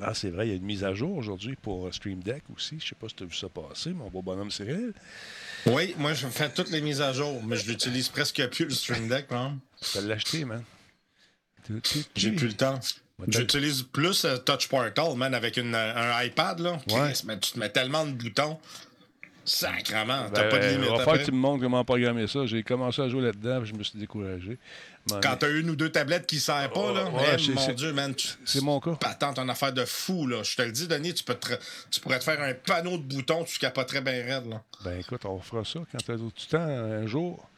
Ah, 0.00 0.14
c'est 0.14 0.30
vrai, 0.30 0.46
il 0.46 0.50
y 0.50 0.52
a 0.52 0.56
une 0.56 0.64
mise 0.64 0.84
à 0.84 0.94
jour 0.94 1.16
aujourd'hui 1.16 1.56
pour 1.56 1.92
Stream 1.92 2.22
Deck 2.22 2.44
aussi. 2.54 2.78
Je 2.80 2.88
sais 2.88 2.94
pas 2.94 3.08
si 3.08 3.16
tu 3.16 3.24
as 3.24 3.26
vu 3.26 3.34
ça 3.34 3.48
passer, 3.48 3.90
mon 3.90 4.08
beau 4.08 4.22
bonhomme 4.22 4.50
Cyril. 4.50 4.92
Oui, 5.66 5.94
moi, 5.98 6.14
je 6.14 6.26
fais 6.28 6.48
toutes 6.50 6.70
les 6.70 6.80
mises 6.80 7.00
à 7.00 7.12
jour, 7.12 7.42
mais 7.44 7.56
je 7.56 7.68
l'utilise 7.68 8.08
presque 8.08 8.46
plus, 8.48 8.64
le 8.64 8.70
Stream 8.70 9.08
Deck, 9.08 9.30
man. 9.30 9.58
Tu 9.80 9.98
peux 9.98 10.06
l'acheter, 10.06 10.44
man. 10.44 10.62
J'ai 12.14 12.32
plus 12.32 12.48
le 12.48 12.54
temps. 12.54 12.78
J'utilise 13.26 13.82
plus 13.82 14.24
euh, 14.24 14.36
Touch 14.38 14.68
Portal, 14.68 15.16
man, 15.16 15.34
avec 15.34 15.56
une, 15.56 15.74
un 15.74 16.22
iPad, 16.22 16.60
là. 16.60 16.78
Ouais. 16.88 17.12
Mais 17.24 17.38
tu 17.40 17.52
te 17.52 17.58
mets 17.58 17.68
tellement 17.68 18.06
de 18.06 18.12
boutons. 18.12 18.58
Sacrement, 19.48 20.26
t'as 20.32 20.42
Ben, 20.42 20.48
pas 20.50 20.58
de 20.58 20.66
limite. 20.68 20.84
Il 20.84 20.90
va 20.90 20.96
falloir 20.98 21.18
que 21.18 21.24
tu 21.24 21.32
me 21.32 21.36
montres 21.38 21.62
comment 21.62 21.84
programmer 21.84 22.26
ça. 22.26 22.44
J'ai 22.46 22.62
commencé 22.62 23.00
à 23.02 23.08
jouer 23.08 23.22
là-dedans, 23.22 23.60
puis 23.62 23.70
je 23.70 23.74
me 23.74 23.82
suis 23.82 23.98
découragé. 23.98 24.58
Mais- 25.10 25.20
Quand 25.22 25.36
t'as 25.38 25.50
une 25.50 25.70
ou 25.70 25.76
deux 25.76 25.88
tablettes 25.90 26.26
qui 26.26 26.34
ne 26.36 26.40
servent 26.40 26.70
pas, 26.70 26.92
là, 26.92 27.04
Ouais, 27.10 27.38
c'est- 27.38 27.52
mon 27.54 27.72
Dieu, 27.72 27.92
man, 27.94 28.14
tu- 28.14 28.28
c'est 28.44 28.60
mon 28.62 28.78
cas. 28.78 28.98
Attends, 29.04 29.32
ton 29.32 29.48
affaire 29.48 29.72
de 29.72 29.84
fou, 29.86 30.26
là. 30.26 30.42
Je 30.42 30.54
te 30.54 30.62
le 30.62 30.70
dis, 30.72 30.86
Denis, 30.86 31.14
tu, 31.14 31.24
peux 31.24 31.34
te- 31.34 31.54
tu 31.90 32.00
pourrais 32.00 32.18
te 32.18 32.24
faire 32.24 32.40
un 32.42 32.52
panneau 32.52 32.98
de 32.98 33.02
boutons, 33.02 33.44
tu 33.44 33.58
capoterais 33.58 34.02
bien 34.02 34.22
raide, 34.24 34.46
là. 34.50 34.62
Ben 34.84 35.00
écoute, 35.00 35.24
on 35.24 35.40
fera 35.40 35.64
ça 35.64 35.80
quand 35.90 35.98
tu 35.98 36.12
as 36.12 36.16
du 36.16 36.30
temps 36.50 36.58
un 36.58 37.06
jour. 37.06 37.48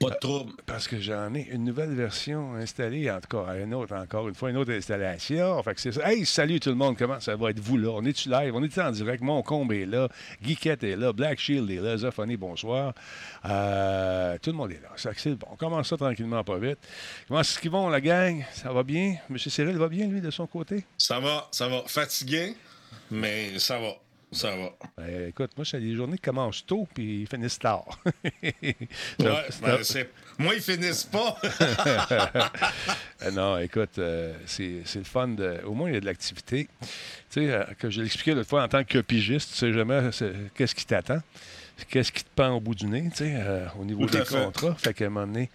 Pas 0.00 0.10
de 0.10 0.16
trouble. 0.16 0.52
Parce 0.66 0.88
que 0.88 0.98
j'en 1.00 1.34
ai 1.34 1.48
une 1.50 1.64
nouvelle 1.64 1.94
version 1.94 2.54
installée, 2.54 3.10
en 3.10 3.20
tout 3.20 3.36
cas, 3.36 3.54
une 3.56 3.72
autre, 3.74 3.94
encore 3.94 4.28
une 4.28 4.34
fois, 4.34 4.50
une 4.50 4.56
autre 4.56 4.72
installation. 4.72 5.62
Fait 5.62 5.74
que 5.74 5.80
c'est 5.80 5.92
ça. 5.92 6.10
Hey, 6.10 6.26
salut 6.26 6.60
tout 6.60 6.70
le 6.70 6.74
monde, 6.74 6.96
comment 6.98 7.20
ça 7.20 7.36
va? 7.36 7.50
Être 7.50 7.60
vous 7.60 7.78
là? 7.78 7.90
On 7.90 8.04
est-tu 8.04 8.28
live? 8.28 8.54
On 8.54 8.62
est 8.62 8.78
en 8.78 8.90
direct? 8.90 9.22
Mon 9.22 9.42
combe 9.42 9.72
est 9.72 9.86
là, 9.86 10.08
Geekette 10.42 10.84
est 10.84 10.96
là, 10.96 11.12
Black 11.12 11.38
Shield 11.38 11.70
est 11.70 11.80
là, 11.80 11.96
Zophony, 11.96 12.36
bonsoir. 12.36 12.92
Euh, 13.44 14.36
tout 14.42 14.50
le 14.50 14.56
monde 14.56 14.72
est 14.72 14.82
là. 14.82 14.90
Ça, 14.96 15.10
c'est 15.16 15.34
bon. 15.36 15.46
On 15.52 15.56
commence 15.56 15.88
ça 15.88 15.96
tranquillement, 15.96 16.44
pas 16.44 16.58
vite. 16.58 16.78
Comment 17.28 17.40
est-ce 17.40 17.58
qu'ils 17.58 17.70
vont, 17.70 17.88
la 17.88 18.00
gang? 18.00 18.44
Ça 18.52 18.72
va 18.72 18.82
bien? 18.82 19.16
Monsieur 19.30 19.50
Cyril 19.50 19.76
va 19.78 19.88
bien, 19.88 20.06
lui, 20.06 20.20
de 20.20 20.30
son 20.30 20.46
côté? 20.46 20.84
Ça 20.98 21.20
va, 21.20 21.48
ça 21.50 21.68
va. 21.68 21.82
Fatigué, 21.86 22.54
mais 23.10 23.58
ça 23.58 23.78
va. 23.78 23.94
Ça 24.34 24.50
va. 24.56 24.72
Ben, 24.98 25.28
écoute, 25.28 25.52
moi, 25.56 25.64
c'est 25.64 25.80
des 25.80 25.94
journées 25.94 26.16
qui 26.16 26.22
commencent 26.22 26.66
tôt 26.66 26.86
puis 26.92 27.22
ils 27.22 27.26
finissent 27.26 27.58
tard. 27.58 27.84
Ouais, 28.42 29.44
ben, 29.62 29.78
Moi, 30.38 30.54
ils 30.56 30.60
finissent 30.60 31.04
pas. 31.04 31.38
Non, 33.32 33.58
écoute, 33.58 33.98
euh, 33.98 34.34
c'est 34.46 34.82
c'est 34.84 34.98
le 34.98 35.04
fun. 35.04 35.28
De, 35.28 35.60
au 35.64 35.72
moins, 35.72 35.88
il 35.88 35.94
y 35.94 35.96
a 35.96 36.00
de 36.00 36.04
l'activité. 36.04 36.68
Tu 36.82 36.88
sais, 37.30 37.50
euh, 37.50 37.64
que 37.78 37.88
je 37.90 38.02
l'expliquais 38.02 38.34
l'autre 38.34 38.48
fois, 38.50 38.62
en 38.62 38.68
tant 38.68 38.84
que 38.84 38.98
pigiste, 39.00 39.52
tu 39.52 39.56
sais 39.58 39.72
jamais 39.72 40.10
qu'est-ce 40.54 40.74
qui 40.74 40.84
t'attend, 40.84 41.20
qu'est-ce 41.88 42.12
qui 42.12 42.22
te 42.24 42.28
pend 42.34 42.50
au 42.50 42.60
bout 42.60 42.74
du 42.74 42.86
nez, 42.86 43.08
tu 43.10 43.18
sais, 43.18 43.34
euh, 43.36 43.66
au 43.80 43.84
niveau 43.84 44.06
Tout 44.06 44.18
des 44.18 44.24
fait. 44.24 44.44
contrats? 44.44 44.74
Fait 44.74 44.92
qu'à 44.92 45.06
un 45.06 45.08
moment 45.08 45.26
donné, 45.26 45.50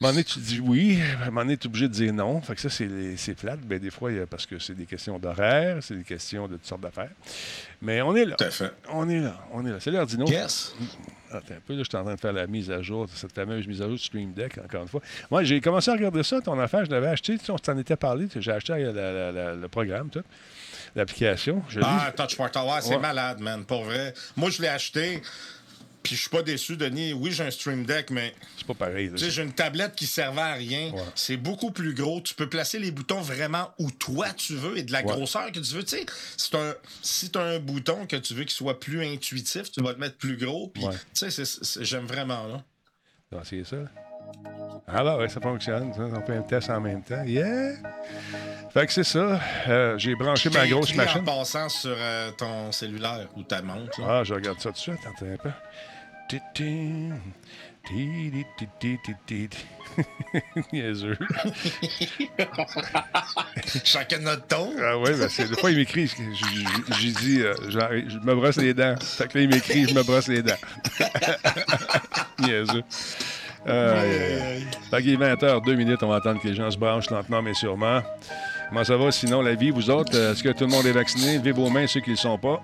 un 0.00 0.04
moment 0.04 0.12
donné, 0.12 0.24
tu 0.24 0.38
dis 0.40 0.60
oui, 0.60 0.98
à 1.20 1.22
un 1.22 1.26
moment 1.26 1.40
donné, 1.42 1.56
tu 1.56 1.64
es 1.64 1.70
obligé 1.70 1.88
de 1.88 1.92
dire 1.94 2.12
non. 2.12 2.40
Fait 2.42 2.54
que 2.54 2.60
ça, 2.60 2.68
c'est 2.68 3.34
plate. 3.34 3.60
Ben, 3.60 3.78
des 3.78 3.90
fois, 3.90 4.12
il 4.12 4.18
y 4.18 4.20
a- 4.20 4.26
parce 4.26 4.44
que 4.44 4.58
c'est 4.58 4.74
des 4.74 4.84
questions 4.84 5.18
d'horaire, 5.18 5.78
c'est 5.80 5.96
des 5.96 6.04
questions 6.04 6.46
de 6.48 6.56
toutes 6.56 6.66
sortes 6.66 6.82
d'affaires. 6.82 7.10
Mais 7.80 8.02
on 8.02 8.14
est 8.14 8.24
là. 8.26 8.36
Tout 8.36 8.44
à 8.44 8.50
fait. 8.50 8.72
On 8.90 9.08
est 9.08 9.20
là. 9.20 9.38
On 9.52 9.64
est 9.66 9.70
là. 9.70 9.76
C'est 9.80 9.90
l'heure 9.90 10.06
dino. 10.06 10.26
Yes. 10.26 10.74
Attends 11.30 11.54
un 11.54 11.60
peu, 11.66 11.72
là, 11.74 11.82
je 11.82 11.88
suis 11.88 11.96
en 11.96 12.04
train 12.04 12.14
de 12.14 12.20
faire 12.20 12.32
la 12.32 12.46
mise 12.46 12.70
à 12.70 12.80
jour 12.82 13.06
cette 13.14 13.32
fameuse 13.32 13.66
mise 13.66 13.80
à 13.80 13.84
jour 13.86 13.94
de 13.94 13.98
Stream 13.98 14.32
Deck, 14.32 14.58
encore 14.64 14.82
une 14.82 14.88
fois. 14.88 15.00
Moi, 15.30 15.42
j'ai 15.44 15.60
commencé 15.60 15.90
à 15.90 15.94
regarder 15.94 16.22
ça, 16.22 16.40
ton 16.40 16.58
affaire, 16.60 16.84
je 16.84 16.90
l'avais 16.90 17.08
acheté, 17.08 17.36
tu 17.38 17.44
sais, 17.46 17.52
on 17.52 17.58
s'en 17.58 17.76
était 17.78 17.96
parlé, 17.96 18.28
j'ai 18.36 18.52
acheté 18.52 18.72
euh, 18.74 18.92
la- 18.92 19.12
la- 19.12 19.32
la- 19.32 19.54
le 19.54 19.68
programme, 19.68 20.08
tout, 20.08 20.22
l'application. 20.94 21.62
Ah, 21.82 22.12
Touch 22.16 22.36
Portal, 22.36 22.64
ouais, 22.66 22.80
c'est 22.80 22.90
Ouais. 22.94 22.98
malade, 23.00 23.40
man, 23.40 23.64
pour 23.64 23.84
vrai. 23.84 24.14
Moi, 24.36 24.50
je 24.50 24.62
l'ai 24.62 24.68
acheté, 24.68 25.20
puis 26.06 26.16
je 26.16 26.20
suis 26.20 26.30
pas 26.30 26.42
déçu, 26.42 26.76
Denis. 26.76 27.12
Oui, 27.12 27.32
j'ai 27.32 27.44
un 27.44 27.50
Stream 27.50 27.84
Deck, 27.84 28.10
mais 28.10 28.34
c'est 28.56 28.66
pas 28.66 28.74
pareil. 28.74 29.10
tu 29.10 29.18
sais, 29.18 29.30
j'ai 29.30 29.42
une 29.42 29.52
tablette 29.52 29.94
qui 29.94 30.06
servait 30.06 30.40
à 30.40 30.52
rien. 30.54 30.92
Ouais. 30.92 31.02
C'est 31.14 31.36
beaucoup 31.36 31.70
plus 31.70 31.94
gros. 31.94 32.20
Tu 32.20 32.34
peux 32.34 32.48
placer 32.48 32.78
les 32.78 32.90
boutons 32.90 33.20
vraiment 33.20 33.70
où 33.78 33.90
toi 33.90 34.28
tu 34.30 34.54
veux 34.54 34.78
et 34.78 34.82
de 34.82 34.92
la 34.92 35.00
Ouais. 35.00 35.04
grosseur 35.12 35.46
que 35.52 35.58
tu 35.58 35.74
veux. 35.74 35.84
Tu 35.84 35.96
sais, 35.98 36.06
c'est 36.36 36.54
un, 36.54 36.74
si 37.02 37.30
tu 37.30 37.38
as 37.38 37.42
un 37.42 37.58
bouton 37.58 38.06
que 38.06 38.16
tu 38.16 38.34
veux 38.34 38.42
qu'il 38.44 38.50
soit 38.52 38.78
plus 38.80 39.04
intuitif, 39.04 39.70
tu 39.70 39.82
vas 39.82 39.92
le 39.92 39.98
mettre 39.98 40.16
plus 40.16 40.36
gros. 40.36 40.68
Puis, 40.68 40.84
Ouais. 40.84 40.94
tu 41.14 41.30
sais, 41.30 41.44
j'aime 41.80 42.06
vraiment, 42.06 42.46
là. 42.46 42.62
On 43.32 43.36
va 43.36 43.42
essayer 43.42 43.64
ça? 43.64 43.76
Ah 44.88 45.02
bah 45.02 45.16
ouais, 45.16 45.28
ça 45.28 45.40
fonctionne. 45.40 45.92
ça, 45.94 46.00
on 46.02 46.26
fait 46.26 46.36
un 46.36 46.42
test 46.42 46.70
en 46.70 46.80
même 46.80 47.02
temps. 47.02 47.22
Yeah! 47.24 47.74
Fait 48.72 48.86
que 48.86 48.92
c'est 48.92 49.04
ça. 49.04 49.40
Euh, 49.68 49.96
j'ai 49.98 50.14
branché 50.14 50.48
ma 50.50 50.60
T'as 50.60 50.66
grosse 50.68 50.94
machine. 50.94 51.20
En 51.22 51.24
passant 51.24 51.68
sur 51.68 51.94
euh, 51.96 52.30
ton 52.32 52.70
cellulaire 52.72 53.28
ou 53.36 53.42
ta 53.42 53.62
montre. 53.62 54.00
là. 54.00 54.06
Ah, 54.20 54.24
je 54.24 54.34
regarde 54.34 54.58
ça 54.60 54.68
tout 54.70 54.74
de 54.74 54.78
suite. 54.78 54.98
Attends 55.06 55.26
un 55.32 55.36
peu. 55.36 55.50
Niaiseux. 60.72 61.16
Chacun 63.84 64.18
notre 64.18 64.46
tour. 64.48 64.72
Ah 64.82 64.98
ouais, 64.98 65.12
ben 65.12 65.28
c'est, 65.28 65.48
des 65.48 65.54
fois, 65.56 65.70
il 65.70 65.76
m'écrit, 65.76 66.08
j'ai- 66.08 67.12
dit, 67.12 67.42
euh, 67.42 67.54
je 67.68 68.18
me 68.18 68.34
brosse 68.34 68.56
les 68.56 68.74
dents. 68.74 68.96
Fait 69.00 69.28
que 69.28 69.38
là, 69.38 69.44
il 69.44 69.50
m'écrit, 69.50 69.88
je 69.88 69.94
me 69.94 70.02
brosse 70.02 70.26
les 70.28 70.42
dents. 70.42 70.56
Niaiseux. 72.40 72.82
Euh. 73.68 74.60
Fait 74.90 75.02
qu'il 75.02 75.12
est 75.12 75.16
20h, 75.16 75.64
2 75.64 75.74
minutes, 75.74 76.02
on 76.02 76.08
va 76.08 76.16
attendre 76.16 76.40
que 76.40 76.48
les 76.48 76.54
gens 76.54 76.70
se 76.70 76.78
branchent 76.78 77.10
lentement, 77.10 77.42
mais 77.42 77.54
sûrement. 77.54 78.02
Comment 78.68 78.84
ça 78.84 78.96
va? 78.96 79.12
Sinon, 79.12 79.42
la 79.42 79.54
vie, 79.54 79.70
vous 79.70 79.90
autres? 79.90 80.12
Euh, 80.14 80.32
Est-ce 80.32 80.42
que 80.42 80.48
tout 80.50 80.64
le 80.64 80.70
monde 80.70 80.86
est 80.86 80.92
vacciné? 80.92 81.38
Levez 81.38 81.52
vos 81.52 81.70
mains, 81.70 81.86
ceux 81.86 82.00
qui 82.00 82.10
ne 82.10 82.14
le 82.16 82.20
sont 82.20 82.38
pas. 82.38 82.62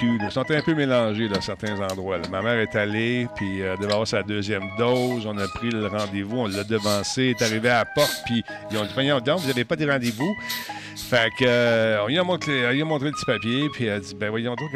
Ils 0.00 0.30
sont 0.30 0.48
un 0.48 0.62
peu 0.62 0.74
mélangés 0.74 1.28
dans 1.28 1.40
certains 1.40 1.80
endroits. 1.80 2.18
Ma 2.30 2.40
mère 2.40 2.58
est 2.60 2.76
allée, 2.76 3.26
puis 3.34 3.62
euh, 3.62 3.76
devait 3.76 3.92
avoir 3.92 4.06
sa 4.06 4.22
deuxième 4.22 4.62
dose. 4.78 5.26
On 5.26 5.36
a 5.38 5.48
pris 5.48 5.70
le 5.70 5.88
rendez-vous, 5.88 6.38
on 6.38 6.46
l'a 6.46 6.62
devancé, 6.62 7.34
est 7.36 7.42
arrivé 7.42 7.68
à 7.70 7.78
la 7.78 7.84
porte, 7.84 8.22
puis 8.26 8.44
ils 8.70 8.78
ont 8.78 8.84
dit 8.84 9.22
donc, 9.24 9.40
vous 9.40 9.48
n'avez 9.48 9.64
pas 9.64 9.74
de 9.76 9.90
rendez-vous. 9.90 10.32
Fait 10.96 11.30
que, 11.38 11.44
euh, 11.46 12.04
on 12.04 12.06
lui 12.06 12.18
a 12.18 12.22
montré, 12.22 12.66
on 12.66 12.70
lui 12.70 12.82
a 12.82 12.84
le 12.84 13.10
petit 13.10 13.24
papier, 13.26 13.68
puis 13.72 13.86
elle 13.86 13.94
a 13.94 14.00
dit 14.00 14.14
Ben 14.14 14.30
voyons 14.30 14.54
donc, 14.54 14.70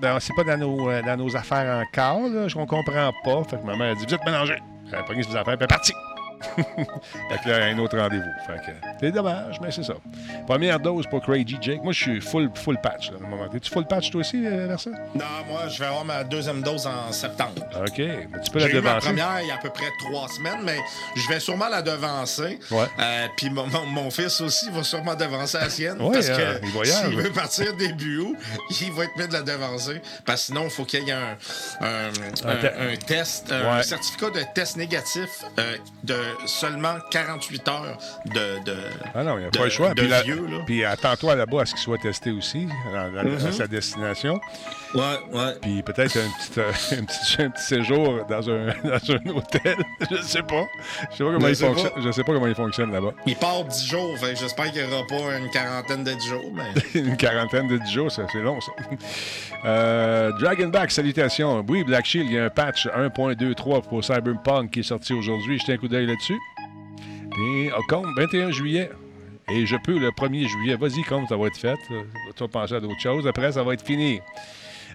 ben, 0.00 0.18
c'est 0.18 0.34
pas 0.34 0.44
dans 0.44 0.58
nos, 0.58 0.90
euh, 0.90 1.02
dans 1.02 1.16
nos 1.16 1.36
affaires 1.36 1.84
encore, 1.86 2.28
là, 2.28 2.48
je 2.48 2.58
ne 2.58 2.64
comprends 2.66 3.12
pas. 3.24 3.44
Fait 3.44 3.60
que 3.60 3.64
ma 3.64 3.76
mère 3.76 3.92
a 3.92 3.94
dit 3.94 4.04
Vous 4.08 4.14
êtes 4.14 4.24
mélangés. 4.24 4.58
Elle 4.88 4.98
a 4.98 5.02
pris 5.04 5.22
ses 5.22 5.36
affaires, 5.36 5.44
puis 5.44 5.54
elle 5.60 5.62
est 5.64 5.66
partie. 5.68 5.92
fait 6.56 7.38
que 7.44 7.48
là, 7.50 7.64
un 7.66 7.78
autre 7.78 7.98
rendez-vous. 7.98 8.24
Fait 8.46 8.56
que 8.66 8.72
c'est 9.00 9.12
dommage, 9.12 9.60
mais 9.60 9.70
c'est 9.70 9.82
ça. 9.82 9.94
Première 10.46 10.78
dose 10.80 11.06
pour 11.08 11.20
Crazy 11.22 11.56
Jake. 11.60 11.82
Moi, 11.82 11.92
je 11.92 12.00
suis 12.02 12.20
full, 12.20 12.50
full 12.54 12.78
patch, 12.82 13.10
là, 13.10 13.18
à 13.22 13.26
un 13.26 13.28
moment. 13.28 13.46
Es-tu 13.54 13.70
full 13.70 13.86
patch, 13.86 14.10
toi 14.10 14.20
aussi, 14.20 14.46
euh, 14.46 14.66
Versa? 14.66 14.90
Non, 15.14 15.24
moi, 15.48 15.68
je 15.68 15.78
vais 15.78 15.86
avoir 15.86 16.04
ma 16.04 16.24
deuxième 16.24 16.62
dose 16.62 16.86
en 16.86 17.12
septembre. 17.12 17.62
OK. 17.76 17.98
Mais 17.98 18.28
tu 18.44 18.50
peux 18.50 18.58
la 18.58 18.68
J'ai 18.68 18.72
eu 18.72 18.80
ma 18.80 18.88
devancer. 18.90 19.06
première 19.08 19.40
il 19.42 19.48
y 19.48 19.50
a 19.50 19.54
à 19.54 19.58
peu 19.58 19.70
près 19.70 19.86
trois 19.98 20.28
semaines, 20.28 20.60
mais 20.64 20.78
je 21.16 21.28
vais 21.28 21.40
sûrement 21.40 21.68
la 21.68 21.82
devancer. 21.82 22.58
Ouais. 22.70 22.86
Euh, 22.98 23.26
Puis 23.36 23.50
mon, 23.50 23.66
mon- 23.86 24.10
fils 24.10 24.40
aussi 24.40 24.68
va 24.70 24.82
sûrement 24.82 25.14
devancer 25.14 25.58
la 25.58 25.70
sienne. 25.70 26.00
Ouais, 26.00 26.12
parce 26.14 26.28
euh, 26.30 26.58
que 26.58 26.66
il 26.66 26.86
s'il 26.86 27.16
veut 27.16 27.30
partir 27.30 27.76
début 27.76 28.18
août, 28.18 28.36
il 28.80 28.92
va 28.92 29.04
être 29.04 29.16
mieux 29.16 29.28
de 29.28 29.32
la 29.32 29.42
devancer. 29.42 30.00
Parce 30.26 30.40
que 30.40 30.46
sinon, 30.46 30.64
il 30.64 30.70
faut 30.70 30.84
qu'il 30.84 31.04
y 31.04 31.10
ait 31.10 31.12
un, 31.12 31.36
un, 31.80 32.08
un- 32.08 32.56
te- 32.56 32.66
un 32.66 32.96
test, 32.96 33.52
un 33.52 33.76
Ouais. 33.76 33.82
certificat 33.84 34.30
de 34.30 34.40
test 34.54 34.76
négatif 34.76 35.44
euh, 35.58 35.76
de 36.02 36.16
seulement 36.46 36.96
48 37.10 37.68
heures 37.68 37.98
de. 38.26 38.62
de 38.64 38.76
Ah 39.14 39.22
non, 39.24 39.36
il 39.36 39.40
n'y 39.40 39.46
a 39.46 39.50
de- 39.50 39.58
pas 39.58 39.64
le 39.64 39.70
choix. 39.70 39.94
Puis, 39.94 40.08
la- 40.08 40.22
vieux, 40.22 40.46
là. 40.46 40.58
puis 40.66 40.84
attends-toi 40.84 41.34
là-bas 41.34 41.62
à 41.62 41.66
ce 41.66 41.72
qu'il 41.72 41.82
soit 41.82 41.98
testé 41.98 42.30
aussi, 42.30 42.66
dans- 42.92 43.10
Mm-hmm. 43.10 43.46
à 43.48 43.52
sa 43.52 43.66
destination. 43.66 44.40
Ouais, 44.92 45.02
ouais. 45.32 45.52
Puis 45.62 45.82
peut-être 45.82 46.16
un 46.16 46.28
petit, 46.28 46.58
euh, 46.60 46.70
un, 47.00 47.04
petit, 47.04 47.42
un 47.42 47.50
petit 47.50 47.64
séjour 47.64 48.24
dans 48.28 48.50
un, 48.50 48.66
dans 48.84 49.10
un 49.14 49.30
hôtel. 49.36 49.76
Je 50.10 50.16
sais 50.22 50.42
pas. 50.42 50.66
Je 51.12 51.16
sais 51.16 51.24
pas 51.24 51.30
comment 51.32 51.40
Je 51.46 51.48
il 51.50 51.56
sais 51.56 51.66
pas. 51.66 51.74
fonctionne. 51.74 52.02
Je 52.04 52.10
sais 52.10 52.24
pas 52.24 52.32
comment 52.32 52.46
il 52.48 52.54
fonctionne 52.54 52.92
là-bas. 52.92 53.12
Il 53.26 53.36
part 53.36 53.64
10 53.64 53.86
jours, 53.86 54.18
fait 54.18 54.34
j'espère 54.36 54.72
qu'il 54.72 54.84
n'y 54.84 54.92
aura 54.92 55.06
pas 55.06 55.38
une 55.38 55.48
quarantaine 55.50 56.02
de 56.02 56.12
10 56.12 56.26
jours, 56.28 56.52
mais. 56.54 57.00
Une 57.00 57.16
quarantaine 57.16 57.68
de 57.68 57.78
10 57.78 57.92
jours, 57.92 58.10
ça, 58.10 58.26
c'est 58.32 58.40
long, 58.42 58.60
ça. 58.60 58.72
Euh, 59.64 60.32
Dragonback, 60.40 60.90
salutations. 60.90 61.64
Oui, 61.68 61.84
Black 61.84 62.06
Shield, 62.06 62.28
il 62.28 62.34
y 62.34 62.38
a 62.38 62.44
un 62.46 62.50
patch 62.50 62.86
1.23 62.88 63.82
pour 63.82 64.04
Cyberpunk 64.04 64.70
qui 64.72 64.80
est 64.80 64.84
sorti 64.84 65.12
aujourd'hui. 65.12 65.58
Jetez 65.58 65.74
un 65.74 65.76
coup 65.76 65.88
d'œil 65.88 66.06
là-dessus. 66.06 66.38
Et 67.38 67.70
Ocombe, 67.72 68.08
21 68.16 68.50
juillet. 68.50 68.90
Et 69.52 69.66
je 69.66 69.76
peux 69.84 69.98
le 69.98 70.10
1er 70.10 70.48
juillet. 70.48 70.76
Vas-y, 70.76 71.02
comme 71.02 71.26
ça 71.26 71.36
va 71.36 71.46
être 71.46 71.56
fait. 71.56 71.76
Euh, 71.92 72.02
Tu 72.36 72.42
vas 72.42 72.48
penser 72.48 72.74
à 72.74 72.80
d'autres 72.80 73.00
choses. 73.00 73.26
Après, 73.26 73.52
ça 73.52 73.62
va 73.62 73.74
être 73.74 73.84
fini. 73.84 74.20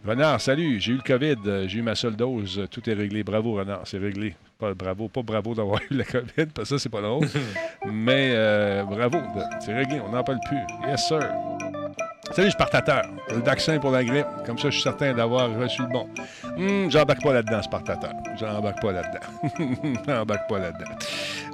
Renard, 0.05 0.39
salut. 0.39 0.79
J'ai 0.79 0.91
eu 0.91 0.95
le 0.97 1.01
COVID. 1.01 1.35
Euh, 1.47 1.67
J'ai 1.67 1.79
eu 1.79 1.81
ma 1.81 1.95
seule 1.95 2.15
dose. 2.15 2.59
Euh, 2.59 2.67
Tout 2.67 2.87
est 2.89 2.93
réglé. 2.93 3.23
Bravo, 3.23 3.53
Renard. 3.55 3.81
C'est 3.85 3.97
réglé. 3.97 4.35
Pas 4.59 4.73
bravo, 4.73 5.09
pas 5.09 5.23
bravo 5.23 5.53
d'avoir 5.55 5.81
eu 5.91 5.95
la 5.95 6.03
COVID, 6.03 6.45
parce 6.53 6.69
que 6.69 6.77
ça, 6.77 6.79
c'est 6.79 6.89
pas 6.89 7.01
drôle. 7.01 7.27
Mais 7.91 8.31
euh, 8.35 8.83
bravo. 8.83 9.17
C'est 9.59 9.73
réglé. 9.73 9.99
On 10.05 10.09
n'en 10.11 10.23
parle 10.23 10.39
plus. 10.47 10.59
Yes, 10.87 11.07
sir. 11.07 11.19
Salut, 12.31 12.51
Spartateur. 12.51 13.03
Le 13.29 13.37
vaccin 13.41 13.79
pour 13.79 13.91
la 13.91 14.03
grippe. 14.03 14.27
Comme 14.45 14.57
ça, 14.57 14.69
je 14.69 14.75
suis 14.75 14.83
certain 14.83 15.13
d'avoir 15.13 15.49
reçu 15.57 15.81
le 15.81 15.87
bon. 15.89 16.07
Hum, 16.57 16.89
J'embarque 16.91 17.23
pas 17.23 17.33
là-dedans, 17.33 17.61
Spartateur. 17.63 18.11
J'embarque 18.39 18.81
pas 18.81 18.91
là-dedans. 18.91 19.99
J'embarque 20.07 20.49
pas 20.49 20.59
là-dedans. 20.59 20.91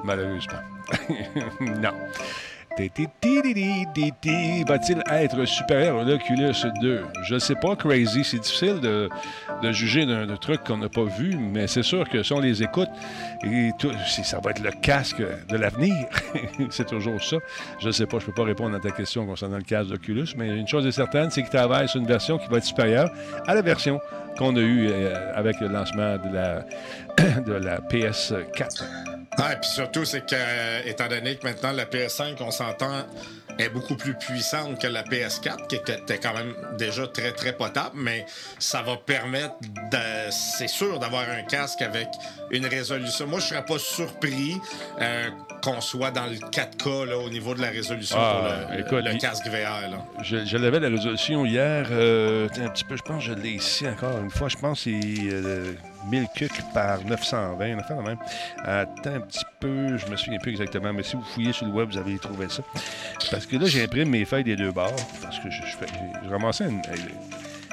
Malheureusement. 0.04 0.60
non. 1.62 1.92
Va-t-il 4.68 5.04
être 5.12 5.46
supérieur 5.46 6.00
à 6.00 6.04
l'Oculus 6.04 6.54
2? 6.82 7.02
Je 7.24 7.34
ne 7.34 7.40
sais 7.40 7.56
pas, 7.56 7.76
Crazy. 7.76 8.24
C'est 8.24 8.40
difficile 8.40 8.80
de, 8.80 9.10
juger 9.72 10.06
d'un 10.06 10.36
truc 10.38 10.64
qu'on 10.64 10.78
n'a 10.78 10.90
pas 10.90 11.04
vu, 11.04 11.36
mais 11.38 11.68
c'est 11.68 11.84
sûr 11.84 12.08
que 12.08 12.24
si 12.24 12.34
on 12.34 12.40
les 12.40 12.64
écoute, 12.64 12.90
et 13.44 13.72
ça 14.24 14.40
va 14.40 14.52
être 14.52 14.64
le 14.64 14.72
casque 14.72 15.22
de 15.50 15.58
l'avenir. 15.58 15.96
c'est 16.70 16.88
toujours 16.88 17.22
ça. 17.22 17.38
Je 17.80 17.88
ne 17.88 17.92
sais 17.92 18.06
pas, 18.06 18.20
je 18.20 18.26
ne 18.26 18.28
peux 18.28 18.36
pas 18.36 18.46
répondre 18.46 18.76
à 18.76 18.80
ta 18.80 18.92
question 18.92 19.26
concernant 19.26 19.58
le 19.58 19.64
casque 19.64 19.90
d'Oculus, 19.90 20.28
mais 20.38 20.48
une 20.48 20.68
chose 20.68 20.86
est 20.86 20.92
certaine, 20.92 21.30
c'est 21.32 21.42
qu'il 21.42 21.52
travaille 21.52 21.88
sur 21.88 22.00
une 22.00 22.08
version 22.08 22.38
qui 22.38 22.48
va 22.48 22.58
être 22.58 22.66
supérieure 22.66 23.10
à 23.48 23.54
la 23.54 23.62
version 23.62 24.00
qu'on 24.38 24.56
a 24.56 24.60
eue 24.60 24.88
euh, 24.90 25.34
avec 25.36 25.60
le 25.60 25.68
lancement 25.68 26.18
de 26.18 26.34
la, 26.34 26.66
de 27.42 27.54
la 27.54 27.80
PS4. 27.80 29.11
Ah, 29.38 29.54
et 29.54 29.56
puis 29.56 29.70
surtout, 29.70 30.04
c'est 30.04 30.26
que, 30.26 30.36
euh, 30.36 30.82
étant 30.86 31.08
donné 31.08 31.38
que 31.38 31.48
maintenant 31.48 31.72
la 31.72 31.86
PS5, 31.86 32.36
on 32.42 32.52
s'entend, 32.52 33.06
est 33.58 33.70
beaucoup 33.70 33.96
plus 33.96 34.14
puissante 34.14 34.80
que 34.80 34.88
la 34.88 35.04
PS4, 35.04 35.68
qui 35.68 35.76
était 35.76 36.18
quand 36.18 36.34
même 36.34 36.54
déjà 36.78 37.08
très, 37.08 37.32
très 37.32 37.54
potable, 37.54 37.96
mais 37.96 38.26
ça 38.60 38.82
va 38.82 38.98
permettre, 38.98 39.56
c'est 40.32 40.68
sûr, 40.68 41.00
d'avoir 41.00 41.30
un 41.30 41.44
casque 41.44 41.82
avec 41.82 42.08
une 42.52 42.66
résolution. 42.66 43.28
Moi, 43.28 43.40
je 43.40 43.48
serais 43.48 43.66
pas 43.66 43.80
surpris 43.80 44.58
euh, 45.00 45.30
qu'on 45.64 45.82
soit 45.82 46.12
dans 46.12 46.26
le 46.26 46.36
4K 46.36 47.06
là, 47.06 47.18
au 47.18 47.30
niveau 47.30 47.54
de 47.54 47.62
la 47.62 47.70
résolution 47.70 48.18
ah, 48.20 48.66
pour 48.88 48.98
le, 48.98 49.18
casque 49.20 49.48
VR. 49.48 49.90
Là. 49.90 50.06
Je, 50.24 50.58
l'avais 50.58 50.80
la 50.80 50.90
résolution 50.90 51.46
hier, 51.46 51.88
euh, 51.92 52.48
un 52.58 52.70
petit 52.70 52.84
peu, 52.84 52.98
je 52.98 53.04
pense 53.04 53.24
que 53.24 53.30
je 53.32 53.34
l'ai 53.34 53.52
ici 53.52 53.88
encore 53.88 54.18
une 54.20 54.30
fois. 54.32 54.50
Je 54.50 54.58
pense 54.58 54.84
que 54.84 54.92
c'est 54.92 55.91
1000 56.10 56.28
cucs 56.36 56.62
par 56.74 57.04
920, 57.04 57.80
enfin 57.80 58.02
même. 58.02 58.18
Attends 58.64 59.16
un 59.16 59.22
petit 59.22 59.46
peu, 59.60 59.98
je 59.98 60.08
me 60.08 60.16
souviens 60.16 60.40
plus 60.40 60.52
exactement, 60.52 60.94
mais 60.94 61.04
si 61.04 61.16
vous 61.16 61.24
fouillez 61.24 61.54
sur 61.54 61.66
le 61.66 61.72
web, 61.72 61.90
vous 61.90 61.98
allez 61.98 62.18
trouver 62.20 62.50
ça. 62.50 62.64
Parce 63.30 63.46
que 63.46 63.58
là, 63.58 63.66
j'imprime 63.66 64.10
mes 64.10 64.26
feuilles 64.26 64.44
des 64.44 64.56
deux 64.56 64.72
bords, 64.72 64.96
parce 65.22 65.40
que 65.40 65.50
je, 65.50 65.62
j'ai 65.62 66.30
ramassé 66.30 66.66
un, 66.66 66.82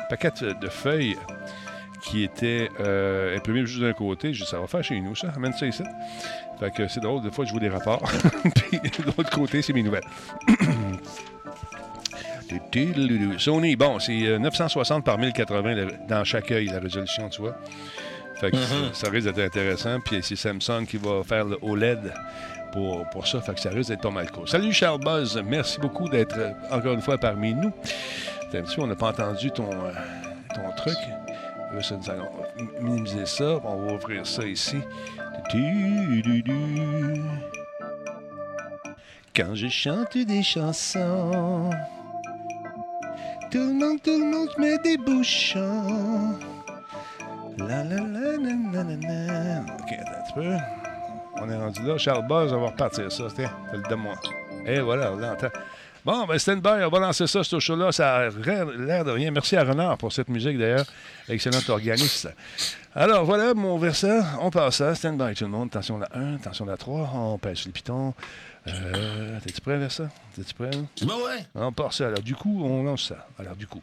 paquet 0.08 0.30
de 0.60 0.68
feuilles 0.68 1.16
qui 2.02 2.22
étaient 2.22 2.68
euh, 2.80 3.36
imprimées 3.36 3.66
juste 3.66 3.80
d'un 3.80 3.92
côté. 3.92 4.32
Je 4.32 4.44
dis, 4.44 4.48
ça 4.48 4.58
va 4.58 4.66
faire 4.66 4.82
chez 4.82 5.00
nous, 5.00 5.14
ça. 5.14 5.28
Amène 5.34 5.52
ça 5.52 5.66
ici. 5.66 5.82
C'est 6.88 7.00
drôle, 7.00 7.22
des 7.22 7.30
fois, 7.30 7.44
je 7.44 7.52
vous 7.52 7.60
des 7.60 7.68
rapports. 7.68 8.02
Puis 8.54 8.80
de 8.80 9.04
l'autre 9.04 9.30
côté, 9.30 9.62
c'est 9.62 9.72
mes 9.72 9.82
nouvelles. 9.82 10.04
Sony, 13.38 13.76
bon, 13.76 13.98
c'est 13.98 14.38
960 14.38 14.98
euh, 14.98 15.02
par 15.02 15.18
1080 15.18 15.86
dans 16.08 16.24
chaque 16.24 16.50
œil, 16.50 16.66
la 16.66 16.80
résolution, 16.80 17.28
tu 17.28 17.42
vois. 17.42 17.56
Fait 18.40 18.50
que 18.50 18.56
mm-hmm. 18.56 18.94
ça, 18.94 19.10
risque 19.10 19.26
d'être 19.32 19.56
intéressant. 19.56 19.98
Puis 20.00 20.20
c'est 20.22 20.36
Samsung 20.36 20.86
qui 20.88 20.96
va 20.96 21.22
faire 21.24 21.44
le 21.44 21.58
OLED 21.62 22.12
pour, 22.72 23.08
pour 23.10 23.26
ça. 23.26 23.40
Fait 23.40 23.54
que 23.54 23.60
ça 23.60 23.70
risque 23.70 23.90
d'être 23.90 24.02
pas 24.02 24.10
mal 24.10 24.30
cool. 24.30 24.48
Salut 24.48 24.72
Charles 24.72 25.00
Buzz. 25.00 25.40
Merci 25.44 25.78
beaucoup 25.80 26.08
d'être 26.08 26.38
euh, 26.38 26.52
encore 26.70 26.92
une 26.92 27.02
fois 27.02 27.18
parmi 27.18 27.54
nous. 27.54 27.72
on 28.78 28.86
n'a 28.86 28.96
pas 28.96 29.08
entendu 29.08 29.50
ton, 29.50 29.70
euh, 29.70 29.92
ton 30.54 30.70
truc? 30.76 30.96
minimiser 32.80 33.26
ça. 33.26 33.60
On 33.64 33.76
va 33.76 33.92
ouvrir 33.94 34.26
ça 34.26 34.44
ici. 34.44 34.78
Quand 39.34 39.54
je 39.54 39.68
chante 39.68 40.16
des 40.16 40.42
chansons, 40.42 41.70
tout 43.50 43.58
le 43.58 43.74
monde, 43.74 44.02
tout 44.02 44.18
le 44.18 44.24
monde 44.24 44.50
met 44.58 44.78
des 44.78 44.96
bouchons. 44.96 46.34
La 47.58 47.82
la 47.84 47.96
la 47.96 49.60
OK, 49.80 49.92
attends 49.92 50.12
un 50.12 50.22
petit 50.22 50.32
peu. 50.34 50.54
On 51.40 51.48
est 51.50 51.56
rendu 51.56 51.82
là. 51.82 51.98
Charles 51.98 52.26
Buzz, 52.26 52.52
on 52.52 52.60
va 52.60 52.68
repartir 52.68 53.10
ça. 53.10 53.24
Tiens, 53.34 53.50
fais-le 53.70 53.82
de 53.88 53.94
moi. 53.94 54.14
Et 54.66 54.80
voilà, 54.80 55.12
on 55.12 55.16
l'entend. 55.16 55.48
Bon, 56.04 56.24
ben 56.26 56.38
stand-by, 56.38 56.84
on 56.84 56.88
va 56.88 57.00
lancer 57.00 57.26
ça, 57.26 57.42
ce 57.44 57.58
show-là. 57.58 57.92
Ça 57.92 58.16
a 58.16 58.28
l'air 58.30 59.04
de 59.04 59.10
rien. 59.10 59.30
Merci 59.30 59.56
à 59.56 59.64
Renard 59.64 59.98
pour 59.98 60.12
cette 60.12 60.28
musique, 60.28 60.56
d'ailleurs. 60.56 60.86
Excellent 61.28 61.58
organiste. 61.68 62.28
Alors, 62.94 63.24
voilà, 63.24 63.52
mon 63.54 63.76
verset. 63.78 64.20
On 64.40 64.50
passe 64.50 64.76
ça. 64.76 64.94
Stand-by, 64.94 65.34
tout 65.34 65.44
le 65.44 65.50
monde. 65.50 65.68
Attention 65.68 65.98
la 65.98 66.08
1, 66.14 66.36
attention 66.36 66.64
la 66.64 66.76
3. 66.76 67.10
On 67.14 67.38
pèse 67.38 67.58
sur 67.58 67.68
le 67.68 67.72
piton. 67.72 68.14
Euh, 68.66 69.38
T'es-tu 69.44 69.60
prêt, 69.60 69.76
Versa? 69.76 70.08
T'es-tu 70.34 70.54
prêt? 70.54 70.70
Ben 71.02 71.08
ouais. 71.08 71.44
On 71.54 71.72
part 71.72 71.92
ça. 71.92 72.06
Alors, 72.06 72.20
du 72.20 72.34
coup, 72.34 72.62
on 72.64 72.84
lance 72.84 73.08
ça. 73.08 73.26
Alors, 73.38 73.56
du 73.56 73.66
coup. 73.66 73.82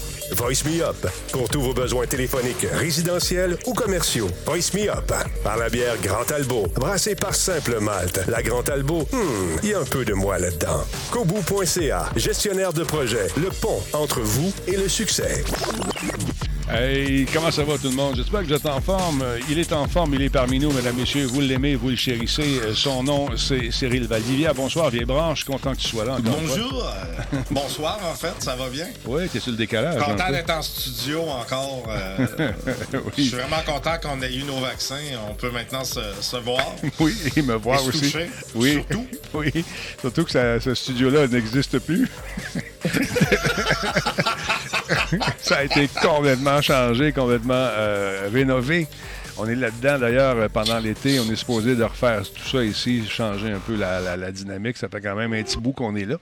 Voice 0.31 0.63
Me 0.65 0.81
Up. 0.81 1.07
Pour 1.31 1.49
tous 1.49 1.61
vos 1.61 1.73
besoins 1.73 2.05
téléphoniques, 2.05 2.65
résidentiels 2.73 3.57
ou 3.65 3.73
commerciaux. 3.73 4.29
Voice 4.45 4.73
Me 4.73 4.89
Up. 4.89 5.11
Par 5.43 5.57
la 5.57 5.69
bière 5.69 5.95
Grand 6.01 6.29
Albo. 6.31 6.67
Brassée 6.75 7.15
par 7.15 7.35
Simple 7.35 7.79
Malte. 7.79 8.21
La 8.27 8.41
Grand 8.41 8.67
Albo, 8.69 9.01
hmm, 9.11 9.59
il 9.63 9.69
y 9.69 9.73
a 9.73 9.79
un 9.79 9.85
peu 9.85 10.05
de 10.05 10.13
moi 10.13 10.39
là-dedans. 10.39 10.83
Kobu.ca. 11.11 12.09
Gestionnaire 12.15 12.73
de 12.73 12.83
projet. 12.83 13.27
Le 13.37 13.49
pont 13.49 13.81
entre 13.93 14.21
vous 14.21 14.53
et 14.67 14.77
le 14.77 14.87
succès. 14.87 15.43
Hey, 16.73 17.25
comment 17.33 17.51
ça 17.51 17.65
va 17.65 17.77
tout 17.77 17.89
le 17.89 17.95
monde? 17.95 18.15
J'espère 18.15 18.41
que 18.41 18.45
vous 18.45 18.53
êtes 18.53 18.65
en 18.65 18.79
forme. 18.79 19.25
Il 19.49 19.59
est 19.59 19.73
en 19.73 19.89
forme, 19.89 20.13
il 20.13 20.21
est 20.21 20.29
parmi 20.29 20.57
nous, 20.57 20.71
mesdames, 20.71 20.95
messieurs. 20.95 21.25
Vous 21.25 21.41
l'aimez, 21.41 21.75
vous 21.75 21.89
le 21.89 21.97
chérissez. 21.97 22.61
Son 22.73 23.03
nom, 23.03 23.27
c'est 23.35 23.71
Cyril 23.71 24.07
Valdivia. 24.07 24.53
Bonsoir, 24.53 24.89
vieille 24.89 25.03
branche. 25.03 25.43
Content 25.43 25.73
que 25.73 25.79
tu 25.79 25.89
sois 25.89 26.05
là. 26.05 26.17
Bonjour. 26.21 26.89
Bonsoir, 27.51 27.99
en 28.09 28.15
fait. 28.15 28.33
Ça 28.39 28.55
va 28.55 28.69
bien? 28.69 28.87
Oui, 29.05 29.23
es 29.23 29.39
sur 29.39 29.51
le 29.51 29.57
décalage. 29.57 30.01
Content 30.01 30.31
d'être 30.31 30.49
en 30.49 30.61
studio 30.61 31.23
encore. 31.23 31.83
Euh, 31.89 32.27
je 33.17 33.21
suis 33.21 33.31
vraiment 33.31 33.61
content 33.65 33.97
qu'on 34.01 34.21
ait 34.21 34.33
eu 34.33 34.43
nos 34.43 34.61
vaccins. 34.61 34.95
On 35.29 35.33
peut 35.33 35.51
maintenant 35.51 35.83
se, 35.83 36.37
voir. 36.37 36.65
oui, 37.01 37.13
et 37.35 37.41
me 37.41 37.55
voir 37.55 37.85
aussi. 37.85 38.15
oui. 38.55 38.73
Surtout. 38.73 39.07
Oui. 39.33 39.63
Surtout 40.01 40.25
que 40.25 40.59
ce 40.59 40.75
studio-là 40.75 41.25
n'existe 41.27 41.79
plus. 41.79 42.09
ça 45.37 45.57
a 45.57 45.63
été 45.63 45.87
complètement 46.01 46.61
changé, 46.61 47.11
complètement 47.11 47.53
euh, 47.55 48.29
rénové. 48.31 48.87
On 49.37 49.47
est 49.47 49.55
là-dedans, 49.55 49.97
d'ailleurs, 49.97 50.37
euh, 50.37 50.47
pendant 50.49 50.79
l'été. 50.79 51.19
On 51.19 51.31
est 51.31 51.35
supposé 51.35 51.75
de 51.75 51.83
refaire 51.83 52.21
tout 52.21 52.47
ça 52.47 52.63
ici, 52.63 53.05
changer 53.07 53.51
un 53.51 53.59
peu 53.59 53.75
la, 53.75 54.31
dynamique. 54.31 54.77
Ça 54.77 54.87
fait 54.89 55.01
quand 55.01 55.15
même 55.15 55.33
un 55.33 55.43
petit 55.43 55.57
bout 55.57 55.71
qu'on 55.71 55.95
est 55.95 56.05
là. 56.05 56.17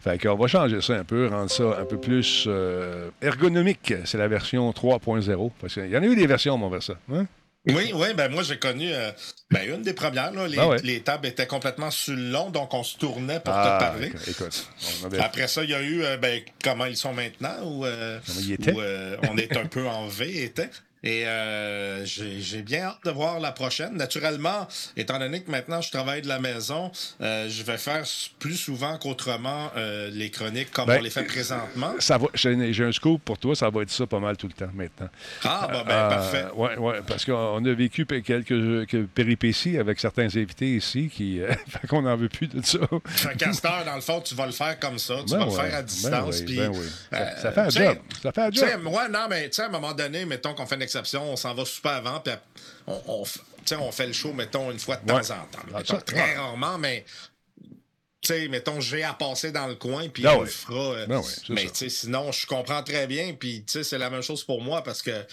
Fait 0.00 0.18
qu'on 0.18 0.36
va 0.36 0.46
changer 0.46 0.80
ça 0.80 0.94
un 0.94 1.04
peu, 1.04 1.26
rendre 1.26 1.50
ça 1.50 1.78
un 1.80 1.84
peu 1.84 1.98
plus 1.98 2.44
euh, 2.46 3.10
ergonomique. 3.20 3.92
C'est 4.04 4.18
la 4.18 4.28
version 4.28 4.70
3.0. 4.70 5.50
Parce 5.60 5.74
qu'il 5.74 5.88
y 5.88 5.96
en 5.96 6.02
a 6.02 6.06
eu 6.06 6.16
des 6.16 6.26
versions, 6.26 6.56
mon 6.56 6.68
versa. 6.68 6.94
Hein? 7.12 7.26
Oui, 7.68 7.92
oui, 7.94 8.14
ben 8.14 8.30
moi 8.30 8.42
j'ai 8.42 8.58
connu 8.58 8.90
ben, 9.50 9.74
une 9.74 9.82
des 9.82 9.92
premières. 9.92 10.32
Là, 10.32 10.48
les, 10.48 10.58
ah 10.58 10.76
les, 10.82 11.00
tables 11.00 11.26
étaient 11.26 11.46
complètement 11.46 11.90
sur 11.90 12.14
le 12.14 12.30
long, 12.30 12.50
donc 12.50 12.72
on 12.74 12.82
se 12.82 12.96
tournait 12.96 13.40
pour 13.40 13.54
te 13.54 13.58
ah, 13.58 13.78
parler. 13.78 14.12
Après 15.20 15.48
ça, 15.48 15.64
il 15.64 15.70
y 15.70 15.74
a 15.74 15.82
eu 15.82 16.02
ben, 16.20 16.40
comment 16.62 16.86
ils 16.86 16.96
sont 16.96 17.12
maintenant, 17.12 17.56
où, 17.62 17.84
on 17.84 19.36
est 19.36 19.56
un 19.56 19.66
peu 19.66 19.86
en 19.86 20.06
V, 20.06 20.44
était. 20.44 20.70
Et 21.04 21.26
euh, 21.26 22.04
j'ai 22.04 22.62
bien 22.62 22.86
hâte 22.86 23.04
de 23.04 23.10
voir 23.10 23.38
la 23.38 23.52
prochaine. 23.52 23.94
Naturellement, 23.94 24.66
étant 24.96 25.18
donné 25.18 25.42
que 25.42 25.50
maintenant 25.50 25.80
je 25.80 25.90
travaille 25.90 26.22
de 26.22 26.28
la 26.28 26.40
maison, 26.40 26.90
euh, 27.20 27.48
je 27.48 27.62
vais 27.62 27.78
faire 27.78 28.04
plus 28.38 28.56
souvent 28.56 28.98
qu'autrement 28.98 29.70
euh, 29.76 30.10
les 30.12 30.30
chroniques 30.30 30.72
comme 30.72 30.86
ben, 30.86 30.98
on 30.98 31.02
les 31.02 31.10
fait 31.10 31.24
présentement. 31.24 31.94
J'ai 32.34 32.84
un 32.84 32.92
scoop 32.92 33.22
pour 33.22 33.38
toi, 33.38 33.54
ça 33.54 33.70
va 33.70 33.82
être 33.82 33.90
ça 33.90 34.06
pas 34.06 34.18
mal 34.18 34.36
tout 34.36 34.48
le 34.48 34.52
temps 34.52 34.70
maintenant. 34.74 35.08
Ah, 35.44 35.68
ben, 35.70 35.84
ben 35.84 36.08
parfait. 36.08 36.46
Oui, 36.54 36.70
ouais, 36.78 37.00
parce 37.06 37.24
qu'on 37.24 37.64
a 37.64 37.72
vécu 37.72 38.04
quelques, 38.06 39.06
péripéties 39.14 39.78
avec 39.78 40.00
certains 40.00 40.26
invités 40.26 40.76
ici 40.76 41.08
qui. 41.08 41.40
fait 41.68 41.86
qu'on 41.86 42.02
n'en 42.02 42.16
veut 42.16 42.28
plus 42.28 42.48
de 42.48 42.64
ça. 42.64 42.78
Fait 43.06 43.36
Castor, 43.36 43.84
dans 43.84 43.94
le 43.94 44.00
fond, 44.00 44.20
tu 44.20 44.34
vas 44.34 44.46
le 44.46 44.52
faire 44.52 44.78
comme 44.80 44.98
ça. 44.98 45.14
Tu 45.26 45.32
vas 45.36 45.44
le 45.44 45.50
faire 45.50 45.74
à 45.74 45.82
distance. 45.82 46.42
Oui, 46.46 46.58
oui. 46.58 46.86
Ça, 47.10 47.52
fait 47.52 47.60
un 47.60 47.70
job. 47.70 47.98
Ça 48.22 48.32
fait 48.32 48.42
un 48.42 48.50
job. 48.50 48.86
Ouais, 48.86 49.08
non, 49.08 49.26
mais 49.30 49.48
tu 49.48 49.54
sais, 49.54 49.62
à 49.62 49.66
un 49.66 49.70
moment 49.70 49.92
donné, 49.92 50.24
mettons 50.24 50.54
qu'on 50.54 50.66
fait 50.66 50.74
une 50.74 50.87
on 51.20 51.36
s'en 51.36 51.54
va 51.54 51.64
super 51.64 51.92
avant, 51.92 52.20
puis 52.20 52.34
on, 52.86 53.00
on, 53.06 53.24
on, 53.78 53.92
fait 53.92 54.06
le 54.06 54.12
show, 54.12 54.32
mettons, 54.32 54.70
une 54.70 54.78
fois 54.78 54.96
de 54.96 55.06
temps 55.06 55.18
en 55.18 55.82
temps. 55.82 56.00
très 56.00 56.36
rarement, 56.36 56.78
mais 56.78 57.04
sais, 58.22 58.48
mettons, 58.48 58.80
j'ai 58.80 59.04
à 59.04 59.12
passer 59.12 59.52
dans 59.52 59.66
le 59.66 59.76
coin, 59.76 60.08
puis 60.08 60.26
ah 60.26 60.38
on 60.38 60.44
fera. 60.44 60.94
Euh, 60.94 61.06
ben 61.06 61.22
mais 61.50 61.66
tu 61.66 61.70
sais, 61.74 61.88
sinon, 61.88 62.32
je 62.32 62.46
comprends 62.46 62.82
très 62.82 63.06
bien, 63.06 63.32
puis 63.38 63.62
tu 63.64 63.72
sais, 63.72 63.84
c'est 63.84 63.98
la 63.98 64.10
même 64.10 64.22
chose 64.22 64.42
pour 64.44 64.60
moi 64.62 64.82
parce 64.82 65.02
que 65.02 65.10
euh, 65.10 65.24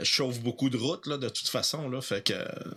je 0.00 0.04
chauffe 0.04 0.40
beaucoup 0.40 0.68
de 0.68 0.76
routes, 0.76 1.06
là, 1.06 1.16
de 1.16 1.28
toute 1.28 1.48
façon, 1.48 1.88
là, 1.88 2.00
fait 2.00 2.22
que 2.22 2.34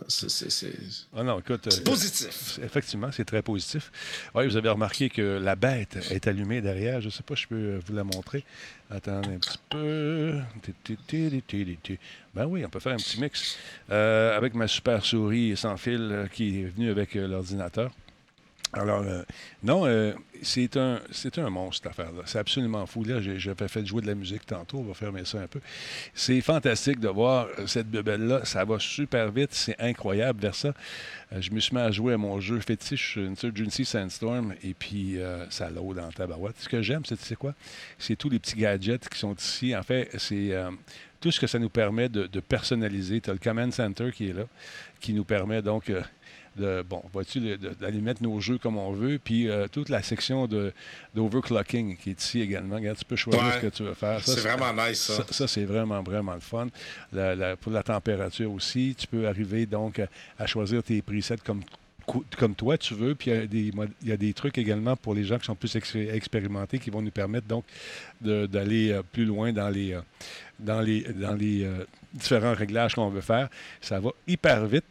c'est. 0.08 0.72
Ah 1.14 1.22
non, 1.22 1.40
écoute. 1.40 1.68
C'est 1.70 1.84
positif. 1.84 2.58
Effectivement, 2.62 3.10
c'est 3.12 3.26
très 3.26 3.42
positif. 3.42 3.92
Oui, 4.34 4.46
vous 4.46 4.56
avez 4.56 4.70
remarqué 4.70 5.10
que 5.10 5.38
la 5.38 5.54
bête 5.54 5.98
est 6.10 6.26
allumée 6.26 6.60
derrière. 6.60 7.00
Je 7.00 7.10
sais 7.10 7.22
pas, 7.22 7.34
je 7.34 7.46
peux 7.46 7.80
vous 7.86 7.94
la 7.94 8.04
montrer. 8.04 8.44
Attendez 8.90 9.34
un 9.34 9.38
petit 9.38 9.58
peu. 9.68 10.40
Ben 12.34 12.46
oui, 12.46 12.64
on 12.64 12.70
peut 12.70 12.80
faire 12.80 12.94
un 12.94 12.96
petit 12.96 13.20
mix 13.20 13.58
avec 13.90 14.54
ma 14.54 14.66
super 14.66 15.04
souris 15.04 15.56
sans 15.56 15.76
fil 15.76 16.28
qui 16.32 16.62
est 16.62 16.64
venue 16.64 16.90
avec 16.90 17.14
l'ordinateur. 17.14 17.90
Alors, 18.72 19.02
euh, 19.02 19.22
non, 19.62 19.86
euh, 19.86 20.12
c'est 20.42 20.76
un, 20.76 21.00
un 21.38 21.50
monstre, 21.50 21.82
cette 21.82 21.98
affaire-là. 21.98 22.22
C'est 22.26 22.38
absolument 22.38 22.84
fou. 22.86 23.02
Là, 23.02 23.18
j'avais 23.20 23.68
fait 23.68 23.86
jouer 23.86 24.02
de 24.02 24.06
la 24.06 24.14
musique 24.14 24.44
tantôt. 24.44 24.78
On 24.78 24.82
va 24.82 24.94
fermer 24.94 25.24
ça 25.24 25.40
un 25.40 25.46
peu. 25.46 25.60
C'est 26.12 26.40
fantastique 26.42 27.00
de 27.00 27.08
voir 27.08 27.48
euh, 27.58 27.66
cette 27.66 27.88
bebelle-là. 27.88 28.44
Ça 28.44 28.64
va 28.64 28.78
super 28.78 29.32
vite. 29.32 29.50
C'est 29.52 29.80
incroyable 29.80 30.40
vers 30.40 30.54
ça. 30.54 30.74
je 31.32 31.50
me 31.50 31.60
suis 31.60 31.74
mis 31.74 31.80
à 31.80 31.90
jouer 31.90 32.12
à 32.12 32.18
mon 32.18 32.40
jeu 32.40 32.60
fétiche, 32.60 33.16
une 33.16 33.32
Insurgency 33.32 33.86
Sandstorm, 33.86 34.54
et 34.62 34.74
puis 34.74 35.16
ça 35.50 35.70
l'eau 35.70 35.94
dans 35.94 36.10
tabarouette. 36.10 36.56
Ce 36.58 36.68
que 36.68 36.82
j'aime, 36.82 37.02
c'est, 37.04 37.36
quoi? 37.36 37.54
C'est 37.98 38.16
tous 38.16 38.28
les 38.28 38.38
petits 38.38 38.56
gadgets 38.56 39.08
qui 39.08 39.18
sont 39.18 39.34
ici. 39.34 39.74
En 39.74 39.82
fait, 39.82 40.10
c'est 40.18 40.52
tout 41.20 41.30
ce 41.30 41.40
que 41.40 41.46
ça 41.46 41.58
nous 41.58 41.68
permet 41.68 42.08
de 42.08 42.40
personnaliser. 42.40 43.20
Tu 43.20 43.30
as 43.30 43.32
le 43.32 43.38
Command 43.38 43.72
Center 43.72 44.10
qui 44.12 44.28
est 44.30 44.32
là, 44.32 44.44
qui 45.00 45.12
nous 45.12 45.24
permet 45.24 45.62
donc 45.62 45.92
de, 46.58 46.82
bon, 46.82 47.02
vois-tu, 47.12 47.56
d'aller 47.56 48.00
mettre 48.00 48.22
nos 48.22 48.40
jeux 48.40 48.58
comme 48.58 48.76
on 48.76 48.92
veut, 48.92 49.18
puis 49.22 49.48
euh, 49.48 49.66
toute 49.68 49.88
la 49.88 50.02
section 50.02 50.48
d'overclocking 51.14 51.96
qui 51.96 52.10
est 52.10 52.22
ici 52.22 52.40
également. 52.40 52.76
Regarde, 52.76 52.98
tu 52.98 53.04
peux 53.04 53.16
choisir 53.16 53.54
ce 53.54 53.58
que 53.58 53.66
tu 53.68 53.82
veux 53.84 53.94
faire. 53.94 54.20
C'est 54.22 54.40
vraiment 54.40 54.72
nice, 54.72 55.00
ça. 55.00 55.24
Ça, 55.30 55.48
c'est 55.48 55.64
vraiment, 55.64 56.02
vraiment 56.02 56.34
le 56.34 56.40
fun. 56.40 56.68
pour 57.60 57.72
la 57.72 57.82
température 57.82 58.52
aussi, 58.52 58.94
tu 58.98 59.06
peux 59.06 59.26
arriver 59.26 59.66
donc 59.66 60.00
à, 60.38 60.46
choisir 60.46 60.82
tes 60.82 61.02
presets 61.02 61.38
comme 61.44 61.62
comme 62.38 62.54
toi 62.54 62.78
tu 62.78 62.94
veux. 62.94 63.14
Puis 63.14 63.30
il 63.52 63.72
y, 64.02 64.12
a 64.12 64.16
des 64.16 64.32
trucs 64.32 64.56
également 64.56 64.96
pour 64.96 65.14
les 65.14 65.24
gens 65.24 65.38
qui 65.38 65.44
sont 65.44 65.54
plus 65.54 65.76
expérimentés 65.76 66.78
qui 66.78 66.88
vont 66.88 67.02
nous 67.02 67.10
permettre 67.10 67.46
donc 67.46 67.64
d'aller 68.22 68.92
euh, 68.92 69.02
plus 69.02 69.26
loin 69.26 69.52
dans 69.52 69.68
les, 69.68 69.92
euh, 69.92 70.00
dans 70.58 70.80
les, 70.80 71.02
dans 71.02 71.34
les 71.34 71.68
différents 72.14 72.54
réglages 72.54 72.94
qu'on 72.94 73.10
veut 73.10 73.20
faire. 73.20 73.50
Ça 73.82 74.00
va 74.00 74.10
hyper 74.26 74.64
vite. 74.66 74.86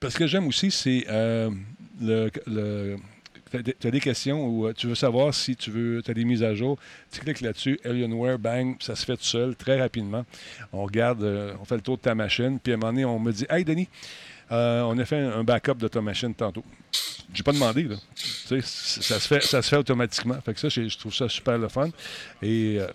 Parce 0.00 0.16
que 0.16 0.26
j'aime 0.26 0.46
aussi, 0.46 0.70
c'est 0.70 1.04
euh, 1.10 1.50
le, 2.00 2.30
tu 3.50 3.86
as 3.86 3.90
des 3.90 4.00
questions 4.00 4.46
ou 4.46 4.66
euh, 4.66 4.72
tu 4.72 4.86
veux 4.86 4.94
savoir 4.94 5.34
si 5.34 5.54
tu 5.56 5.70
veux, 5.70 6.02
tu 6.02 6.10
as 6.10 6.14
des 6.14 6.24
mises 6.24 6.42
à 6.42 6.54
jour, 6.54 6.78
tu 7.12 7.20
cliques 7.20 7.42
là-dessus, 7.42 7.78
Alienware, 7.84 8.38
bang, 8.38 8.76
ça 8.80 8.96
se 8.96 9.04
fait 9.04 9.18
tout 9.18 9.24
seul, 9.24 9.54
très 9.56 9.78
rapidement. 9.78 10.24
On 10.72 10.84
regarde, 10.84 11.22
euh, 11.22 11.52
on 11.60 11.66
fait 11.66 11.74
le 11.74 11.82
tour 11.82 11.98
de 11.98 12.02
ta 12.02 12.14
machine, 12.14 12.58
puis 12.58 12.72
à 12.72 12.76
un 12.76 12.78
moment 12.78 12.92
donné, 12.92 13.04
on 13.04 13.18
me 13.18 13.30
dit 13.30 13.44
Hey 13.50 13.62
Denis, 13.62 13.88
on 14.50 14.98
a 14.98 15.04
fait 15.04 15.18
un 15.18 15.44
backup 15.44 15.74
de 15.74 15.88
ta 15.88 16.00
machine 16.00 16.34
tantôt. 16.34 16.64
J'ai 17.32 17.42
pas 17.44 17.52
demandé, 17.52 17.84
là. 17.84 17.96
ça 18.14 18.60
se, 18.60 19.28
fait, 19.28 19.42
ça 19.42 19.62
se 19.62 19.68
fait 19.68 19.76
automatiquement. 19.76 20.40
Fait 20.40 20.52
que 20.52 20.60
ça, 20.60 20.68
je 20.68 20.98
trouve 20.98 21.14
ça 21.14 21.28
super 21.28 21.58
le 21.58 21.68
fun. 21.68 21.90
Et, 22.42 22.78
euh, 22.80 22.88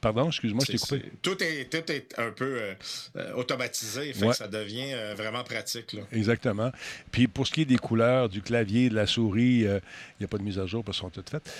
Pardon, 0.00 0.28
excuse-moi, 0.28 0.64
je 0.66 0.72
t'ai 0.72 0.78
coupé. 0.78 1.02
Tout 1.22 1.42
est, 1.42 1.70
tout 1.70 1.90
est 1.90 2.14
un 2.18 2.30
peu 2.30 2.44
euh, 2.44 2.74
euh, 3.16 3.32
automatisé, 3.34 4.12
fait 4.12 4.28
que 4.28 4.32
ça 4.32 4.46
devient 4.46 4.94
vraiment 5.16 5.42
pratique. 5.42 5.92
Là. 5.92 6.02
Exactement. 6.12 6.70
Puis 7.10 7.26
pour 7.26 7.46
ce 7.46 7.52
qui 7.52 7.62
est 7.62 7.66
des 7.66 7.78
couleurs, 7.78 8.28
du 8.28 8.42
clavier, 8.42 8.88
de 8.90 8.94
la 8.94 9.06
souris, 9.06 9.60
il 9.60 9.80
n'y 10.20 10.24
a 10.24 10.28
pas 10.28 10.38
de 10.38 10.44
mise 10.44 10.58
à 10.58 10.66
jour 10.66 10.84
parce 10.84 11.00
qu'elles 11.00 11.10
sont 11.10 11.22
toutes 11.22 11.30
faites. 11.30 11.50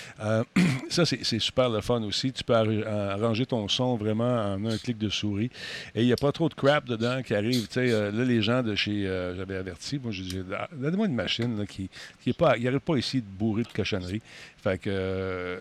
ça, 0.90 1.04
c'est 1.04 1.38
super 1.40 1.68
le 1.68 1.80
fun 1.80 2.02
aussi. 2.02 2.32
Tu 2.32 2.44
peux 2.44 2.54
arranger 2.54 3.46
ton 3.46 3.66
son 3.68 3.96
vraiment 3.96 4.54
en 4.54 4.64
un 4.66 4.78
clic 4.78 4.98
de 4.98 5.08
souris. 5.08 5.50
Et 5.94 6.02
il 6.02 6.06
n'y 6.06 6.12
a 6.12 6.16
pas 6.16 6.30
trop 6.30 6.48
de 6.48 6.54
crap 6.54 6.84
dedans 6.86 7.22
qui 7.22 7.34
arrive. 7.34 7.66
là, 7.74 8.10
les 8.10 8.42
gens 8.42 8.62
de 8.62 8.74
chez... 8.76 9.04
J'avais 9.36 9.56
averti, 9.56 9.98
moi, 9.98 10.12
je 10.12 10.22
disais, 10.22 10.42
donne-moi 10.72 11.06
une 11.06 11.14
machine 11.14 11.66
qui 11.66 11.90
qui 12.22 12.30
est 12.30 12.38
pas, 12.38 12.56
il 12.56 12.64
n'arrive 12.64 12.80
pas 12.80 12.96
ici 12.96 13.20
de 13.20 13.26
bourrer 13.26 13.62
de 13.62 13.68
cochonneries. 13.68 14.22
Fait 14.62 14.78
que 14.78 14.88
euh, 14.88 15.58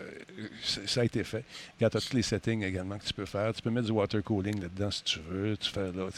ça 0.86 1.02
a 1.02 1.04
été 1.04 1.24
fait. 1.24 1.44
Quand 1.78 1.90
tu 1.90 1.96
as 1.96 2.00
tous 2.00 2.14
les 2.14 2.22
settings 2.22 2.62
également 2.62 2.96
que 2.98 3.04
tu 3.04 3.12
peux 3.12 3.26
faire, 3.26 3.52
tu 3.52 3.60
peux 3.60 3.70
mettre 3.70 3.86
du 3.86 3.92
water 3.92 4.22
cooling 4.22 4.62
là-dedans 4.62 4.90
si 4.90 5.04
tu 5.04 5.18
veux. 5.28 5.56
Tu 5.58 5.70
fais 5.70 5.92
là, 5.92 6.08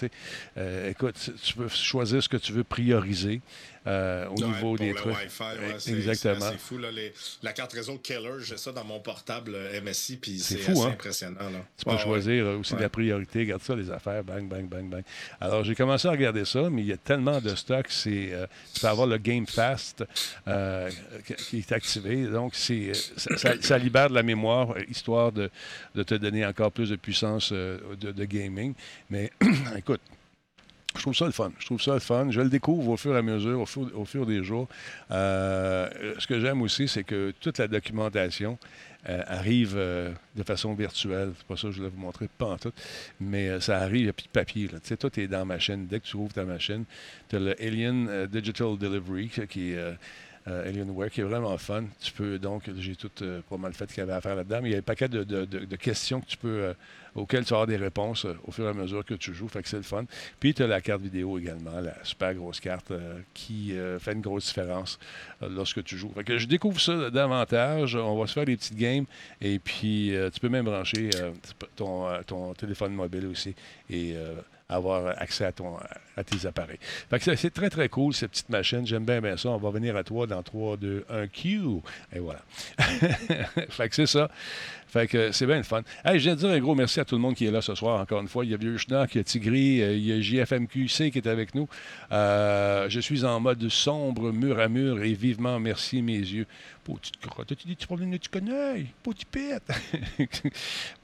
euh, 0.56 0.90
écoute, 0.90 1.30
tu 1.42 1.54
peux 1.54 1.68
choisir 1.68 2.22
ce 2.22 2.28
que 2.28 2.36
tu 2.36 2.52
veux 2.52 2.64
prioriser. 2.64 3.40
Euh, 3.86 4.26
au 4.28 4.34
niveau 4.34 4.76
des 4.76 4.94
trucs. 4.94 5.16
Exactement. 5.88 6.50
C'est 6.50 6.58
fou. 6.58 6.78
Là, 6.78 6.88
la 7.42 7.52
carte 7.52 7.72
réseau 7.72 7.98
Killer, 7.98 8.40
j'ai 8.40 8.56
ça 8.56 8.72
dans 8.72 8.84
mon 8.84 9.00
portable 9.00 9.56
MSI, 9.82 10.16
puis 10.16 10.38
c'est 10.38 10.68
assez 10.68 10.80
hein? 10.80 10.90
impressionnant. 10.90 11.50
Là. 11.50 11.64
Tu 11.78 11.84
peux 11.84 11.98
choisir 11.98 12.46
aussi 12.58 12.74
la 12.76 12.88
priorité. 12.88 13.40
Regarde 13.40 13.62
ça, 13.62 13.74
les 13.74 13.90
affaires, 13.90 14.24
bang, 14.24 14.48
bang, 14.48 14.68
bang, 14.68 14.88
bang. 14.88 15.02
Alors, 15.40 15.64
j'ai 15.64 15.74
commencé 15.74 16.08
à 16.08 16.10
regarder 16.10 16.44
ça, 16.44 16.68
mais 16.70 16.82
il 16.82 16.88
y 16.88 16.92
a 16.92 16.96
tellement 16.96 17.40
de 17.40 17.54
stock. 17.54 17.86
C'est, 17.88 18.32
tu 18.74 18.80
peux 18.80 18.88
avoir 18.88 19.06
le 19.06 19.18
Game 19.18 19.46
Fast 19.46 20.04
qui 21.48 21.58
est 21.58 21.72
activé. 21.72 22.26
Donc, 22.26 22.54
c'est 22.54 22.92
ça, 23.60 23.78
libère 23.78 24.08
de 24.08 24.14
la 24.14 24.22
mémoire, 24.22 24.72
euh, 24.72 24.82
histoire 24.88 25.32
de, 25.32 25.50
te 25.94 26.14
donner 26.14 26.44
encore 26.44 26.72
plus 26.72 26.90
de 26.90 26.96
puissance 26.96 27.50
euh, 27.52 27.78
de, 27.96 28.24
gaming. 28.24 28.74
Mais 29.10 29.30
écoute, 29.76 30.00
je 30.94 31.02
trouve 31.02 31.14
ça 31.14 31.26
le 31.26 31.32
fun. 31.32 31.52
Je 31.58 31.66
trouve 31.66 31.80
ça 31.80 31.94
le 31.94 32.00
fun. 32.00 32.30
Je 32.30 32.40
le 32.40 32.48
découvre 32.48 32.90
au 32.90 32.96
fur 32.96 33.14
et 33.14 33.18
à 33.18 33.22
mesure, 33.22 33.60
au 33.60 34.04
fur, 34.04 34.26
des 34.26 34.42
jours. 34.42 34.68
Euh, 35.10 35.88
ce 36.18 36.26
que 36.26 36.40
j'aime 36.40 36.62
aussi, 36.62 36.88
c'est 36.88 37.04
que 37.04 37.32
toute 37.40 37.58
la 37.58 37.68
documentation 37.68 38.58
arrive 39.04 39.76
de 39.76 40.42
façon 40.44 40.74
virtuelle. 40.74 41.32
C'est 41.36 41.46
pas 41.46 41.56
ça 41.56 41.68
que 41.68 41.72
je 41.72 41.78
voulais 41.78 41.90
vous 41.94 42.00
montrer, 42.00 42.28
pas 42.28 42.46
en 42.46 42.56
tout. 42.56 42.72
Mais 43.20 43.60
ça 43.60 43.78
arrive, 43.78 44.00
il 44.00 44.04
n'y 44.04 44.08
a 44.08 44.12
plus 44.12 44.24
de 44.24 44.30
papier. 44.30 44.68
Tu 44.68 44.76
sais, 44.82 44.96
tout 44.96 45.20
est 45.20 45.28
dans 45.28 45.38
la 45.38 45.44
machine. 45.44 45.86
Dès 45.86 46.00
que 46.00 46.06
tu 46.06 46.16
ouvres 46.16 46.32
ta 46.32 46.44
machine, 46.44 46.84
tu 47.28 47.36
as 47.36 47.38
le 47.38 47.62
Alien 47.62 48.26
Digital 48.26 48.76
Delivery 48.78 49.30
qui 49.48 49.72
est 49.72 49.96
euh, 50.48 50.68
Alienware, 50.68 51.10
qui 51.10 51.20
est 51.20 51.24
vraiment 51.24 51.56
fun. 51.58 51.84
Tu 52.00 52.12
peux 52.12 52.38
donc, 52.38 52.70
j'ai 52.78 52.94
tout 52.94 53.10
euh, 53.22 53.40
pas 53.50 53.56
mal 53.56 53.72
fait 53.72 53.86
qu'il 53.86 53.98
y 53.98 54.00
avait 54.00 54.12
à 54.12 54.20
faire 54.20 54.36
là-dedans, 54.36 54.60
mais 54.62 54.68
il 54.68 54.72
y 54.72 54.74
a 54.76 54.78
un 54.78 54.82
paquet 54.82 55.08
de, 55.08 55.76
questions 55.76 56.20
que 56.20 56.26
tu 56.26 56.36
peux, 56.36 56.48
euh, 56.48 56.74
auxquelles 57.16 57.44
tu 57.44 57.52
avoir 57.52 57.66
des 57.66 57.76
réponses 57.76 58.26
au 58.44 58.52
fur 58.52 58.64
et 58.66 58.68
à 58.68 58.72
mesure 58.72 59.04
que 59.04 59.14
tu 59.14 59.34
joues. 59.34 59.48
Fait 59.48 59.62
que 59.62 59.68
c'est 59.68 59.76
le 59.76 59.82
fun. 59.82 60.04
Puis 60.38 60.54
tu 60.54 60.62
as 60.62 60.68
la 60.68 60.80
carte 60.80 61.02
vidéo 61.02 61.36
également, 61.38 61.80
la 61.80 61.94
super 62.04 62.32
grosse 62.34 62.60
carte 62.60 62.92
qui 63.34 63.74
fait 63.98 64.12
une 64.12 64.20
grosse 64.20 64.46
différence 64.46 64.98
lorsque 65.40 65.82
tu 65.82 65.96
joues. 65.96 66.12
Fait 66.14 66.24
que 66.24 66.38
je 66.38 66.46
découvre 66.46 66.80
ça 66.80 67.10
davantage. 67.10 67.96
On 67.96 68.18
va 68.18 68.26
se 68.26 68.34
faire 68.34 68.44
des 68.44 68.56
petites 68.56 68.76
games 68.76 69.06
et 69.40 69.58
puis 69.58 70.14
tu 70.32 70.40
peux 70.40 70.48
même 70.48 70.66
brancher 70.66 71.10
ton, 71.74 72.08
ton 72.26 72.52
téléphone 72.54 72.92
mobile 72.92 73.26
aussi 73.26 73.54
et 73.88 74.14
avoir 74.68 75.14
accès 75.20 75.44
à, 75.44 75.52
ton, 75.52 75.76
à 76.16 76.24
tes 76.24 76.46
appareils. 76.46 76.78
c'est 77.36 77.52
très, 77.52 77.70
très 77.70 77.88
cool, 77.88 78.14
cette 78.14 78.30
petite 78.30 78.48
machine. 78.48 78.86
J'aime 78.86 79.04
bien, 79.04 79.20
bien 79.20 79.36
ça. 79.36 79.50
On 79.50 79.58
va 79.58 79.70
venir 79.70 79.96
à 79.96 80.02
toi 80.02 80.26
dans 80.26 80.42
3, 80.42 80.76
2, 80.76 81.06
1, 81.08 81.26
Q. 81.28 81.60
Et 82.14 82.18
voilà. 82.18 82.40
fait 83.68 83.88
que 83.88 83.94
c'est 83.94 84.06
ça. 84.06 84.28
Fait 84.88 85.08
que 85.08 85.32
c'est 85.32 85.46
bien 85.46 85.56
le 85.56 85.62
fun. 85.62 85.82
Hey, 86.04 86.18
je 86.18 86.24
viens 86.24 86.34
de 86.34 86.40
dire 86.40 86.50
un 86.50 86.58
gros 86.58 86.74
merci 86.74 87.00
à 87.00 87.04
tout 87.04 87.16
le 87.16 87.20
monde 87.20 87.34
qui 87.34 87.44
est 87.44 87.50
là 87.50 87.60
ce 87.60 87.74
soir, 87.74 88.00
encore 88.00 88.20
une 88.20 88.28
fois. 88.28 88.44
Il 88.44 88.50
y 88.50 88.54
a 88.54 88.56
Vieux 88.56 88.76
Schnock, 88.76 89.14
il 89.14 89.18
y 89.18 89.20
a 89.20 89.24
Tigri, 89.24 89.82
euh, 89.82 89.96
il 89.96 90.06
y 90.06 90.12
a 90.12 90.20
JFMQC 90.20 91.10
qui 91.10 91.18
est 91.18 91.26
avec 91.26 91.54
nous. 91.54 91.68
Euh, 92.12 92.88
je 92.88 93.00
suis 93.00 93.24
en 93.24 93.40
mode 93.40 93.68
sombre, 93.68 94.32
mur 94.32 94.58
à 94.58 94.68
mur, 94.68 95.02
et 95.02 95.12
vivement 95.12 95.58
merci 95.58 96.02
mes 96.02 96.18
yeux. 96.18 96.46
Petite 96.84 97.18
crotte, 97.18 97.48
tu 97.56 97.66
dis, 97.66 97.76
tu 97.76 97.86
parles 97.86 98.08
de 98.08 98.16
tu 98.16 98.30
connais, 98.30 98.86
petit 99.02 99.24
pète. 99.24 99.68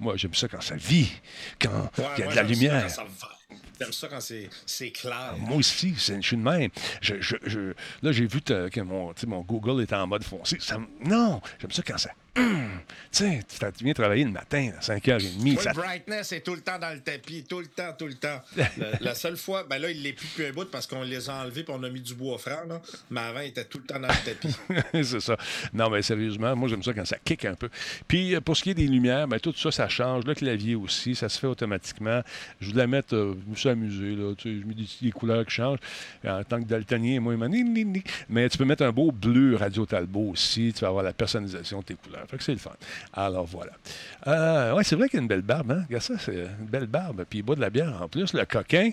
Moi, 0.00 0.16
j'aime 0.16 0.34
ça 0.34 0.46
quand 0.46 0.60
ça 0.60 0.76
vit, 0.76 1.12
quand 1.60 1.90
il 2.16 2.20
y 2.20 2.22
a 2.22 2.30
de 2.30 2.36
la 2.36 2.42
lumière. 2.44 2.86
J'aime 3.82 3.92
ça 3.92 4.08
quand 4.08 4.20
c'est 4.66 4.90
clair. 4.90 5.34
Moi 5.38 5.56
aussi, 5.56 5.94
je 5.96 6.20
suis 6.20 6.36
de 6.36 6.42
même. 6.42 6.70
Là, 8.02 8.12
j'ai 8.12 8.26
vu 8.26 8.40
que 8.40 8.80
mon, 8.80 9.40
Google 9.42 9.82
était 9.82 9.96
en 9.96 10.06
mode 10.06 10.24
foncé. 10.24 10.58
Non, 11.04 11.40
j'aime 11.60 11.72
ça 11.72 11.82
quand 11.82 11.98
ça 11.98 12.10
Hum, 12.34 12.80
tu 13.10 13.24
sais, 13.24 13.42
tu 13.76 13.84
viens 13.84 13.92
travailler 13.92 14.24
le 14.24 14.30
matin 14.30 14.70
à 14.78 14.80
5h30. 14.80 15.44
Le 15.44 15.74
brightness 15.74 16.32
est 16.32 16.40
tout 16.40 16.54
le 16.54 16.62
temps 16.62 16.78
dans 16.78 16.94
le 16.94 17.00
tapis, 17.00 17.44
tout 17.44 17.60
le 17.60 17.66
temps, 17.66 17.92
tout 17.98 18.06
le 18.06 18.14
temps. 18.14 18.40
la 19.00 19.14
seule 19.14 19.36
fois, 19.36 19.64
ben 19.68 19.78
là, 19.78 19.90
il 19.90 20.02
l'est 20.02 20.14
plus 20.14 20.28
plus 20.28 20.46
un 20.46 20.52
bout 20.52 20.70
parce 20.70 20.86
qu'on 20.86 21.02
les 21.02 21.28
a 21.28 21.42
enlevés 21.42 21.60
et 21.60 21.70
on 21.70 21.82
a 21.82 21.90
mis 21.90 22.00
du 22.00 22.14
bois 22.14 22.38
franc, 22.38 22.64
là. 22.66 22.80
mais 23.10 23.20
avant, 23.20 23.40
il 23.40 23.48
était 23.48 23.66
tout 23.66 23.78
le 23.78 23.84
temps 23.84 24.00
dans 24.00 24.08
le 24.08 24.24
tapis. 24.24 24.56
c'est 25.04 25.20
ça. 25.20 25.36
Non, 25.74 25.90
mais 25.90 26.00
sérieusement, 26.00 26.56
moi, 26.56 26.70
j'aime 26.70 26.82
ça 26.82 26.94
quand 26.94 27.04
ça 27.04 27.18
kick 27.22 27.44
un 27.44 27.54
peu. 27.54 27.68
Puis, 28.08 28.34
euh, 28.34 28.40
pour 28.40 28.56
ce 28.56 28.62
qui 28.62 28.70
est 28.70 28.74
des 28.74 28.88
lumières, 28.88 29.28
ben, 29.28 29.38
tout 29.38 29.54
ça, 29.54 29.70
ça 29.70 29.88
change. 29.88 30.24
Le 30.24 30.34
clavier 30.34 30.74
aussi, 30.74 31.14
ça 31.14 31.28
se 31.28 31.38
fait 31.38 31.46
automatiquement. 31.46 32.22
Je 32.60 32.70
voulais 32.70 32.86
mettre, 32.86 33.14
euh, 33.14 33.36
je 33.44 33.50
me 33.50 33.56
suis 33.56 33.68
amusé, 33.68 34.16
là. 34.16 34.34
Tu 34.36 34.54
sais, 34.54 34.60
je 34.60 34.66
mets 34.66 34.74
des, 34.74 35.10
couleurs 35.10 35.44
qui 35.44 35.52
changent. 35.52 35.80
En 36.26 36.42
tant 36.44 36.62
que 36.62 36.66
daltonien, 36.66 37.20
moi, 37.20 37.34
il 37.34 37.38
m'a 37.38 37.48
Mais 38.30 38.48
tu 38.48 38.56
peux 38.56 38.64
mettre 38.64 38.84
un 38.84 38.92
beau 38.92 39.12
bleu 39.12 39.56
Radio 39.56 39.84
Talbot 39.84 40.30
aussi. 40.30 40.72
Tu 40.74 40.80
vas 40.80 40.88
avoir 40.88 41.04
la 41.04 41.12
personnalisation 41.12 41.80
de 41.80 41.84
tes 41.84 41.94
couleurs. 41.94 42.21
Fait 42.26 42.38
que 42.38 42.44
c'est 42.44 42.52
le 42.52 42.58
fun. 42.58 42.72
Alors 43.12 43.46
voilà. 43.46 43.72
Euh, 44.26 44.74
ouais, 44.74 44.84
c'est 44.84 44.96
vrai 44.96 45.08
qu'il 45.08 45.18
a 45.18 45.22
une 45.22 45.28
belle 45.28 45.42
barbe, 45.42 45.72
hein? 45.72 45.84
Regarde 45.88 46.02
ça, 46.02 46.14
c'est 46.18 46.34
une 46.34 46.66
belle 46.66 46.86
barbe. 46.86 47.24
Puis 47.28 47.40
il 47.40 47.42
boit 47.42 47.56
de 47.56 47.60
la 47.60 47.70
bière 47.70 48.00
en 48.02 48.08
plus, 48.08 48.32
le 48.32 48.44
coquin. 48.44 48.90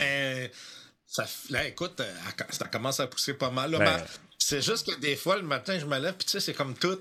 Euh, 0.00 0.48
ça, 1.06 1.26
là, 1.50 1.66
écoute, 1.66 2.02
ça 2.50 2.66
commence 2.66 3.00
à 3.00 3.06
pousser 3.06 3.34
pas 3.34 3.50
mal. 3.50 3.70
Là, 3.70 3.78
ben, 3.78 4.04
C'est 4.38 4.62
juste 4.62 4.86
que 4.90 5.00
des 5.00 5.16
fois, 5.16 5.36
le 5.36 5.42
matin, 5.42 5.78
je 5.78 5.86
me 5.86 5.98
lève, 5.98 6.14
puis 6.14 6.26
tu 6.26 6.32
sais, 6.32 6.40
c'est 6.40 6.54
comme 6.54 6.74
tout. 6.74 6.98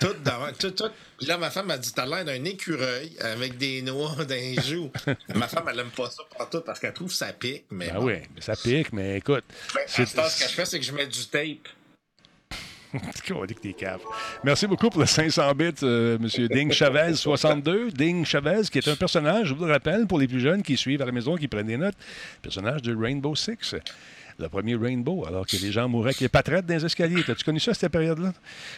Tout 0.00 0.14
dans, 0.24 0.52
tout, 0.58 0.70
tout. 0.70 0.90
Là, 1.20 1.38
ma 1.38 1.50
femme 1.50 1.66
m'a 1.66 1.78
dit 1.78 1.92
T'as 1.92 2.06
l'air 2.06 2.24
d'un 2.24 2.44
écureuil 2.44 3.16
avec 3.20 3.56
des 3.56 3.82
noix 3.82 4.24
d'un 4.24 4.54
joue. 4.60 4.90
ma 5.34 5.48
femme, 5.48 5.64
elle 5.70 5.80
aime 5.80 5.90
pas 5.90 6.10
ça 6.10 6.22
partout 6.36 6.60
parce 6.60 6.78
qu'elle 6.78 6.92
trouve 6.92 7.08
que 7.08 7.14
ça 7.14 7.32
pique. 7.32 7.64
Mais 7.70 7.90
ben 7.90 7.98
oui, 8.00 8.14
ça 8.40 8.54
pique, 8.54 8.92
mais 8.92 9.18
écoute. 9.18 9.44
Ben, 9.74 9.82
ce 9.86 10.02
que 10.02 10.48
je 10.48 10.54
fais, 10.54 10.64
c'est 10.66 10.78
que 10.78 10.84
je 10.84 10.92
mets 10.92 11.06
du 11.06 11.26
tape. 11.26 11.68
Merci 14.44 14.66
beaucoup 14.66 14.90
pour 14.90 15.00
le 15.00 15.06
500 15.06 15.54
bits, 15.54 15.70
euh, 15.82 16.18
M. 16.18 16.48
Ding 16.48 16.72
Chavez, 16.72 17.14
62. 17.14 17.90
Ding 17.90 18.24
Chavez, 18.24 18.62
qui 18.70 18.78
est 18.78 18.88
un 18.88 18.96
personnage, 18.96 19.48
je 19.48 19.54
vous 19.54 19.64
le 19.64 19.72
rappelle, 19.72 20.06
pour 20.06 20.18
les 20.18 20.28
plus 20.28 20.40
jeunes 20.40 20.62
qui 20.62 20.76
suivent 20.76 21.02
à 21.02 21.06
la 21.06 21.12
maison, 21.12 21.36
qui 21.36 21.48
prennent 21.48 21.66
des 21.66 21.76
notes, 21.76 21.96
personnage 22.42 22.82
de 22.82 22.94
Rainbow 22.94 23.34
Six 23.34 23.76
le 24.42 24.48
premier 24.48 24.74
Rainbow, 24.74 25.24
alors 25.26 25.46
que 25.46 25.56
les 25.56 25.72
gens 25.72 25.88
mouraient 25.88 26.10
avec 26.10 26.20
les 26.20 26.28
patrettes 26.28 26.66
dans 26.66 26.74
les 26.74 26.84
escaliers. 26.84 27.22
As-tu 27.26 27.44
connu 27.44 27.60
ça, 27.60 27.74
cette 27.74 27.92
période-là? 27.92 28.32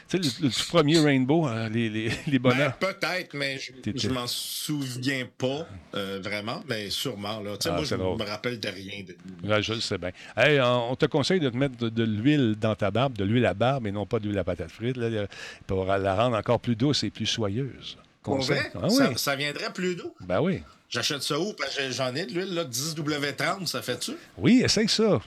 Tu 0.09 0.23
sais, 0.23 0.42
le, 0.42 0.50
tout 0.50 0.68
premier 0.68 0.99
Rainbow, 0.99 1.47
hein, 1.47 1.68
les, 1.68 1.88
les, 1.88 2.11
les 2.26 2.38
bonheurs. 2.38 2.75
Ben, 2.80 2.94
peut-être, 2.94 3.35
mais 3.35 3.59
je, 3.59 4.09
m'en 4.09 4.26
souviens 4.26 5.26
pas 5.38 5.66
euh, 5.94 6.21
vraiment, 6.23 6.62
mais 6.68 6.90
sûrement. 6.90 7.40
Là. 7.40 7.56
Ah, 7.64 7.71
moi, 7.73 7.85
je 7.85 7.94
me 7.94 8.23
rappelle 8.23 8.61
de 8.61 8.68
rien. 8.68 9.04
De... 9.04 9.62
je 9.62 9.73
le 9.73 9.80
sais 9.80 9.99
bien. 9.99 10.11
Hey, 10.37 10.61
on 10.61 10.94
te 10.97 11.06
conseille 11.06 11.40
de 11.40 11.49
te 11.49 11.56
mettre 11.56 11.76
de, 11.76 12.04
l'huile 12.04 12.56
dans 12.61 12.75
ta 12.75 12.90
barbe, 12.90 13.16
de 13.16 13.25
l'huile 13.25 13.47
à 13.47 13.54
barbe, 13.54 13.87
et 13.87 13.92
non 13.92 14.06
pas 14.06 14.18
de 14.18 14.26
l'huile 14.26 14.38
à 14.38 14.44
patate 14.44 14.71
frite, 14.71 14.97
là, 14.97 15.26
pour 15.66 15.85
la 15.85 16.14
rendre 16.14 16.37
encore 16.37 16.61
plus 16.61 16.76
douce 16.76 17.04
et 17.04 17.11
plus 17.11 17.26
soyeuse. 17.26 17.97
Pour 18.25 18.40
vrai? 18.40 18.73
Ah, 18.75 18.87
oui. 18.88 18.97
ça, 18.97 19.16
ça, 19.16 19.37
viendrait 19.37 19.73
plus 19.73 19.95
doux? 19.95 20.14
Ben 20.21 20.40
oui. 20.40 20.62
J'achète 20.88 21.23
ça 21.23 21.38
où? 21.38 21.52
Parce 21.52 21.76
que 21.76 21.90
j'en 21.90 22.14
ai 22.14 22.25
de 22.25 22.33
l'huile, 22.33 22.54
là, 22.54 22.64
10W30, 22.64 23.66
ça 23.66 23.83
fait-tu? 23.83 24.12
Oui, 24.38 24.62
essaye 24.64 24.88
ça. 24.88 25.21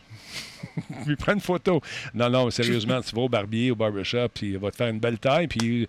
puis 1.06 1.16
prends 1.16 1.34
une 1.34 1.42
photo. 1.42 1.82
Non, 2.14 2.30
non, 2.30 2.50
sérieusement, 2.50 3.00
tu 3.08 3.16
vas 3.16 3.22
au 3.22 3.30
barbier, 3.30 3.72
au 3.72 3.76
barbershop, 3.76 4.30
puis 4.34 4.52
il 4.52 4.58
va 4.58 4.72
te 4.72 4.78
faire 4.78 4.88
une 4.88 5.00
belle 5.00 5.20
taille, 5.20 5.48
puis 5.48 5.88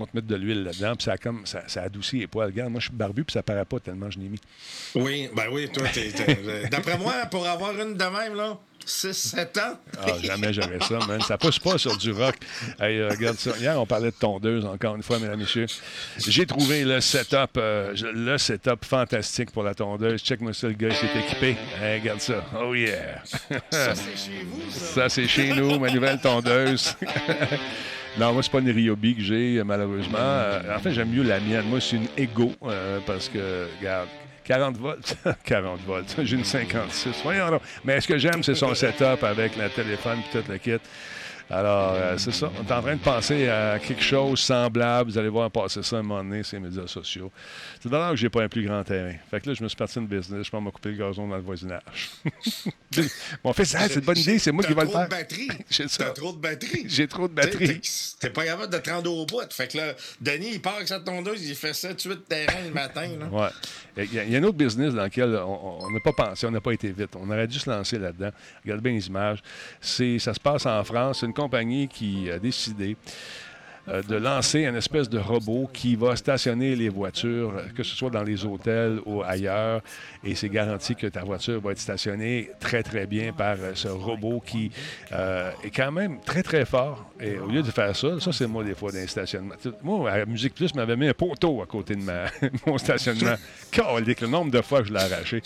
on 0.00 0.06
te 0.06 0.16
mettre 0.16 0.26
de 0.26 0.36
l'huile 0.36 0.64
là-dedans, 0.64 0.94
puis 0.96 1.04
ça, 1.04 1.16
comme, 1.16 1.46
ça, 1.46 1.62
ça, 1.66 1.82
adoucit 1.82 2.18
les 2.18 2.26
poils. 2.26 2.48
Regarde, 2.48 2.70
moi, 2.70 2.80
je 2.80 2.86
suis 2.86 2.96
barbu, 2.96 3.24
puis 3.24 3.32
ça 3.32 3.42
paraît 3.42 3.64
pas 3.64 3.80
tellement 3.80 4.10
je 4.10 4.18
l'ai 4.18 4.28
mis. 4.28 4.40
Oui, 4.94 5.28
ben 5.34 5.46
oui, 5.52 5.68
toi, 5.70 5.86
t'es... 5.92 6.12
D'après 6.70 6.98
moi, 6.98 7.26
pour 7.30 7.46
avoir 7.46 7.78
une 7.80 7.94
de 7.94 8.04
même, 8.04 8.34
là, 8.34 8.58
6-7 8.86 9.60
ans. 9.60 9.78
Ah, 9.98 10.12
jamais 10.22 10.52
j'aurais 10.52 10.80
ça, 10.80 10.98
man. 11.06 11.20
Ça 11.20 11.38
pousse 11.38 11.58
pas 11.58 11.78
sur 11.78 11.96
du 11.96 12.12
rock. 12.12 12.36
Hey, 12.80 12.98
euh, 12.98 13.10
regarde 13.10 13.38
ça. 13.38 13.52
Hier, 13.58 13.80
on 13.80 13.86
parlait 13.86 14.10
de 14.10 14.16
tondeuse, 14.16 14.64
encore 14.64 14.96
une 14.96 15.02
fois, 15.02 15.18
mesdames 15.18 15.34
et 15.34 15.42
messieurs. 15.42 15.66
J'ai 16.16 16.46
trouvé 16.46 16.84
le 16.84 17.00
setup, 17.00 17.56
euh, 17.56 17.94
le 18.14 18.38
setup 18.38 18.84
fantastique 18.84 19.50
pour 19.52 19.62
la 19.62 19.74
tondeuse. 19.74 20.22
Check-moi 20.22 20.52
ça, 20.54 20.68
le 20.68 20.74
gars 20.74 20.90
qui 20.90 21.06
est 21.06 21.20
équipé. 21.20 21.56
Hey, 21.80 22.00
regarde 22.00 22.20
ça. 22.20 22.44
Oh 22.58 22.74
yeah. 22.74 23.22
ça, 23.70 23.94
c'est 23.94 24.16
chez 24.16 24.44
vous, 24.44 24.70
ça. 24.70 24.94
Ça, 24.94 25.08
c'est 25.08 25.28
chez 25.28 25.52
nous, 25.52 25.78
ma 25.78 25.90
nouvelle 25.90 26.20
tondeuse. 26.20 26.96
Non, 28.18 28.32
moi, 28.32 28.42
c'est 28.42 28.50
pas 28.50 28.58
une 28.58 28.70
Ryobi 28.70 29.14
que 29.14 29.22
j'ai, 29.22 29.62
malheureusement. 29.64 30.18
Euh, 30.18 30.76
en 30.76 30.78
fait, 30.80 30.92
j'aime 30.92 31.10
mieux 31.10 31.22
la 31.22 31.40
mienne. 31.40 31.64
Moi, 31.68 31.80
c'est 31.80 31.96
une 31.96 32.08
Ego, 32.16 32.52
parce 33.06 33.28
que, 33.28 33.68
regarde, 33.78 34.08
40 34.44 34.76
volts. 34.78 35.16
40 35.44 35.80
volts. 35.86 36.16
J'ai 36.24 36.36
une 36.36 36.44
56. 36.44 37.20
Voyons 37.22 37.60
Mais 37.84 38.00
ce 38.00 38.08
que 38.08 38.18
j'aime, 38.18 38.42
c'est 38.42 38.54
son 38.56 38.74
setup 38.74 39.22
avec 39.22 39.56
le 39.56 39.68
téléphone 39.70 40.18
et 40.18 40.38
tout 40.38 40.44
le 40.50 40.58
kit. 40.58 40.80
Alors, 41.50 41.94
euh, 41.94 42.16
c'est 42.16 42.30
ça. 42.30 42.50
On 42.56 42.64
est 42.64 42.72
en 42.72 42.80
train 42.80 42.94
de 42.94 43.00
penser 43.00 43.48
à 43.48 43.80
quelque 43.80 44.02
chose 44.02 44.38
semblable. 44.38 45.10
Vous 45.10 45.18
allez 45.18 45.28
voir 45.28 45.50
passer 45.50 45.82
ça 45.82 45.96
à 45.96 45.98
un 45.98 46.02
moment 46.02 46.22
donné, 46.22 46.44
ces 46.44 46.60
médias 46.60 46.86
sociaux. 46.86 47.32
C'est 47.82 47.88
d'ailleurs 47.88 48.10
que 48.10 48.16
j'ai 48.16 48.28
pas 48.28 48.44
un 48.44 48.48
plus 48.48 48.64
grand 48.64 48.84
terrain. 48.84 49.14
Fait 49.30 49.40
que 49.40 49.48
là, 49.48 49.54
je 49.54 49.62
me 49.64 49.68
suis 49.68 49.76
parti 49.76 49.98
une 49.98 50.06
business. 50.06 50.46
Je 50.46 50.56
vais 50.56 50.70
couper 50.70 50.90
le 50.90 50.96
gazon 50.96 51.26
dans 51.26 51.36
le 51.36 51.42
voisinage. 51.42 52.10
Mon 53.44 53.52
fils, 53.52 53.74
ah, 53.76 53.88
c'est 53.88 53.96
une 53.96 54.00
bonne 54.02 54.18
idée. 54.18 54.38
C'est 54.38 54.52
moi 54.52 54.62
qui 54.62 54.72
vais 54.72 54.84
le 54.84 54.90
faire. 54.90 55.08
J'ai 55.68 55.86
trop 56.14 56.32
de 56.32 56.38
batterie. 56.38 56.84
J'ai 56.86 57.08
trop 57.08 57.26
de 57.26 57.32
batterie. 57.32 57.80
T'es 58.20 58.30
pas 58.30 58.44
capable 58.44 58.72
de 58.72 58.78
te 58.78 58.90
rendre 58.90 59.12
au 59.12 59.26
bout. 59.26 59.52
Fait 59.52 59.66
que 59.66 59.76
là, 59.76 59.94
Denis, 60.20 60.50
il 60.54 60.62
part 60.62 60.76
avec 60.76 60.86
sa 60.86 61.00
tondeuse. 61.00 61.44
Il 61.44 61.56
fait 61.56 61.74
ça 61.74 61.94
tout 61.94 62.10
de 62.10 62.14
terrain 62.14 62.62
le 62.64 62.72
matin. 62.72 63.08
Là. 63.18 63.26
Ouais. 63.26 63.50
Il 63.96 64.14
y, 64.14 64.36
a, 64.36 64.38
un 64.38 64.42
autre 64.44 64.56
business 64.56 64.94
dans 64.94 65.04
lequel 65.04 65.34
on 65.34 65.90
n'a 65.90 66.00
pas 66.00 66.12
pensé, 66.12 66.46
on 66.46 66.50
n'a 66.50 66.60
pas 66.60 66.72
été 66.72 66.92
vite. 66.92 67.10
On 67.16 67.28
aurait 67.28 67.48
dû 67.48 67.58
se 67.58 67.68
lancer 67.68 67.98
là-dedans. 67.98 68.30
Regardez 68.62 68.82
bien 68.82 68.92
les 68.92 69.06
images. 69.08 69.40
Ça 69.80 70.34
se 70.34 70.40
passe 70.40 70.64
en 70.64 70.82
France. 70.84 71.18
C'est 71.20 71.26
une 71.26 71.34
compagnie 71.40 71.88
qui 71.88 72.30
a 72.30 72.38
décidé 72.38 72.96
euh, 73.88 74.02
de 74.02 74.16
lancer 74.16 74.60
une 74.64 74.76
espèce 74.76 75.08
de 75.08 75.18
robot 75.18 75.68
qui 75.72 75.96
va 75.96 76.14
stationner 76.14 76.76
les 76.76 76.90
voitures, 76.90 77.54
que 77.74 77.82
ce 77.82 77.96
soit 77.96 78.10
dans 78.10 78.22
les 78.22 78.44
hôtels 78.44 79.00
ou 79.06 79.22
ailleurs. 79.22 79.80
Et 80.22 80.34
c'est 80.34 80.50
garanti 80.50 80.94
que 80.94 81.06
ta 81.06 81.24
voiture 81.24 81.60
va 81.62 81.72
être 81.72 81.78
stationnée 81.78 82.50
très, 82.60 82.82
très 82.82 83.06
bien 83.06 83.32
par 83.32 83.56
euh, 83.58 83.72
ce 83.74 83.88
robot 83.88 84.42
qui 84.44 84.70
euh, 85.12 85.50
est 85.64 85.70
quand 85.70 85.90
même 85.92 86.20
très, 86.20 86.42
très 86.42 86.66
fort. 86.66 87.10
Et 87.18 87.38
au 87.38 87.46
lieu 87.46 87.62
de 87.62 87.70
faire 87.70 87.96
ça, 87.96 88.20
ça, 88.20 88.32
c'est 88.32 88.46
moi, 88.46 88.62
des 88.64 88.74
fois, 88.74 88.92
d'un 88.92 89.06
stationnement. 89.06 89.54
Moi, 89.82 90.10
à 90.10 90.26
Musique 90.26 90.54
Plus 90.54 90.74
m'avait 90.74 90.96
mis 90.96 91.08
un 91.08 91.14
poteau 91.14 91.62
à 91.62 91.66
côté 91.66 91.94
de 91.96 92.02
ma, 92.02 92.26
mon 92.66 92.76
stationnement. 92.76 93.36
le 93.76 94.26
nombre 94.26 94.50
de 94.50 94.60
fois 94.60 94.82
que 94.82 94.88
je 94.88 94.92
l'ai 94.92 95.00
arraché. 95.00 95.42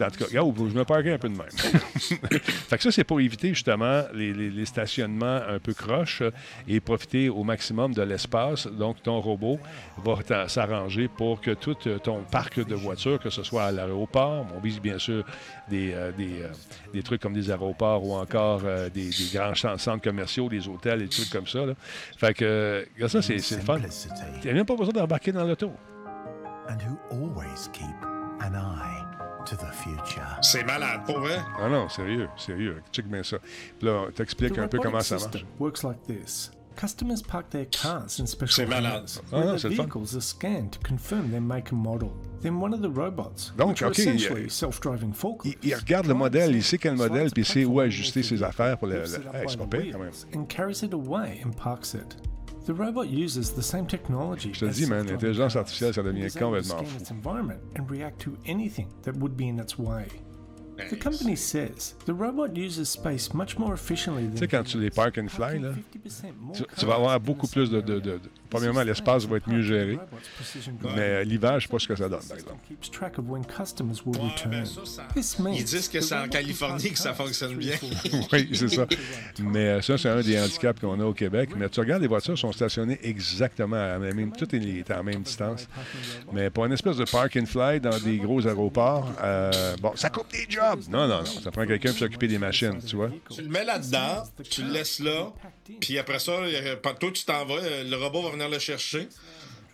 En 0.00 0.10
tout 0.10 0.18
cas, 0.18 0.26
je 0.30 0.78
me 0.78 0.84
parquais 0.84 1.12
un 1.12 1.18
peu 1.18 1.28
de 1.28 1.36
même. 1.36 1.50
fait 1.50 2.76
que 2.76 2.82
ça, 2.82 2.90
c'est 2.90 3.04
pour 3.04 3.20
éviter 3.20 3.48
justement 3.50 4.04
les, 4.14 4.32
les 4.32 4.64
stationnements 4.64 5.40
un 5.48 5.58
peu 5.58 5.74
croches 5.74 6.22
et 6.68 6.80
profiter 6.80 7.28
au 7.28 7.44
maximum 7.44 7.92
de 7.92 8.02
l'espace. 8.02 8.66
Donc, 8.66 9.02
ton 9.02 9.20
robot 9.20 9.58
va 9.98 10.48
s'arranger 10.48 11.08
pour 11.08 11.40
que 11.40 11.52
tout 11.52 11.76
euh, 11.86 11.98
ton 11.98 12.22
parc 12.22 12.64
de 12.64 12.74
voitures, 12.74 13.18
que 13.18 13.30
ce 13.30 13.42
soit 13.42 13.64
à 13.64 13.72
l'aéroport, 13.72 14.46
on 14.54 14.60
vise 14.60 14.80
bien 14.80 14.98
sûr 14.98 15.24
des, 15.68 15.92
euh, 15.92 16.12
euh, 16.18 16.48
des, 16.92 17.02
trucs 17.02 17.20
comme 17.20 17.34
des 17.34 17.50
aéroports 17.50 18.04
ou 18.04 18.14
encore 18.14 18.62
des, 18.92 19.10
grands 19.32 19.54
centres 19.54 20.02
commerciaux, 20.02 20.48
des 20.48 20.66
hôtels 20.68 21.02
et 21.02 21.04
des 21.04 21.08
trucs 21.08 21.30
comme 21.30 21.46
ça. 21.46 21.60
Fait 22.16 22.34
que, 22.34 22.86
ça, 23.08 23.22
c'est 23.22 23.36
le 23.36 23.62
fun. 23.62 23.78
Tu 24.40 24.48
n'as 24.48 24.54
même 24.54 24.66
pas 24.66 24.76
besoin 24.76 24.92
d'embarquer 24.92 25.32
dans 25.32 25.44
l'auto. 25.44 25.72
C'est 30.42 30.64
malade, 30.64 31.00
pour 31.06 31.20
vrai? 31.20 31.38
Ah 31.58 31.68
non, 31.68 31.88
sérieux, 31.88 32.28
sérieux. 32.36 32.82
Check 32.92 33.06
bien 33.06 33.22
ça. 33.22 33.38
Puis 33.78 33.86
là, 33.86 34.06
t'expliques 34.14 34.58
un 34.58 34.68
peu 34.68 34.78
comment 34.78 35.00
ça 35.00 35.16
marche. 35.16 35.44
Customers 36.76 37.20
park 37.20 37.50
their 37.50 37.66
cars 37.66 38.18
in 38.20 38.26
special 38.26 38.72
areas 38.72 39.20
where 39.30 39.42
oh, 39.42 39.56
their 39.56 39.70
vehicles 39.70 40.16
are 40.16 40.22
scanned 40.22 40.72
to 40.72 40.78
confirm 40.78 41.30
their 41.30 41.40
make 41.40 41.72
and 41.72 41.76
model. 41.78 42.10
Then 42.40 42.58
one 42.58 42.72
of 42.72 42.80
the 42.80 42.88
robots, 42.88 43.52
Donc, 43.54 43.70
which 43.70 43.82
OK, 43.82 43.98
essentially 43.98 44.44
il, 44.44 44.50
self-driving 44.50 45.12
il, 45.44 45.56
il 45.62 45.74
regarde 45.74 46.06
le 46.06 46.14
modèle, 46.14 46.56
il 46.56 46.62
sait 46.62 46.78
quel 46.78 46.96
modèle, 46.96 47.30
puis 47.32 47.42
il 47.42 47.44
sait 47.44 47.64
où 47.66 47.80
ajuster 47.80 48.22
ses 48.22 48.42
affaires 48.42 48.78
pour 48.78 48.88
le... 48.88 48.94
le 48.94 49.02
hey, 49.02 49.46
c'est 49.46 49.58
pas 49.58 49.66
pire, 49.66 49.92
quand 49.92 49.98
même. 49.98 50.12
And 50.34 50.44
carries 50.46 50.82
it 50.82 50.94
away 50.94 51.42
and 51.44 51.50
parks 51.50 51.92
it. 51.92 52.16
The 52.66 52.72
robot 52.72 53.08
uses 53.08 53.50
the 53.52 53.62
same 53.62 53.86
technology 53.86 54.52
Je 54.52 54.66
te 54.66 54.70
dis, 54.72 54.86
man, 54.86 55.06
l'intelligence 55.06 55.56
artificielle, 55.56 55.94
ça 55.94 56.02
devient 56.02 56.30
complètement 56.30 56.78
fou. 56.84 57.14
Tu 64.32 64.38
sais, 64.38 64.48
quand 64.48 64.62
tu 64.62 64.80
les 64.80 64.90
park 64.90 65.18
and 65.18 65.28
fly, 65.28 65.58
là, 65.58 65.72
tu, 66.54 66.62
tu, 66.76 66.86
vas 66.86 66.94
avoir 66.94 67.20
beaucoup 67.20 67.46
plus 67.46 67.70
de, 67.70 67.80
de, 67.80 68.00
de, 68.00 68.10
de 68.12 68.20
Premièrement, 68.50 68.82
l'espace 68.82 69.24
va 69.26 69.36
être 69.36 69.48
mieux 69.48 69.62
géré. 69.62 69.98
Mais 70.96 71.24
l'hiver, 71.24 71.52
je 71.52 71.56
ne 71.56 71.60
sais 71.60 71.68
pas 71.68 71.78
ce 71.78 71.88
que 71.88 71.96
ça 71.96 72.08
donne, 72.08 72.26
par 72.26 72.36
exemple. 72.36 72.58
Ils 75.56 75.64
disent 75.64 75.88
que 75.88 76.00
c'est 76.00 76.16
en 76.16 76.28
Californie 76.28 76.90
que 76.90 76.98
ça 76.98 77.14
fonctionne 77.14 77.54
bien. 77.54 77.76
oui, 78.32 78.50
c'est 78.52 78.68
ça. 78.68 78.86
Mais 79.40 79.68
euh, 79.68 79.80
ça, 79.80 79.96
c'est 79.96 80.08
un 80.08 80.20
des 80.20 80.40
handicaps 80.40 80.80
qu'on 80.80 80.98
a 81.00 81.04
au 81.04 81.14
Québec. 81.14 81.50
Mais 81.56 81.68
tu 81.68 81.78
regardes, 81.80 82.02
les 82.02 82.08
voitures 82.08 82.36
sont 82.36 82.52
stationnées 82.52 82.98
exactement 83.02 83.76
à 83.76 83.98
la 83.98 84.12
même... 84.12 84.32
Tout 84.32 84.52
est 84.54 84.90
à 84.90 84.96
la 84.96 85.02
même 85.02 85.22
distance. 85.22 85.68
Mais 86.32 86.50
pour 86.50 86.64
une 86.66 86.72
espèce 86.72 86.96
de 86.96 87.04
park 87.04 87.36
and 87.40 87.46
fly 87.46 87.80
dans 87.80 87.98
des 87.98 88.18
gros 88.18 88.46
aéroports, 88.46 89.12
euh, 89.22 89.76
bon, 89.80 89.92
ça 89.94 90.10
coupe 90.10 90.30
des 90.32 90.46
jobs. 90.48 90.69
Non, 90.88 91.06
non, 91.06 91.18
non. 91.18 91.24
Ça 91.24 91.50
prend 91.50 91.66
quelqu'un 91.66 91.90
pour 91.90 91.98
s'occuper 91.98 92.28
des 92.28 92.38
machines, 92.38 92.80
tu 92.84 92.96
vois. 92.96 93.10
Tu 93.34 93.42
le 93.42 93.48
mets 93.48 93.64
là-dedans, 93.64 94.24
tu 94.48 94.62
le 94.62 94.72
laisses 94.72 95.00
là, 95.00 95.32
puis 95.80 95.98
après 95.98 96.18
ça, 96.18 96.32
toi, 96.82 97.10
tu 97.12 97.24
t'en 97.24 97.44
vas, 97.44 97.60
le 97.84 97.96
robot 97.96 98.22
va 98.22 98.30
venir 98.30 98.48
le 98.48 98.58
chercher. 98.58 99.08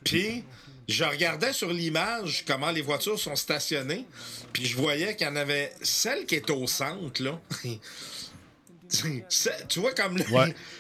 Puis, 0.05 0.45
je 0.89 1.05
regardais 1.05 1.53
sur 1.53 1.73
l'image 1.73 2.45
comment 2.47 2.71
les 2.71 2.83
voitures 2.83 3.19
sont 3.19 3.35
stationnées, 3.37 4.05
puis 4.53 4.67
je 4.67 4.77
voyais 4.77 5.17
qu'il 5.17 5.27
y 5.27 5.31
en 5.31 5.37
avait 5.37 5.73
celle 5.83 6.27
qui 6.27 6.37
est 6.37 6.49
au 6.51 6.67
centre, 6.67 7.23
là. 7.23 7.41
tu 9.69 9.81
vois 9.81 9.93
comme 9.95 10.17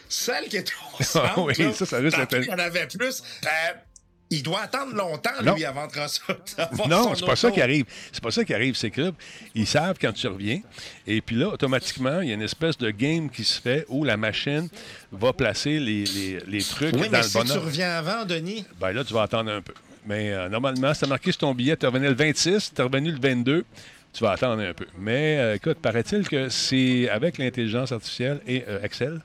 celle 0.09 0.48
qui 0.48 0.57
est 0.59 0.72
au 0.98 1.02
centre. 1.02 1.40
oui, 1.42 1.74
ça, 1.74 1.87
ça 1.87 1.98
risque 1.98 2.18
Il 2.33 2.44
y 2.44 2.52
en 2.52 2.59
avait 2.59 2.87
plus. 2.87 3.22
Euh, 3.44 3.48
il 4.30 4.42
doit 4.42 4.62
attendre 4.62 4.94
longtemps, 4.94 5.30
lui, 5.40 5.64
avant 5.64 5.86
de. 5.86 6.88
Non, 6.88 7.14
c'est 7.14 7.26
pas 7.26 7.36
ça 7.36 7.50
qui 7.50 7.60
arrive. 7.60 7.84
C'est 8.12 8.22
pas 8.22 8.30
ça 8.30 8.44
qui 8.44 8.54
arrive. 8.54 8.74
C'est 8.76 8.90
que 8.90 9.12
ils 9.54 9.66
savent 9.66 9.96
quand 10.00 10.12
tu 10.12 10.26
reviens. 10.26 10.60
Et 11.06 11.20
puis 11.20 11.36
là, 11.36 11.48
automatiquement, 11.48 12.20
il 12.20 12.28
y 12.28 12.30
a 12.32 12.34
une 12.34 12.42
espèce 12.42 12.76
de 12.78 12.90
game 12.90 13.30
qui 13.30 13.44
se 13.44 13.60
fait 13.60 13.84
où 13.88 14.04
la 14.04 14.16
machine 14.16 14.68
va 15.12 15.32
placer 15.32 15.78
les, 15.78 16.04
les, 16.04 16.38
les 16.46 16.62
trucs 16.62 16.94
oui, 16.94 17.02
dans 17.02 17.10
mais 17.10 17.18
le 17.18 17.24
si 17.24 17.44
tu 17.44 17.58
reviens 17.58 17.90
avant, 17.90 18.24
Denis. 18.24 18.64
Ben 18.80 18.92
là, 18.92 19.04
tu 19.04 19.14
vas 19.14 19.22
attendre 19.22 19.50
un 19.52 19.62
peu. 19.62 19.74
Mais 20.06 20.32
euh, 20.32 20.48
normalement, 20.48 20.88
as 20.88 21.06
marqué 21.06 21.32
sur 21.32 21.40
ton 21.40 21.54
billet, 21.54 21.76
tu 21.76 21.84
es 21.84 21.88
revenu 21.88 22.06
le 22.06 22.14
26, 22.14 22.72
tu 22.74 22.80
es 22.80 22.84
revenu 22.84 23.10
le 23.12 23.20
22 23.20 23.64
tu 24.16 24.24
vas 24.24 24.33
attendre 24.33 24.62
un 24.62 24.72
peu. 24.72 24.87
Mais 24.98 25.38
euh, 25.38 25.55
écoute, 25.57 25.79
paraît-il 25.79 26.26
que 26.26 26.48
c'est 26.48 27.09
avec 27.11 27.37
l'intelligence 27.37 27.92
artificielle 27.92 28.40
et 28.46 28.64
euh, 28.66 28.83
Excel, 28.83 29.20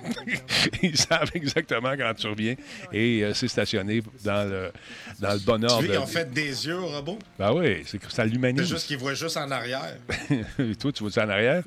ils 0.82 0.96
savent 0.96 1.30
exactement 1.32 1.96
quand 1.96 2.12
tu 2.14 2.26
reviens 2.26 2.54
et 2.92 3.24
c'est 3.32 3.48
stationné 3.48 4.02
dans 4.22 4.48
le, 4.48 4.72
dans 5.20 5.32
le 5.32 5.38
bon 5.38 5.64
ordre. 5.64 5.86
Tu 5.86 5.92
ils 5.92 5.98
ont 5.98 6.06
fait 6.06 6.30
des 6.30 6.66
yeux 6.66 6.78
au 6.78 6.88
robot? 6.88 7.18
Ben 7.38 7.52
oui, 7.52 7.82
c'est 7.86 8.02
ça 8.10 8.26
l'humanise. 8.26 8.62
C'est 8.62 8.74
juste 8.74 8.86
qu'ils 8.86 8.98
voient 8.98 9.14
juste 9.14 9.38
en 9.38 9.50
arrière. 9.50 9.96
Toi, 10.78 10.92
tu 10.92 11.02
vois-tu 11.02 11.20
en 11.20 11.28
arrière? 11.28 11.62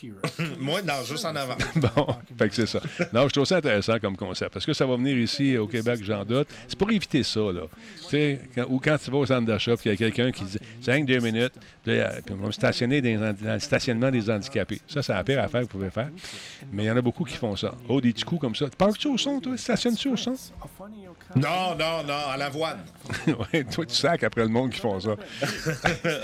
Moi, 0.58 0.82
non, 0.82 1.04
juste 1.04 1.24
en 1.24 1.34
avant. 1.34 1.56
bon, 1.76 2.06
fait 2.38 2.48
que 2.48 2.54
c'est 2.54 2.66
ça. 2.66 2.80
Non, 3.12 3.28
je 3.28 3.32
trouve 3.32 3.44
ça 3.44 3.56
intéressant 3.56 3.98
comme 3.98 4.16
concept. 4.16 4.52
Parce 4.52 4.66
que 4.66 4.72
ça 4.72 4.86
va 4.86 4.96
venir 4.96 5.16
ici 5.16 5.56
au 5.56 5.66
Québec, 5.66 6.00
j'en 6.02 6.24
doute. 6.24 6.48
C'est 6.66 6.78
pour 6.78 6.90
éviter 6.90 7.22
ça, 7.22 7.40
là. 7.40 7.62
Tu 8.02 8.08
sais, 8.08 8.40
ou 8.68 8.78
quand 8.78 8.96
tu 9.02 9.10
vas 9.10 9.18
au 9.18 9.26
centre 9.26 9.46
d'achat, 9.46 9.76
puis 9.76 9.90
il 9.90 9.92
y 9.92 9.94
a 9.94 9.96
quelqu'un 9.96 10.30
qui 10.30 10.44
dit 10.44 10.58
5 10.80 11.06
deux 11.06 11.18
minutes, 11.18 11.54
puis, 11.84 11.98
on 12.30 12.46
va 12.46 12.52
stationner 12.52 13.00
dans, 13.00 13.34
le 13.42 13.58
stationnement 13.58 14.10
des 14.10 14.30
handicapés. 14.30 14.80
Ça, 14.86 15.02
c'est 15.02 15.12
la 15.12 15.24
pire 15.24 15.40
affaire 15.40 15.60
que 15.60 15.66
vous 15.66 15.78
pouvez 15.78 15.90
faire. 15.90 16.10
Mais 16.72 16.84
il 16.84 16.86
y 16.86 16.90
en 16.90 16.96
a 16.96 17.02
beaucoup 17.02 17.24
qui 17.24 17.36
font 17.36 17.56
ça. 17.56 17.74
Oh, 17.88 18.00
des 18.00 18.12
petits 18.12 18.24
coups 18.24 18.40
comme 18.40 18.54
ça. 18.54 18.66
Parles-tu 18.76 19.08
au 19.08 19.18
son, 19.18 19.40
toi? 19.40 19.56
Stationnes-tu 19.56 20.08
au 20.08 20.16
son? 20.16 20.34
Non, 21.34 21.74
non, 21.78 22.02
non, 22.06 22.30
à 22.30 22.36
l'avoine. 22.36 22.78
oui, 23.26 23.64
toi, 23.64 23.86
tu 23.86 23.94
sacs 23.94 24.22
après 24.22 24.42
le 24.42 24.48
monde 24.48 24.70
qui 24.70 24.80
font 24.80 25.00
ça. 25.00 25.16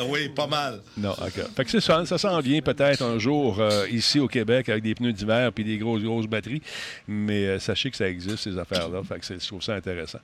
oui, 0.09 0.29
pas 0.29 0.47
mal. 0.47 0.81
Non, 0.97 1.13
OK. 1.13 1.55
Fait 1.57 1.65
que 1.65 1.71
c'est 1.71 1.81
ça. 1.81 2.05
Ça 2.05 2.19
s'en 2.19 2.41
vient 2.41 2.61
peut-être 2.61 3.03
un 3.03 3.19
jour 3.19 3.58
euh, 3.61 3.89
ici 3.91 4.21
au 4.21 4.29
Québec 4.29 4.69
avec 4.69 4.83
des 4.83 4.95
pneus 4.95 5.13
d'hiver 5.13 5.53
puis 5.53 5.65
des 5.65 5.79
grosses, 5.79 6.03
grosses 6.03 6.27
batteries. 6.27 6.63
Mais 7.07 7.47
euh, 7.47 7.59
sachez 7.59 7.91
que 7.91 7.97
ça 7.97 8.09
existe, 8.09 8.39
ces 8.39 8.59
affaires-là. 8.59 9.03
Fait 9.03 9.19
que 9.19 9.39
je 9.41 9.47
trouve 9.47 9.63
ça 9.63 9.75
intéressant. 9.75 10.21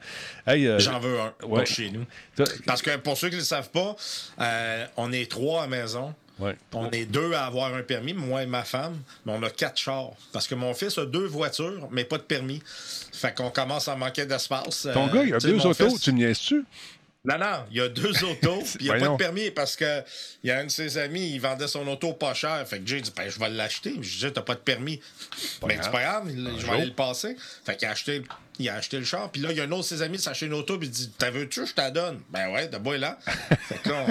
Euh, 0.48 0.78
J'en 0.78 0.98
veux 1.00 1.18
un 1.18 1.64
chez 1.64 1.90
nous. 1.90 2.04
Parce 2.66 2.82
que 2.82 2.96
pour 2.96 3.16
ceux 3.16 3.28
qui 3.28 3.36
ne 3.36 3.40
le 3.40 3.44
savent 3.44 3.70
pas, 3.70 3.96
on 4.96 5.12
est 5.12 5.30
trois 5.30 5.64
à 5.64 5.66
maison. 5.66 6.14
On 6.72 6.90
est 6.90 7.06
deux 7.06 7.32
à 7.32 7.46
avoir 7.46 7.72
un 7.74 7.82
permis, 7.82 8.12
moi 8.12 8.42
et 8.42 8.46
ma 8.46 8.64
femme, 8.64 8.98
mais 9.24 9.32
on 9.36 9.42
a 9.44 9.50
quatre 9.50 9.78
chars. 9.78 10.10
Parce 10.32 10.48
que 10.48 10.56
mon 10.56 10.74
fils 10.74 10.98
a 10.98 11.06
deux 11.06 11.26
voitures, 11.26 11.88
mais 11.92 12.04
pas 12.04 12.18
de 12.18 12.22
permis. 12.22 12.60
Fait 13.12 13.32
qu'on 13.32 13.50
commence 13.50 13.86
à 13.86 13.94
manquer 13.94 14.26
d'espace. 14.26 14.88
Ton 14.92 15.06
gars, 15.06 15.22
il 15.22 15.34
a 15.34 15.38
deux 15.38 15.64
autos, 15.64 15.96
tu 15.98 16.12
me 16.12 16.18
niaises-tu? 16.18 16.64
Non, 17.24 17.38
non, 17.38 17.64
il 17.70 17.78
y 17.78 17.80
a 17.80 17.88
deux 17.88 18.22
autos, 18.24 18.60
puis 18.76 18.80
il 18.80 18.84
n'y 18.84 18.90
a 18.90 18.98
pas 18.98 19.08
de 19.08 19.16
permis 19.16 19.50
parce 19.50 19.76
que 19.76 20.02
il 20.42 20.48
y 20.48 20.50
a 20.50 20.58
un 20.58 20.64
de 20.64 20.70
ses 20.70 20.98
amis, 20.98 21.30
il 21.30 21.40
vendait 21.40 21.68
son 21.68 21.86
auto 21.88 22.12
pas 22.12 22.34
cher. 22.34 22.66
Fait 22.68 22.80
que 22.80 22.86
Jay 22.86 23.00
dit 23.00 23.12
ben, 23.16 23.30
je 23.30 23.38
vais 23.38 23.48
l'acheter. 23.48 23.94
Je 24.00 24.26
dis 24.26 24.32
t'as 24.32 24.42
pas 24.42 24.54
de 24.54 24.60
permis. 24.60 25.00
Mais 25.62 25.76
ben, 25.76 25.82
c'est 25.82 25.90
pas 25.90 26.02
grave, 26.02 26.28
je 26.28 26.66
vais 26.66 26.72
aller 26.72 26.86
le 26.86 26.92
passer. 26.92 27.36
Fait 27.64 27.76
qu'il 27.76 27.88
a 27.88 27.92
acheté, 27.92 28.22
il 28.58 28.68
a 28.68 28.74
acheté 28.74 28.98
le 28.98 29.04
char. 29.04 29.30
Puis 29.30 29.40
là, 29.40 29.52
il 29.52 29.56
y 29.56 29.60
a 29.60 29.64
un 29.64 29.72
autre 29.72 29.82
de 29.82 29.96
ses 29.96 30.02
amis, 30.02 30.18
s'achète 30.18 30.48
une 30.48 30.54
auto, 30.54 30.78
puis 30.78 30.88
il 30.88 30.90
dit 30.90 31.10
T'as 31.16 31.30
veux-tu, 31.30 31.66
je 31.66 31.72
t'en 31.72 31.90
donne? 31.90 32.20
Ben 32.28 32.50
ouais, 32.50 32.68
de 32.68 32.76
bois 32.76 32.98
là. 32.98 33.18
fait 33.68 33.78
que 33.78 33.88
là, 33.88 34.06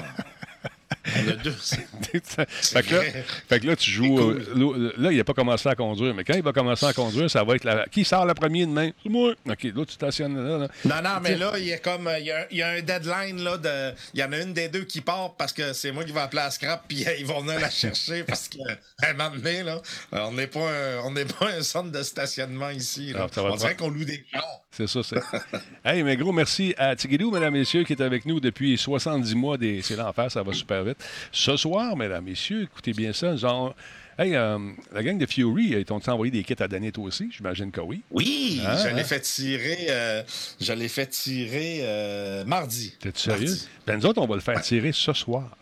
on 1.03 1.03
a 1.06 1.34
deux. 1.34 1.52
fait, 1.52 2.84
que 2.84 2.96
là, 2.96 3.02
fait, 3.50 3.60
que 3.60 3.68
là, 3.68 3.76
tu 3.76 3.92
joues. 3.92 4.20
Euh, 4.20 4.94
là, 4.98 5.12
il 5.12 5.18
n'a 5.18 5.24
pas 5.24 5.34
commencé 5.34 5.68
à 5.68 5.76
conduire, 5.76 6.14
mais 6.14 6.24
quand 6.24 6.34
il 6.34 6.44
va 6.44 6.54
commencer 6.54 6.86
à 6.86 6.94
conduire, 6.94 7.30
ça 7.30 7.44
va 7.44 7.56
être 7.56 7.66
la. 7.66 7.86
Qui 7.88 8.06
sort 8.06 8.26
le 8.26 8.34
premier 8.34 8.66
demain? 8.66 8.92
C'est 9.04 9.10
moi. 9.10 9.34
OK, 9.48 9.64
là, 9.64 9.86
tu 9.86 9.94
stationnes 9.94 10.36
là. 10.36 10.68
Non, 10.86 10.96
non, 11.04 11.20
mais 11.22 11.36
là, 11.36 11.54
il 11.58 11.66
y 11.66 11.74
a 11.74 11.78
comme. 11.78 12.10
Il 12.20 12.26
y 12.26 12.32
a, 12.32 12.48
il 12.52 12.58
y 12.58 12.62
a 12.62 12.70
un 12.70 12.82
deadline, 12.82 13.44
là. 13.44 13.58
De... 13.58 13.94
Il 14.14 14.20
y 14.20 14.24
en 14.24 14.32
a 14.32 14.38
une 14.38 14.54
des 14.54 14.70
deux 14.70 14.86
qui 14.86 15.02
part 15.02 15.36
parce 15.36 15.54
que 15.54 15.74
c'est 15.74 15.92
moi 15.92 16.04
qui 16.04 16.12
vais 16.12 16.22
appeler 16.22 16.42
à 16.44 16.52
scrap, 16.52 16.86
puis 16.88 17.06
ils 17.20 17.26
vont 17.26 17.42
venir 17.42 17.60
la 17.60 17.70
chercher 17.70 18.24
parce 18.28 18.48
qu'à 18.48 19.10
un 19.10 19.14
moment 19.14 19.36
donné, 19.36 19.64
là, 19.64 19.82
on 20.12 20.34
n'est 20.34 20.48
pas, 20.48 20.70
un... 20.70 21.00
on 21.04 21.14
pas 21.14 21.50
un 21.50 21.62
centre 21.62 21.92
de 21.92 22.04
stationnement 22.04 22.70
ici. 22.70 23.14
Là. 23.14 23.28
Ah, 23.36 23.42
on 23.42 23.56
dirait 23.56 23.76
qu'on 23.76 23.90
loue 23.90 24.06
des 24.06 24.26
chars. 24.32 24.62
C'est 24.72 24.88
ça, 24.88 25.02
c'est. 25.04 25.22
hey, 25.86 26.02
mais 26.04 26.18
gros 26.18 26.32
merci 26.32 26.74
à 26.78 26.96
Tigidou, 26.96 27.30
mesdames, 27.30 27.54
messieurs, 27.54 27.84
qui 27.84 27.94
est 27.94 28.02
avec 28.02 28.26
nous 28.26 28.40
depuis 28.40 28.78
70 28.78 29.36
mois. 29.36 29.58
Des... 29.58 29.82
C'est 29.82 29.96
l'enfer, 29.96 30.32
ça 30.32 30.42
va 30.42 30.54
super 30.54 30.84
vite. 30.84 30.93
Ce 31.32 31.58
soir, 31.58 31.96
mesdames, 31.96 32.26
messieurs, 32.26 32.64
écoutez 32.64 32.94
bien 32.94 33.14
ça, 33.14 33.36
genre. 33.36 33.76
Hey, 34.18 34.36
euh, 34.36 34.60
la 34.92 35.02
gang 35.02 35.18
de 35.18 35.26
Fury, 35.26 35.70
ils 35.70 35.86
t'ont 35.86 36.00
envoyé 36.08 36.32
des 36.32 36.44
kits 36.44 36.56
à 36.62 36.68
toi 36.68 37.04
aussi? 37.04 37.30
J'imagine 37.36 37.72
que 37.72 37.82
oui. 37.82 38.04
Oui, 38.12 38.62
hein, 38.64 38.78
je 38.78 38.94
l'ai 38.94 39.02
hein? 39.02 39.04
fait 39.04 39.22
tirer, 39.22 39.88
euh, 39.90 40.22
je 40.62 40.72
l'ai 40.72 40.88
fait 40.88 41.08
tirer 41.08 41.80
euh, 41.82 42.46
mardi. 42.46 42.96
T'es 43.00 43.12
sérieux? 43.16 43.56
Ben 43.88 43.98
nous 43.98 44.06
autres, 44.06 44.22
on 44.22 44.28
va 44.28 44.36
le 44.36 44.42
faire 44.42 44.62
tirer 44.62 44.92
ce 44.92 45.14
soir. 45.14 45.58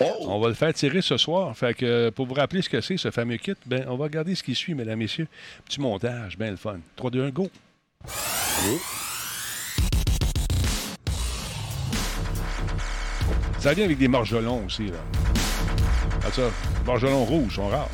Oh! 0.00 0.04
On 0.22 0.40
va 0.40 0.48
le 0.48 0.54
faire 0.54 0.74
tirer 0.74 1.02
ce 1.02 1.16
soir. 1.16 1.56
Fait 1.56 1.72
que 1.72 2.10
pour 2.10 2.26
vous 2.26 2.34
rappeler 2.34 2.62
ce 2.62 2.68
que 2.68 2.80
c'est, 2.80 2.96
ce 2.96 3.12
fameux 3.12 3.36
kit, 3.36 3.54
ben, 3.64 3.84
on 3.88 3.96
va 3.96 4.04
regarder 4.04 4.34
ce 4.34 4.42
qui 4.42 4.56
suit, 4.56 4.74
mesdames, 4.74 4.98
messieurs. 4.98 5.28
Petit 5.64 5.80
montage, 5.80 6.36
bien 6.36 6.50
le 6.50 6.56
fun. 6.56 6.78
3, 6.96 7.10
2, 7.12 7.26
1, 7.26 7.30
go! 7.30 7.48
Ça 13.64 13.72
vient 13.72 13.86
avec 13.86 13.96
des 13.96 14.08
margelons 14.08 14.62
aussi, 14.66 14.88
là. 14.88 14.98
Ah, 16.22 16.30
ça, 16.30 16.42
margelons 16.84 17.24
rouges 17.24 17.54
sont 17.54 17.66
rares. 17.66 17.88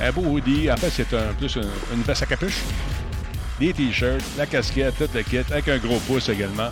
Un 0.00 0.12
beau 0.12 0.20
hoodie. 0.20 0.70
En 0.70 0.76
fait, 0.76 0.90
c'est 0.90 1.12
un, 1.14 1.34
plus 1.34 1.56
une, 1.56 2.02
veste 2.02 2.22
à 2.22 2.26
capuche. 2.26 2.60
Des 3.58 3.72
t-shirts, 3.72 4.22
la 4.38 4.46
casquette, 4.46 4.94
tout 4.96 5.08
le 5.12 5.22
kit, 5.24 5.38
avec 5.38 5.66
un 5.66 5.78
gros 5.78 5.98
pouce 6.06 6.28
également. 6.28 6.70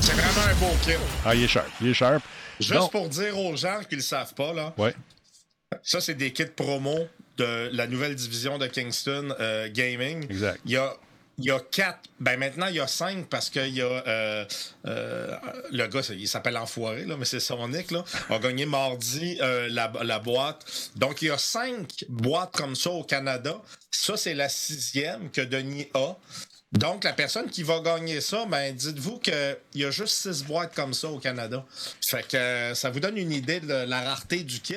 C'est 0.00 0.12
vraiment 0.12 0.50
un 0.50 0.54
beau 0.54 0.74
kit. 0.82 0.92
Ah, 1.26 1.34
il 1.34 1.42
est 1.42 1.48
sharp. 1.48 1.68
Il 1.82 1.88
est 1.88 1.92
sharp. 1.92 2.22
Juste 2.58 2.90
pour 2.90 3.10
dire 3.10 3.38
aux 3.38 3.54
gens 3.56 3.80
qui 3.80 3.96
ne 3.96 4.00
le 4.00 4.02
savent 4.02 4.32
pas, 4.32 4.54
là. 4.54 4.72
Ouais. 4.78 4.94
Ça, 5.82 6.00
c'est 6.00 6.14
des 6.14 6.32
kits 6.32 6.44
promo 6.44 7.08
de 7.36 7.70
la 7.72 7.86
nouvelle 7.86 8.14
division 8.14 8.58
de 8.58 8.66
Kingston 8.66 9.34
euh, 9.40 9.68
Gaming. 9.72 10.24
Exact. 10.24 10.60
Il 10.64 10.72
y 10.72 10.76
a 10.76 10.94
il 11.38 11.46
y 11.46 11.50
a 11.50 11.58
quatre. 11.58 12.00
Ben 12.18 12.38
maintenant, 12.38 12.66
il 12.66 12.74
y 12.74 12.80
a 12.80 12.86
cinq 12.86 13.26
parce 13.30 13.48
qu'il 13.48 13.74
y 13.74 13.80
a 13.80 13.86
euh, 13.86 14.44
euh, 14.86 15.34
le 15.72 15.86
gars, 15.86 16.02
il 16.10 16.28
s'appelle 16.28 16.58
Enfoiré, 16.58 17.06
là, 17.06 17.16
mais 17.16 17.24
c'est 17.24 17.40
Sonic, 17.40 17.92
là, 17.92 18.04
a 18.28 18.38
gagné 18.38 18.66
mardi 18.66 19.36
la, 19.40 19.90
la, 20.02 20.18
boîte. 20.18 20.90
Donc, 20.96 21.22
il 21.22 21.28
y 21.28 21.30
a 21.30 21.38
cinq 21.38 22.04
boîtes 22.10 22.52
comme 22.52 22.76
ça 22.76 22.90
au 22.90 23.04
Canada. 23.04 23.58
Ça, 23.90 24.18
c'est 24.18 24.34
la 24.34 24.50
sixième 24.50 25.30
que 25.30 25.40
Denis 25.40 25.88
a. 25.94 26.14
Donc, 26.72 27.02
la 27.02 27.12
personne 27.12 27.50
qui 27.50 27.64
va 27.64 27.80
gagner 27.80 28.20
ça, 28.20 28.46
ben, 28.46 28.72
dites-vous 28.72 29.18
qu'il 29.18 29.56
y 29.74 29.84
a 29.84 29.90
juste 29.90 30.14
six 30.14 30.44
boîtes 30.44 30.72
comme 30.72 30.94
ça 30.94 31.08
au 31.08 31.18
Canada. 31.18 31.64
Fait 32.00 32.26
que 32.26 32.36
euh, 32.36 32.74
ça 32.74 32.90
vous 32.90 33.00
donne 33.00 33.16
une 33.16 33.32
idée 33.32 33.58
de 33.58 33.72
la 33.72 34.02
rareté 34.02 34.44
du 34.44 34.60
kit. 34.60 34.76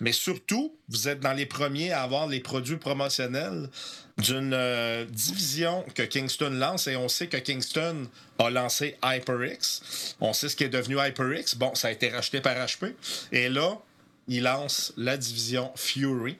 Mais 0.00 0.12
surtout, 0.12 0.74
vous 0.88 1.08
êtes 1.08 1.20
dans 1.20 1.34
les 1.34 1.44
premiers 1.44 1.92
à 1.92 2.02
avoir 2.02 2.26
les 2.26 2.40
produits 2.40 2.78
promotionnels 2.78 3.68
d'une 4.16 4.54
euh, 4.54 5.04
division 5.04 5.84
que 5.94 6.02
Kingston 6.04 6.50
lance. 6.50 6.86
Et 6.86 6.96
on 6.96 7.08
sait 7.08 7.26
que 7.26 7.36
Kingston 7.36 8.08
a 8.38 8.48
lancé 8.48 8.96
HyperX. 9.04 10.14
On 10.20 10.32
sait 10.32 10.48
ce 10.48 10.56
qui 10.56 10.64
est 10.64 10.70
devenu 10.70 10.96
HyperX. 10.98 11.56
Bon, 11.56 11.74
ça 11.74 11.88
a 11.88 11.90
été 11.90 12.08
racheté 12.08 12.40
par 12.40 12.56
HP. 12.56 12.94
Et 13.32 13.50
là, 13.50 13.78
il 14.26 14.44
lance 14.44 14.94
la 14.96 15.18
division 15.18 15.70
Fury. 15.76 16.38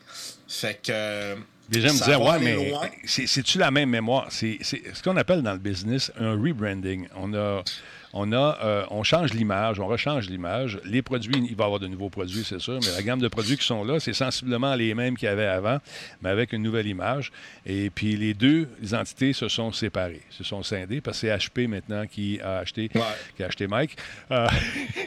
Fait 0.49 0.81
que 0.83 1.37
les 1.71 1.81
gens 1.81 1.89
me 1.89 1.99
disaient, 1.99 2.17
ouais, 2.17 2.39
mais 2.41 2.73
c'est-tu 3.05 3.59
la 3.59 3.71
même 3.71 3.91
mémoire? 3.91 4.27
C'est 4.31 4.59
ce 4.63 5.03
qu'on 5.03 5.17
appelle 5.17 5.43
dans 5.43 5.53
le 5.53 5.59
business 5.59 6.13
un 6.19 6.33
rebranding. 6.33 7.09
On 7.17 7.35
a. 7.35 7.63
On, 8.19 8.33
a, 8.33 8.59
euh, 8.65 8.87
on 8.91 9.03
change 9.03 9.35
l'image, 9.35 9.79
on 9.79 9.87
rechange 9.89 10.31
l'image. 10.31 10.81
Les 10.85 11.03
produits, 11.03 11.35
il 11.37 11.55
va 11.55 11.65
y 11.65 11.67
avoir 11.67 11.81
de 11.81 11.87
nouveaux 11.87 12.09
produits, 12.09 12.47
c'est 12.49 12.61
sûr, 12.61 12.79
mais 12.81 12.91
la 12.97 13.03
gamme 13.03 13.21
de 13.21 13.29
produits 13.29 13.59
qui 13.59 13.67
sont 13.67 13.85
là, 13.85 14.01
c'est 14.01 14.15
sensiblement 14.15 14.75
les 14.75 14.95
mêmes 14.95 15.19
qu'il 15.19 15.27
y 15.27 15.29
avait 15.29 15.45
avant, 15.45 15.81
mais 16.23 16.31
avec 16.31 16.55
une 16.55 16.63
nouvelle 16.63 16.87
image. 16.87 17.31
Et 17.67 17.91
puis 17.91 18.17
les 18.17 18.33
deux 18.33 18.71
entités 18.95 19.35
se 19.35 19.49
sont 19.49 19.71
séparées, 19.71 20.23
se 20.31 20.45
sont 20.45 20.63
scindées, 20.63 21.03
parce 21.03 21.21
que 21.21 21.27
c'est 21.27 21.37
HP 21.37 21.69
maintenant 21.69 22.07
qui 22.07 22.41
a 22.41 22.59
acheté, 22.59 22.89
qui 23.37 23.43
a 23.43 23.47
acheté 23.47 23.67
Mike. 23.67 23.99
Euh, 24.31 24.47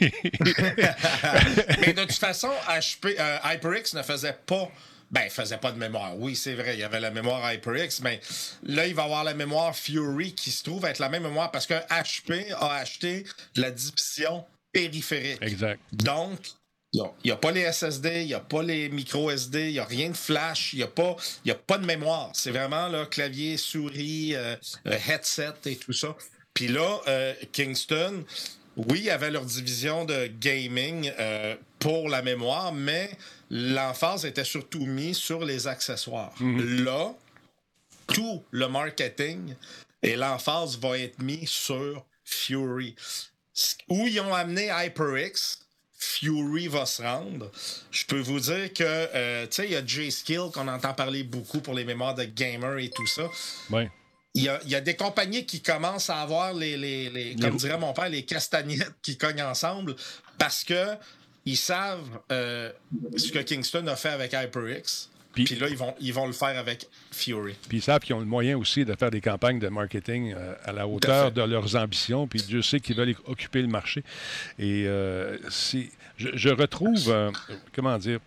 mais 1.80 1.92
de 1.92 2.02
toute 2.02 2.12
façon, 2.12 2.50
HP, 2.68 3.16
euh, 3.18 3.38
HyperX 3.44 3.94
ne 3.94 4.02
faisait 4.02 4.38
pas 4.46 4.70
ben, 5.10 5.22
il 5.24 5.30
faisait 5.30 5.58
pas 5.58 5.72
de 5.72 5.78
mémoire. 5.78 6.16
Oui, 6.18 6.36
c'est 6.36 6.54
vrai, 6.54 6.74
il 6.74 6.80
y 6.80 6.84
avait 6.84 7.00
la 7.00 7.10
mémoire 7.10 7.52
HyperX, 7.52 8.00
mais 8.02 8.20
là, 8.62 8.86
il 8.86 8.94
va 8.94 9.04
avoir 9.04 9.24
la 9.24 9.34
mémoire 9.34 9.74
Fury 9.74 10.34
qui 10.34 10.50
se 10.50 10.62
trouve 10.62 10.84
être 10.84 11.00
la 11.00 11.08
même 11.08 11.24
mémoire 11.24 11.50
parce 11.50 11.66
que 11.66 11.74
HP 11.74 12.52
a 12.52 12.76
acheté 12.76 13.24
la 13.56 13.70
division 13.70 14.44
périphérique. 14.72 15.42
Exact. 15.42 15.80
Donc, 15.92 16.38
il 16.92 17.02
n'y 17.24 17.30
a, 17.30 17.36
pas 17.36 17.52
les 17.52 17.70
SSD, 17.70 18.22
il 18.22 18.26
n'y 18.26 18.34
a 18.34 18.40
pas 18.40 18.64
les 18.64 18.88
micro 18.88 19.30
SD, 19.30 19.68
il 19.68 19.72
n'y 19.72 19.78
a 19.78 19.84
rien 19.84 20.10
de 20.10 20.16
flash, 20.16 20.72
il 20.72 20.78
n'y 20.78 20.82
a, 20.82 20.88
pas, 20.88 21.16
a 21.48 21.54
pas 21.54 21.78
de 21.78 21.86
mémoire. 21.86 22.30
C'est 22.34 22.50
vraiment 22.50 22.88
là, 22.88 23.06
clavier, 23.06 23.56
souris, 23.56 24.34
euh, 24.34 24.56
euh, 24.86 24.98
headset 25.08 25.54
et 25.66 25.76
tout 25.76 25.92
ça. 25.92 26.16
Puis 26.52 26.66
là, 26.66 27.00
euh, 27.06 27.32
Kingston, 27.52 28.24
oui, 28.88 28.98
il 28.98 29.04
y 29.04 29.10
avait 29.10 29.30
leur 29.30 29.44
division 29.44 30.04
de 30.04 30.26
gaming 30.26 31.10
pour 31.78 32.08
la 32.08 32.22
mémoire, 32.22 32.72
mais 32.72 33.10
l'emphase 33.50 34.24
était 34.24 34.44
surtout 34.44 34.86
mise 34.86 35.16
sur 35.16 35.44
les 35.44 35.66
accessoires. 35.66 36.32
Mhm. 36.40 36.84
Là, 36.84 37.14
tout 38.06 38.42
le 38.50 38.68
marketing 38.68 39.54
et 40.02 40.16
l'emphase 40.16 40.78
va 40.78 40.98
être 40.98 41.20
mis 41.20 41.46
sur 41.46 42.04
Fury. 42.24 42.94
Où 43.88 44.06
ils 44.06 44.20
ont 44.20 44.34
amené 44.34 44.70
HyperX, 44.70 45.58
Fury 45.98 46.68
va 46.68 46.86
se 46.86 47.02
rendre. 47.02 47.50
Je 47.90 48.04
peux 48.06 48.20
vous 48.20 48.40
dire 48.40 48.72
que, 48.72 48.84
euh, 48.84 49.46
tu 49.46 49.56
sais, 49.56 49.64
il 49.66 49.72
y 49.72 49.76
a 49.76 49.84
J 49.84 50.10
Skill 50.10 50.48
qu'on 50.52 50.68
entend 50.68 50.94
parler 50.94 51.24
beaucoup 51.24 51.60
pour 51.60 51.74
les 51.74 51.84
mémoires 51.84 52.14
de 52.14 52.24
gamer 52.24 52.78
et 52.78 52.88
tout 52.88 53.06
ça. 53.06 53.28
Ouais. 53.70 53.90
Il 54.34 54.44
y, 54.44 54.48
a, 54.48 54.60
il 54.64 54.70
y, 54.70 54.76
a, 54.76 54.80
des 54.80 54.94
compagnies 54.94 55.44
qui 55.44 55.60
commencent 55.60 56.08
à 56.08 56.20
avoir 56.20 56.54
les, 56.54 56.76
les, 56.76 57.10
les 57.10 57.34
comme 57.34 57.56
dirait 57.56 57.78
mon 57.78 57.92
père, 57.92 58.08
les 58.08 58.24
castagnettes 58.24 58.94
qui 59.02 59.18
cognent 59.18 59.42
ensemble 59.42 59.96
parce 60.38 60.62
que 60.62 60.94
ils 61.46 61.56
savent 61.56 62.20
euh, 62.30 62.70
ce 63.16 63.32
que 63.32 63.40
Kingston 63.40 63.86
a 63.88 63.96
fait 63.96 64.10
avec 64.10 64.32
HyperX. 64.32 65.08
Puis, 65.32 65.46
là, 65.56 65.68
ils 65.68 65.76
vont, 65.76 65.94
ils 66.00 66.12
vont 66.12 66.26
le 66.26 66.32
faire 66.32 66.58
avec 66.58 66.88
Fury. 67.12 67.54
Puis 67.68 67.78
ils 67.78 67.82
savent 67.82 68.00
qu'ils 68.00 68.16
ont 68.16 68.20
le 68.20 68.26
moyen 68.26 68.58
aussi 68.58 68.84
de 68.84 68.94
faire 68.96 69.12
des 69.12 69.20
campagnes 69.20 69.60
de 69.60 69.68
marketing 69.68 70.34
euh, 70.36 70.54
à 70.64 70.72
la 70.72 70.88
hauteur 70.88 71.30
de 71.30 71.42
leurs 71.42 71.76
ambitions. 71.76 72.26
Puis 72.26 72.42
Dieu 72.42 72.62
sait 72.62 72.80
qu'ils 72.80 72.96
veulent 72.96 73.14
occuper 73.26 73.62
le 73.62 73.68
marché. 73.68 74.02
Et 74.58 74.86
euh, 74.86 75.38
si, 75.48 75.90
je, 76.16 76.28
je 76.34 76.48
retrouve, 76.48 77.32
comment 77.72 77.96
dire, 77.98 78.18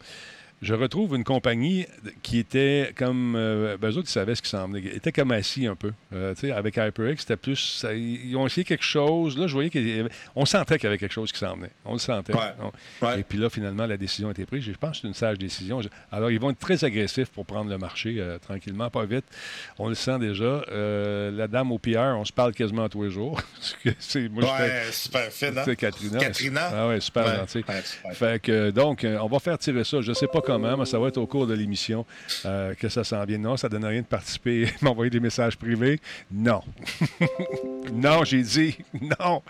je 0.63 0.73
retrouve 0.73 1.15
une 1.15 1.26
compagnie 1.26 1.86
qui 2.21 2.39
était 2.39 2.93
comme. 2.95 3.36
Euh, 3.36 3.78
ben, 3.78 3.89
eux 3.89 3.97
autres, 3.97 4.08
ils 4.08 4.13
savaient 4.13 4.34
ce 4.34 4.41
qui 4.41 4.49
s'en 4.49 4.67
venait. 4.67 4.80
Ils 4.80 4.95
étaient 4.95 5.12
comme 5.12 5.32
assis 5.32 5.67
un 5.67 5.76
peu. 5.76 5.91
Euh, 6.13 6.34
avec 6.56 6.78
HyperX, 6.78 7.17
c'était 7.19 7.36
plus. 7.36 7.86
ils 7.93 8.36
ont 8.38 8.47
essayé 8.47 8.63
quelque 8.63 8.84
chose. 8.84 9.38
Là, 9.38 9.47
je 9.47 9.54
voyais 9.54 9.69
qu'on 9.69 10.45
sentait 10.45 10.78
qu'il 10.78 10.86
y 10.86 10.88
avait 10.88 10.97
quelque 10.97 11.12
chose 11.12 11.34
qui 11.34 11.39
s'en 11.39 11.56
venait. 11.56 11.71
On 11.84 11.93
le 11.93 11.99
sentait. 11.99 12.34
Et 13.17 13.23
puis 13.23 13.38
là, 13.38 13.49
finalement, 13.49 13.86
la 13.86 13.97
décision 13.97 14.30
a 14.30 14.32
été 14.32 14.45
prise. 14.45 14.63
Je 14.63 14.71
pense 14.71 14.91
que 14.91 14.97
c'est 15.02 15.08
une 15.08 15.13
sage 15.13 15.38
décision. 15.38 15.82
Alors, 16.12 16.32
ils 16.32 16.39
vont 16.39 16.52
être 16.52 16.60
très 16.60 16.84
agressifs 16.86 17.30
pour 17.30 17.45
prendre 17.45 17.69
le 17.69 17.78
marché 17.78 18.15
euh, 18.17 18.38
tranquillement, 18.39 18.89
pas 18.89 19.06
vite. 19.06 19.26
On 19.78 19.89
le 19.89 19.95
sent 19.95 20.19
déjà. 20.19 20.63
la 20.71 21.47
dame 21.49 21.73
au 21.73 21.78
PR, 21.78 22.15
on 22.17 22.26
se 22.26 22.32
parle 22.34 22.54
quasiment 22.54 22.88
tous 22.88 23.04
les 23.04 23.12
jours. 23.12 23.41
c'est, 23.99 24.30
ouais, 24.30 24.91
super 24.91 25.30
fait, 25.30 25.58
hein? 25.58 25.76
Katrina. 25.76 26.19
Katrina? 26.19 26.69
Ah 26.73 26.88
ouais, 26.88 27.02
super 27.02 27.36
gentil. 27.36 27.65
fait 28.13 28.41
que, 28.41 28.71
donc, 28.71 29.06
on 29.06 29.28
va 29.28 29.39
faire 29.39 29.58
tirer 29.58 29.84
ça. 29.84 29.99
Je 29.99 30.13
sais 30.13 30.28
pas 30.28 30.39
comment 30.39 30.52
mais 30.57 30.85
ça 30.85 30.99
va 30.99 31.07
être 31.07 31.17
au 31.17 31.27
cours 31.27 31.47
de 31.47 31.53
l'émission 31.53 32.05
euh, 32.45 32.73
que 32.73 32.89
ça 32.89 33.03
s'en 33.03 33.23
vient. 33.25 33.37
Non, 33.37 33.57
ça 33.57 33.67
ne 33.67 33.73
donne 33.73 33.85
rien 33.85 34.01
de 34.01 34.07
participer, 34.07 34.67
m'envoyer 34.81 35.09
des 35.09 35.19
messages 35.19 35.57
privés. 35.57 35.99
Non. 36.31 36.61
non, 37.93 38.23
j'ai 38.23 38.41
dit 38.41 38.77
non. 39.01 39.41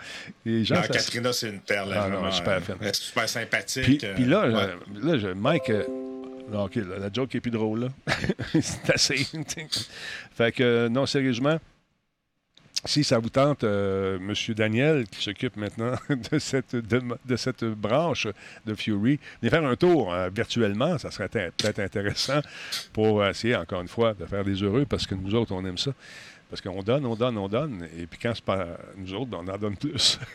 gens, 0.46 0.82
Katrina, 0.82 1.32
c'est 1.32 1.48
une 1.48 1.60
perle. 1.60 1.94
Ah, 1.96 2.08
non, 2.08 2.30
super, 2.30 2.60
euh, 2.82 2.92
super 2.92 3.28
sympathique. 3.28 4.06
Puis, 4.14 4.24
euh, 4.24 4.26
là, 4.26 4.44
euh, 4.44 4.76
là 5.02 5.18
je, 5.18 5.28
Mike. 5.28 5.70
Non, 6.50 6.64
OK, 6.64 6.76
la 6.76 7.10
joke 7.12 7.34
est 7.34 7.40
plus 7.40 7.50
drôle, 7.50 7.80
là. 7.80 7.88
c'est 8.60 8.90
assez. 8.90 9.26
fait 10.34 10.52
que, 10.52 10.88
non, 10.88 11.06
sérieusement, 11.06 11.58
si 12.84 13.04
ça 13.04 13.18
vous 13.18 13.30
tente, 13.30 13.64
euh, 13.64 14.18
M. 14.18 14.34
Daniel, 14.54 15.06
qui 15.08 15.22
s'occupe 15.22 15.56
maintenant 15.56 15.94
de 16.08 16.38
cette, 16.38 17.64
branche 17.64 18.28
de 18.66 18.74
Fury, 18.74 19.18
de 19.42 19.48
faire 19.48 19.64
un 19.64 19.76
tour 19.76 20.12
euh, 20.12 20.28
virtuellement, 20.34 20.98
ça 20.98 21.10
serait 21.10 21.28
peut-être 21.28 21.78
intéressant 21.78 22.40
pour 22.92 23.24
essayer, 23.24 23.56
encore 23.56 23.80
une 23.80 23.88
fois, 23.88 24.14
de 24.14 24.26
faire 24.26 24.44
des 24.44 24.62
heureux, 24.62 24.86
parce 24.88 25.06
que 25.06 25.14
nous 25.14 25.34
autres, 25.34 25.52
on 25.52 25.64
aime 25.64 25.78
ça. 25.78 25.92
Parce 26.50 26.60
qu'on 26.60 26.82
donne, 26.82 27.04
on 27.06 27.16
donne, 27.16 27.36
on 27.38 27.48
donne, 27.48 27.88
et 27.98 28.06
puis 28.06 28.18
quand 28.22 28.32
c'est 28.34 28.44
pas 28.44 28.66
nous 28.96 29.12
autres, 29.14 29.30
on 29.32 29.48
en 29.48 29.58
donne 29.58 29.76
plus. 29.76 30.18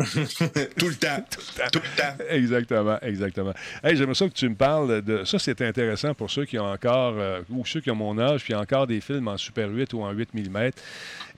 Tout 0.78 0.88
le 0.88 0.94
temps. 0.94 1.24
Tout 1.72 1.80
le 1.80 1.96
temps. 1.96 2.24
Exactement, 2.28 2.98
exactement. 3.02 3.52
Hey, 3.82 3.96
J'aimerais 3.96 4.14
ça 4.14 4.28
que 4.28 4.32
tu 4.34 4.48
me 4.48 4.54
parles 4.54 5.02
de. 5.02 5.24
Ça, 5.24 5.38
c'est 5.38 5.60
intéressant 5.62 6.14
pour 6.14 6.30
ceux 6.30 6.44
qui 6.44 6.58
ont 6.58 6.70
encore, 6.70 7.14
euh, 7.18 7.42
ou 7.50 7.64
ceux 7.66 7.80
qui 7.80 7.90
ont 7.90 7.96
mon 7.96 8.18
âge, 8.18 8.42
puis 8.44 8.54
encore 8.54 8.86
des 8.86 9.00
films 9.00 9.28
en 9.28 9.36
Super 9.36 9.68
8 9.68 9.92
ou 9.94 10.02
en 10.02 10.10
8 10.12 10.34
mm 10.34 10.70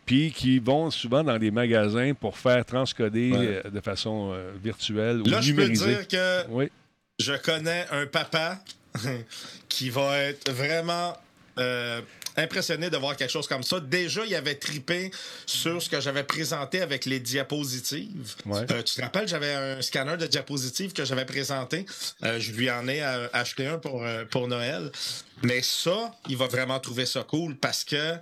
puis 0.05 0.33
qui 0.33 0.59
vont 0.59 0.91
souvent 0.91 1.23
dans 1.23 1.39
des 1.39 1.53
magasins 1.53 2.13
pour 2.15 2.37
faire 2.37 2.65
transcoder 2.65 3.33
euh, 3.35 3.71
de 3.71 3.81
façon 3.81 4.33
euh, 4.33 4.51
virtuelle 4.61 5.21
ou 5.23 5.29
Là, 5.29 5.41
numérisée. 5.41 5.93
je 5.93 5.97
peux 5.97 6.05
dire 6.05 6.09
que 6.09 6.51
oui. 6.51 6.73
je 7.21 7.35
connais 7.35 7.87
un 7.93 8.07
papa 8.07 8.59
qui 9.69 9.91
va 9.91 10.19
être 10.19 10.51
vraiment 10.51 11.17
impressionné 12.37 12.91
de 12.91 12.97
voir 12.97 13.17
quelque 13.17 13.31
chose 13.31 13.47
comme 13.47 13.63
ça. 13.63 13.81
Déjà, 13.81 14.25
il 14.25 14.35
avait 14.35 14.55
tripé 14.55 15.11
sur 15.47 15.81
ce 15.83 15.89
que 15.89 16.01
j'avais 16.01 16.25
présenté 16.25 16.81
avec 16.81 17.05
les 17.05 17.21
diapositives. 17.21 18.35
Euh, 18.47 18.83
tu 18.83 18.97
te 18.97 19.03
rappelles, 19.03 19.29
j'avais 19.29 19.53
un 19.53 19.83
scanner 19.83 20.17
de 20.17 20.27
diapositives 20.27 20.93
que 20.93 21.05
j'avais 21.05 21.25
présenté. 21.25 21.87
Euh, 22.25 22.39
je 22.39 22.53
lui 22.53 22.71
en 22.71 22.89
ai 22.89 23.03
euh, 23.03 23.29
acheté 23.33 23.67
un 23.67 23.79
pour, 23.79 24.05
pour 24.31 24.49
Noël. 24.49 24.91
Mais 25.43 25.61
ça, 25.63 26.13
il 26.29 26.37
va 26.37 26.47
vraiment 26.47 26.79
trouver 26.79 27.07
ça 27.07 27.23
cool 27.25 27.57
parce 27.57 27.85
que 27.85 28.17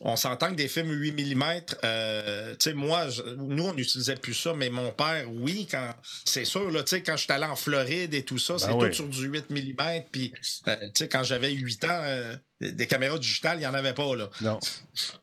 on 0.00 0.16
s'entend 0.16 0.50
que 0.50 0.54
des 0.54 0.68
films 0.68 0.90
8 0.90 1.12
mm, 1.12 1.44
euh, 1.84 2.50
tu 2.52 2.70
sais, 2.70 2.74
moi, 2.74 3.06
nous, 3.38 3.64
on 3.64 3.74
n'utilisait 3.74 4.16
plus 4.16 4.34
ça, 4.34 4.54
mais 4.54 4.70
mon 4.70 4.90
père, 4.92 5.26
oui, 5.32 5.66
quand 5.70 5.94
c'est 6.24 6.44
sûr, 6.44 6.70
là, 6.70 6.82
tu 6.82 6.90
sais, 6.90 7.02
quand 7.02 7.16
j'étais 7.16 7.34
allé 7.34 7.44
en 7.44 7.56
Floride 7.56 8.14
et 8.14 8.22
tout 8.22 8.38
ça, 8.38 8.54
ben 8.54 8.58
c'est 8.58 8.88
tout 8.88 8.94
sur 8.94 9.08
du 9.08 9.26
8 9.26 9.50
mm, 9.50 9.74
puis, 10.10 10.32
euh, 10.68 10.76
tu 10.76 10.90
sais, 10.94 11.08
quand 11.08 11.22
j'avais 11.22 11.52
8 11.52 11.84
ans, 11.84 11.88
euh, 11.90 12.36
des 12.60 12.86
caméras 12.86 13.18
digitales, 13.18 13.58
il 13.58 13.60
n'y 13.60 13.66
en 13.66 13.74
avait 13.74 13.94
pas, 13.94 14.14
là. 14.16 14.30
Non. 14.40 14.58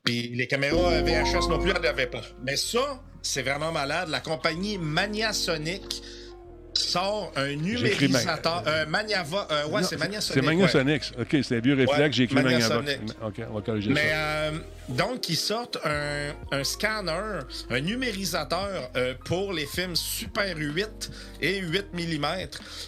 Puis 0.03 0.29
les 0.29 0.47
caméras 0.47 1.01
VHS 1.01 1.49
non 1.49 1.59
plus, 1.59 1.71
il 1.71 1.73
n'y 1.73 1.79
en 1.79 1.89
avait 1.89 2.07
pas. 2.07 2.21
Mais 2.43 2.55
ça, 2.57 3.01
c'est 3.21 3.41
vraiment 3.41 3.71
malade. 3.71 4.09
La 4.09 4.19
compagnie 4.19 4.77
Maniasonic, 4.77 6.03
sort 6.81 7.31
un 7.35 7.55
numérisateur, 7.55 8.63
un 8.65 8.85
Maniava, 8.85 9.47
euh, 9.51 9.67
ouais, 9.67 9.83
c'est 9.83 9.97
Maniasonic. 9.97 10.33
C'est 10.33 10.41
Maniasonic. 10.41 11.11
OK, 11.19 11.37
c'est 11.43 11.57
un 11.57 11.59
vieux 11.59 11.75
réflexe, 11.75 12.15
j'ai 12.15 12.23
écrit 12.23 12.35
Maniasonic. 12.35 12.99
OK, 13.23 13.41
on 13.49 13.53
va 13.53 13.61
corriger 13.61 13.91
Mais, 13.91 14.11
euh, 14.13 14.51
donc, 14.91 15.29
ils 15.29 15.37
sortent 15.37 15.77
un, 15.83 16.63
scanner, 16.63 17.39
un 17.69 17.79
numérisateur 17.79 18.89
euh, 18.95 19.13
pour 19.25 19.53
les 19.53 19.65
films 19.65 19.95
Super 19.95 20.55
8 20.57 21.11
et 21.41 21.59
8 21.59 21.87
mm. 21.93 22.25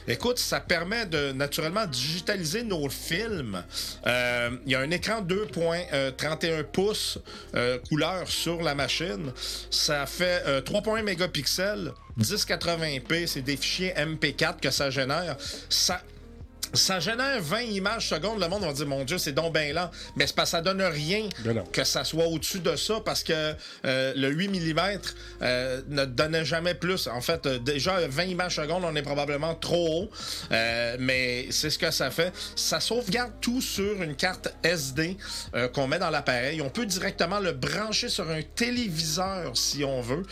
Écoute, 0.07 0.39
ça 0.39 0.59
permet 0.59 1.05
de 1.05 1.31
naturellement 1.31 1.85
digitaliser 1.85 2.63
nos 2.63 2.89
films. 2.89 3.63
Il 4.05 4.71
y 4.71 4.75
a 4.75 4.79
un 4.79 4.91
écran 4.91 5.21
2.31 5.21 6.63
pouces 6.63 7.19
couleur 7.89 8.27
sur 8.27 8.61
la 8.61 8.75
machine. 8.75 9.31
Ça 9.69 10.05
fait 10.05 10.43
3.1 10.61 11.03
mégapixels. 11.03 11.93
1080p, 12.19 13.27
c'est 13.27 13.41
des 13.41 13.57
fichiers 13.57 13.93
MP4 13.93 14.59
que 14.59 14.69
ça 14.69 14.89
génère. 14.89 15.35
Ça, 15.69 16.01
ça 16.73 16.99
génère 16.99 17.41
20 17.41 17.61
images 17.61 18.09
secondes. 18.09 18.39
Le 18.39 18.47
monde 18.47 18.63
va 18.63 18.73
dire, 18.73 18.87
mon 18.87 19.03
Dieu, 19.03 19.17
c'est 19.17 19.31
donc 19.31 19.53
bien 19.53 19.73
lent. 19.73 19.89
Mais 20.15 20.27
c'est 20.27 20.35
parce 20.35 20.51
que 20.51 20.57
ça 20.57 20.61
donne 20.61 20.81
rien 20.81 21.27
ben 21.43 21.63
que 21.71 21.83
ça 21.83 22.03
soit 22.03 22.25
au-dessus 22.25 22.59
de 22.59 22.75
ça 22.75 22.99
parce 23.03 23.23
que 23.23 23.53
euh, 23.85 24.13
le 24.15 24.29
8 24.29 24.49
mm 24.49 24.81
euh, 25.41 25.81
ne 25.87 26.05
donnait 26.05 26.45
jamais 26.45 26.73
plus. 26.73 27.07
En 27.07 27.21
fait, 27.21 27.45
euh, 27.45 27.59
déjà, 27.59 28.07
20 28.07 28.23
images 28.23 28.55
secondes, 28.55 28.83
on 28.83 28.95
est 28.95 29.01
probablement 29.01 29.55
trop 29.55 30.03
haut. 30.03 30.09
mais 30.99 31.47
c'est 31.51 31.69
ce 31.69 31.77
que 31.77 31.91
ça 31.91 32.11
fait. 32.11 32.33
Ça 32.55 32.79
sauvegarde 32.79 33.33
tout 33.41 33.61
sur 33.61 34.01
une 34.01 34.15
carte 34.15 34.53
SD 34.63 35.17
qu'on 35.73 35.87
met 35.87 35.99
dans 35.99 36.09
l'appareil. 36.09 36.61
On 36.61 36.69
peut 36.69 36.85
directement 36.85 37.39
le 37.39 37.51
brancher 37.51 38.09
sur 38.09 38.29
un 38.29 38.41
téléviseur 38.41 39.55
si 39.57 39.83
on 39.83 40.01
veut. 40.01 40.23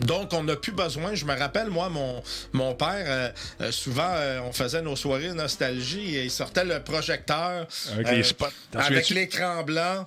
Donc, 0.00 0.32
on 0.32 0.44
n'a 0.44 0.56
plus 0.56 0.72
besoin. 0.72 1.14
Je 1.14 1.24
me 1.24 1.36
rappelle, 1.36 1.68
moi, 1.68 1.88
mon, 1.88 2.22
mon 2.52 2.74
père, 2.74 3.04
euh, 3.06 3.30
euh, 3.60 3.72
souvent, 3.72 4.10
euh, 4.14 4.40
on 4.40 4.52
faisait 4.52 4.82
nos 4.82 4.96
soirées 4.96 5.32
nostalgie 5.32 6.16
et 6.16 6.24
il 6.24 6.30
sortait 6.30 6.64
le 6.64 6.82
projecteur. 6.82 7.66
Avec 7.92 8.10
les 8.10 8.22
spots. 8.22 8.46
Avec 8.74 9.10
l'écran 9.10 9.62
blanc. 9.62 10.04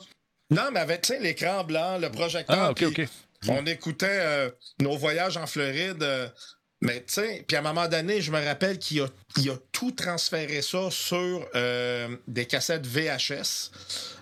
Non, 0.51 0.69
mais 0.71 0.79
avec, 0.79 1.07
l'écran 1.21 1.63
blanc, 1.63 1.97
le 1.97 2.09
projecteur. 2.09 2.57
Ah, 2.59 2.71
OK, 2.71 2.83
OK. 2.83 3.07
On 3.47 3.65
écoutait 3.65 4.51
nos 4.79 4.97
voyages 4.97 5.37
en 5.37 5.45
Floride. 5.45 6.03
Mais 6.81 7.03
tu 7.07 7.13
sais, 7.13 7.43
puis 7.47 7.55
à 7.55 7.59
un 7.59 7.63
moment 7.63 7.87
donné, 7.87 8.21
je 8.21 8.31
me 8.31 8.43
rappelle 8.43 8.77
qu'il 8.77 9.01
a, 9.01 9.05
a, 9.05 9.57
tout 9.71 9.91
transféré 9.91 10.61
ça 10.61 10.89
sur 10.91 11.47
des 12.27 12.45
cassettes 12.45 12.85
VHS. 12.85 13.71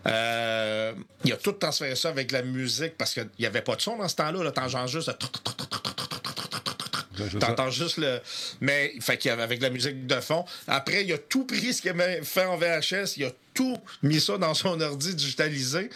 Euh, 0.06 0.94
il 1.24 1.34
a 1.34 1.38
tout 1.38 1.54
transféré 1.54 1.96
ça 1.96 2.10
avec 2.10 2.32
la 2.32 2.44
musique 2.44 2.98
parce 2.98 3.14
qu'il 3.14 3.30
n'y 3.40 3.46
avait 3.46 3.62
pas 3.62 3.76
de 3.76 3.82
son 3.82 3.98
dans 3.98 4.08
ce 4.08 4.16
temps-là. 4.16 4.52
T'entends 4.52 4.88
juste 4.88 5.12
T'entends 7.40 7.70
juste 7.70 7.98
le. 7.98 8.20
Mais, 8.60 8.94
fait 9.00 9.18
qu'il 9.18 9.30
y 9.30 9.32
avait 9.32 9.44
avec 9.44 9.62
la 9.62 9.70
musique 9.70 10.08
de 10.08 10.20
fond. 10.20 10.46
Après, 10.68 11.04
il 11.04 11.14
a 11.14 11.18
tout 11.18 11.46
pris 11.46 11.74
ce 11.74 11.82
qu'il 11.82 11.92
avait 11.92 12.24
fait 12.24 12.46
en 12.46 12.58
VHS, 12.58 13.18
il 13.18 13.26
a 13.26 13.32
tout 13.54 13.78
mis 14.02 14.20
ça 14.20 14.38
dans 14.38 14.54
son 14.54 14.80
ordi 14.82 15.14
digitalisé. 15.14 15.90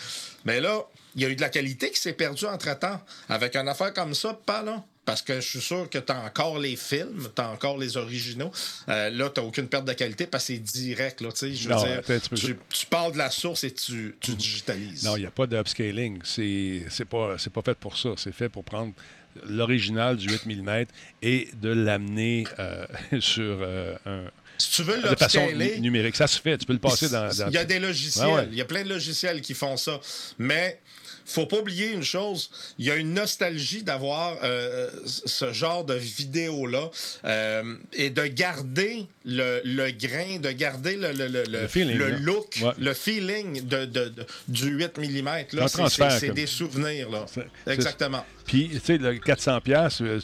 Mais 0.46 0.62
là, 0.62 0.86
il 1.16 1.24
y 1.24 1.26
a 1.26 1.30
eu 1.30 1.36
de 1.36 1.42
la 1.42 1.50
qualité 1.50 1.90
qui 1.90 2.00
s'est 2.00 2.14
perdue 2.14 2.46
entre-temps. 2.46 3.02
Avec 3.30 3.56
une 3.56 3.68
affaire 3.68 3.94
comme 3.94 4.14
ça, 4.14 4.34
pas 4.46 4.62
là. 4.62 4.84
Parce 5.08 5.22
que 5.22 5.40
je 5.40 5.48
suis 5.48 5.62
sûr 5.62 5.90
que 5.90 6.00
tu 6.00 6.12
as 6.12 6.20
encore 6.20 6.60
les 6.60 6.76
films, 6.76 7.30
tu 7.34 7.42
as 7.42 7.50
encore 7.50 7.78
les 7.78 7.96
originaux. 7.96 8.52
Euh, 8.90 9.10
là, 9.10 9.30
tu 9.30 9.40
n'as 9.40 9.48
aucune 9.48 9.70
perte 9.70 9.86
de 9.86 9.94
qualité 9.94 10.28
parce 10.28 10.48
que 10.48 10.54
c'est 10.56 10.60
direct. 10.60 11.22
Là, 11.22 11.30
je 11.34 11.46
veux 11.46 11.76
dire, 11.76 12.58
tu, 12.70 12.86
parles 12.88 13.14
de 13.14 13.18
la 13.18 13.30
source 13.30 13.64
et 13.64 13.72
tu, 13.72 14.18
digitalises. 14.22 15.06
Non, 15.06 15.16
il 15.16 15.22
n'y 15.22 15.26
a 15.26 15.32
pas 15.32 15.48
d'upscaling. 15.48 16.20
C'est 16.26 17.06
pas, 17.10 17.38
pas 17.38 17.62
fait 17.62 17.78
pour 17.78 17.98
ça. 17.98 18.10
C'est 18.18 18.34
fait 18.34 18.50
pour 18.50 18.66
prendre 18.66 18.92
l'original 19.48 20.18
du 20.18 20.28
8 20.28 20.46
mm 20.46 20.86
et 21.22 21.48
de 21.54 21.70
l'amener 21.70 22.46
euh, 22.60 22.86
sur 23.22 23.60
euh, 23.62 23.96
un 24.06 24.26
Si 24.58 24.72
tu 24.72 24.84
veux 24.84 25.02
de 25.02 25.16
façon 25.16 25.48
numérique, 25.80 26.18
ça 26.18 26.28
se 26.28 26.42
fait. 26.42 26.58
Tu 26.58 26.66
peux 26.66 26.74
le 26.74 26.80
passer 26.80 27.08
dans. 27.08 27.30
Il 27.48 27.54
y 27.54 27.58
a 27.58 27.64
des 27.64 27.80
logiciels. 27.80 28.50
Il 28.52 28.58
y 28.58 28.62
a 28.62 28.66
plein 28.66 28.84
de 28.84 28.90
logiciels 28.90 29.40
qui 29.40 29.54
font 29.54 29.78
ça. 29.78 30.02
Mais 30.38 30.82
faut 31.28 31.46
pas 31.46 31.58
oublier 31.58 31.92
une 31.92 32.04
chose, 32.04 32.50
il 32.80 32.86
y 32.86 32.92
a 32.92 32.96
une 32.96 33.14
nostalgie 33.14 33.84
d'avoir 33.84 34.38
euh, 34.44 34.90
ce 35.06 35.52
genre 35.52 35.84
de 35.84 35.94
vidéo-là 35.94 36.90
euh, 37.26 37.76
et 37.94 38.10
de 38.10 38.26
garder 38.26 39.06
le, 39.26 39.62
le, 39.64 39.92
grain, 39.92 40.40
de 40.40 40.52
garder 40.52 40.96
le, 40.96 41.12
le, 41.12 41.28
le, 41.28 42.10
look, 42.12 42.60
le 42.80 42.94
feeling 42.94 43.68
de, 43.68 43.86
de, 43.86 44.14
du 44.48 44.70
8 44.70 44.98
mm. 44.98 45.68
C'est 46.20 46.34
des 46.34 46.48
souvenirs. 46.48 47.10
Là. 47.10 47.26
Exactement. 47.68 48.26
Puis, 48.48 48.70
tu 48.70 48.80
sais, 48.80 48.98
le 48.98 49.16
400$, 49.16 50.02
euh, 50.02 50.20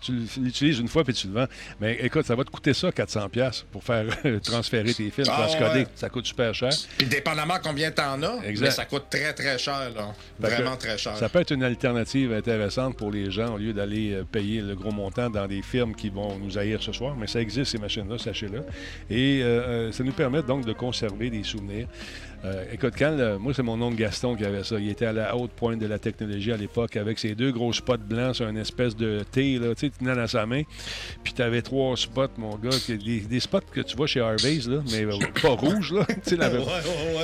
tu 0.00 0.12
l'utilises 0.40 0.80
une 0.80 0.88
fois 0.88 1.04
puis 1.04 1.14
tu 1.14 1.28
le 1.28 1.34
vends. 1.34 1.46
Mais 1.80 1.96
écoute, 2.00 2.26
ça 2.26 2.34
va 2.34 2.42
te 2.42 2.50
coûter 2.50 2.74
ça, 2.74 2.90
400$ 2.90 3.64
pour 3.70 3.84
faire 3.84 4.06
transférer 4.42 4.92
tes 4.92 5.08
films, 5.10 5.28
ah, 5.30 5.46
transcoder. 5.46 5.86
Ça 5.94 6.08
coûte 6.08 6.26
super 6.26 6.52
cher. 6.52 6.70
Puis, 6.98 7.06
dépendamment 7.06 7.58
combien 7.62 7.92
t'en 7.92 8.20
as, 8.22 8.40
mais 8.40 8.70
ça 8.70 8.84
coûte 8.84 9.04
très, 9.08 9.32
très 9.32 9.56
cher. 9.56 9.92
Là. 9.94 10.14
Vraiment 10.40 10.76
très 10.76 10.98
cher. 10.98 11.16
Ça 11.16 11.28
peut 11.28 11.40
être 11.40 11.52
une 11.52 11.62
alternative 11.62 12.32
intéressante 12.32 12.96
pour 12.96 13.12
les 13.12 13.30
gens 13.30 13.54
au 13.54 13.58
lieu 13.58 13.72
d'aller 13.72 14.14
euh, 14.14 14.24
payer 14.24 14.60
le 14.60 14.74
gros 14.74 14.90
montant 14.90 15.30
dans 15.30 15.46
des 15.46 15.62
firmes 15.62 15.94
qui 15.94 16.10
vont 16.10 16.36
nous 16.38 16.58
haïr 16.58 16.82
ce 16.82 16.92
soir. 16.92 17.14
Mais 17.16 17.28
ça 17.28 17.40
existe, 17.40 17.70
ces 17.70 17.78
machines-là, 17.78 18.18
sachez-le. 18.18 18.64
Et 19.08 19.42
euh, 19.44 19.92
ça 19.92 20.02
nous 20.02 20.12
permet 20.12 20.42
donc 20.42 20.64
de 20.64 20.72
conserver 20.72 21.30
des 21.30 21.44
souvenirs. 21.44 21.86
Euh, 22.44 22.64
écoute, 22.72 22.94
quand 22.98 23.16
moi, 23.38 23.54
c'est 23.54 23.62
mon 23.62 23.80
oncle 23.80 23.96
Gaston 23.96 24.36
qui 24.36 24.44
avait 24.44 24.64
ça. 24.64 24.78
Il 24.78 24.88
était 24.90 25.06
à 25.06 25.12
la 25.12 25.36
haute 25.36 25.52
pointe 25.52 25.78
de 25.78 25.86
la 25.86 25.98
technologie 25.98 26.52
à 26.52 26.56
l'époque 26.56 26.96
avec 26.96 27.18
ses 27.18 27.34
deux 27.34 27.52
gros 27.52 27.72
spots 27.72 27.96
blancs 27.96 28.36
sur 28.36 28.48
une 28.48 28.58
espèce 28.58 28.94
de 28.96 29.24
thé, 29.30 29.58
là, 29.58 29.74
tu 29.74 29.86
sais, 29.86 30.04
dans 30.04 30.26
sa 30.26 30.44
main. 30.44 30.62
Puis 31.22 31.32
tu 31.32 31.42
avais 31.42 31.62
trois 31.62 31.96
spots, 31.96 32.28
mon 32.36 32.56
gars, 32.56 32.70
des, 32.88 33.40
spots 33.40 33.60
que 33.72 33.80
tu 33.80 33.96
vois 33.96 34.06
chez 34.06 34.20
Harvey's, 34.20 34.68
là, 34.68 34.82
mais 34.90 35.04
euh, 35.04 35.18
pas 35.40 35.48
rouges, 35.50 35.92
là. 35.92 36.04
tu 36.06 36.36
sais, 36.36 36.38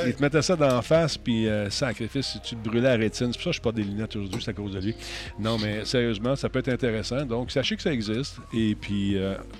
Il 0.06 0.14
te 0.14 0.22
mettait 0.22 0.42
ça 0.42 0.56
d'en 0.56 0.80
face, 0.82 1.18
puis 1.18 1.48
euh, 1.48 1.68
sacrifice, 1.70 2.38
tu 2.42 2.56
te 2.56 2.68
brûlais 2.68 2.88
la 2.88 2.96
rétine. 2.96 3.32
C'est 3.32 3.38
pour 3.38 3.44
ça 3.44 3.50
que 3.50 3.56
je 3.56 3.60
porte 3.60 3.76
des 3.76 3.84
lunettes 3.84 4.16
aujourd'hui, 4.16 4.40
c'est 4.42 4.50
à 4.50 4.54
cause 4.54 4.72
de 4.72 4.80
lui. 4.80 4.94
Non, 5.38 5.58
mais 5.58 5.84
sérieusement, 5.84 6.36
ça 6.36 6.48
peut 6.48 6.60
être 6.60 6.68
intéressant. 6.68 7.24
Donc, 7.26 7.50
sachez 7.50 7.76
que 7.76 7.82
ça 7.82 7.92
existe. 7.92 8.36
Et 8.54 8.74
puis, 8.74 9.16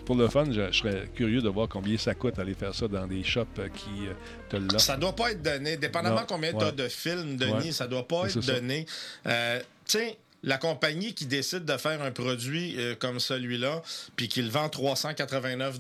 pour 0.07 0.16
le 0.16 0.29
fun, 0.29 0.44
je, 0.51 0.73
serais 0.73 1.05
curieux 1.14 1.42
de 1.42 1.49
voir 1.49 1.68
combien 1.68 1.96
ça 1.99 2.14
coûte 2.14 2.38
aller 2.38 2.55
faire 2.55 2.75
ça 2.75 2.88
dans 2.88 3.07
des 3.07 3.23
shops 3.23 3.61
qui 3.75 4.09
te 4.49 4.57
l'offrent. 4.57 4.81
Ça 4.81 4.96
doit 4.96 5.14
pas 5.14 5.33
être 5.33 5.42
donné. 5.59 5.77
Dépendamment 5.77 6.25
combien 6.27 6.53
tu 6.53 6.65
as 6.65 6.73
de 6.73 6.89
films, 6.89 7.37
Denis, 7.37 7.73
ça 7.73 7.87
doit 7.87 8.07
pas 8.07 8.27
être 8.27 8.41
donné. 8.41 8.87
Euh, 9.27 9.61
Tiens, 9.91 10.13
la 10.45 10.57
compagnie 10.57 11.15
qui 11.15 11.27
décide 11.27 11.65
de 11.65 11.77
faire 11.77 12.01
un 12.01 12.13
produit 12.13 12.77
euh, 12.79 12.95
comme 12.95 13.19
celui-là, 13.19 13.83
puis 14.15 14.29
qui 14.29 14.41
le 14.41 14.49
vend 14.49 14.69
389 14.69 15.79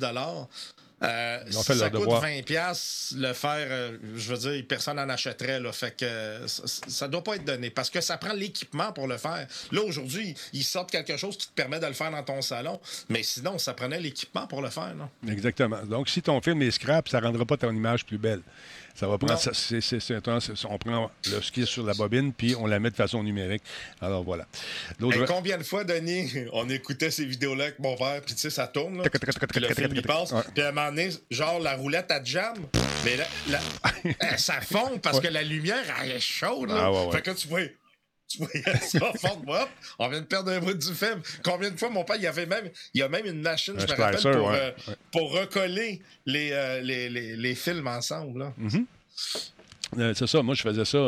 euh, 1.02 1.50
ça 1.50 1.88
coûte 1.88 2.10
20 2.10 2.42
pièces 2.44 3.14
le 3.16 3.32
faire, 3.32 3.68
euh, 3.70 3.96
je 4.16 4.34
veux 4.34 4.50
dire, 4.50 4.64
personne 4.68 4.96
n'en 4.96 5.08
achèterait. 5.08 5.58
Là, 5.58 5.72
fait 5.72 5.96
que 5.96 6.46
ça, 6.46 7.06
ne 7.06 7.12
doit 7.12 7.24
pas 7.24 7.36
être 7.36 7.44
donné 7.44 7.70
parce 7.70 7.88
que 7.88 8.02
ça 8.02 8.18
prend 8.18 8.34
l'équipement 8.34 8.92
pour 8.92 9.06
le 9.06 9.16
faire. 9.16 9.46
Là, 9.72 9.80
aujourd'hui, 9.80 10.34
ils 10.52 10.64
sortent 10.64 10.90
quelque 10.90 11.16
chose 11.16 11.38
qui 11.38 11.46
te 11.46 11.52
permet 11.52 11.80
de 11.80 11.86
le 11.86 11.94
faire 11.94 12.10
dans 12.10 12.22
ton 12.22 12.42
salon, 12.42 12.80
mais 13.08 13.22
sinon, 13.22 13.58
ça 13.58 13.72
prenait 13.72 14.00
l'équipement 14.00 14.46
pour 14.46 14.60
le 14.60 14.68
faire. 14.68 14.94
Exactement. 15.26 15.82
Donc, 15.84 16.08
si 16.08 16.20
ton 16.20 16.40
film 16.42 16.60
est 16.62 16.70
scrap, 16.70 17.08
ça 17.08 17.20
rendra 17.20 17.46
pas 17.46 17.56
ton 17.56 17.70
image 17.70 18.04
plus 18.04 18.18
belle. 18.18 18.42
Ça 19.00 19.08
va 19.08 19.16
prendre. 19.16 19.40
on 20.68 20.78
prend 20.78 21.10
le, 21.24 21.62
est 21.62 21.64
sur 21.64 21.86
la 21.86 21.94
bobine, 21.94 22.34
puis 22.34 22.54
on 22.54 22.66
la 22.66 22.78
met 22.78 22.90
de 22.90 22.96
façon 22.96 23.22
numérique. 23.22 23.62
Alors 23.98 24.22
voilà. 24.22 24.46
combien 25.26 25.56
de 25.56 25.62
fois, 25.62 25.84
Denis, 25.84 26.30
on 26.52 26.68
écoutait 26.68 27.10
ces 27.10 27.24
vidéos-là 27.24 27.64
avec 27.64 27.78
mon 27.78 27.96
père, 27.96 28.20
puis 28.20 28.34
tu 28.34 28.40
sais, 28.42 28.50
ça 28.50 28.66
tourne, 28.66 28.98
là, 28.98 29.04
puis 29.08 29.60
le 29.60 29.74
film, 29.74 29.92
il 29.94 30.02
passe, 30.02 30.34
puis 30.54 30.62
à 30.62 30.68
un 30.68 30.72
moment 30.72 30.90
donné, 30.90 31.08
genre, 31.30 31.60
la 31.60 31.76
roulette, 31.76 32.10
à 32.10 32.22
jam, 32.22 32.54
mais 33.06 33.16
là, 33.16 34.36
ça 34.36 34.60
fond 34.60 34.98
parce 35.02 35.20
que 35.20 35.28
la 35.28 35.44
lumière, 35.44 35.82
elle 36.02 36.10
est 36.10 36.20
chaude. 36.20 36.68
Là. 36.68 36.90
Ah, 36.92 37.10
fait 37.10 37.22
que 37.22 37.30
tu 37.30 37.48
vois, 37.48 37.60
tu 38.30 38.38
voyais 38.38 38.62
ça 38.78 39.12
fond 39.20 39.42
on 39.98 40.08
vient 40.08 40.20
de 40.20 40.26
perdre 40.26 40.52
un 40.52 40.60
bout 40.60 40.74
du 40.74 40.94
film. 40.94 41.20
Combien 41.42 41.70
de 41.70 41.76
fois 41.76 41.90
mon 41.90 42.04
père, 42.04 42.16
il 42.16 42.22
y 42.22 42.26
avait 42.26 42.46
même, 42.46 42.70
il 42.94 43.00
y 43.00 43.02
a 43.02 43.08
même 43.08 43.26
une 43.26 43.42
machine, 43.42 43.74
je 43.76 43.86
me 43.86 44.00
rappelle, 44.00 44.20
pour, 44.20 44.50
euh, 44.50 44.70
pour 45.10 45.32
recoller 45.32 46.00
les, 46.26 46.50
euh, 46.52 46.80
les, 46.80 47.08
les, 47.10 47.36
les, 47.36 47.54
films 47.56 47.88
ensemble. 47.88 48.52
Mm-hmm. 48.60 48.84
Euh, 49.98 50.14
c'est 50.14 50.28
ça, 50.28 50.42
moi 50.42 50.54
je 50.54 50.62
faisais 50.62 50.84
ça 50.84 50.98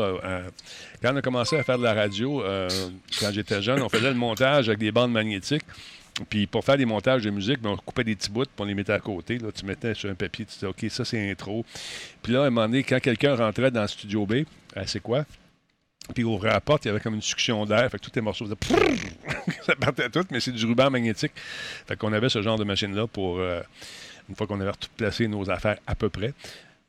quand 1.00 1.12
on 1.12 1.16
a 1.16 1.22
commencé 1.22 1.56
à 1.56 1.62
faire 1.62 1.78
de 1.78 1.85
la 1.85 1.94
radio, 1.94 2.42
quand 3.20 3.30
j'étais 3.32 3.62
jeune, 3.62 3.80
on 3.82 3.88
faisait 3.88 4.11
le 4.11 4.16
montage 4.16 4.68
avec 4.68 4.80
des 4.80 4.90
bandes 4.90 5.12
magnétiques. 5.12 5.64
Puis 6.28 6.46
pour 6.46 6.62
faire 6.62 6.76
des 6.76 6.85
montages 6.85 7.22
de 7.22 7.30
musique, 7.30 7.62
ben, 7.62 7.70
on 7.70 7.76
coupait 7.76 8.04
des 8.04 8.14
petits 8.14 8.30
bouts, 8.30 8.44
pour 8.54 8.66
on 8.66 8.68
les 8.68 8.74
mettait 8.74 8.92
à 8.92 9.00
côté. 9.00 9.38
Là, 9.38 9.48
tu 9.50 9.64
mettais 9.64 9.94
sur 9.94 10.11
un 10.11 10.14
papier, 10.14 10.44
tu 10.44 10.52
disais, 10.52 10.66
OK, 10.66 10.85
ça 10.90 11.06
c'est 11.06 11.30
intro. 11.30 11.64
Puis 12.22 12.35
là, 12.35 12.42
à 12.42 12.46
un 12.46 12.50
moment 12.50 12.66
donné, 12.66 12.82
quand 12.82 13.00
quelqu'un 13.00 13.35
rentrait 13.35 13.70
dans 13.70 13.80
le 13.80 13.88
studio 13.88 14.26
B, 14.26 14.44
c'est 14.85 15.00
quoi? 15.00 15.24
Puis 16.14 16.22
il 16.22 16.24
ouvrait 16.24 16.50
la 16.50 16.60
porte, 16.60 16.84
il 16.84 16.88
y 16.88 16.90
avait 16.90 17.00
comme 17.00 17.14
une 17.14 17.22
succion 17.22 17.64
d'air. 17.64 17.88
Fait 17.90 17.98
que 17.98 18.04
tous 18.04 18.12
les 18.14 18.20
morceaux 18.20 18.44
faisaient 18.44 18.56
ça 19.66 19.76
partait 19.76 20.10
tout, 20.10 20.24
mais 20.30 20.40
c'est 20.40 20.52
du 20.52 20.66
ruban 20.66 20.90
magnétique. 20.90 21.32
Fait 21.86 21.96
qu'on 21.96 22.12
avait 22.12 22.28
ce 22.28 22.42
genre 22.42 22.58
de 22.58 22.64
machine-là 22.64 23.06
pour 23.06 23.38
euh, 23.38 23.60
une 24.28 24.34
fois 24.34 24.46
qu'on 24.46 24.60
avait 24.60 24.72
tout 24.72 24.88
placé 24.96 25.28
nos 25.28 25.48
affaires 25.48 25.78
à 25.86 25.94
peu 25.94 26.08
près. 26.08 26.34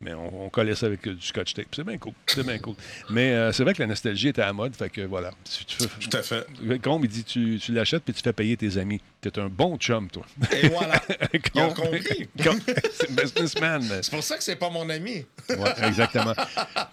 Mais 0.01 0.13
on, 0.13 0.49
collait 0.49 0.75
ça 0.75 0.87
avec 0.87 1.07
du 1.07 1.25
scotch 1.25 1.53
tape. 1.53 1.67
C'est 1.73 1.85
bien 1.85 1.97
cool. 1.97 2.11
C'est 2.27 2.45
bien 2.45 2.57
cool. 2.57 2.75
Mais 3.09 3.31
euh, 3.31 3.53
c'est 3.53 3.63
vrai 3.63 3.73
que 3.73 3.81
la 3.81 3.87
nostalgie 3.87 4.27
était 4.27 4.41
à 4.41 4.47
la 4.47 4.53
mode. 4.53 4.75
Fait 4.75 4.89
que 4.89 4.99
voilà. 5.01 5.31
Si 5.45 5.63
tu 5.63 5.77
Tout 5.77 6.17
à 6.17 6.21
fait. 6.21 6.45
Combe, 6.81 7.05
il 7.05 7.09
dit 7.09 7.23
tu, 7.23 7.57
tu 7.61 7.71
l'achètes 7.71 8.03
puis 8.03 8.13
tu 8.13 8.21
fais 8.21 8.33
payer 8.33 8.57
tes 8.57 8.77
amis. 8.77 8.99
T'es 9.21 9.39
un 9.39 9.47
bon 9.47 9.77
chum, 9.77 10.09
toi. 10.09 10.25
Et 10.61 10.67
voilà. 10.67 11.01
Ils 11.55 11.61
ont 11.61 11.73
compris. 11.73 12.27
c'est 12.91 13.15
businessman. 13.15 13.81
C'est 14.01 14.11
pour 14.11 14.23
ça 14.23 14.35
que 14.35 14.43
c'est 14.43 14.57
pas 14.57 14.69
mon 14.69 14.89
ami. 14.89 15.25
ouais, 15.49 15.87
exactement. 15.87 16.33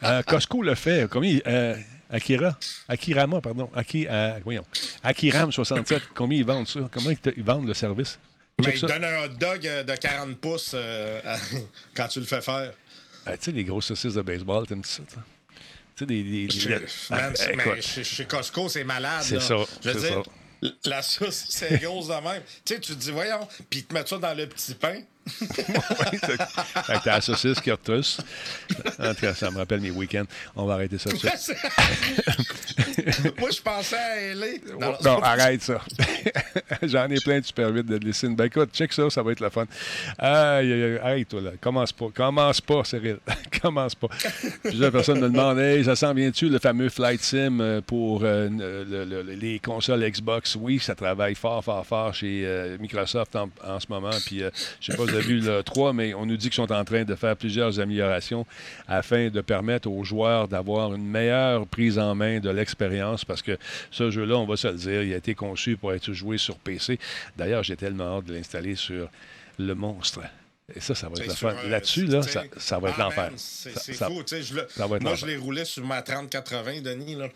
Euh, 0.04 0.22
Costco 0.22 0.62
le 0.62 0.76
fait. 0.76 1.09
Combien 1.11 1.40
Akira, 2.11 2.57
Akirama, 2.88 3.40
pardon, 3.40 3.70
Aki, 3.75 4.07
euh, 4.09 4.40
voyons, 4.44 4.64
Akiram 5.03 5.53
67, 5.53 6.03
combien 6.14 6.38
ils 6.38 6.44
vendent 6.44 6.66
ça? 6.66 6.81
Comment 6.92 7.11
ils, 7.11 7.44
vendent 7.44 7.68
le 7.68 7.75
service? 7.75 8.18
Mais 8.59 8.75
ils 8.75 8.81
donnent 8.81 9.05
un 9.05 9.25
hot 9.25 9.29
dog 9.38 9.66
euh, 9.66 9.85
de 9.85 9.94
40 9.94 10.37
pouces 10.38 10.73
euh, 10.75 11.20
quand 11.94 12.09
tu 12.09 12.20
le 12.20 12.27
fais 12.27 12.40
faire. 12.40 12.73
tu 13.27 13.33
sais, 13.40 13.53
les 13.53 13.64
grosses 13.64 13.87
saucisses 13.87 14.14
de 14.14 14.23
baseball, 14.23 14.66
t'aimes 14.66 14.85
ça? 14.85 15.03
Tu 15.07 15.16
sais, 15.96 16.07
des... 16.07 16.23
des, 16.23 16.46
des... 16.46 16.81
Man, 17.11 17.35
mais 17.57 17.81
chez, 17.81 18.25
Costco, 18.25 18.68
c'est 18.68 18.85
malade. 18.85 19.23
C'est 19.23 19.40
ça, 19.40 19.57
Je 19.83 19.90
veux 19.90 20.01
dire, 20.01 20.23
ça. 20.62 20.68
la 20.85 21.03
sauce, 21.03 21.46
c'est 21.49 21.81
grosse 21.81 22.09
de 22.09 22.14
même. 22.14 22.42
tu 22.64 22.75
sais, 22.75 22.81
tu 22.81 22.92
te 22.92 22.99
dis, 22.99 23.12
voyons, 23.12 23.46
puis 23.70 23.81
ils 23.81 23.85
te 23.87 23.94
mettent 23.94 24.09
ça 24.09 24.18
dans 24.18 24.37
le 24.37 24.46
petit 24.46 24.75
pain. 24.75 25.01
Avec 26.88 27.02
ta 27.02 27.20
saucisse 27.20 27.61
qui 27.61 27.70
retousse. 27.70 28.18
En 28.98 29.14
tout 29.14 29.20
cas, 29.20 29.35
ça 29.35 29.50
me 29.50 29.59
rappelle 29.59 29.80
mes 29.80 29.90
week-ends. 29.90 30.24
On 30.56 30.66
va 30.66 30.74
arrêter 30.74 30.98
ça. 30.98 31.11
Moi, 33.38 33.50
je 33.50 33.61
pensais 33.62 33.96
à 33.96 34.33
aller. 34.33 34.61
Non, 35.04 35.22
arrête 35.22 35.62
ça. 35.62 35.80
J'en 36.83 37.09
ai 37.09 37.20
plein 37.20 37.40
de 37.40 37.44
super 37.44 37.70
vite 37.72 37.87
de 37.87 37.98
dessiner. 37.98 38.35
Ben 38.35 38.44
écoute, 38.46 38.70
check 38.72 38.92
ça, 38.92 39.09
ça 39.11 39.22
va 39.22 39.33
être 39.33 39.40
la 39.40 39.50
fun. 39.50 39.66
Aïe, 40.18 40.98
arrête-toi 41.02 41.40
là. 41.40 41.50
Commence 41.61 41.92
pas. 41.92 42.09
Commence 42.14 42.61
pas, 42.61 42.85
Cyril. 42.85 43.18
Commence 43.62 43.94
pas. 43.94 44.09
Plusieurs 44.62 44.92
personnes 44.92 45.20
me 45.20 45.28
demandent 45.28 45.59
Hey, 45.59 45.85
ça 45.85 45.96
s'en 45.96 46.14
vient-tu 46.14 46.48
le 46.48 46.59
fameux 46.59 46.88
Flight 46.88 47.22
Sim 47.22 47.61
euh, 47.61 47.80
pour 47.80 48.22
euh, 48.24 48.48
les 49.40 49.59
consoles 49.59 50.09
Xbox? 50.09 50.56
Oui, 50.56 50.78
ça 50.78 50.94
travaille 50.94 51.35
fort, 51.35 51.62
fort, 51.62 51.87
fort 51.87 52.14
chez 52.14 52.42
euh, 52.44 52.78
Microsoft 52.78 53.37
en, 53.37 53.80
ce 53.80 53.87
moment. 53.88 54.11
Puis, 54.24 54.42
je 54.80 54.92
sais 54.92 54.96
pas 54.96 55.06
vu 55.18 55.40
le 55.40 55.62
3, 55.62 55.92
mais 55.92 56.14
on 56.14 56.27
nous 56.27 56.37
dit 56.37 56.49
qu'ils 56.49 56.57
sont 56.57 56.73
en 56.73 56.85
train 56.85 57.05
de 57.05 57.14
faire 57.14 57.37
plusieurs 57.37 57.81
améliorations 57.81 58.46
afin 58.87 59.29
de 59.29 59.40
permettre 59.40 59.90
aux 59.90 60.05
joueurs 60.05 60.49
d'avoir 60.49 60.94
une 60.94 61.07
meilleure 61.07 61.66
prise 61.66 61.99
en 61.99 62.14
main 62.14 62.40
de 62.40 62.51
l'expérience 62.51 63.25
parce 63.25 63.42
que 63.42 63.59
ce 63.90 64.11
jeu-là, 64.11 64.37
on 64.37 64.46
va 64.46 64.57
se 64.57 64.68
le 64.68 64.75
dire, 64.75 65.03
il 65.03 65.12
a 65.12 65.16
été 65.16 65.35
conçu 65.35 65.77
pour 65.77 65.92
être 65.92 66.12
joué 66.12 66.38
sur 66.38 66.57
PC. 66.57 66.99
D'ailleurs, 67.37 67.62
j'ai 67.62 67.77
tellement 67.77 68.18
hâte 68.18 68.27
de 68.27 68.35
l'installer 68.35 68.75
sur 68.75 69.09
le 69.59 69.75
monstre. 69.75 70.20
Et 70.75 70.81
ça, 70.81 70.94
ça 70.94 71.09
va 71.09 71.23
être 71.23 71.37
fin. 71.37 71.55
Là-dessus, 71.68 72.07
là, 72.07 72.23
ça, 72.23 72.44
ça, 72.57 72.79
va 72.79 72.90
être 72.90 72.96
ah, 73.01 73.05
l'enfer. 73.05 73.33
C'est 73.37 73.73
fou. 73.94 74.23
Je 74.27 74.99
moi, 75.01 75.14
je 75.14 75.27
l'ai 75.27 75.37
roulé 75.37 75.64
sur 75.64 75.85
ma 75.85 76.01
3080, 76.03 76.83
Denis. 76.83 77.16
Là, 77.16 77.29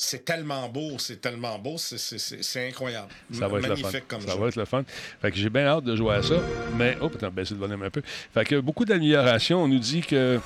c'est 0.00 0.24
tellement 0.24 0.68
beau, 0.68 0.92
c'est 0.98 1.20
tellement 1.20 1.58
beau, 1.58 1.74
c'est 1.76 2.68
incroyable. 2.68 3.08
Ça 3.32 3.48
va 3.48 3.58
être 3.58 3.68
le 3.68 3.74
fun. 3.74 3.90
Comme 4.06 4.20
ça 4.20 4.36
va 4.36 4.46
être 4.46 4.54
le 4.54 4.64
fun. 4.64 4.84
Fait 5.20 5.32
que 5.32 5.36
j'ai 5.36 5.50
bien 5.50 5.66
hâte 5.66 5.82
de 5.82 5.96
jouer 5.96 6.14
à 6.14 6.22
ça. 6.22 6.36
Mais, 6.76 6.96
oh, 7.00 7.08
peut-être 7.08 7.32
baisser 7.32 7.54
le 7.54 7.60
volume 7.60 7.82
un 7.82 7.90
peu. 7.90 8.00
Fait 8.32 8.44
que 8.44 8.60
beaucoup 8.60 8.84
d'améliorations. 8.84 9.64
On 9.64 9.68
nous 9.68 9.80
dit 9.80 10.02
que. 10.02 10.38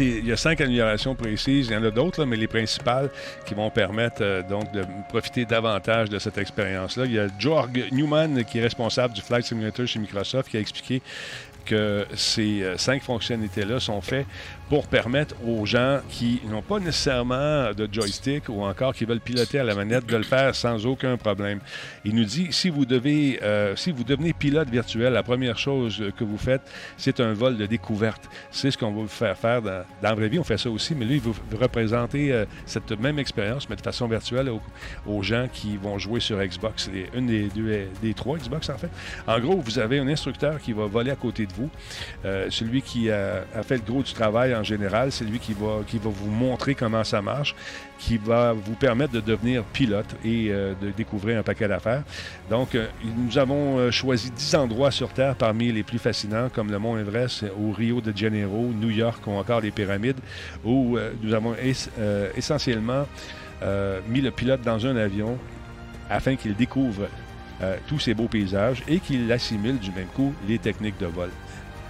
Il 0.00 0.26
y 0.26 0.32
a 0.32 0.36
cinq 0.36 0.60
améliorations 0.60 1.14
précises, 1.14 1.68
il 1.68 1.72
y 1.72 1.76
en 1.76 1.84
a 1.84 1.90
d'autres, 1.90 2.24
mais 2.26 2.36
les 2.36 2.46
principales 2.46 3.10
qui 3.46 3.54
vont 3.54 3.70
permettre 3.70 4.18
euh, 4.20 4.42
donc 4.42 4.70
de 4.72 4.84
profiter 5.08 5.46
davantage 5.46 6.10
de 6.10 6.18
cette 6.18 6.36
expérience-là. 6.36 7.06
Il 7.06 7.12
y 7.12 7.18
a 7.18 7.28
George 7.38 7.70
Newman 7.90 8.44
qui 8.44 8.58
est 8.58 8.62
responsable 8.62 9.14
du 9.14 9.22
Flight 9.22 9.44
Simulator 9.44 9.86
chez 9.86 9.98
Microsoft 9.98 10.50
qui 10.50 10.58
a 10.58 10.60
expliqué 10.60 11.00
que 11.64 12.06
ces 12.14 12.64
cinq 12.76 13.02
fonctionnalités-là 13.02 13.80
sont 13.80 14.00
faites 14.00 14.26
pour 14.68 14.86
permettre 14.86 15.34
aux 15.46 15.64
gens 15.64 16.00
qui 16.10 16.40
n'ont 16.48 16.62
pas 16.62 16.78
nécessairement 16.78 17.72
de 17.72 17.88
joystick 17.90 18.48
ou 18.48 18.62
encore 18.62 18.94
qui 18.94 19.04
veulent 19.04 19.20
piloter 19.20 19.58
à 19.58 19.64
la 19.64 19.74
manette 19.74 20.06
de 20.06 20.16
le 20.16 20.22
faire 20.22 20.54
sans 20.54 20.84
aucun 20.86 21.16
problème. 21.16 21.60
Il 22.04 22.14
nous 22.14 22.24
dit 22.24 22.48
si 22.50 22.68
vous 22.68 22.84
devez, 22.84 23.40
euh, 23.42 23.76
si 23.76 23.92
vous 23.92 24.04
devenez 24.04 24.32
pilote 24.32 24.68
virtuel, 24.68 25.14
la 25.14 25.22
première 25.22 25.58
chose 25.58 26.04
que 26.16 26.24
vous 26.24 26.36
faites, 26.36 26.62
c'est 26.96 27.20
un 27.20 27.32
vol 27.32 27.56
de 27.56 27.66
découverte. 27.66 28.28
C'est 28.50 28.70
ce 28.70 28.76
qu'on 28.76 28.92
va 28.92 29.02
vous 29.02 29.08
faire 29.08 29.36
faire 29.36 29.62
dans, 29.62 29.84
dans, 30.02 30.08
la 30.08 30.14
vraie 30.14 30.28
vie. 30.28 30.38
On 30.38 30.44
fait 30.44 30.58
ça 30.58 30.70
aussi, 30.70 30.94
mais 30.94 31.06
lui, 31.06 31.16
il 31.16 31.20
vous 31.20 31.34
représenter 31.58 32.32
euh, 32.32 32.44
cette 32.66 32.90
même 32.92 33.18
expérience, 33.18 33.68
mais 33.70 33.76
de 33.76 33.82
façon 33.82 34.06
virtuelle 34.06 34.50
aux, 35.06 35.22
gens 35.22 35.48
qui 35.52 35.76
vont 35.76 35.98
jouer 35.98 36.20
sur 36.20 36.38
Xbox. 36.38 36.90
Une 37.14 37.26
des 37.26 37.48
deux, 37.48 37.88
des 38.02 38.14
trois 38.14 38.38
Xbox 38.38 38.70
en 38.70 38.78
fait. 38.78 38.90
En 39.26 39.38
gros, 39.40 39.56
vous 39.56 39.78
avez 39.78 39.98
un 39.98 40.08
instructeur 40.08 40.60
qui 40.60 40.72
va 40.72 40.86
voler 40.86 41.10
à 41.10 41.16
côté 41.16 41.46
de 41.46 41.52
vous, 41.52 41.70
euh, 42.24 42.46
celui 42.50 42.82
qui 42.82 43.10
a, 43.10 43.44
a 43.54 43.62
fait 43.62 43.76
le 43.76 43.82
gros 43.82 44.02
du 44.02 44.12
travail 44.12 44.54
en 44.58 44.62
général. 44.62 45.12
C'est 45.12 45.24
lui 45.24 45.38
qui 45.38 45.54
va, 45.54 45.80
vous 46.02 46.30
montrer 46.30 46.74
comment 46.74 47.04
ça 47.04 47.22
marche, 47.22 47.54
qui 47.98 48.18
va 48.18 48.52
vous 48.52 48.74
permettre 48.74 49.12
de 49.12 49.20
devenir 49.20 49.62
pilote 49.64 50.14
et 50.24 50.48
euh, 50.50 50.74
de 50.80 50.90
découvrir 50.90 51.38
un 51.38 51.42
paquet 51.42 51.68
d'affaires. 51.68 52.02
Donc, 52.50 52.74
euh, 52.74 52.86
nous 53.04 53.38
avons 53.38 53.78
euh, 53.78 53.90
choisi 53.90 54.30
10 54.30 54.54
endroits 54.56 54.90
sur 54.90 55.10
Terre 55.10 55.34
parmi 55.34 55.72
les 55.72 55.82
plus 55.82 55.98
fascinants, 55.98 56.48
comme 56.52 56.70
le 56.70 56.78
Mont 56.78 56.98
Everest, 56.98 57.44
au 57.58 57.72
Rio 57.72 58.00
de 58.00 58.16
Janeiro, 58.16 58.70
New 58.74 58.90
York 58.90 59.26
ou 59.26 59.32
encore 59.32 59.60
les 59.60 59.70
pyramides, 59.70 60.20
où 60.64 60.98
nous 61.22 61.34
avons 61.34 61.54
essentiellement 62.36 63.06
mis 64.08 64.20
le 64.20 64.30
pilote 64.30 64.62
dans 64.62 64.86
un 64.86 64.96
avion 64.96 65.38
afin 66.10 66.36
qu'il 66.36 66.54
découvre 66.54 67.08
tous 67.86 67.98
ces 67.98 68.14
beaux 68.14 68.28
paysages 68.28 68.82
et 68.88 68.98
qu'il 69.00 69.30
assimile 69.32 69.78
du 69.78 69.90
même 69.90 70.06
coup 70.06 70.32
les 70.46 70.58
techniques 70.58 70.98
de 70.98 71.06
vol 71.06 71.30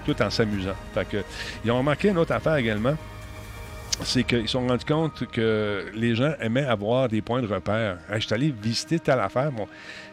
tout 0.08 0.22
en 0.22 0.30
s'amusant. 0.30 0.74
Fait 0.94 1.06
que, 1.06 1.18
ils 1.64 1.70
ont 1.70 1.78
remarqué 1.78 2.08
une 2.08 2.18
autre 2.18 2.32
affaire 2.32 2.56
également 2.56 2.96
c'est 4.04 4.24
qu'ils 4.24 4.42
se 4.42 4.52
sont 4.52 4.66
rendus 4.66 4.84
compte 4.84 5.26
que 5.26 5.86
les 5.94 6.14
gens 6.14 6.32
aimaient 6.40 6.66
avoir 6.66 7.08
des 7.08 7.20
points 7.20 7.42
de 7.42 7.46
repère. 7.46 7.98
je 8.12 8.20
suis 8.20 8.34
allé 8.34 8.50
visiter 8.62 8.98
telle 8.98 9.20
affaire. 9.20 9.50
Bon, 9.52 9.66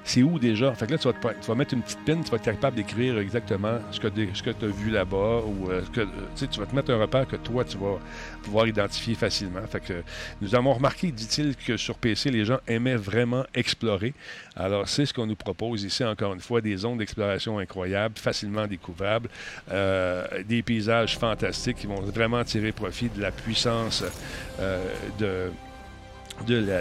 c'est 0.04 0.22
où 0.22 0.38
déjà? 0.38 0.74
Fait 0.76 0.86
que 0.86 0.94
là, 0.94 0.98
tu 0.98 1.08
vas, 1.48 1.56
mettre 1.56 1.74
une 1.74 1.82
petite 1.82 2.06
pin, 2.06 2.22
tu 2.22 2.30
vas 2.30 2.38
être 2.38 2.44
capable 2.44 2.76
d'écrire 2.76 3.18
exactement 3.18 3.80
ce 3.92 4.00
que, 4.00 4.08
tu 4.08 4.66
as 4.66 4.68
vu 4.68 4.92
là-bas 4.92 5.42
ou 5.46 5.72
euh, 5.72 5.82
que, 5.92 6.02
tu 6.36 6.60
vas 6.60 6.66
te 6.68 6.76
mettre 6.76 6.92
un 6.92 7.00
repère 7.00 7.28
que 7.28 7.38
toi, 7.38 7.64
tu 7.64 7.78
vas 7.78 8.00
pouvoir 8.44 8.68
identifier 8.68 9.16
facilement. 9.16 9.62
Fait 9.68 10.06
nous 10.42 10.54
avons 10.54 10.74
remarqué, 10.74 11.12
dit-il, 11.12 11.56
que 11.56 11.76
sur 11.76 11.96
PC, 11.96 12.30
les 12.30 12.46
gens 12.46 12.60
aimaient 12.68 12.96
vraiment 12.96 13.46
explorer. 13.56 14.14
Alors, 14.56 14.88
c'est 14.88 15.08
ce 15.08 15.14
qu'on 15.14 15.26
nous 15.26 15.36
propose 15.36 15.84
ici, 15.84 16.04
encore 16.04 16.34
une 16.34 16.40
fois, 16.40 16.62
des 16.62 16.78
zones 16.78 16.98
d'exploration 16.98 17.58
incroyables, 17.58 18.18
facilement 18.18 18.68
découvrables, 18.68 19.30
euh, 19.72 20.26
des 20.48 20.62
paysages 20.62 21.18
fantastiques 21.18 21.78
qui 21.78 21.88
vont 21.88 22.02
vraiment 22.02 22.44
tirer 22.44 22.72
profit 22.72 23.10
de 23.10 23.22
la 23.22 23.32
puissance 23.32 23.65
euh, 23.68 24.84
de 25.20 25.52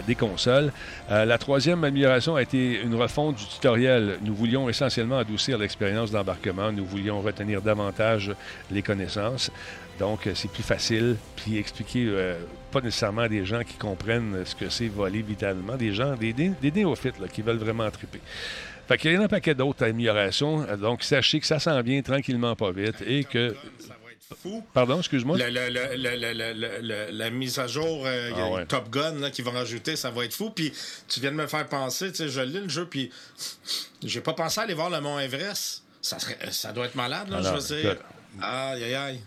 des 0.04 0.16
consoles. 0.16 0.72
Euh, 1.12 1.24
la 1.24 1.38
troisième 1.38 1.84
amélioration 1.84 2.34
a 2.34 2.42
été 2.42 2.82
une 2.82 2.96
refonte 2.96 3.36
du 3.36 3.46
tutoriel. 3.46 4.18
Nous 4.20 4.34
voulions 4.34 4.68
essentiellement 4.68 5.18
adoucir 5.18 5.58
l'expérience 5.58 6.10
d'embarquement. 6.10 6.72
Nous 6.72 6.84
voulions 6.84 7.20
retenir 7.20 7.62
davantage 7.62 8.32
les 8.72 8.82
connaissances. 8.82 9.52
Donc, 10.00 10.26
euh, 10.26 10.32
c'est 10.34 10.50
plus 10.50 10.64
facile, 10.64 11.14
puis 11.36 11.56
expliquer 11.56 12.12
pas 12.72 12.80
nécessairement 12.80 13.22
à 13.22 13.28
des 13.28 13.44
gens 13.44 13.62
qui 13.62 13.74
comprennent 13.74 14.44
ce 14.44 14.56
que 14.56 14.68
c'est 14.68 14.88
voler 14.88 15.22
vitalement, 15.22 15.76
des 15.76 15.94
gens, 15.94 16.16
des, 16.16 16.32
des, 16.32 16.72
néophytes 16.72 17.14
qui 17.32 17.42
veulent 17.42 17.56
vraiment 17.58 17.88
triper. 17.92 18.20
Fait 18.88 18.98
qu'il 18.98 19.12
y 19.12 19.16
a 19.16 19.22
un 19.22 19.28
paquet 19.28 19.54
d'autres 19.54 19.84
améliorations. 19.84 20.66
Donc, 20.76 21.04
sachez 21.04 21.38
que 21.38 21.46
ça 21.46 21.60
s'en 21.60 21.80
vient 21.80 22.02
tranquillement, 22.02 22.56
pas 22.56 22.72
vite, 22.72 23.04
et 23.06 23.22
que 23.22 23.54
Pardon, 24.72 24.98
excuse-moi. 24.98 25.36
La, 25.38 27.30
mise 27.30 27.58
à 27.58 27.66
jour 27.66 28.04
euh, 28.06 28.30
ah 28.60 28.64
Top 28.66 28.90
Gun 28.90 29.30
qui 29.30 29.42
va 29.42 29.50
rajouter, 29.52 29.96
ça 29.96 30.10
va 30.10 30.24
être 30.24 30.34
fou. 30.34 30.50
Puis 30.50 30.72
tu 31.08 31.20
viens 31.20 31.32
de 31.32 31.36
me 31.36 31.46
faire 31.46 31.66
penser, 31.66 32.10
tu 32.10 32.16
sais, 32.18 32.28
je 32.28 32.40
lis 32.40 32.60
le 32.60 32.68
jeu, 32.68 32.86
puis 32.86 33.10
j'ai 34.02 34.20
pas 34.20 34.32
pensé 34.34 34.60
aller 34.60 34.74
voir 34.74 34.90
le 34.90 35.00
Mont 35.00 35.18
Everest. 35.18 35.82
Ça, 36.00 36.18
serait, 36.18 36.38
ça 36.50 36.72
doit 36.72 36.86
être 36.86 36.96
malade, 36.96 37.28
là, 37.30 37.40
je 37.42 37.48
veux 37.48 37.60
dire. 37.80 37.96
Aïe, 38.40 38.84
aïe, 38.84 38.94
aïe. 38.94 39.20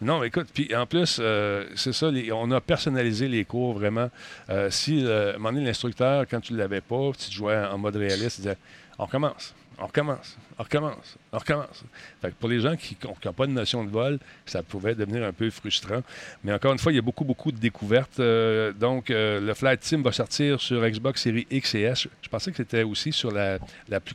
Non, 0.00 0.22
écoute, 0.24 0.48
puis 0.52 0.74
en 0.74 0.86
plus, 0.86 1.18
euh, 1.20 1.66
c'est 1.76 1.92
ça, 1.92 2.10
on 2.32 2.50
a 2.50 2.60
personnalisé 2.60 3.28
les 3.28 3.44
cours 3.44 3.74
vraiment. 3.74 4.10
Euh, 4.50 4.70
si, 4.70 5.06
à 5.06 5.30
un 5.30 5.32
moment 5.34 5.52
donné, 5.52 5.66
l'instructeur, 5.66 6.26
quand 6.28 6.40
tu 6.40 6.54
ne 6.54 6.58
l'avais 6.58 6.80
pas, 6.80 7.10
tu 7.18 7.30
jouais 7.30 7.56
en 7.56 7.78
mode 7.78 7.96
réaliste, 7.96 8.38
il 8.38 8.42
disait 8.42 8.58
on 8.98 9.04
recommence 9.04 9.54
on 9.82 9.86
recommence, 9.86 10.38
on 10.58 10.62
recommence, 10.62 11.16
on 11.32 11.38
recommence. 11.38 11.84
pour 12.38 12.48
les 12.48 12.60
gens 12.60 12.76
qui 12.76 12.96
n'ont 13.04 13.32
pas 13.32 13.46
de 13.48 13.52
notion 13.52 13.82
de 13.82 13.90
vol, 13.90 14.20
ça 14.46 14.62
pouvait 14.62 14.94
devenir 14.94 15.24
un 15.24 15.32
peu 15.32 15.50
frustrant. 15.50 16.02
Mais 16.44 16.52
encore 16.52 16.72
une 16.72 16.78
fois, 16.78 16.92
il 16.92 16.96
y 16.96 16.98
a 17.00 17.02
beaucoup, 17.02 17.24
beaucoup 17.24 17.50
de 17.50 17.58
découvertes. 17.58 18.20
Euh, 18.20 18.72
donc, 18.72 19.10
euh, 19.10 19.40
le 19.40 19.54
Flight 19.54 19.80
Team 19.80 20.02
va 20.02 20.12
sortir 20.12 20.60
sur 20.60 20.88
Xbox 20.88 21.22
Series 21.22 21.48
X 21.50 21.74
et 21.74 21.80
S. 21.80 22.06
Je 22.22 22.28
pensais 22.28 22.52
que 22.52 22.58
c'était 22.58 22.84
aussi 22.84 23.12
sur 23.12 23.32
la, 23.32 23.58
la 23.88 23.98
plus, 23.98 24.14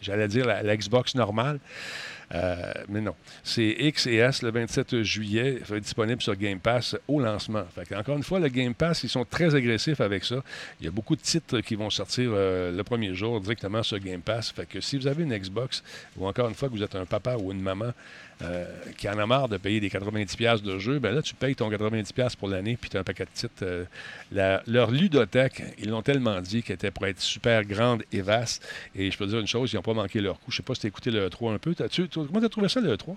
j'allais 0.00 0.28
dire 0.28 0.46
la, 0.46 0.76
Xbox 0.76 1.14
normale. 1.14 1.60
Euh, 2.34 2.72
mais 2.88 3.00
non. 3.00 3.14
C'est 3.42 3.76
X 3.78 4.06
et 4.06 4.16
S 4.16 4.42
le 4.42 4.50
27 4.50 5.02
juillet. 5.02 5.60
Être 5.62 5.78
disponible 5.78 6.20
sur 6.20 6.34
Game 6.36 6.58
Pass 6.58 6.96
au 7.06 7.20
lancement. 7.20 7.64
encore 7.94 8.16
une 8.16 8.22
fois, 8.22 8.40
le 8.40 8.48
Game 8.48 8.74
Pass, 8.74 9.04
ils 9.04 9.08
sont 9.08 9.24
très 9.24 9.54
agressifs 9.54 10.00
avec 10.00 10.24
ça. 10.24 10.42
Il 10.80 10.84
y 10.84 10.88
a 10.88 10.90
beaucoup 10.90 11.16
de 11.16 11.20
titres 11.20 11.60
qui 11.60 11.76
vont 11.76 11.90
sortir 11.90 12.30
euh, 12.32 12.72
le 12.72 12.82
premier 12.82 13.14
jour 13.14 13.40
directement 13.40 13.82
sur 13.82 13.98
Game 13.98 14.20
Pass. 14.20 14.50
Fait 14.50 14.66
si 14.80 14.98
vous 14.98 15.06
avez 15.06 15.22
une 15.22 15.36
Xbox, 15.36 15.82
ou 16.16 16.26
encore 16.26 16.48
une 16.48 16.54
fois 16.54 16.68
que 16.68 16.74
vous 16.74 16.82
êtes 16.82 16.96
un 16.96 17.06
papa 17.06 17.36
ou 17.36 17.52
une 17.52 17.60
maman 17.62 17.92
euh, 18.42 18.66
qui 18.96 19.08
en 19.08 19.18
a 19.18 19.26
marre 19.26 19.48
de 19.48 19.56
payer 19.56 19.80
des 19.80 19.88
90$ 19.88 20.62
de 20.62 20.78
jeu, 20.78 20.98
ben 20.98 21.14
là, 21.14 21.22
tu 21.22 21.34
payes 21.34 21.54
ton 21.54 21.70
90$ 21.70 22.36
pour 22.36 22.48
l'année, 22.48 22.76
puis 22.80 22.90
tu 22.90 22.96
as 22.96 23.00
un 23.00 23.04
paquet 23.04 23.24
de 23.24 23.30
titres. 23.32 23.54
Euh, 23.62 23.84
leur 24.66 24.90
ludothèque, 24.90 25.62
ils 25.78 25.88
l'ont 25.88 26.02
tellement 26.02 26.40
dit 26.40 26.62
qu'elle 26.62 26.74
était 26.74 26.90
pour 26.90 27.06
être 27.06 27.20
super 27.20 27.64
grande 27.64 28.02
et 28.12 28.22
vaste. 28.22 28.66
Et 28.94 29.10
je 29.10 29.16
peux 29.16 29.26
dire 29.26 29.38
une 29.38 29.46
chose, 29.46 29.72
ils 29.72 29.76
n'ont 29.76 29.82
pas 29.82 29.94
manqué 29.94 30.20
leur 30.20 30.40
coup. 30.40 30.50
Je 30.50 30.56
sais 30.56 30.62
pas 30.62 30.74
si 30.74 30.82
tu 30.82 30.86
as 30.86 30.88
écouté 30.88 31.10
le 31.10 31.30
3 31.30 31.52
un 31.52 31.58
peu. 31.58 31.72
-tu, 31.72 32.08
comment 32.08 32.40
tu 32.40 32.46
as 32.46 32.48
trouvé 32.48 32.68
ça, 32.68 32.80
le 32.80 32.96
3 32.96 33.16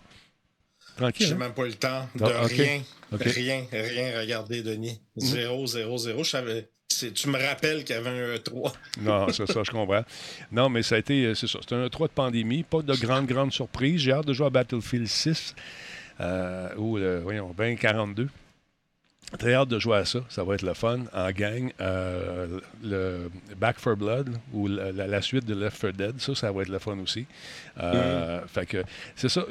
Tranquille. 0.97 1.27
J'ai 1.27 1.33
hein? 1.33 1.37
même 1.37 1.53
pas 1.53 1.63
eu 1.63 1.69
le 1.69 1.73
temps 1.75 2.09
de 2.15 2.23
ah, 2.23 2.45
rien, 2.45 2.81
rien, 3.11 3.65
rien 3.71 4.19
regarder, 4.19 4.63
Denis. 4.63 4.99
0, 5.17 5.67
0, 5.67 5.97
0. 5.97 6.23
Je 6.23 6.29
savais, 6.29 6.69
tu 7.13 7.29
me 7.29 7.37
rappelles 7.37 7.83
qu'il 7.83 7.95
y 7.95 7.99
avait 7.99 8.09
un 8.09 8.35
E3. 8.35 8.73
non, 9.01 9.29
c'est 9.29 9.45
ça, 9.47 9.61
je 9.63 9.71
comprends. 9.71 10.03
Non, 10.51 10.69
mais 10.69 10.83
ça 10.83 10.95
a 10.95 10.97
été, 10.97 11.25
euh, 11.25 11.35
c'est 11.35 11.47
ça, 11.47 11.59
c'était 11.61 11.75
un 11.75 11.85
E3 11.87 12.03
de 12.03 12.13
pandémie, 12.13 12.63
pas 12.63 12.81
de 12.81 12.95
grande, 12.95 13.25
grande 13.25 13.51
surprise. 13.51 14.01
J'ai 14.01 14.11
hâte 14.11 14.25
de 14.25 14.33
jouer 14.33 14.47
à 14.47 14.49
Battlefield 14.49 15.07
6, 15.07 15.55
euh, 16.19 16.69
ou, 16.77 16.99
voyons, 17.23 17.53
2042. 17.57 18.27
Très 19.37 19.53
hâte 19.55 19.67
de 19.67 19.77
jouer 19.77 19.97
à 19.97 20.05
ça. 20.05 20.19
Ça 20.29 20.45
va 20.45 20.55
être 20.55 20.61
le 20.61 20.73
fun 20.73 20.99
en 21.13 21.31
gang. 21.31 21.73
Euh, 21.81 22.59
le 22.81 23.29
Back 23.57 23.77
for 23.77 23.97
Blood 23.97 24.29
ou 24.53 24.67
la, 24.67 25.21
suite 25.21 25.45
de 25.45 25.53
Left 25.53 25.81
4 25.81 25.97
Dead, 25.97 26.21
ça, 26.21 26.33
ça 26.33 26.51
va 26.51 26.61
être 26.61 26.69
le 26.69 26.79
fun 26.79 26.97
aussi. 26.99 27.25
Euh, 27.77 28.39
mm. 28.39 28.47
Fait 28.47 28.65
que 28.65 28.83
c'est 29.17 29.27
ça. 29.27 29.43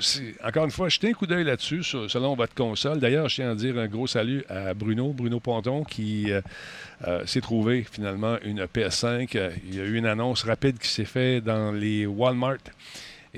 Encore 0.42 0.64
une 0.64 0.70
fois, 0.70 0.88
jetez 0.88 1.10
un 1.10 1.12
coup 1.12 1.26
d'œil 1.26 1.44
là-dessus 1.44 1.82
selon 1.82 2.34
votre 2.34 2.54
console. 2.54 3.00
D'ailleurs, 3.00 3.28
je 3.28 3.34
tiens 3.34 3.50
à 3.50 3.54
dire 3.54 3.76
un 3.76 3.86
gros 3.86 4.06
salut 4.06 4.44
à 4.48 4.72
Bruno, 4.72 5.12
Bruno 5.12 5.40
Ponton, 5.40 5.84
qui 5.84 6.32
euh, 6.32 7.26
s'est 7.26 7.42
trouvé 7.42 7.84
finalement 7.84 8.38
une 8.42 8.64
PS5. 8.64 9.52
Il 9.68 9.74
y 9.74 9.80
a 9.80 9.84
eu 9.84 9.96
une 9.96 10.06
annonce 10.06 10.44
rapide 10.44 10.78
qui 10.78 10.88
s'est 10.88 11.04
faite 11.04 11.44
dans 11.44 11.70
les 11.70 12.06
Walmart. 12.06 12.56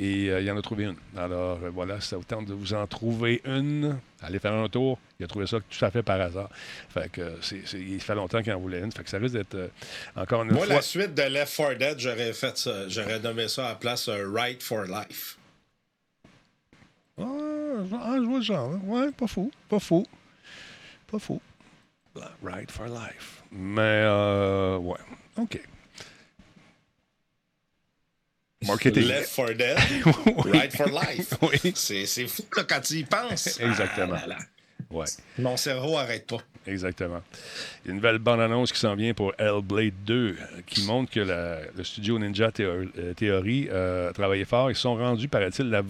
Et 0.00 0.30
euh, 0.30 0.40
il 0.40 0.46
y 0.46 0.50
en 0.50 0.56
a 0.56 0.62
trouvé 0.62 0.84
une. 0.84 0.94
Alors 1.16 1.58
euh, 1.60 1.70
voilà, 1.70 2.00
ça 2.00 2.16
vous 2.16 2.22
tente 2.22 2.46
de 2.46 2.54
vous 2.54 2.72
en 2.72 2.86
trouver 2.86 3.42
une, 3.44 3.98
allez 4.22 4.38
faire 4.38 4.52
un 4.52 4.68
tour. 4.68 4.96
Il 5.18 5.24
a 5.24 5.26
trouvé 5.26 5.48
ça 5.48 5.58
tout 5.58 5.84
à 5.84 5.90
fait 5.90 6.04
par 6.04 6.20
hasard. 6.20 6.48
Fait 6.88 7.10
que 7.10 7.36
c'est, 7.42 7.62
il 7.74 8.00
fait 8.00 8.14
longtemps 8.14 8.40
qu'il 8.40 8.52
en 8.52 8.60
voulait 8.60 8.78
une. 8.78 8.92
Fait 8.92 9.02
que 9.02 9.10
ça 9.10 9.18
risque 9.18 9.34
d'être 9.34 9.56
euh, 9.56 9.68
encore 10.14 10.44
une 10.44 10.52
Moi, 10.52 10.66
fois... 10.66 10.76
la 10.76 10.82
suite 10.82 11.14
de 11.14 11.22
Left 11.22 11.56
4 11.56 11.78
Dead, 11.78 11.98
j'aurais 11.98 12.32
fait 12.32 12.56
ça. 12.56 12.88
J'aurais 12.88 13.18
nommé 13.18 13.48
ça 13.48 13.66
à 13.66 13.68
la 13.70 13.74
place 13.74 14.08
Right 14.08 14.62
for 14.62 14.84
Life. 14.84 15.36
Ah, 17.18 17.24
je 17.78 18.24
vois 18.24 18.38
le 18.38 18.44
genre. 18.44 18.74
Hein. 18.74 18.80
Ouais, 18.84 19.10
pas 19.10 19.26
fou. 19.26 19.50
Pas 19.68 19.80
fou. 19.80 20.06
Pas 21.10 21.18
fou. 21.18 21.40
Right 22.44 22.70
for 22.70 22.86
Life. 22.86 23.42
Mais, 23.50 24.06
ouais. 24.80 24.98
OK. 25.36 25.60
Marketing. 28.66 29.06
Left 29.06 29.30
for 29.30 29.54
dead, 29.54 29.78
right 30.46 30.72
for 30.72 30.88
life. 30.88 31.32
oui. 31.42 31.72
C'est 31.74 32.26
fou 32.26 32.42
quand 32.50 32.80
tu 32.80 32.94
y 32.94 33.04
penses. 33.04 33.60
Exactement. 33.60 34.16
Ah 34.16 34.36
ouais. 34.90 35.06
Mon 35.38 35.56
cerveau 35.56 35.92
n'arrête 35.92 36.26
pas. 36.26 36.38
Exactement. 36.66 37.22
Il 37.84 37.88
y 37.88 37.88
a 37.88 37.90
une 37.92 37.96
nouvelle 37.96 38.18
bande-annonce 38.18 38.72
qui 38.72 38.78
s'en 38.78 38.94
vient 38.94 39.14
pour 39.14 39.32
Hellblade 39.38 39.94
2 40.04 40.36
qui 40.66 40.84
montre 40.84 41.10
que 41.10 41.20
le 41.20 41.84
studio 41.84 42.18
Ninja 42.18 42.50
euh, 42.60 43.14
Theory 43.14 43.68
euh, 43.70 44.10
a 44.10 44.12
travaillé 44.12 44.44
fort. 44.44 44.70
Ils 44.70 44.76
sont 44.76 44.96
rendus, 44.96 45.28
paraît-il, 45.28 45.70
la, 45.70 45.82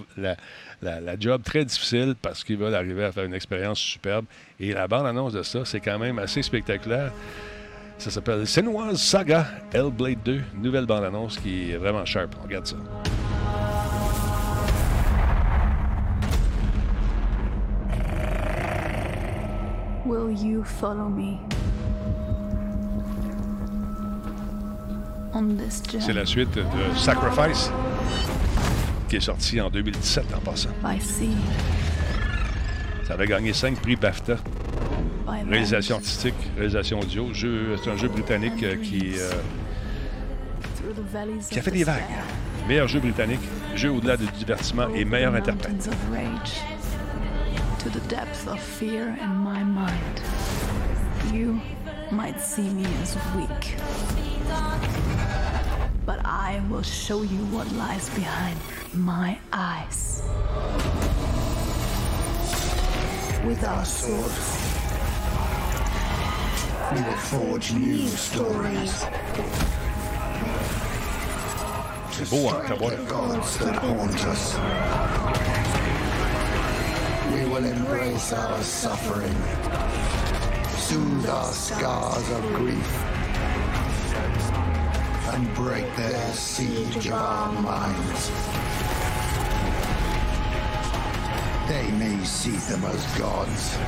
la, 0.83 1.01
la, 1.01 1.19
job 1.19 1.43
très 1.43 1.65
difficile 1.65 2.15
parce 2.21 2.45
qu'ils 2.45 2.59
veulent 2.59 2.75
arriver 2.75 3.05
à 3.05 3.13
faire 3.13 3.25
une 3.25 3.35
expérience 3.35 3.81
superbe. 3.81 4.27
Et 4.61 4.73
la 4.73 4.87
bande-annonce 4.87 5.33
de 5.33 5.43
ça, 5.43 5.65
c'est 5.65 5.81
quand 5.81 5.99
même 5.99 6.19
assez 6.19 6.43
spectaculaire. 6.43 7.13
Ça 7.99 8.11
s'appelle 8.13 8.47
Senua's 8.47 8.97
Saga 8.97 9.47
Hellblade 9.73 10.23
2, 10.25 10.41
nouvelle 10.63 10.87
bande-annonce 10.87 11.39
qui 11.39 11.73
est 11.73 11.77
vraiment 11.77 12.05
sharp. 12.05 12.35
On 12.41 12.45
regarde 12.45 12.67
ça. 12.67 12.77
Will 20.07 20.33
you 20.39 20.63
follow 20.63 21.09
me? 21.09 21.39
C'est 26.01 26.13
la 26.13 26.27
suite 26.27 26.55
de 26.55 26.63
Sacrifice 26.97 27.71
qui 29.09 29.17
est 29.17 29.21
sorti 29.21 29.61
en 29.61 29.71
2017 29.71 30.25
en 30.35 30.41
passant. 30.41 30.71
Ça 33.09 33.15
avait 33.15 33.27
gagné 33.27 33.55
5 33.55 33.81
prix 33.81 33.97
BAFTA. 33.97 34.37
Réalisation 35.49 35.97
artistique, 35.97 36.35
réalisation 36.59 37.01
audio. 37.01 37.29
C'est 37.33 37.89
un 37.91 37.97
jeu 37.97 38.09
britannique 38.09 38.63
euh, 38.63 38.77
qui, 38.77 39.15
euh, 39.19 39.31
qui 41.49 41.59
a 41.59 41.63
fait 41.63 41.71
des 41.71 41.85
vagues. 41.85 42.03
Meilleur 42.69 42.87
jeu 42.87 43.01
britannique, 43.01 43.41
jeu 43.75 43.91
au-delà 43.91 44.19
du 44.19 44.27
divertissement 44.27 44.89
et 44.95 45.07
meilleur 45.07 45.35
interprète. 45.35 45.89
To 47.79 47.89
the 47.89 48.07
depth 48.11 48.47
of 48.47 48.61
fear 48.61 49.17
in 49.23 49.43
my 49.43 49.65
mind. 49.65 50.21
You 51.33 51.59
might 52.11 52.39
see 52.39 52.69
me 52.69 52.85
as 53.03 53.17
weak. 53.35 53.77
But 56.05 56.19
I 56.27 56.61
will 56.69 56.83
show 56.83 57.23
you 57.23 57.43
what 57.53 57.65
lies 57.73 58.11
behind 58.11 58.59
my 58.93 59.39
eyes. 59.51 60.23
With 63.47 63.65
our 63.65 63.85
swords, 63.85 64.59
we 66.93 67.03
will 67.03 67.17
forge 67.17 67.73
new 67.73 68.07
stories. 68.09 69.05
To 72.13 72.27
strike 72.27 72.79
the 72.79 73.05
gods 73.09 73.59
that 73.59 73.77
haunt 73.77 74.25
us. 74.27 74.55
We 77.33 77.49
will 77.49 77.65
embrace 77.65 78.33
our 78.33 78.63
suffering, 78.63 79.37
soothe 80.77 81.29
our 81.29 81.53
scars 81.53 82.31
of 82.31 82.43
grief 82.55 83.19
and 85.33 85.55
break 85.55 85.95
their 85.97 86.33
siege 86.33 87.07
of 87.07 87.13
our 87.13 87.53
minds. 87.53 88.68
They 91.79 91.93
may 91.93 92.25
see 92.25 92.57
them 92.69 92.85
as 92.87 93.07
gods, 93.17 93.79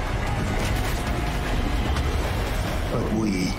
but 2.92 3.12
we... 3.14 3.50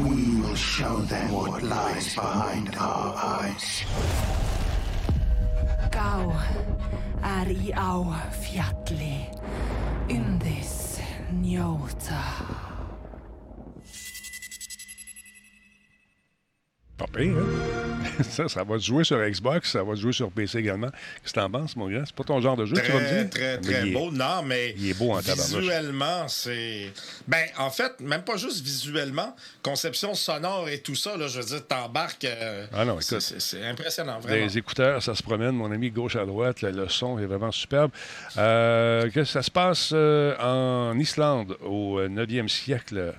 We 0.00 0.40
will 0.40 0.54
show 0.54 0.96
them 1.12 1.30
what 1.30 1.62
lies 1.62 2.14
behind 2.14 2.74
our 2.76 3.14
eyes. 3.14 3.84
Gau 5.92 6.32
er 7.22 7.52
i 7.52 7.70
á 7.76 7.92
fjalli, 8.40 9.28
undis 10.08 11.00
njóta. 11.42 12.24
Pas 16.96 17.10
pire, 17.12 17.44
hein? 17.44 17.73
ça, 18.22 18.48
ça 18.48 18.64
va 18.64 18.78
se 18.78 18.84
jouer 18.84 19.04
sur 19.04 19.18
Xbox, 19.18 19.72
ça 19.72 19.82
va 19.82 19.94
se 19.94 20.00
jouer 20.00 20.12
sur 20.12 20.30
PC 20.30 20.58
également. 20.58 20.88
Qu'est-ce 20.88 21.32
que 21.32 21.40
t'en 21.40 21.50
penses, 21.50 21.76
mon 21.76 21.88
gars? 21.88 22.02
C'est 22.06 22.14
pas 22.14 22.24
ton 22.24 22.40
genre 22.40 22.56
de 22.56 22.66
jeu, 22.66 22.74
très, 22.74 22.86
tu 22.86 22.92
vas 22.92 23.00
me 23.00 23.08
dire? 23.08 23.30
Très, 23.30 23.58
très, 23.58 23.86
beau. 23.86 24.10
Non, 24.10 24.42
mais. 24.44 24.74
Il 24.78 24.90
est 24.90 24.94
beau 24.94 25.12
en 25.12 25.18
Visuellement, 25.18 26.28
c'est. 26.28 26.92
Ben, 27.26 27.44
en 27.58 27.70
fait, 27.70 28.00
même 28.00 28.22
pas 28.22 28.36
juste 28.36 28.64
visuellement, 28.64 29.34
conception 29.62 30.14
sonore 30.14 30.68
et 30.68 30.78
tout 30.78 30.94
ça, 30.94 31.16
là, 31.16 31.28
je 31.28 31.40
veux 31.40 31.46
dire, 31.46 31.66
t'embarques. 31.66 32.24
Euh, 32.24 32.66
ah 32.72 32.84
non, 32.84 32.98
écoute. 33.00 33.20
C'est 33.20 33.64
impressionnant, 33.64 34.20
vraiment. 34.20 34.44
Les 34.44 34.58
écouteurs, 34.58 35.02
ça 35.02 35.14
se 35.14 35.22
promène, 35.22 35.52
mon 35.52 35.70
ami, 35.72 35.90
gauche 35.90 36.16
à 36.16 36.24
droite, 36.24 36.62
le, 36.62 36.88
son 36.88 37.18
est 37.18 37.26
vraiment 37.26 37.52
superbe. 37.52 37.90
Euh, 38.36 39.10
que 39.10 39.24
ça 39.24 39.42
se 39.42 39.50
passe 39.50 39.90
euh, 39.92 40.36
en 40.38 40.98
Islande 40.98 41.56
au 41.64 42.00
9e 42.00 42.48
siècle. 42.48 43.14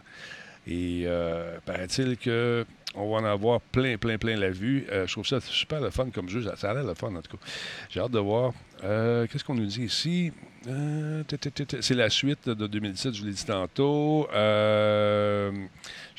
Et 0.68 1.04
euh, 1.06 1.58
paraît-il 1.66 2.18
que 2.18 2.66
on 2.96 3.12
va 3.12 3.18
en 3.18 3.26
avoir 3.26 3.60
plein, 3.60 3.98
plein, 3.98 4.18
plein 4.18 4.38
la 4.38 4.50
vue. 4.50 4.86
Euh, 4.90 5.06
je 5.06 5.12
trouve 5.12 5.28
ça 5.28 5.42
super 5.42 5.82
le 5.82 5.90
fun 5.90 6.10
comme 6.12 6.30
jeu. 6.30 6.46
Ça 6.56 6.72
a 6.72 6.74
l'air 6.74 6.84
le 6.84 6.94
fun, 6.94 7.14
en 7.14 7.22
tout 7.22 7.38
cas. 7.38 7.44
J'ai 7.90 8.00
hâte 8.00 8.12
de 8.12 8.20
voir. 8.20 8.54
Euh, 8.84 9.28
qu'est-ce 9.28 9.44
qu'on 9.44 9.56
nous 9.56 9.66
dit 9.66 9.84
ici? 9.84 10.32
C'est 10.66 11.94
la 11.94 12.10
suite 12.10 12.50
de 12.50 12.68
2017, 12.68 13.14
je 13.14 13.26
l'ai 13.26 13.34
dit 13.34 13.46
tantôt. 13.46 14.28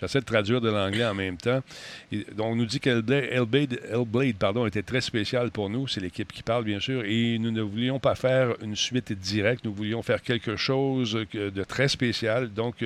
J'essaie 0.01 0.21
de 0.21 0.25
traduire 0.25 0.61
de 0.61 0.69
l'anglais 0.71 1.07
en 1.07 1.15
même 1.15 1.37
temps. 1.37 1.61
donc, 2.13 2.47
on 2.47 2.57
nous 2.57 2.67
dit 2.67 2.81
qu'Hellblade 2.81 3.79
était 4.67 4.83
très 4.83 5.01
spécial 5.01 5.51
pour 5.51 5.71
nous. 5.71 5.89
C'est 5.89 6.01
l'équipe 6.01 6.33
qui 6.33 6.43
parle, 6.43 6.65
bien 6.65 6.81
sûr. 6.81 7.03
Et 7.05 7.39
nous 7.39 7.51
ne 7.51 7.63
voulions 7.63 7.99
pas 7.99 8.15
faire 8.15 8.55
une 8.63 8.77
suite 8.77 9.13
directe. 9.13 9.65
Nous 9.65 9.73
voulions 9.73 10.03
faire 10.03 10.23
quelque 10.23 10.57
chose 10.57 11.19
de 11.33 11.65
très 11.65 11.89
spécial. 11.89 12.53
Donc, 12.53 12.85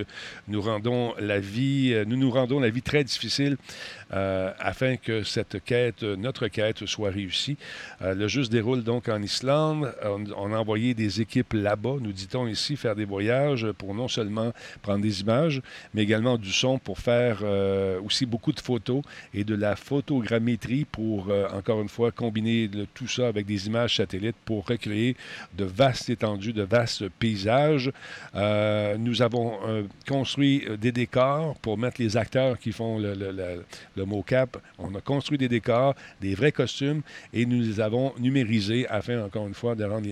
nous 0.49 0.61
rendons 0.61 1.15
la 1.19 1.41
vie, 1.41 1.95
nous 2.07 2.17
nous 2.17 2.31
rendons 2.31 2.61
la 2.61 2.71
vie 2.71 2.83
très 2.83 3.03
difficile 3.03 3.57
euh, 4.13 4.53
afin 4.59 4.97
que 4.97 5.23
cette 5.23 5.63
quête, 5.65 6.03
notre 6.03 6.49
quête, 6.49 6.85
soit 6.87 7.11
réussie. 7.11 7.57
Euh, 8.03 8.15
le 8.15 8.29
jeu 8.29 8.45
se 8.45 8.51
déroule 8.51 8.83
donc 8.83 9.09
en 9.09 9.23
Islande. 9.23 9.95
On, 10.37 10.53
a 10.53 10.59
envoyé 10.59 10.95
des 10.95 11.21
équipes 11.21 11.53
là-bas, 11.53 11.97
nous 12.01 12.13
dit-on 12.13 12.47
ici, 12.47 12.77
faire 12.77 12.97
des 12.97 13.05
voyages 13.05 13.71
pour 13.73 13.95
non 13.95 14.09
seulement 14.09 14.53
prendre 14.83 15.03
des 15.03 15.21
images, 15.21 15.63
mais 15.95 16.03
également 16.03 16.39
du 16.39 16.53
son 16.53 16.79
pour 16.79 16.99
faire 16.99 17.41
euh, 17.43 18.01
aussi 18.01 18.27
beaucoup 18.27 18.53
de 18.53 18.61
photos 18.61 19.03
et 19.33 19.45
de 19.45 19.55
la 19.55 19.77
photogrammétrie 19.77 20.87
pour, 20.91 21.29
encore 21.53 21.81
une 21.81 21.89
fois, 21.89 22.11
combiner 22.11 22.69
tout 22.95 23.09
ça 23.09 23.29
avec 23.29 23.47
des 23.47 23.67
images 23.67 23.97
satellites 23.97 24.37
pour 24.45 24.67
recréer 24.67 25.17
de 25.57 25.65
vastes 25.65 26.11
étendues, 26.11 26.53
de 26.53 26.63
vastes 26.63 27.09
paysages. 27.09 27.91
nous 28.35 29.23
avons 29.23 29.59
construit 30.09 30.65
des 30.79 30.93
décors 30.93 31.57
pour 31.61 31.79
mettre 31.79 32.01
les 32.01 32.17
acteurs 32.17 32.59
qui 32.59 32.73
font 32.73 32.99
le, 32.99 34.00
mocap. 34.05 34.57
On 34.79 34.95
a 34.95 35.01
construit 35.01 35.39
des 35.39 35.49
décors, 35.49 35.95
des 36.21 36.35
vrais 36.35 36.53
costumes 36.53 37.03
et 37.33 37.47
nous 37.47 37.61
les 37.61 37.81
avons 37.81 38.13
numérisés 38.19 38.87
afin, 38.89 39.25
encore 39.25 39.47
une 39.47 39.55
fois, 39.55 39.75
de 39.75 39.85
rendre 39.85 40.09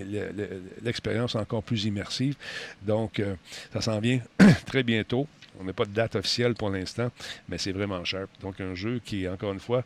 l'expérience 0.81 1.35
encore 1.35 1.63
plus 1.63 1.85
immersive. 1.85 2.35
Donc, 2.81 3.19
euh, 3.19 3.35
ça 3.73 3.81
s'en 3.81 3.99
vient 3.99 4.19
très 4.65 4.83
bientôt. 4.83 5.27
On 5.59 5.63
n'a 5.63 5.73
pas 5.73 5.85
de 5.85 5.91
date 5.91 6.15
officielle 6.15 6.53
pour 6.53 6.69
l'instant, 6.69 7.11
mais 7.49 7.57
c'est 7.57 7.71
vraiment 7.71 8.03
cher. 8.05 8.27
Donc, 8.41 8.61
un 8.61 8.75
jeu 8.75 9.01
qui, 9.03 9.27
encore 9.27 9.51
une 9.51 9.59
fois, 9.59 9.83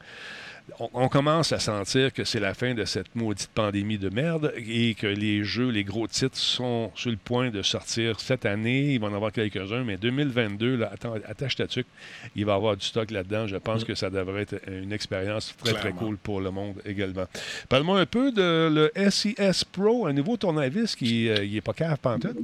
on, 0.80 1.09
commence 1.09 1.51
à 1.51 1.59
sentir 1.59 2.14
que 2.14 2.24
c'est 2.24 2.39
la 2.39 2.53
fin 2.53 2.74
de 2.74 2.86
cette 2.86 3.16
maudite 3.16 3.49
pandémie 3.53 3.97
de 3.97 4.09
merde 4.09 4.53
et 4.57 4.95
que 4.95 5.07
les 5.07 5.43
jeux, 5.43 5.70
les 5.70 5.84
gros 5.84 6.07
titres 6.07 6.38
sont 6.38 6.91
sur 6.95 7.11
le 7.11 7.18
point 7.18 7.49
de 7.49 7.61
sortir 7.61 8.20
cette 8.20 8.45
année. 8.45 8.93
Il 8.93 8.99
va 8.99 9.07
en 9.07 9.14
avoir 9.14 9.32
quelques-uns, 9.32 9.84
mais 9.84 9.97
2022, 9.97 10.78
là, 10.78 10.89
attends, 10.93 11.16
attache 11.28 11.57
ta 11.57 11.68
tuque, 11.68 11.88
il 12.36 12.45
va 12.45 12.53
y 12.53 12.55
avoir 12.55 12.78
du 12.78 12.86
stock 12.86 13.11
là-dedans. 13.11 13.47
Je 13.47 13.57
pense 13.57 13.82
mm. 13.82 13.86
que 13.86 13.95
ça 13.95 14.09
devrait 14.09 14.43
être 14.43 14.55
une 14.68 14.93
expérience 14.93 15.53
très, 15.64 15.74
très 15.74 15.91
cool 15.91 16.18
pour 16.18 16.41
le 16.41 16.51
monde 16.51 16.76
également. 16.86 17.26
Parle-moi 17.70 17.99
un 17.99 18.05
peu 18.05 18.32
de 18.32 18.70
le 18.72 18.91
SES 19.09 19.66
Pro, 19.72 20.07
un 20.07 20.14
nouveau 20.14 20.38
tournevis 20.38 20.95
qui 20.95 21.26
n'est 21.26 21.57
euh, 21.57 21.61
pas 21.61 21.74
cave 21.74 21.97
pantoute. 21.99 22.38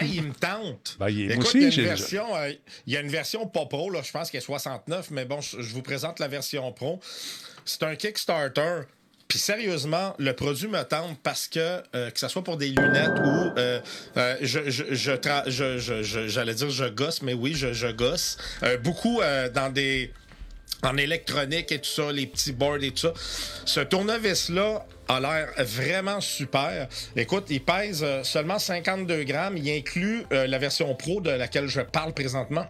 Hey, 0.00 0.16
il 0.16 0.22
me 0.22 0.32
tente. 0.32 0.96
Ben, 0.98 1.08
il, 1.08 1.30
Écoute, 1.30 1.46
aussi, 1.46 1.58
il, 1.58 1.62
y 1.62 1.80
a 1.80 1.82
une 1.82 1.88
version, 1.88 2.36
euh, 2.36 2.52
il 2.86 2.94
y 2.94 2.96
a 2.96 3.00
une 3.00 3.08
version 3.08 3.46
pas 3.46 3.66
pro, 3.66 3.90
là, 3.90 4.00
je 4.02 4.10
pense 4.10 4.30
qu'il 4.30 4.38
est 4.38 4.40
69, 4.40 5.10
mais 5.10 5.24
bon, 5.24 5.40
je 5.40 5.72
vous 5.74 5.82
présente 5.82 6.18
la 6.18 6.28
version 6.28 6.70
pro. 6.72 7.00
C'est 7.66 7.82
un 7.82 7.96
Kickstarter. 7.96 8.82
Puis 9.28 9.40
sérieusement, 9.40 10.14
le 10.18 10.32
produit 10.34 10.68
me 10.68 10.82
tente 10.84 11.18
parce 11.22 11.48
que, 11.48 11.82
euh, 11.94 12.10
que 12.10 12.18
ce 12.18 12.28
soit 12.28 12.44
pour 12.44 12.56
des 12.56 12.68
lunettes 12.68 13.18
ou 13.24 13.58
euh, 13.58 13.80
euh, 14.16 14.36
je, 14.40 14.70
je, 14.70 14.94
je, 14.94 16.28
j'allais 16.28 16.54
dire 16.54 16.70
je 16.70 16.84
gosse, 16.84 17.22
mais 17.22 17.34
oui, 17.34 17.54
je, 17.54 17.72
je 17.72 17.88
gosse. 17.88 18.38
beaucoup 18.82 19.20
dans 19.52 19.72
des. 19.72 20.12
En 20.82 20.98
électronique 20.98 21.72
et 21.72 21.78
tout 21.78 21.88
ça, 21.88 22.12
les 22.12 22.26
petits 22.26 22.52
boards 22.52 22.82
et 22.82 22.90
tout 22.90 23.08
ça. 23.08 23.12
Ce 23.64 23.80
tournevis-là 23.80 24.86
a 25.08 25.20
l'air 25.20 25.48
vraiment 25.58 26.20
super. 26.20 26.86
Écoute, 27.16 27.46
il 27.48 27.62
pèse 27.62 28.04
seulement 28.22 28.58
52 28.58 29.24
grammes. 29.24 29.56
Il 29.56 29.68
inclut 29.70 30.26
la 30.30 30.58
version 30.58 30.94
pro 30.94 31.22
de 31.22 31.30
laquelle 31.30 31.66
je 31.66 31.80
parle 31.80 32.12
présentement 32.12 32.66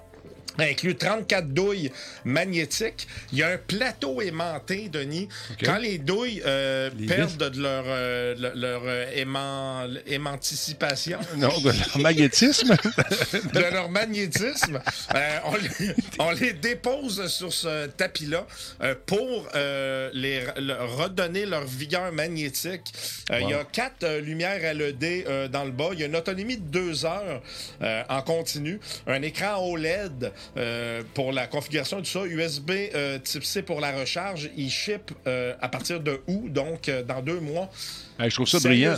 inclut 0.65 0.97
34 0.97 1.49
douilles 1.49 1.91
magnétiques. 2.25 3.07
Il 3.33 3.39
y 3.39 3.43
a 3.43 3.49
un 3.49 3.59
plateau 3.59 4.21
aimanté, 4.21 4.89
Denis. 4.89 5.29
Quand 5.63 5.79
les 5.79 5.99
douilles 5.99 6.43
euh, 6.47 6.91
perdent 7.07 7.51
de 7.51 7.61
leur, 7.61 7.85
euh, 7.87 8.35
leur 8.55 8.83
euh, 8.85 9.11
aimant, 9.15 9.87
aimanticipation. 10.07 11.19
Non, 11.37 11.49
de 11.61 11.71
leur 11.71 11.99
magnétisme? 11.99 12.75
de 13.53 13.61
leur 13.73 13.91
magnétisme. 13.91 14.81
on, 16.19 16.31
les, 16.31 16.53
dépose 16.55 17.27
sur 17.29 17.53
ce 17.53 17.87
tapis-là 17.89 18.47
pour 19.05 19.49
les, 19.55 20.45
redonner 20.99 21.47
leur 21.47 21.65
vigueur 21.65 22.11
magnétique. 22.13 22.93
Il 23.31 23.51
y 23.51 23.55
a 23.55 23.65
quatre 23.65 24.19
lumières 24.21 24.75
LED 24.75 25.51
dans 25.51 25.65
le 25.65 25.71
bas. 25.73 25.91
Il 25.93 26.01
y 26.01 26.03
a 26.05 26.07
une 26.07 26.17
autonomie 26.17 26.57
de 26.57 26.69
deux 26.69 27.05
heures 27.05 27.43
en 28.09 28.23
continu. 28.23 28.81
Un 29.07 29.23
écran 29.23 29.57
OLED 29.59 30.33
euh, 30.57 31.03
pour 31.15 31.33
la 31.33 31.47
configuration 31.47 32.01
de 32.01 32.07
ça, 32.07 32.25
USB 32.25 32.71
euh, 32.95 33.19
type 33.19 33.45
C 33.45 33.63
pour 33.63 33.81
la 33.81 33.93
recharge, 33.93 34.51
il 34.57 34.71
ship 34.71 35.13
euh, 35.27 35.55
à 35.61 35.69
partir 35.69 36.01
de 36.01 36.21
août, 36.27 36.53
donc 36.53 36.91
dans 37.07 37.23
deux 37.23 37.41
mois. 37.41 37.71
je 38.19 38.35
trouve 38.35 38.49
ça 38.49 38.59
brillant. 38.61 38.95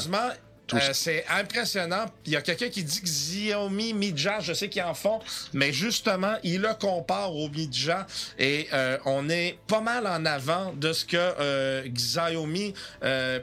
c'est 0.93 1.25
impressionnant. 1.29 2.07
Il 2.27 2.33
y 2.33 2.37
a 2.37 2.43
quelqu'un 2.43 2.69
qui 2.69 2.85
dit 2.85 3.01
que 3.01 3.07
Xiaomi 3.07 3.95
Midja, 3.95 4.41
je 4.41 4.53
sais 4.53 4.69
qu'ils 4.69 4.83
en 4.83 4.95
font, 4.95 5.21
mais 5.53 5.73
justement, 5.73 6.35
il 6.43 6.61
le 6.61 6.75
compare 6.75 7.35
au 7.35 7.49
Midja 7.49 8.07
et 8.39 8.69
on 9.05 9.29
est 9.29 9.59
pas 9.67 9.81
mal 9.81 10.07
en 10.07 10.25
avant 10.27 10.73
de 10.75 10.93
ce 10.93 11.05
que 11.05 11.89
Xiaomi 11.89 12.75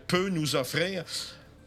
peut 0.07 0.29
nous 0.29 0.55
offrir. 0.55 1.03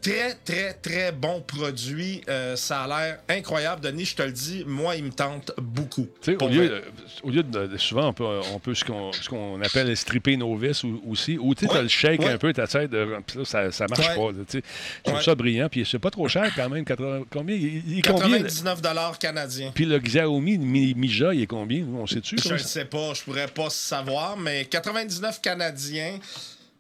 Très, 0.01 0.35
très, 0.45 0.75
très 0.75 1.11
bon 1.11 1.41
produit. 1.41 2.23
Euh, 2.29 2.55
ça 2.55 2.83
a 2.83 2.87
l'air 2.87 3.19
incroyable. 3.29 3.83
Denis, 3.83 4.05
je 4.05 4.15
te 4.15 4.23
le 4.23 4.31
dis, 4.31 4.65
moi, 4.65 4.95
il 4.95 5.05
me 5.05 5.11
tente 5.11 5.51
beaucoup. 5.59 6.07
Au 6.41 6.49
lieu, 6.49 6.83
au 7.25 7.31
lieu, 7.31 7.43
de. 7.43 7.77
Souvent, 7.79 8.09
on 8.09 8.13
peut, 8.13 8.41
on 8.55 8.61
peut 8.61 8.75
ce 8.75 8.85
qu'on 8.85 9.61
appelle 9.61 9.97
stripper 9.97 10.37
nos 10.37 10.55
vis 10.55 10.85
aussi. 11.07 11.37
Ou 11.37 11.55
tu 11.55 11.69
as 11.69 11.83
le 11.83 11.89
shake 11.89 12.23
un 12.23 12.39
peu, 12.39 12.53
tu 12.53 12.61
de. 12.61 13.45
ça, 13.45 13.73
ça 13.73 13.87
marche 13.89 14.15
pas. 14.15 14.31
Je 14.55 14.61
trouve 15.03 15.23
ça 15.23 15.35
brillant. 15.35 15.69
Puis 15.69 15.85
c'est 15.85 15.99
pas 15.99 16.11
trop 16.11 16.29
cher 16.29 16.53
quand 16.55 16.69
même. 16.69 16.85
combien? 17.31 17.57
Il, 17.57 18.01
99 18.03 18.81
canadiens. 19.19 19.73
Puis 19.75 19.85
le 19.85 19.99
Xiaomi 19.99 20.59
Mija, 20.59 21.35
il 21.35 21.43
est 21.43 21.47
combien? 21.47 21.85
On 21.85 22.07
sait-tu 22.07 22.37
Je 22.39 22.53
ne 22.53 22.59
sais 22.59 22.85
pas. 22.85 23.15
Je 23.15 23.23
pourrais 23.23 23.49
pas 23.49 23.71
savoir. 23.71 24.37
Mais 24.37 24.65
99 24.65 25.41
canadiens 25.41 26.19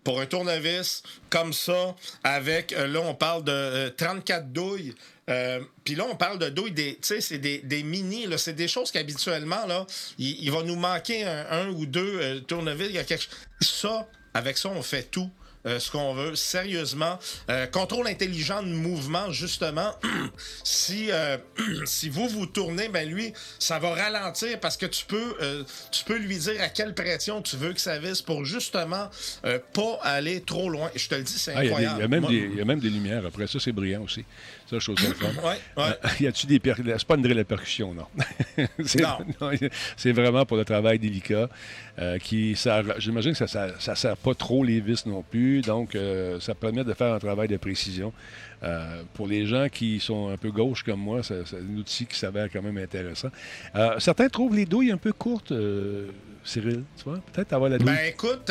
pour 0.09 0.23
un 0.23 0.25
tournevis 0.27 1.03
comme 1.29 1.53
ça, 1.53 1.95
avec, 2.25 2.73
euh, 2.73 2.87
là, 2.87 3.01
on 3.01 3.15
parle 3.15 3.45
de 3.45 3.91
34 3.91 4.39
euh, 4.39 4.47
douilles. 4.47 4.95
Euh, 5.29 5.61
puis 5.85 5.97
là, 5.97 6.07
on 6.11 6.17
parle 6.17 6.39
de 6.39 6.49
douilles, 6.49 6.73
des, 6.73 6.99
c'est 7.03 7.37
des, 7.37 7.59
des 7.59 7.83
mini, 7.83 8.27
c'est 8.39 8.55
des 8.55 8.69
choses 8.69 8.91
qu'habituellement, 8.91 9.67
là, 9.67 9.87
il, 10.17 10.51
va 10.51 10.63
nous 10.63 10.77
manquer 10.77 11.25
un, 11.25 11.69
ou 11.69 11.85
deux 11.85 12.41
tournevis. 12.49 12.87
Il 12.89 12.95
y 12.95 12.99
a 12.99 13.05
quelque... 13.05 13.27
Ça, 13.61 14.09
avec 14.33 14.57
ça, 14.57 14.71
on 14.71 14.83
fait 14.83 15.03
tout. 15.03 15.31
Euh, 15.67 15.79
ce 15.81 15.91
qu'on 15.91 16.15
veut, 16.15 16.37
sérieusement. 16.37 17.19
Euh, 17.51 17.67
contrôle 17.67 18.07
intelligent 18.07 18.63
de 18.63 18.69
mouvement, 18.69 19.33
justement. 19.33 19.93
si, 20.65 21.11
euh, 21.11 21.37
si 21.85 22.09
vous 22.09 22.29
vous 22.29 22.47
tournez, 22.47 22.89
ben 22.89 23.09
lui, 23.09 23.33
ça 23.59 23.79
va 23.79 23.91
ralentir 23.91 24.61
parce 24.61 24.77
que 24.77 24.87
tu 24.87 25.05
peux, 25.05 25.35
tu 25.91 26.05
peux 26.05 26.17
lui 26.19 26.39
dire 26.39 26.61
à 26.61 26.69
quelle 26.69 26.95
pression 26.95 27.43
tu 27.43 27.57
veux 27.57 27.73
que 27.73 27.81
ça 27.81 27.99
vise 27.99 28.23
pour 28.23 28.45
justement 28.45 29.11
pas 29.73 29.99
aller 30.03 30.41
trop 30.41 30.71
loin. 30.71 30.91
Je 30.95 31.09
te 31.09 31.15
le 31.15 31.23
dis, 31.23 31.39
c'est 31.39 31.53
incroyable. 31.55 31.97
Il 32.31 32.57
y, 32.57 32.61
a 32.61 32.65
même 32.65 32.81
des 32.81 32.91
lumières 32.91 33.27
après 33.27 33.47
ça, 33.47 33.59
c'est 33.59 33.73
brillant 33.73 34.03
aussi. 34.03 34.25
Ça, 34.69 34.79
chose 34.79 34.99
ouais, 35.01 35.57
ouais. 35.79 35.99
y 36.21 36.27
a-tu 36.27 36.47
des 36.47 36.61
C'est 36.63 37.05
pas 37.05 37.17
une 37.17 37.45
percussion, 37.45 37.95
non? 37.95 38.07
non. 39.01 39.51
c'est 39.97 40.13
vraiment 40.13 40.45
pour 40.45 40.59
le 40.59 40.65
travail 40.65 40.99
délicat. 40.99 41.49
qui 42.23 42.55
J'imagine 42.99 43.35
que 43.35 43.47
ça 43.47 43.67
ne 43.67 43.95
sert 43.95 44.17
pas 44.19 44.35
trop 44.35 44.63
les 44.63 44.81
vis 44.81 45.07
non 45.07 45.23
plus. 45.23 45.63
Donc, 45.63 45.95
euh, 45.95 46.39
ça 46.41 46.55
permet 46.55 46.85
de 46.85 46.93
faire 46.93 47.15
un 47.15 47.19
travail 47.19 47.49
de 47.49 47.57
précision. 47.57 48.13
Euh, 48.63 49.03
pour 49.15 49.27
les 49.27 49.47
gens 49.47 49.69
qui 49.69 50.01
sont 50.01 50.29
un 50.29 50.37
peu 50.37 50.51
gauches 50.51 50.83
comme 50.83 51.01
moi, 51.01 51.23
c'est 51.23 51.41
un 51.55 51.77
outil 51.77 52.07
qui 52.07 52.19
s'avère 52.19 52.49
quand 52.53 52.63
même 52.63 52.79
intéressant. 52.79 53.29
Euh, 53.75 53.99
certains 53.99 54.29
trouvent 54.29 54.55
les 54.55 54.67
douilles 54.67 54.91
un 54.91 54.97
peu 54.97 55.13
courtes, 55.13 55.53
Cyril, 56.45 56.85
tu 56.97 57.05
vois? 57.05 57.21
Peut-être 57.33 57.53
avoir 57.53 57.71
la 57.71 57.79
douille. 57.79 57.87
Ben 57.87 58.07
écoute, 58.07 58.51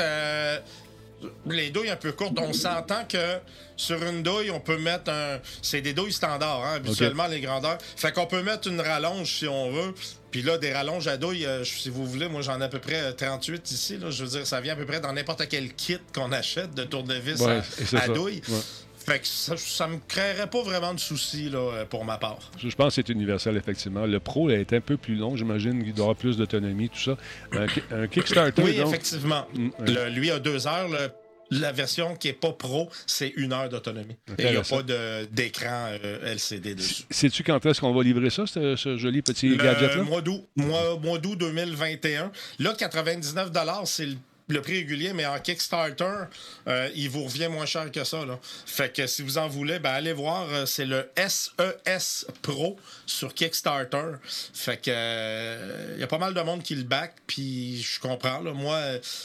les 1.47 1.69
douilles 1.69 1.89
un 1.89 1.95
peu 1.95 2.11
courtes, 2.11 2.37
on 2.39 2.53
s'entend 2.53 3.03
que 3.07 3.39
sur 3.75 4.01
une 4.03 4.23
douille, 4.23 4.51
on 4.51 4.59
peut 4.59 4.77
mettre 4.77 5.11
un. 5.11 5.39
C'est 5.61 5.81
des 5.81 5.93
douilles 5.93 6.11
standards, 6.11 6.63
hein, 6.63 6.73
habituellement, 6.75 7.27
les 7.27 7.41
grandeurs. 7.41 7.77
Fait 7.95 8.11
qu'on 8.11 8.25
peut 8.25 8.43
mettre 8.43 8.67
une 8.67 8.81
rallonge 8.81 9.39
si 9.39 9.47
on 9.47 9.71
veut. 9.71 9.93
Puis 10.31 10.41
là, 10.41 10.57
des 10.57 10.73
rallonges 10.73 11.07
à 11.07 11.17
douille, 11.17 11.45
euh, 11.45 11.63
si 11.63 11.89
vous 11.89 12.05
voulez, 12.05 12.27
moi 12.27 12.41
j'en 12.41 12.59
ai 12.59 12.65
à 12.65 12.67
peu 12.67 12.79
près 12.79 13.13
38 13.13 13.53
euh, 13.53 13.73
ici. 13.73 13.97
Là, 13.97 14.09
je 14.09 14.23
veux 14.23 14.29
dire, 14.29 14.45
ça 14.45 14.59
vient 14.61 14.73
à 14.73 14.75
peu 14.75 14.85
près 14.85 14.99
dans 14.99 15.13
n'importe 15.13 15.47
quel 15.47 15.73
kit 15.73 15.99
qu'on 16.13 16.31
achète 16.31 16.73
de 16.73 16.83
tournevis 16.83 17.41
à, 17.93 18.07
douille. 18.09 18.41
Fait 19.07 19.19
que 19.19 19.25
ça, 19.25 19.87
ne 19.87 19.93
me 19.93 19.99
créerait 20.05 20.49
pas 20.49 20.61
vraiment 20.63 20.93
de 20.93 20.99
soucis 20.99 21.49
là, 21.49 21.59
euh, 21.59 21.85
pour 21.85 22.03
ma 22.03 22.17
part. 22.17 22.39
Je, 22.57 22.67
pense 22.75 22.95
que 22.95 23.01
c'est 23.01 23.09
universel, 23.09 23.55
effectivement. 23.55 24.05
Le 24.05 24.19
Pro 24.19 24.49
est 24.49 24.73
un 24.73 24.81
peu 24.81 24.97
plus 24.97 25.15
long, 25.15 25.37
j'imagine 25.37 25.81
qu'il 25.81 25.93
doit 25.93 26.07
avoir 26.07 26.17
plus 26.17 26.35
d'autonomie, 26.35 26.89
tout 26.89 26.99
ça. 26.99 27.17
Un, 27.53 28.07
Kickstarter. 28.07 28.61
oui, 28.61 28.77
effectivement. 28.79 29.47
Mm, 29.53 29.69
lui 30.09 30.29
a 30.29 30.39
deux 30.39 30.67
heures. 30.67 30.89
Le 30.89 31.09
la 31.51 31.71
version 31.71 32.15
qui 32.15 32.27
n'est 32.27 32.33
pas 32.33 32.51
pro, 32.51 32.89
c'est 33.05 33.33
une 33.35 33.53
heure 33.53 33.69
d'autonomie. 33.69 34.17
Et 34.37 34.43
il 34.43 34.51
n'y 34.51 34.57
a 34.57 34.61
pas 34.61 34.83
d'écran 35.31 35.89
euh, 36.03 36.33
LCD 36.33 36.75
dessus. 36.75 37.03
Sais-tu 37.09 37.43
quand 37.43 37.65
est-ce 37.65 37.81
qu'on 37.81 37.93
va 37.93 38.03
livrer 38.03 38.29
ça, 38.29 38.45
ce, 38.47 38.97
joli 38.97 39.21
petit 39.21 39.55
gadget-là? 39.55 40.03
Mois 40.03 40.21
d'août, 40.21 40.45
mois, 40.55 41.17
d'août 41.17 41.37
2021. 41.37 42.31
Là, 42.59 42.73
99 42.77 43.51
c'est 43.85 44.05
le 44.05 44.15
le 44.49 44.61
prix 44.61 44.77
régulier, 44.77 45.11
mais 45.13 45.25
en 45.25 45.39
Kickstarter, 45.39 46.25
euh, 46.67 46.89
il 46.95 47.09
vous 47.09 47.23
revient 47.23 47.49
moins 47.49 47.65
cher 47.65 47.91
que 47.91 48.03
ça. 48.03 48.25
Là. 48.25 48.39
Fait 48.65 48.93
que 48.93 49.05
si 49.05 49.21
vous 49.21 49.37
en 49.37 49.47
voulez, 49.47 49.79
ben 49.79 49.91
allez 49.91 50.13
voir, 50.13 50.47
euh, 50.51 50.65
c'est 50.65 50.85
le 50.85 51.09
SES 51.17 52.25
Pro 52.41 52.77
sur 53.05 53.33
Kickstarter. 53.33 54.13
Fait 54.53 54.77
que 54.77 54.89
il 54.89 54.93
euh, 54.95 55.97
y 55.99 56.03
a 56.03 56.07
pas 56.07 56.17
mal 56.17 56.33
de 56.33 56.41
monde 56.41 56.63
qui 56.63 56.75
le 56.75 56.83
back, 56.83 57.15
puis 57.27 57.81
je 57.81 57.99
comprends. 57.99 58.39
Là, 58.39 58.53
moi, 58.53 58.79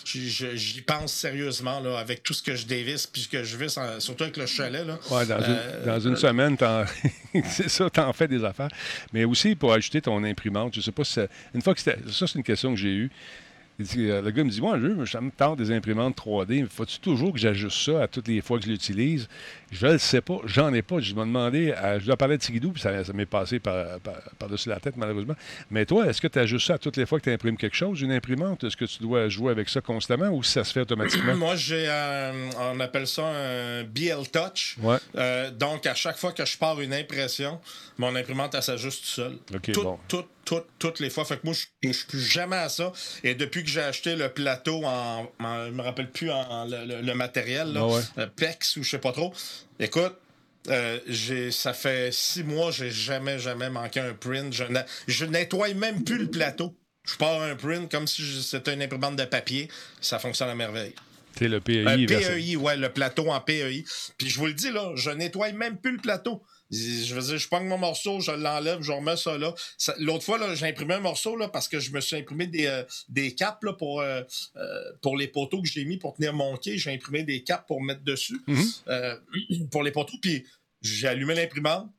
j'y 0.05 0.83
pense 0.83 1.13
sérieusement 1.13 1.79
là, 1.79 1.99
avec 1.99 2.25
tout 2.25 2.35
ce 2.35 2.43
que 2.43 2.57
je 2.57 2.67
dévisse, 2.67 3.07
puis 3.07 3.23
ce 3.23 3.29
que 3.29 3.45
je 3.45 3.57
vis, 3.57 3.79
surtout 4.01 4.25
avec 4.25 4.37
le 4.37 4.47
chalet. 4.47 4.85
Là. 4.85 4.99
Ouais, 5.11 5.27
dans, 5.27 5.41
une, 5.41 5.85
dans 5.87 6.01
une 6.01 6.17
semaine, 6.17 6.57
c'est 7.49 7.69
ça, 7.69 7.89
t'en 7.91 8.13
fais 8.13 8.27
des 8.27 8.45
affaires. 8.45 8.71
Mais 9.13 9.25
aussi 9.25 9.55
pour 9.55 9.73
ajouter 9.73 10.03
ton 10.03 10.25
imprimante, 10.25 10.75
je 10.75 10.81
sais 10.81 10.93
pas 10.93 11.05
si 11.05 11.13
ça, 11.13 11.27
une 11.55 11.63
fois 11.63 11.75
que 11.75 11.81
ça, 11.81 11.93
c'est 12.11 12.35
une 12.35 12.43
question 12.43 12.75
que 12.75 12.81
j'ai 12.81 12.93
eue. 12.93 13.11
Euh, 13.97 14.23
le 14.23 14.31
gars 14.31 14.45
me 14.45 14.51
dit 14.51 14.61
Moi, 14.61 14.79
je 14.79 15.05
ça 15.07 15.21
me 15.21 15.31
tente 15.31 15.59
des 15.59 15.71
imprimantes 15.71 16.17
3D, 16.17 16.63
mais 16.63 16.69
faut-tu 16.69 16.99
toujours 17.01 17.33
que 17.33 17.39
j'ajuste 17.39 17.79
ça 17.79 18.03
à 18.03 18.09
toutes 18.09 18.29
les 18.29 18.41
fois 18.41 18.59
que 18.59 18.65
je 18.65 18.71
l'utilise? 18.71 19.29
Je 19.73 19.87
ne 19.87 19.93
le 19.93 19.99
sais 19.99 20.21
pas, 20.21 20.39
j'en 20.45 20.73
ai 20.75 20.83
pas. 20.83 21.01
Je 21.01 21.15
me 21.15 21.21
demandé, 21.21 21.75
je 21.99 22.05
dois 22.05 22.17
parler 22.17 22.37
de 22.37 22.43
Tigidou, 22.43 22.73
puis 22.73 22.83
ça, 22.83 22.93
m'est 23.15 23.27
passé 23.27 23.59
par-dessus 23.59 24.69
la 24.69 24.79
tête, 24.79 24.97
malheureusement. 24.97 25.35
Mais 25.71 25.87
toi, 25.87 26.07
est-ce 26.07 26.21
que 26.21 26.29
tu 26.29 26.39
ajustes 26.39 26.67
ça 26.67 26.75
à 26.75 26.79
toutes 26.79 26.99
les 26.99 27.07
fois 27.07 27.19
que 27.19 27.25
tu 27.25 27.33
imprimes 27.33 27.57
quelque 27.57 27.77
chose, 27.77 28.03
une 28.03 28.13
imprimante? 28.13 28.65
Est-ce 28.65 28.77
que 28.77 28.85
tu 28.85 29.03
dois 29.03 29.29
jouer 29.29 29.51
avec 29.51 29.71
ça 29.71 29.81
constamment 29.81 30.29
ou 30.29 30.43
ça 30.43 30.63
se 30.63 30.73
fait 30.73 30.81
automatiquement? 30.81 31.35
Moi, 31.43 31.57
j'ai 31.57 31.89
on 32.59 32.81
appelle 32.81 33.07
ça 33.07 33.25
un 33.27 33.85
BL 33.85 34.29
Touch. 34.31 34.77
Euh, 35.17 35.51
donc, 35.51 35.87
à 35.87 35.95
chaque 35.95 36.19
fois 36.19 36.33
que 36.33 36.45
je 36.45 36.57
pars 36.59 36.81
une 36.81 36.95
impression, 36.95 37.61
mon 37.99 38.15
imprimante, 38.15 38.55
elle 38.55 38.63
s'ajuste 38.63 39.05
seule. 39.05 39.39
tout, 40.09 40.25
toutes 40.79 41.01
les 41.01 41.11
fois. 41.11 41.25
Fait 41.25 41.37
que 41.37 41.43
moi, 41.45 41.55
je 41.55 41.89
ne 41.89 41.93
suis 41.93 42.07
plus 42.07 42.21
jamais 42.21 42.57
à 42.57 42.69
ça. 42.69 42.93
Et 43.23 43.35
depuis 43.35 43.63
que 43.63 43.71
j'ai 43.71 43.83
acheté 43.83 44.17
le 44.17 44.29
plateau 44.29 44.83
en. 44.85 45.29
je 45.41 45.71
me 45.71 45.83
rappelle 45.83 46.11
plus 46.11 46.31
en, 46.31 46.67
le, 46.67 47.15
matériel, 47.15 47.73
là, 47.73 47.87
ah 48.17 48.27
PEX 48.27 48.77
ou 48.77 48.83
je 48.83 48.91
sais 48.91 48.99
pas 48.99 49.13
trop. 49.13 49.33
Écoute, 49.79 50.15
euh, 50.69 50.99
ça 51.51 51.73
fait 51.73 52.13
six 52.13 52.45
mois, 52.45 52.71
j'ai 52.71 52.91
jamais, 52.91 53.39
jamais 53.39 53.71
manqué 53.71 54.01
un 54.01 54.15
print. 54.15 54.53
Je, 54.53 54.65
je 55.07 55.25
nettoie 55.25 55.75
même 55.75 56.05
plus 56.05 56.19
le 56.19 56.31
plateau. 56.31 56.77
Je 57.05 57.17
pars 57.17 57.43
un 57.43 57.57
print 57.57 57.91
comme 57.91 58.07
si 58.07 58.23
c'était 58.43 58.75
une 58.75 58.83
imprimante 58.83 59.17
de 59.17 59.25
papier. 59.25 59.69
Ça 60.01 60.19
fonctionne 60.19 60.49
à 60.49 60.55
merveille. 60.55 60.95
C'est 61.37 61.49
le 61.49 61.61
PEI. 61.61 61.85
Euh, 61.87 62.07
PEI, 62.07 62.57
ouais, 62.57 62.77
le 62.77 62.91
plateau 62.91 63.31
en 63.31 63.41
PEI. 63.41 63.85
Puis 64.19 64.29
je 64.29 64.39
vous 64.39 64.47
le 64.47 64.55
dis, 64.55 64.71
là, 64.71 64.93
je 64.95 65.11
nettoie 65.11 65.53
même 65.53 65.79
plus 65.79 65.93
le 65.93 65.99
plateau. 65.99 66.43
Je 66.73 67.15
veux 67.15 67.21
dire, 67.21 67.39
je 67.39 67.49
prends 67.49 67.63
mon 67.63 67.77
morceau, 67.77 68.21
je 68.21 68.33
l'enlève, 68.33 68.81
je 68.81 68.93
remets 68.93 69.17
ça 69.17 69.37
là. 69.37 69.55
L'autre 69.99 70.25
fois, 70.25 70.55
j'ai 70.55 70.67
imprimé 70.67 70.95
un 70.95 71.01
morceau 71.01 71.37
là, 71.37 71.49
parce 71.49 71.69
que 71.69 71.79
je 71.79 71.93
me 71.93 72.01
suis 72.01 72.17
imprimé 72.17 72.47
des, 72.47 72.67
euh, 72.67 72.83
des 73.09 73.35
caps 73.35 73.63
là, 73.63 73.75
pour, 73.75 74.01
euh, 74.01 74.23
euh, 74.57 74.93
pour 75.03 75.17
les 75.17 75.29
poteaux 75.29 75.61
que 75.61 75.69
j'ai 75.69 75.85
mis 75.85 75.99
pour 75.99 76.15
tenir 76.15 76.33
mon 76.33 76.57
quai. 76.57 76.79
J'ai 76.79 76.93
imprimé 76.93 77.25
des 77.25 77.45
caps 77.45 77.65
pour 77.67 77.83
mettre 77.83 78.03
dessus 78.03 78.41
mm-hmm. 78.49 79.69
pour 79.69 79.83
les 79.83 79.91
poteaux. 79.91 80.17
Puis 80.23 80.47
j'ai 80.81 81.09
allumé 81.09 81.35
l'imprimante, 81.35 81.91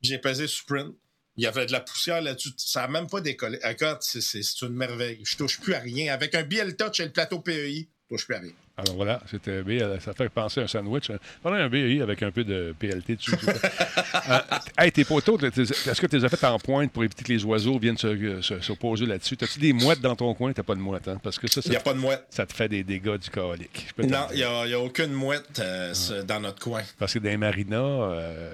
j'ai 0.00 0.18
pesé 0.18 0.46
sprint. 0.46 0.94
Il 1.36 1.44
y 1.44 1.46
avait 1.46 1.66
de 1.66 1.72
la 1.72 1.80
poussière 1.80 2.22
là-dessus. 2.22 2.52
Ça 2.56 2.80
n'a 2.82 2.88
même 2.88 3.08
pas 3.08 3.20
décollé. 3.20 3.58
Regarde, 3.62 3.98
c'est 4.00 4.62
une 4.62 4.70
merveille. 4.70 5.20
Je 5.22 5.36
touche 5.36 5.60
plus 5.60 5.74
à 5.74 5.80
rien. 5.80 6.14
Avec 6.14 6.34
un 6.34 6.42
BL 6.42 6.76
Touch 6.76 7.00
et 7.00 7.04
le 7.04 7.12
plateau 7.12 7.40
PEI, 7.40 7.90
je 8.04 8.16
touche 8.16 8.24
plus 8.24 8.34
à 8.36 8.38
rien. 8.38 8.52
Alors 8.78 8.94
voilà, 8.94 9.22
c'était 9.30 9.62
ça 10.00 10.12
fait 10.12 10.28
penser 10.28 10.60
à 10.60 10.64
un 10.64 10.66
sandwich. 10.66 11.10
Voilà 11.42 11.64
un 11.64 11.68
BI 11.70 12.02
avec 12.02 12.22
un 12.22 12.30
peu 12.30 12.44
de 12.44 12.74
PLT 12.78 13.16
dessus. 13.16 13.32
euh, 14.28 14.38
hey, 14.76 14.92
tes 14.92 15.06
poteaux, 15.06 15.38
est-ce 15.38 15.98
que 15.98 16.06
tu 16.06 16.18
les 16.18 16.24
as 16.26 16.28
fait 16.28 16.44
en 16.44 16.58
pointe 16.58 16.92
pour 16.92 17.02
éviter 17.02 17.24
que 17.24 17.32
les 17.32 17.42
oiseaux 17.46 17.78
viennent 17.78 17.96
se, 17.96 18.42
se, 18.42 18.72
poser 18.74 19.06
là-dessus? 19.06 19.38
As-tu 19.40 19.60
des 19.60 19.72
mouettes 19.72 20.02
dans 20.02 20.14
ton 20.14 20.34
coin? 20.34 20.52
T'as 20.52 20.62
pas 20.62 20.74
de 20.74 20.80
mouettes, 20.80 21.08
hein? 21.08 21.18
Parce 21.22 21.38
que 21.38 21.48
ça, 21.48 21.62
il 21.64 21.70
n'y 21.70 21.76
a 21.76 21.80
pas 21.80 21.94
de 21.94 21.98
mouettes. 21.98 22.26
Ça 22.28 22.44
te 22.44 22.52
fait 22.52 22.68
des 22.68 22.84
dégâts 22.84 23.16
du 23.16 23.30
colique. 23.30 23.88
Non, 23.96 24.26
il 24.32 24.36
n'y 24.36 24.42
a, 24.74 24.78
aucune 24.78 25.12
mouette 25.12 25.58
euh, 25.58 25.94
dans 26.24 26.40
notre 26.40 26.62
coin. 26.62 26.82
Parce 26.98 27.14
que 27.14 27.18
dans 27.18 27.30
les 27.30 27.38
marinas, 27.38 27.78
euh, 27.78 28.52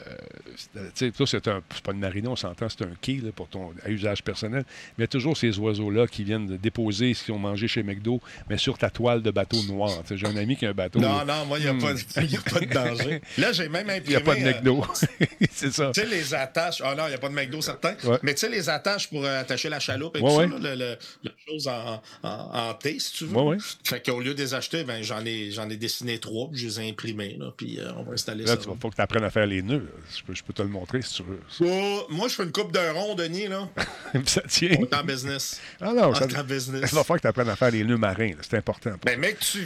tu 0.73 0.81
sais, 0.95 1.11
toi, 1.11 1.27
c'est 1.27 1.43
pas 1.43 1.93
une 1.93 1.99
marina, 1.99 2.31
on 2.31 2.37
s'entend, 2.37 2.68
c'est 2.68 2.83
un 2.83 2.95
quai 3.01 3.20
pour 3.35 3.49
ton 3.49 3.73
à 3.85 3.91
usage 3.91 4.23
personnel. 4.23 4.62
Mais 4.97 4.99
il 4.99 5.01
y 5.01 5.05
a 5.05 5.09
toujours 5.09 5.37
ces 5.37 5.59
oiseaux-là 5.59 6.07
qui 6.07 6.23
viennent 6.23 6.47
déposer 6.59 7.12
ce 7.12 7.25
qu'ils 7.25 7.35
ont 7.35 7.41
mangé 7.41 7.66
chez 7.66 7.83
McDo, 7.83 8.20
mais 8.49 8.57
sur 8.57 8.79
ta 8.79 8.89
toile 8.89 9.20
de 9.20 9.33
bateau 9.33 9.61
noir 9.64 9.91
J'ai 10.16 10.26
un 10.26 10.36
ami 10.36 10.56
qui 10.56 10.66
a 10.66 10.70
un 10.70 10.74
bateau. 10.74 10.98
Non, 10.98 11.24
non, 11.24 11.46
moi, 11.46 11.58
il 11.58 11.64
n'y 11.64 11.70
a, 11.70 11.74
pas 11.74 12.60
de 12.60 12.72
danger. 12.72 13.20
Là, 13.38 13.52
j'ai 13.52 13.68
même 13.68 13.88
imprimé... 13.88 14.02
Il 14.06 14.10
n'y 14.10 14.16
a 14.16 14.20
pas 14.20 14.34
de 14.34 14.40
McDo. 14.40 14.84
c'est 15.52 15.72
ça. 15.72 15.90
Tu 15.94 16.00
sais, 16.00 16.06
les 16.06 16.34
attaches... 16.34 16.82
Ah 16.84 16.94
non, 16.94 17.04
il 17.06 17.10
n'y 17.10 17.14
a 17.14 17.18
pas 17.18 17.28
de 17.28 17.34
McDo, 17.34 17.62
certain. 17.62 17.94
Mais 18.22 18.34
tu 18.34 18.40
sais, 18.40 18.48
les 18.48 18.68
attaches 18.68 19.08
pour 19.08 19.24
attacher 19.24 19.68
la 19.68 19.80
chaloupe 19.80 20.16
et 20.16 20.20
tout 20.20 20.28
ça, 20.28 20.46
le, 20.46 20.96
la 21.22 21.30
chose 21.46 21.68
en, 21.68 22.02
en, 22.22 22.74
T, 22.74 22.98
si 22.98 23.12
tu 23.12 23.24
veux. 23.26 23.36
Ouais, 23.36 23.56
Fait 23.84 24.04
qu'au 24.04 24.20
lieu 24.20 24.34
de 24.34 24.42
les 24.42 24.54
acheter, 24.54 24.84
ben, 24.84 25.02
j'en 25.02 25.24
ai, 25.24 25.50
j'en 25.50 25.68
ai 25.70 25.76
dessiné 25.76 26.18
trois, 26.18 26.48
puis 26.50 26.60
je 26.60 26.66
les 26.66 26.80
ai 26.80 26.90
imprimés, 26.90 27.36
là, 27.38 27.52
puis 27.56 27.78
on 27.96 28.02
va 28.02 28.12
installer 28.12 28.46
ça. 28.46 28.54
Là, 28.54 28.60
il 28.62 28.78
faut 28.78 28.90
que 28.90 28.96
tu 28.96 29.00
apprennes 29.00 29.24
à 29.24 29.30
faire 29.30 29.46
les 29.46 29.62
nœuds. 29.62 29.88
Je 30.16 30.22
peux, 30.22 30.34
je 30.34 30.42
peux 30.42 30.52
te 30.52 30.62
le 30.62 30.68
montrer 30.68 31.02
si 31.02 31.14
tu 31.14 31.22
veux. 31.22 31.40
Oh, 31.60 32.06
moi, 32.10 32.28
je 32.28 32.34
fais 32.34 32.44
une 32.44 32.52
coupe 32.52 32.72
de 32.72 32.78
rond, 32.92 33.14
Denis, 33.14 33.48
là. 33.48 33.68
ça 34.26 34.42
tient. 34.42 34.76
On 34.78 34.84
est 34.84 34.94
en 34.94 35.04
business. 35.04 35.60
Ah 35.80 35.92
non, 35.92 36.14
ça, 36.14 36.26
en 36.38 36.44
business. 36.44 36.90
Il 36.90 36.94
va 36.94 37.04
falloir 37.04 37.18
que 37.18 37.22
tu 37.22 37.28
apprennes 37.28 37.48
à 37.48 37.56
faire 37.56 37.70
les 37.70 37.84
nœuds 37.84 37.96
marins. 37.96 38.32
C'est 38.42 38.56
important. 38.56 38.92
Ben, 39.04 39.18
mec, 39.18 39.38
tu 39.38 39.62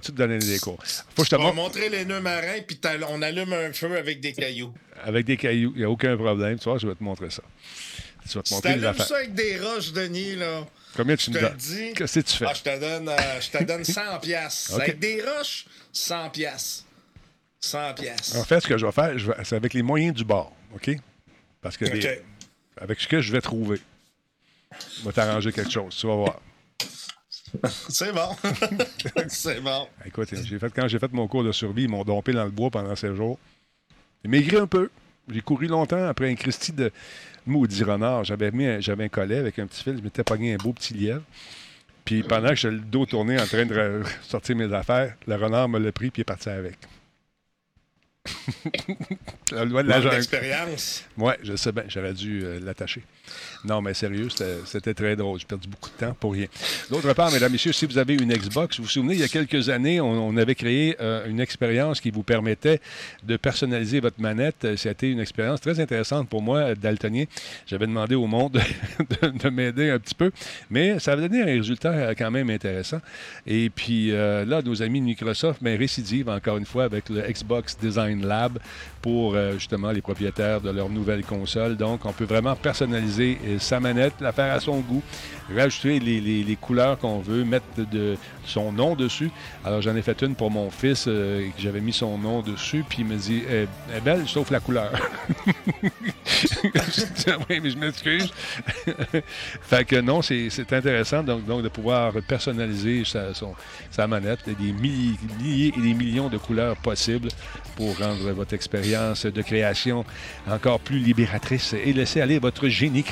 tu 0.00 0.12
te 0.12 0.12
donner 0.12 0.38
des 0.38 0.58
cours? 0.58 0.82
Faut 0.84 1.22
que 1.22 1.24
je 1.24 1.30
te 1.30 1.36
montre. 1.36 1.54
montrer 1.54 1.88
les 1.88 2.04
nœuds 2.04 2.20
marins, 2.20 2.60
puis 2.66 2.78
on 3.08 3.22
allume 3.22 3.52
un 3.52 3.72
feu 3.72 3.96
avec 3.96 4.20
des 4.20 4.32
cailloux. 4.32 4.72
Avec 5.02 5.26
des 5.26 5.36
cailloux, 5.36 5.72
il 5.74 5.78
n'y 5.78 5.84
a 5.84 5.90
aucun 5.90 6.16
problème. 6.16 6.58
Tu 6.58 6.64
vois, 6.64 6.78
je 6.78 6.86
vais 6.86 6.94
te 6.94 7.02
montrer 7.02 7.30
ça. 7.30 7.42
Tu 8.28 8.36
vas 8.36 8.42
te 8.42 8.54
montrer 8.54 8.76
les 8.76 8.84
affaires. 8.84 9.06
ça 9.06 9.16
avec 9.16 9.34
des 9.34 9.58
roches, 9.58 9.92
Denis, 9.92 10.36
là. 10.36 10.66
Combien 10.96 11.16
tu 11.16 11.30
me 11.30 11.40
donnes? 11.40 11.94
Qu'est-ce 11.94 12.20
que 12.20 12.24
tu 12.24 12.36
fais? 12.36 12.46
Ah, 12.48 12.54
je 12.54 12.62
te 12.62 12.80
donne, 12.80 13.08
euh, 13.08 13.40
je 13.40 13.58
te 13.58 13.64
donne 13.64 13.84
100 13.84 14.18
pièces. 14.20 14.72
Avec 14.72 14.98
des 14.98 15.22
roches, 15.22 15.66
100 15.92 16.30
pièces. 16.30 16.84
100 17.60 17.94
pièces. 17.94 18.34
En 18.36 18.44
fait, 18.44 18.60
ce 18.60 18.66
que 18.66 18.78
je 18.78 18.86
vais 18.86 18.92
faire, 18.92 19.14
c'est 19.44 19.56
avec 19.56 19.74
les 19.74 19.82
moyens 19.82 20.14
du 20.14 20.24
bord, 20.24 20.52
OK? 20.74 20.90
Parce 21.60 21.76
que 21.76 21.84
avec 22.80 23.00
ce 23.00 23.06
que 23.06 23.20
je 23.20 23.32
vais 23.32 23.40
trouver, 23.40 23.80
je 24.98 25.04
vais 25.04 25.12
t'arranger 25.12 25.52
quelque 25.52 25.70
chose. 25.70 25.94
Tu 25.94 26.06
vas 26.06 26.14
voir. 26.14 26.40
C'est 27.88 28.12
bon. 28.12 28.36
c'est 29.28 29.60
bon. 29.60 29.88
Écoute, 30.04 30.28
fait, 30.28 30.72
quand 30.74 30.88
j'ai 30.88 30.98
fait 30.98 31.12
mon 31.12 31.26
cours 31.26 31.44
de 31.44 31.52
survie, 31.52 31.84
ils 31.84 31.88
m'ont 31.88 32.04
dompé 32.04 32.32
dans 32.32 32.44
le 32.44 32.50
bois 32.50 32.70
pendant 32.70 32.94
16 32.94 33.14
jours. 33.14 33.38
J'ai 34.22 34.30
maigri 34.30 34.56
un 34.56 34.66
peu. 34.66 34.90
J'ai 35.28 35.40
couru 35.40 35.66
longtemps 35.66 36.08
après 36.08 36.30
un 36.30 36.34
Christie 36.34 36.72
de 36.72 36.90
maudit 37.46 37.84
renard. 37.84 38.24
J'avais, 38.24 38.50
mis, 38.50 38.80
j'avais 38.80 39.04
un 39.04 39.08
collet 39.08 39.38
avec 39.38 39.58
un 39.58 39.66
petit 39.66 39.82
fil. 39.82 39.96
Je 39.96 40.02
m'étais 40.02 40.24
pogné 40.24 40.54
un 40.54 40.56
beau 40.56 40.72
petit 40.72 40.94
lièvre. 40.94 41.22
Puis 42.04 42.22
pendant 42.22 42.48
que 42.48 42.56
j'étais 42.56 42.74
le 42.74 42.80
dos 42.80 43.06
tourné 43.06 43.40
en 43.40 43.46
train 43.46 43.66
de 43.66 44.02
sortir 44.22 44.56
mes 44.56 44.72
affaires, 44.72 45.14
le 45.26 45.36
renard 45.36 45.68
me 45.68 45.78
l'a 45.78 45.92
pris 45.92 46.10
puis 46.10 46.20
il 46.20 46.22
est 46.22 46.24
parti 46.24 46.48
avec. 46.48 46.78
la 49.52 49.64
loi 49.64 49.82
de 49.82 49.88
la 49.88 49.98
l'expérience. 49.98 51.04
Oui, 51.16 51.32
je 51.42 51.56
sais 51.56 51.72
bien, 51.72 51.84
j'aurais 51.88 52.12
dû 52.12 52.42
euh, 52.44 52.60
l'attacher. 52.60 53.02
Non, 53.64 53.82
mais 53.82 53.94
sérieux, 53.94 54.28
c'était 54.64 54.94
très 54.94 55.16
drôle. 55.16 55.38
J'ai 55.38 55.46
perdu 55.46 55.68
beaucoup 55.68 55.90
de 55.90 56.06
temps 56.06 56.16
pour 56.18 56.32
rien. 56.32 56.46
D'autre 56.90 57.12
part, 57.12 57.30
mesdames, 57.30 57.52
messieurs, 57.52 57.72
si 57.72 57.86
vous 57.86 57.98
avez 57.98 58.14
une 58.14 58.32
Xbox, 58.32 58.78
vous 58.78 58.84
vous 58.84 58.88
souvenez, 58.88 59.14
il 59.14 59.20
y 59.20 59.24
a 59.24 59.28
quelques 59.28 59.68
années, 59.68 60.00
on, 60.00 60.36
avait 60.36 60.54
créé 60.54 60.96
euh, 61.00 61.26
une 61.26 61.40
expérience 61.40 62.00
qui 62.00 62.10
vous 62.10 62.22
permettait 62.22 62.80
de 63.22 63.36
personnaliser 63.36 64.00
votre 64.00 64.20
manette. 64.20 64.66
C'était 64.76 65.10
une 65.10 65.20
expérience 65.20 65.60
très 65.60 65.80
intéressante 65.80 66.28
pour 66.28 66.40
moi, 66.40 66.74
daltonien. 66.74 67.24
J'avais 67.66 67.86
demandé 67.86 68.14
au 68.14 68.26
monde 68.26 68.60
de, 69.22 69.48
m'aider 69.50 69.90
un 69.90 69.98
petit 69.98 70.14
peu, 70.14 70.30
mais 70.70 70.98
ça 70.98 71.12
avait 71.12 71.28
donné 71.28 71.42
un 71.42 71.46
résultat 71.46 72.14
quand 72.14 72.30
même 72.30 72.48
intéressant. 72.50 73.00
Et 73.46 73.70
puis 73.70 74.12
euh, 74.12 74.44
là, 74.44 74.62
nos 74.62 74.82
amis 74.82 75.00
de 75.00 75.06
Microsoft, 75.06 75.60
mais 75.62 75.76
récidive 75.76 76.28
encore 76.28 76.56
une 76.56 76.66
fois 76.66 76.84
avec 76.84 77.08
le 77.08 77.20
Xbox 77.22 77.76
Design 77.78 78.26
Lab 78.26 78.58
pour 79.02 79.34
euh, 79.34 79.54
justement 79.54 79.90
les 79.90 80.02
propriétaires 80.02 80.60
de 80.60 80.70
leur 80.70 80.88
nouvelle 80.88 81.24
console. 81.24 81.76
Donc, 81.76 82.04
on 82.04 82.12
peut 82.12 82.24
vraiment 82.24 82.54
personnaliser 82.56 83.19
euh, 83.22 83.58
sa 83.58 83.80
manette, 83.80 84.14
la 84.20 84.32
faire 84.32 84.52
à 84.52 84.60
son 84.60 84.80
goût, 84.80 85.02
rajouter 85.54 85.98
les, 86.00 86.56
couleurs 86.60 86.98
qu'on 86.98 87.20
veut, 87.20 87.44
mettre 87.44 87.66
de, 87.76 88.16
son 88.44 88.72
nom 88.72 88.94
dessus. 88.94 89.30
Alors, 89.64 89.82
j'en 89.82 89.94
ai 89.96 90.02
fait 90.02 90.20
une 90.22 90.34
pour 90.34 90.50
mon 90.50 90.70
fils, 90.70 91.04
euh, 91.08 91.46
que 91.56 91.60
j'avais 91.62 91.80
mis 91.80 91.92
son 91.92 92.18
nom 92.18 92.42
dessus, 92.42 92.84
puis 92.88 92.98
il 93.00 93.06
me 93.06 93.16
dit 93.16 93.42
Elle 93.48 93.68
est 93.96 94.00
belle, 94.00 94.26
sauf 94.26 94.50
la 94.50 94.60
couleur. 94.60 94.92
oui, 97.48 97.60
mais 97.62 97.70
je 97.70 97.78
m'excuse. 97.78 98.32
fait 99.62 99.84
que 99.84 100.00
non, 100.00 100.22
c'est 100.22 100.72
intéressant 100.72 101.22
donc, 101.22 101.44
donc, 101.46 101.62
de 101.62 101.68
pouvoir 101.68 102.12
personnaliser 102.26 103.04
sa, 103.04 104.06
manette. 104.06 104.40
Des 104.46 104.72
milliers 104.72 105.72
et 105.76 105.80
des 105.80 105.94
millions 105.94 106.28
de 106.28 106.38
couleurs 106.38 106.76
possibles 106.76 107.28
pour 107.76 107.96
rendre 107.98 108.32
votre 108.32 108.54
expérience 108.54 109.26
de 109.26 109.42
création 109.42 110.04
encore 110.48 110.80
plus 110.80 110.98
libératrice 110.98 111.74
et 111.74 111.92
laisser 111.92 112.20
aller 112.20 112.38
votre 112.38 112.68
génie 112.68 113.02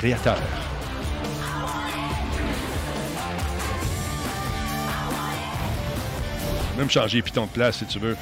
Même 6.77 6.89
changer 6.89 7.21
Python 7.21 7.45
de 7.45 7.49
place 7.49 7.79
si 7.79 7.85
tu 7.85 7.99
veux. 7.99 8.15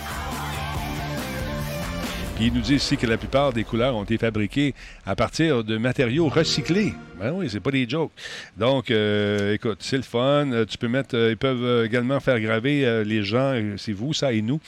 Puis 2.37 2.45
il 2.45 2.53
nous 2.53 2.61
dit 2.61 2.75
ici 2.75 2.97
que 2.97 3.07
la 3.07 3.17
plupart 3.17 3.51
des 3.51 3.63
couleurs 3.63 3.95
ont 3.95 4.03
été 4.03 4.19
fabriquées 4.19 4.75
à 5.07 5.15
partir 5.15 5.63
de 5.63 5.75
matériaux 5.79 6.29
recyclés. 6.29 6.93
Ben 7.19 7.31
oui, 7.31 7.49
c'est 7.49 7.59
pas 7.59 7.71
des 7.71 7.89
jokes. 7.89 8.11
Donc, 8.55 8.91
euh, 8.91 9.55
écoute, 9.55 9.79
c'est 9.81 9.97
le 9.97 10.03
fun. 10.03 10.51
Euh, 10.51 10.63
tu 10.63 10.77
peux 10.77 10.87
mettre, 10.87 11.17
euh, 11.17 11.31
ils 11.31 11.37
peuvent 11.37 11.83
également 11.83 12.19
faire 12.19 12.39
graver 12.39 13.03
les 13.03 13.23
gens, 13.23 13.59
c'est 13.77 13.91
vous, 13.91 14.13
ça 14.13 14.33
et 14.33 14.43
nous. 14.43 14.59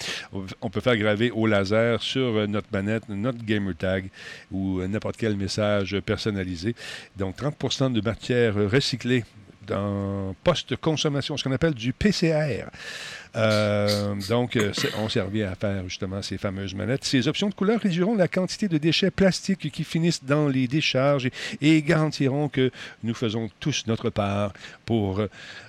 On 0.63 0.71
peut 0.71 0.81
faire 0.81 0.97
graver 0.97 1.29
au 1.29 1.45
laser 1.45 2.01
sur 2.01 2.47
notre 2.47 2.69
manette, 2.73 3.03
notre 3.07 3.45
gamer 3.45 3.75
tag 3.77 4.09
ou 4.51 4.81
n'importe 4.81 5.17
quel 5.17 5.37
message 5.37 5.95
personnalisé. 6.03 6.73
Donc, 7.17 7.37
30% 7.37 7.93
de 7.93 8.01
matière 8.01 8.55
recyclée 8.55 9.23
dans 9.67 10.35
post-consommation, 10.43 11.37
ce 11.37 11.43
qu'on 11.43 11.51
appelle 11.51 11.75
du 11.75 11.93
PCR. 11.93 12.65
Euh, 13.35 14.15
donc, 14.27 14.55
euh, 14.55 14.71
on 14.97 15.09
servait 15.09 15.43
à 15.43 15.55
faire 15.55 15.83
justement 15.83 16.21
ces 16.21 16.37
fameuses 16.37 16.73
manettes. 16.73 17.05
Ces 17.05 17.27
options 17.27 17.49
de 17.49 17.53
couleur 17.53 17.79
réduiront 17.79 18.15
la 18.15 18.27
quantité 18.27 18.67
de 18.67 18.77
déchets 18.77 19.11
plastiques 19.11 19.71
qui 19.71 19.83
finissent 19.83 20.23
dans 20.23 20.47
les 20.47 20.67
décharges 20.67 21.29
et, 21.61 21.81
garantiront 21.81 22.49
que 22.49 22.71
nous 23.03 23.13
faisons 23.13 23.49
tous 23.59 23.85
notre 23.87 24.09
part 24.09 24.53
pour 24.85 25.21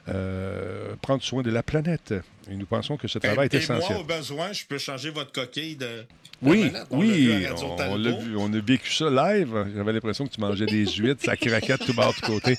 euh, 0.09 0.95
prendre 1.03 1.23
soin 1.23 1.43
de 1.43 1.51
la 1.51 1.63
planète. 1.63 2.15
Et 2.51 2.57
nous 2.57 2.66
pensons 2.66 2.96
que 2.96 3.07
ce 3.07 3.18
travail 3.20 3.46
est 3.46 3.55
essentiel. 3.55 3.92
Moi, 3.92 4.01
au 4.01 4.05
besoin, 4.05 4.53
je 4.53 4.64
peux 4.64 4.78
changer 4.78 5.11
votre 5.11 5.30
coquille 5.30 5.76
de. 5.76 6.05
Oui, 6.42 6.72
oui, 6.90 7.46
on, 7.78 7.96
l'a 7.96 8.12
vu, 8.12 8.34
on 8.36 8.53
a 8.53 8.61
vécu 8.61 8.92
ça 8.92 9.11
live. 9.11 9.66
J'avais 9.76 9.92
l'impression 9.92 10.26
que 10.26 10.32
tu 10.32 10.40
mangeais 10.40 10.64
des 10.64 10.86
huîtres, 10.96 11.22
ça 11.22 11.36
craquait 11.36 11.76
tout 11.76 11.92
bas 11.92 12.11
de 12.18 12.26
côté. 12.26 12.59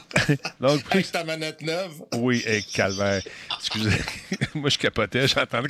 Donc, 0.60 0.80
Avec 0.90 1.12
ta 1.12 1.22
manette 1.22 1.60
neuve. 1.60 1.92
Oui, 2.16 2.42
et 2.46 2.62
calvaire. 2.62 3.22
Excusez, 3.58 3.98
moi 4.54 4.70
je 4.70 4.78
capotais, 4.78 5.28
j'entendais 5.28 5.68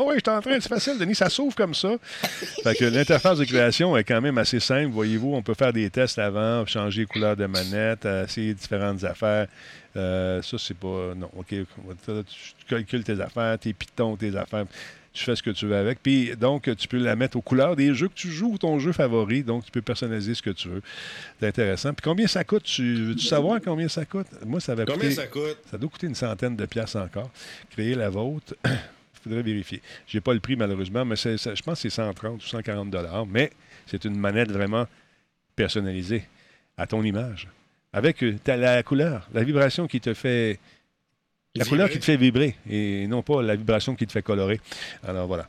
Oh 0.00 0.04
oui, 0.06 0.14
je 0.16 0.20
suis 0.20 0.38
en 0.38 0.40
train, 0.40 0.60
c'est 0.60 0.68
facile, 0.68 0.96
Denis, 0.98 1.16
ça 1.16 1.28
s'ouvre 1.28 1.56
comme 1.56 1.74
ça. 1.74 1.96
Fait 2.62 2.74
que 2.76 2.84
l'interface 2.84 3.38
de 3.38 3.44
création 3.44 3.96
est 3.96 4.04
quand 4.04 4.20
même 4.20 4.38
assez 4.38 4.60
simple. 4.60 4.92
Voyez-vous, 4.92 5.34
on 5.34 5.42
peut 5.42 5.54
faire 5.54 5.72
des 5.72 5.90
tests 5.90 6.20
avant, 6.20 6.64
changer 6.66 7.00
les 7.00 7.06
couleurs 7.06 7.34
de 7.34 7.46
manette, 7.46 8.04
essayer 8.04 8.54
différentes 8.54 9.02
affaires. 9.02 9.48
Euh, 9.96 10.42
ça, 10.42 10.58
c'est 10.58 10.76
pas. 10.76 11.14
Non, 11.16 11.30
OK. 11.36 11.48
Tu 11.48 12.64
calcules 12.68 13.04
tes 13.04 13.20
affaires, 13.20 13.58
tes 13.58 13.72
pitons, 13.72 14.16
tes 14.16 14.36
affaires 14.36 14.66
tu 15.18 15.24
fais 15.24 15.36
ce 15.36 15.42
que 15.42 15.50
tu 15.50 15.66
veux 15.66 15.76
avec. 15.76 16.02
Puis 16.02 16.36
donc, 16.36 16.74
tu 16.76 16.88
peux 16.88 16.98
la 16.98 17.16
mettre 17.16 17.36
aux 17.36 17.42
couleurs 17.42 17.76
des 17.76 17.94
jeux 17.94 18.08
que 18.08 18.14
tu 18.14 18.30
joues 18.30 18.52
ou 18.52 18.58
ton 18.58 18.78
jeu 18.78 18.92
favori. 18.92 19.42
Donc, 19.42 19.64
tu 19.64 19.70
peux 19.70 19.82
personnaliser 19.82 20.34
ce 20.34 20.42
que 20.42 20.50
tu 20.50 20.68
veux. 20.68 20.82
C'est 21.40 21.48
intéressant. 21.48 21.92
Puis 21.92 22.04
combien 22.04 22.26
ça 22.26 22.44
coûte? 22.44 22.62
Tu 22.62 22.94
veux-tu 22.94 23.26
savoir 23.26 23.60
combien 23.62 23.88
ça 23.88 24.04
coûte? 24.04 24.28
Moi, 24.46 24.60
ça 24.60 24.74
va 24.74 24.84
Combien 24.84 25.10
ça 25.10 25.26
coûte? 25.26 25.58
Ça 25.70 25.76
doit 25.76 25.90
coûter 25.90 26.06
une 26.06 26.14
centaine 26.14 26.56
de 26.56 26.66
pièces 26.66 26.96
encore. 26.96 27.30
Créer 27.70 27.94
la 27.94 28.10
vôtre. 28.10 28.54
Il 28.64 29.30
faudrait 29.30 29.42
vérifier. 29.42 29.82
Je 30.06 30.16
n'ai 30.16 30.20
pas 30.20 30.32
le 30.32 30.38
prix, 30.38 30.54
malheureusement, 30.54 31.04
mais 31.04 31.16
je 31.16 31.62
pense 31.62 31.82
que 31.82 31.90
c'est 31.90 31.90
130 31.90 32.42
ou 32.42 32.46
140 32.46 32.94
Mais 33.28 33.50
c'est 33.86 34.04
une 34.04 34.16
manette 34.16 34.52
vraiment 34.52 34.86
personnalisée 35.56 36.22
à 36.76 36.86
ton 36.86 37.02
image. 37.02 37.48
Avec 37.92 38.22
euh, 38.22 38.36
la 38.46 38.82
couleur, 38.82 39.28
la 39.32 39.44
vibration 39.44 39.86
qui 39.86 40.00
te 40.00 40.12
fait 40.14 40.58
la 41.54 41.64
couleur 41.64 41.90
qui 41.90 41.98
te 41.98 42.04
fait 42.04 42.16
vibrer 42.16 42.54
et 42.68 43.06
non 43.08 43.22
pas 43.22 43.42
la 43.42 43.56
vibration 43.56 43.94
qui 43.94 44.06
te 44.06 44.12
fait 44.12 44.22
colorer. 44.22 44.60
Alors 45.06 45.26
voilà. 45.26 45.44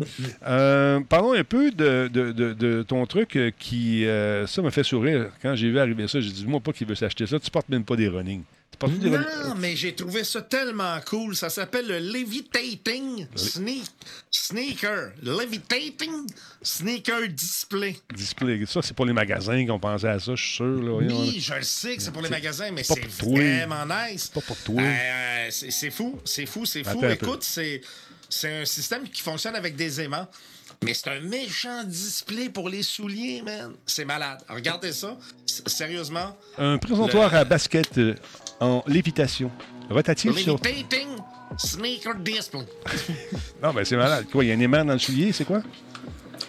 Euh, 0.48 1.02
parlons 1.08 1.34
un 1.34 1.44
peu 1.44 1.72
de, 1.72 2.84
ton 2.88 3.06
truc 3.06 3.38
qui, 3.60 4.06
euh, 4.06 4.48
ça 4.48 4.62
me 4.62 4.70
fait 4.70 4.84
sourire. 4.84 5.30
Quand 5.42 5.56
j'ai 5.56 5.70
vu 5.70 5.78
arriver 5.80 6.08
ça, 6.08 6.20
j'ai 6.20 6.32
dit, 6.32 6.46
moi 6.48 6.60
pas 6.60 6.72
qu'il 6.72 6.88
veut 6.88 6.96
s'acheter 6.96 7.28
ça, 7.28 7.40
tu 7.40 7.52
portes 7.52 7.70
même 7.70 7.84
pas 7.84 7.96
des 7.96 8.08
running. 8.08 8.42
Non, 8.88 9.56
mais 9.58 9.76
j'ai 9.76 9.94
trouvé 9.94 10.24
ça 10.24 10.42
tellement 10.42 11.00
cool. 11.06 11.36
Ça 11.36 11.50
s'appelle 11.50 11.88
le 11.88 12.00
Levitating 12.00 13.28
Sneaker. 14.32 15.12
Levitating 15.22 16.28
Sneaker 16.62 17.28
Display. 17.28 17.98
Display. 18.14 18.66
Ça, 18.66 18.82
c'est 18.82 18.94
pour 18.94 19.06
les 19.06 19.14
magasins 19.14 19.66
qu'on 19.66 19.80
pensait 19.80 20.08
à 20.08 20.20
ça, 20.20 20.36
je 20.36 20.44
suis 20.44 20.56
sûr. 20.56 21.02
oui, 21.02 21.40
je 21.40 21.62
sais 21.62 21.98
que 21.98 22.02
c'est 22.02 22.12
pour 22.12 22.22
les 22.22 22.30
magasins, 22.30 22.72
mais 22.72 22.84
c'est 22.84 23.06
vraiment 23.08 23.86
nice. 23.86 24.28
Pas 24.28 24.42
pour 24.42 24.58
toi. 24.58 24.82
Euh, 24.82 25.48
c'est 25.50 25.92
fou, 25.92 26.20
c'est 26.24 26.46
fou, 26.46 26.66
c'est 26.66 26.84
fou. 26.84 27.04
Écoute, 27.06 27.44
c'est 27.44 27.82
un 28.62 28.66
système 28.66 29.04
qui 29.10 29.22
fonctionne 29.22 29.56
avec 29.56 29.76
des 29.76 30.02
aimants. 30.02 30.28
Mais 30.84 30.94
c'est 30.94 31.10
un 31.10 31.20
méchant 31.20 31.84
display 31.84 32.48
pour 32.48 32.70
les 32.70 32.84
souliers, 32.84 33.42
man. 33.42 33.74
C'est 33.86 34.06
malade. 34.06 34.40
Regardez 34.48 34.94
ça. 34.94 35.18
sérieusement. 35.46 36.38
Un 36.58 36.78
présentoir 36.78 37.34
à 37.36 37.44
basket 37.44 37.98
euh, 37.98 38.16
en 38.60 38.84
lévitation. 38.88 39.52
Rotatif 39.90 40.38
sur... 40.38 40.60
Sneaker 41.58 42.16
display. 42.16 42.66
non, 43.64 43.74
ben 43.74 43.84
c'est 43.84 43.98
malade. 43.98 44.28
Quoi, 44.32 44.46
il 44.46 44.50
y 44.50 44.52
a 44.52 44.56
un 44.56 44.60
aimant 44.60 44.86
dans 44.86 44.94
le 44.94 45.00
soulier, 45.00 45.32
c'est 45.32 45.46
quoi? 45.46 45.62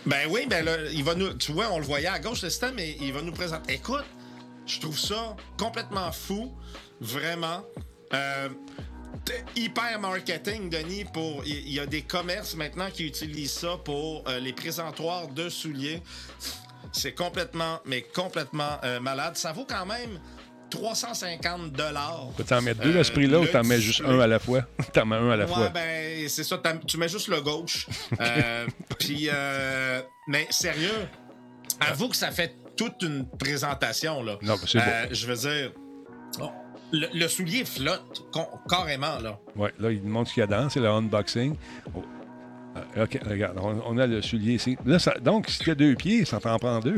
Ben 0.07 0.29
oui, 0.31 0.47
ben 0.49 0.65
là, 0.65 0.77
il 0.93 1.03
va 1.05 1.15
nous. 1.15 1.33
Tu 1.35 1.53
vois, 1.53 1.71
on 1.73 1.79
le 1.79 1.85
voyait 1.85 2.09
à 2.09 2.19
gauche 2.19 2.43
le 2.43 2.51
système, 2.51 2.75
mais 2.77 2.97
il 3.01 3.13
va 3.13 3.23
nous 3.23 3.33
présenter. 3.33 3.75
Écoute, 3.75 4.05
je 4.67 4.79
trouve 4.81 4.99
ça 4.99 5.37
complètement 5.59 6.13
fou, 6.13 6.53
vraiment. 7.01 7.63
Euh, 8.13 8.49
hyper 9.57 10.01
marketing, 10.01 10.71
Denis, 10.71 11.05
pour. 11.05 11.43
Il 11.45 11.73
y 11.73 11.81
a 11.81 11.87
des 11.87 12.03
commerces 12.03 12.55
maintenant 12.55 12.91
qui 12.91 13.07
utilisent 13.07 13.53
ça 13.53 13.77
pour 13.85 14.25
euh, 14.29 14.39
les 14.39 14.53
présentoirs 14.53 15.29
de 15.29 15.49
souliers. 15.49 16.03
C'est 16.93 17.15
complètement, 17.15 17.81
mais 17.85 18.03
complètement 18.03 18.79
euh, 18.85 19.01
malade. 19.01 19.37
Ça 19.37 19.53
vaut 19.53 19.67
quand 19.69 19.87
même 19.87 20.19
350 20.71 21.73
dollars. 21.73 22.29
Tu 22.47 22.55
en 22.55 22.63
mettre 22.63 22.81
deux 22.81 22.99
à 22.99 23.05
ce 23.05 23.13
prix-là 23.13 23.41
ou 23.41 23.47
t'en 23.47 23.65
mets 23.65 23.81
juste 23.81 24.03
un 24.05 24.19
à 24.21 24.27
la 24.27 24.39
fois? 24.39 24.63
t'en 24.93 25.07
mets 25.07 25.17
un 25.17 25.31
à 25.31 25.37
la 25.37 25.45
ouais, 25.45 25.53
fois. 25.53 25.69
ben, 25.69 26.29
c'est 26.29 26.45
ça. 26.45 26.61
Tu 26.87 26.97
mets 26.97 27.09
juste 27.09 27.29
le 27.29 27.41
gauche. 27.41 27.87
euh, 28.21 28.67
Puis, 28.99 29.29
euh, 29.33 30.01
mais 30.29 30.47
sérieux, 30.51 31.09
avoue 31.81 32.09
que 32.09 32.17
ça 32.17 32.31
fait 32.31 32.57
toute 32.77 33.03
une 33.03 33.27
présentation, 33.29 34.23
là. 34.23 34.39
Non, 34.43 34.57
c'est 34.67 34.79
euh, 34.79 35.07
Je 35.11 35.27
veux 35.27 35.37
dire, 35.37 35.73
le, 36.93 37.29
soulier 37.29 37.65
flotte 37.65 38.23
carrément, 38.69 39.19
là. 39.19 39.39
Ouais, 39.57 39.73
là, 39.79 39.91
il 39.91 40.03
montre 40.03 40.31
ce 40.31 40.35
qu'il 40.35 40.41
y 40.41 40.45
a 40.45 40.47
dedans. 40.47 40.69
C'est 40.71 40.81
le 40.81 40.89
unboxing. 40.89 41.57
Oh. 41.95 42.03
Euh, 42.77 43.05
OK, 43.05 43.19
regarde, 43.29 43.59
on, 43.61 43.99
a 43.99 44.07
le 44.07 44.23
soulier 44.23 44.55
ici. 44.55 44.77
Là, 44.87 44.99
donc, 45.21 45.49
si 45.49 45.59
tu 45.59 45.71
as 45.73 45.75
deux 45.75 45.97
pieds, 45.97 46.25
ça 46.25 46.39
t'en 46.39 46.57
prend 46.59 46.79
deux. 46.79 46.97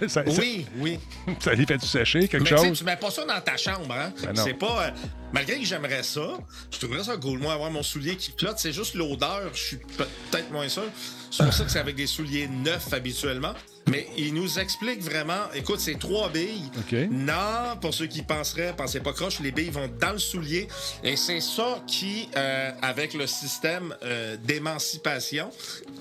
oui, 0.38 0.66
oui. 0.78 0.98
Ça 1.40 1.52
les 1.52 1.66
fait-tu 1.66 1.86
sécher, 1.86 2.28
quelque 2.28 2.50
Mais 2.50 2.56
chose? 2.56 2.78
Tu 2.78 2.84
mets 2.84 2.96
pas 2.96 3.10
ça 3.10 3.24
dans 3.24 3.40
ta 3.40 3.56
chambre, 3.56 3.92
hein? 3.92 4.12
Ben 4.22 4.34
c'est 4.34 4.54
pas. 4.54 4.86
Euh, 4.86 4.90
malgré 5.32 5.58
que 5.58 5.66
j'aimerais 5.66 6.02
ça, 6.02 6.38
je 6.70 6.78
trouverais 6.78 7.04
ça 7.04 7.16
cool, 7.18 7.38
moi, 7.38 7.52
avoir 7.52 7.70
mon 7.70 7.82
soulier 7.82 8.16
qui 8.16 8.32
flotte. 8.36 8.58
C'est 8.58 8.72
juste 8.72 8.94
l'odeur, 8.94 9.50
je 9.52 9.60
suis 9.60 9.76
peut-être 9.76 10.50
moins 10.50 10.68
sûr. 10.68 10.84
C'est 11.30 11.44
pour 11.44 11.52
ça 11.52 11.64
que 11.64 11.70
c'est 11.70 11.78
avec 11.78 11.96
des 11.96 12.06
souliers 12.06 12.48
neufs 12.48 12.92
habituellement. 12.92 13.52
Mais 13.88 14.08
il 14.16 14.34
nous 14.34 14.58
explique 14.58 15.00
vraiment, 15.00 15.52
écoute, 15.54 15.78
c'est 15.78 15.98
trois 15.98 16.28
billes. 16.28 16.70
Non, 17.10 17.76
pour 17.80 17.94
ceux 17.94 18.06
qui 18.06 18.22
penseraient, 18.22 18.74
pensez 18.76 19.00
pas 19.00 19.12
croche, 19.12 19.38
les 19.40 19.52
billes 19.52 19.70
vont 19.70 19.88
dans 20.00 20.12
le 20.12 20.18
soulier. 20.18 20.66
Et 21.04 21.16
c'est 21.16 21.40
ça 21.40 21.80
qui, 21.86 22.28
euh, 22.36 22.72
avec 22.82 23.14
le 23.14 23.26
système 23.26 23.94
euh, 24.02 24.36
d'émancipation, 24.42 25.50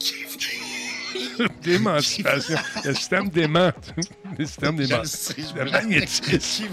D'émancipation. 1.63 2.57
le 2.83 2.93
système 2.93 3.29
d'aimant. 3.29 3.71
Le 4.37 4.45
système 4.45 4.75
d'aimant. 4.77 5.03
Le 5.55 5.71
magnétisme. 5.71 6.65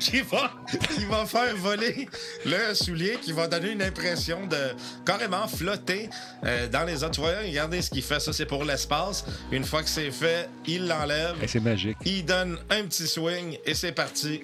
Qui 0.00 0.20
va, 0.22 0.52
qui 0.94 1.04
va 1.04 1.26
faire 1.26 1.56
voler 1.56 2.08
le 2.44 2.74
soulier, 2.74 3.18
qui 3.20 3.32
va 3.32 3.46
donner 3.46 3.72
une 3.72 3.82
impression 3.82 4.46
de 4.46 4.74
carrément 5.04 5.46
flotter 5.48 6.08
euh, 6.44 6.68
dans 6.68 6.84
les 6.84 7.02
autres. 7.02 7.12
Tu 7.14 7.20
vois, 7.20 7.38
regardez 7.44 7.82
ce 7.82 7.90
qu'il 7.90 8.02
fait. 8.02 8.20
Ça, 8.20 8.32
c'est 8.32 8.46
pour 8.46 8.64
l'espace. 8.64 9.24
Une 9.52 9.64
fois 9.64 9.82
que 9.82 9.88
c'est 9.88 10.10
fait, 10.10 10.48
il 10.66 10.86
l'enlève. 10.86 11.36
C'est 11.46 11.60
magique. 11.60 11.96
Il 12.04 12.24
donne 12.24 12.58
un 12.70 12.84
petit 12.84 13.06
swing 13.06 13.58
et 13.64 13.74
c'est 13.74 13.92
parti. 13.92 14.42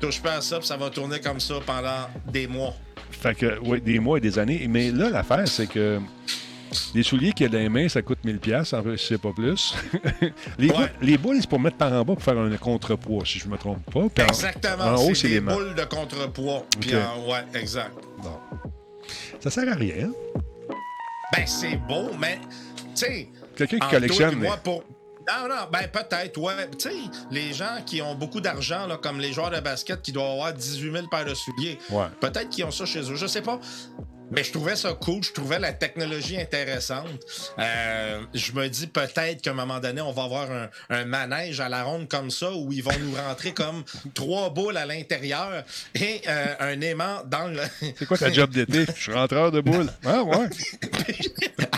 Touche 0.00 0.20
pas 0.20 0.34
à 0.34 0.40
ça, 0.40 0.58
puis 0.58 0.68
ça 0.68 0.76
va 0.76 0.88
tourner 0.88 1.20
comme 1.20 1.40
ça 1.40 1.54
pendant 1.66 2.08
des 2.30 2.46
mois. 2.46 2.74
Fait 3.10 3.34
que, 3.34 3.58
oui, 3.62 3.80
des 3.80 3.98
mois 3.98 4.18
et 4.18 4.20
des 4.20 4.38
années. 4.38 4.66
Mais 4.68 4.90
là, 4.90 5.10
l'affaire, 5.10 5.46
c'est 5.46 5.66
que 5.66 6.00
les 6.94 7.02
souliers 7.02 7.32
qu'il 7.32 7.46
y 7.46 7.48
a 7.48 7.52
dans 7.52 7.58
les 7.58 7.68
mains, 7.68 7.88
ça 7.88 8.02
coûte 8.02 8.18
1000$, 8.24 8.74
en 8.74 8.82
fait, 8.82 8.96
si 8.96 9.06
c'est 9.06 9.18
pas 9.18 9.32
plus. 9.32 9.74
les, 10.58 11.18
boules, 11.18 11.38
c'est 11.40 11.48
pour 11.48 11.60
mettre 11.60 11.76
par 11.76 11.92
en 11.92 12.04
bas 12.04 12.14
pour 12.14 12.22
faire 12.22 12.38
un 12.38 12.56
contrepoids, 12.56 13.24
si 13.24 13.38
je 13.38 13.48
me 13.48 13.56
trompe 13.56 13.82
pas. 13.92 14.22
Exactement. 14.24 14.84
En, 14.84 15.02
haut, 15.02 15.14
c'est 15.14 15.28
les 15.28 15.40
boules 15.40 15.74
de 15.74 15.84
contrepoids. 15.84 16.64
Puis 16.80 16.94
ouais, 16.94 17.60
exact. 17.60 17.96
Bon. 18.22 18.38
Ça 19.40 19.50
sert 19.50 19.70
à 19.70 19.74
rien. 19.74 20.10
Ben, 21.32 21.46
c'est 21.46 21.76
beau, 21.76 22.10
mais, 22.18 22.38
tu 22.94 23.06
sais. 23.06 23.28
Quelqu'un 23.56 23.78
qui 23.78 23.88
collectionne. 23.88 24.34
Moi, 24.36 24.56
pour... 24.58 24.84
Non, 25.28 25.48
non, 25.48 25.68
ben 25.70 25.86
peut-être, 25.92 26.38
ouais. 26.38 26.54
Tu 26.72 26.88
sais, 26.88 26.96
les 27.30 27.52
gens 27.52 27.82
qui 27.86 28.02
ont 28.02 28.14
beaucoup 28.14 28.40
d'argent, 28.40 28.88
comme 29.00 29.20
les 29.20 29.32
joueurs 29.32 29.50
de 29.50 29.60
basket 29.60 30.02
qui 30.02 30.12
doivent 30.12 30.32
avoir 30.32 30.52
18 30.52 30.92
000 30.92 31.06
paires 31.08 31.24
de 31.24 31.34
souliers, 31.34 31.78
ouais. 31.90 32.06
peut-être 32.20 32.48
qu'ils 32.48 32.64
ont 32.64 32.70
ça 32.70 32.84
chez 32.84 33.00
eux. 33.00 33.14
Je 33.14 33.26
sais 33.26 33.42
pas. 33.42 33.60
Mais 34.30 34.44
je 34.44 34.52
trouvais 34.52 34.76
ça 34.76 34.92
cool, 34.92 35.24
je 35.24 35.32
trouvais 35.32 35.58
la 35.58 35.72
technologie 35.72 36.40
intéressante. 36.40 37.20
Euh, 37.58 38.22
je 38.32 38.52
me 38.52 38.68
dis 38.68 38.86
peut-être 38.86 39.42
qu'à 39.42 39.50
un 39.50 39.54
moment 39.54 39.80
donné, 39.80 40.00
on 40.00 40.12
va 40.12 40.24
avoir 40.24 40.48
un, 40.90 41.04
manège 41.04 41.60
à 41.60 41.68
la 41.68 41.82
ronde 41.82 42.08
comme 42.08 42.30
ça 42.30 42.52
où 42.52 42.72
ils 42.72 42.82
vont 42.82 42.96
nous 43.00 43.14
rentrer 43.14 43.52
comme 43.52 43.82
trois 44.14 44.50
boules 44.50 44.76
à 44.76 44.86
l'intérieur 44.86 45.64
et 45.94 46.22
euh, 46.28 46.54
un 46.60 46.80
aimant 46.80 47.22
dans 47.26 47.48
le. 47.48 47.60
C'est 47.98 48.06
quoi 48.06 48.18
ta 48.18 48.32
job 48.32 48.50
d'été? 48.50 48.86
Je 48.96 49.02
suis 49.02 49.12
rentreur 49.12 49.50
de 49.50 49.60
boules. 49.60 49.90
Ah 50.04 50.22
ouais. 50.22 50.48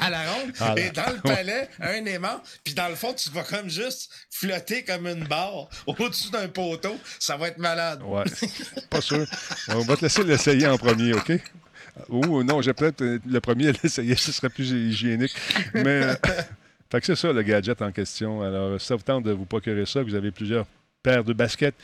à 0.01 0.11
la 0.11 0.31
ronde. 0.31 0.53
Ah, 0.61 0.75
et 0.77 0.91
dans 0.91 1.11
le 1.13 1.21
palais, 1.21 1.69
un 1.81 2.05
aimant. 2.05 2.41
Puis 2.65 2.75
dans 2.75 2.89
le 2.89 2.95
fond, 2.95 3.13
tu 3.13 3.31
vas 3.31 3.43
comme 3.43 3.69
juste 3.69 4.11
flotter 4.31 4.85
comme 4.85 5.07
une 5.07 5.25
barre 5.25 5.69
au-dessus 5.87 6.31
d'un 6.31 6.49
poteau. 6.49 6.97
Ça 7.19 7.37
va 7.37 7.49
être 7.49 7.59
malade. 7.59 8.01
Ouais. 8.05 8.25
Pas 8.91 9.01
sûr. 9.01 9.27
On 9.69 9.81
va 9.81 9.97
te 9.97 10.03
laisser 10.03 10.23
l'essayer 10.23 10.67
en 10.67 10.79
premier, 10.79 11.15
OK? 11.15 11.33
Oh 12.09 12.43
non, 12.43 12.62
j'ai 12.62 12.72
peut-être 12.72 13.03
euh, 13.03 13.18
le 13.26 13.40
premier 13.40 13.68
à 13.68 13.72
l'essayer, 13.72 14.14
ce 14.16 14.32
serait 14.32 14.49
plus 14.49 14.70
hygiénique. 14.70 15.34
Mais 15.74 16.05
euh, 16.05 16.14
fait 16.90 17.01
que 17.01 17.07
c'est 17.07 17.16
ça 17.16 17.32
le 17.32 17.43
gadget 17.43 17.80
en 17.82 17.93
question. 17.93 18.43
Alors, 18.43 18.80
ça 18.80 18.97
vous 18.97 19.03
tente 19.03 19.24
de 19.24 19.32
vous 19.32 19.45
procurer 19.45 19.86
ça, 19.86 20.03
vous 20.03 20.14
avez 20.14 20.30
plusieurs 20.30 20.66
paires 21.03 21.24
de 21.24 21.32
baskets. 21.32 21.74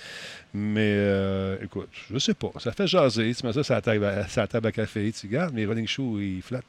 Mais 0.55 0.95
euh, 0.97 1.57
écoute, 1.63 1.89
je 2.11 2.19
sais 2.19 2.35
pas. 2.35 2.51
Ça 2.59 2.73
fait 2.73 2.87
jaser. 2.87 3.35
Tu 3.35 3.47
mets 3.47 3.53
ça, 3.53 3.63
ça 3.63 3.81
table 3.81 4.05
à, 4.05 4.27
ça 4.29 4.47
table 4.47 4.69
à 4.69 4.73
café. 4.73 5.13
Tu 5.13 5.27
regardes, 5.27 5.55
mes 5.55 5.67
running 5.67 5.87
shoes, 5.87 6.21
ils 6.21 6.43
flattent. 6.43 6.65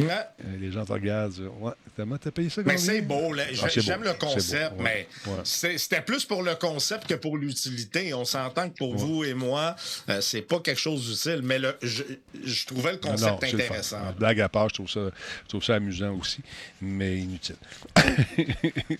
Euh, 0.00 0.22
les 0.60 0.72
gens 0.72 0.84
te 0.84 0.92
regardent. 0.92 1.50
Ouais, 1.60 1.72
t'as 1.96 2.30
payé 2.30 2.50
ça 2.50 2.62
Mais 2.64 2.78
c'est 2.78 3.02
beau. 3.02 3.34
Ah, 3.38 3.68
j'aime 3.68 4.02
le 4.02 4.14
concept, 4.14 4.74
mais 4.78 5.08
c'était 5.44 6.00
plus 6.00 6.24
pour 6.24 6.42
le 6.42 6.54
concept 6.54 7.06
que 7.06 7.14
pour 7.14 7.36
l'utilité. 7.36 8.14
On 8.14 8.24
s'entend 8.24 8.70
que 8.70 8.76
pour 8.76 8.96
vous 8.96 9.24
et 9.24 9.34
moi, 9.34 9.76
euh, 10.08 10.20
c'est 10.20 10.42
pas 10.42 10.60
quelque 10.60 10.80
chose 10.80 11.08
d'utile, 11.08 11.40
mais 11.42 11.58
le, 11.58 11.76
je, 11.82 12.66
trouvais 12.66 12.92
le 12.92 12.98
concept 12.98 13.44
intéressant. 13.44 14.12
Blague 14.18 14.40
à 14.40 14.48
part, 14.48 14.68
je 14.68 14.74
trouve, 14.74 14.90
ça, 14.90 15.00
je 15.44 15.48
trouve 15.48 15.64
ça 15.64 15.74
amusant 15.74 16.14
aussi, 16.14 16.40
mais 16.80 17.18
inutile. 17.18 17.56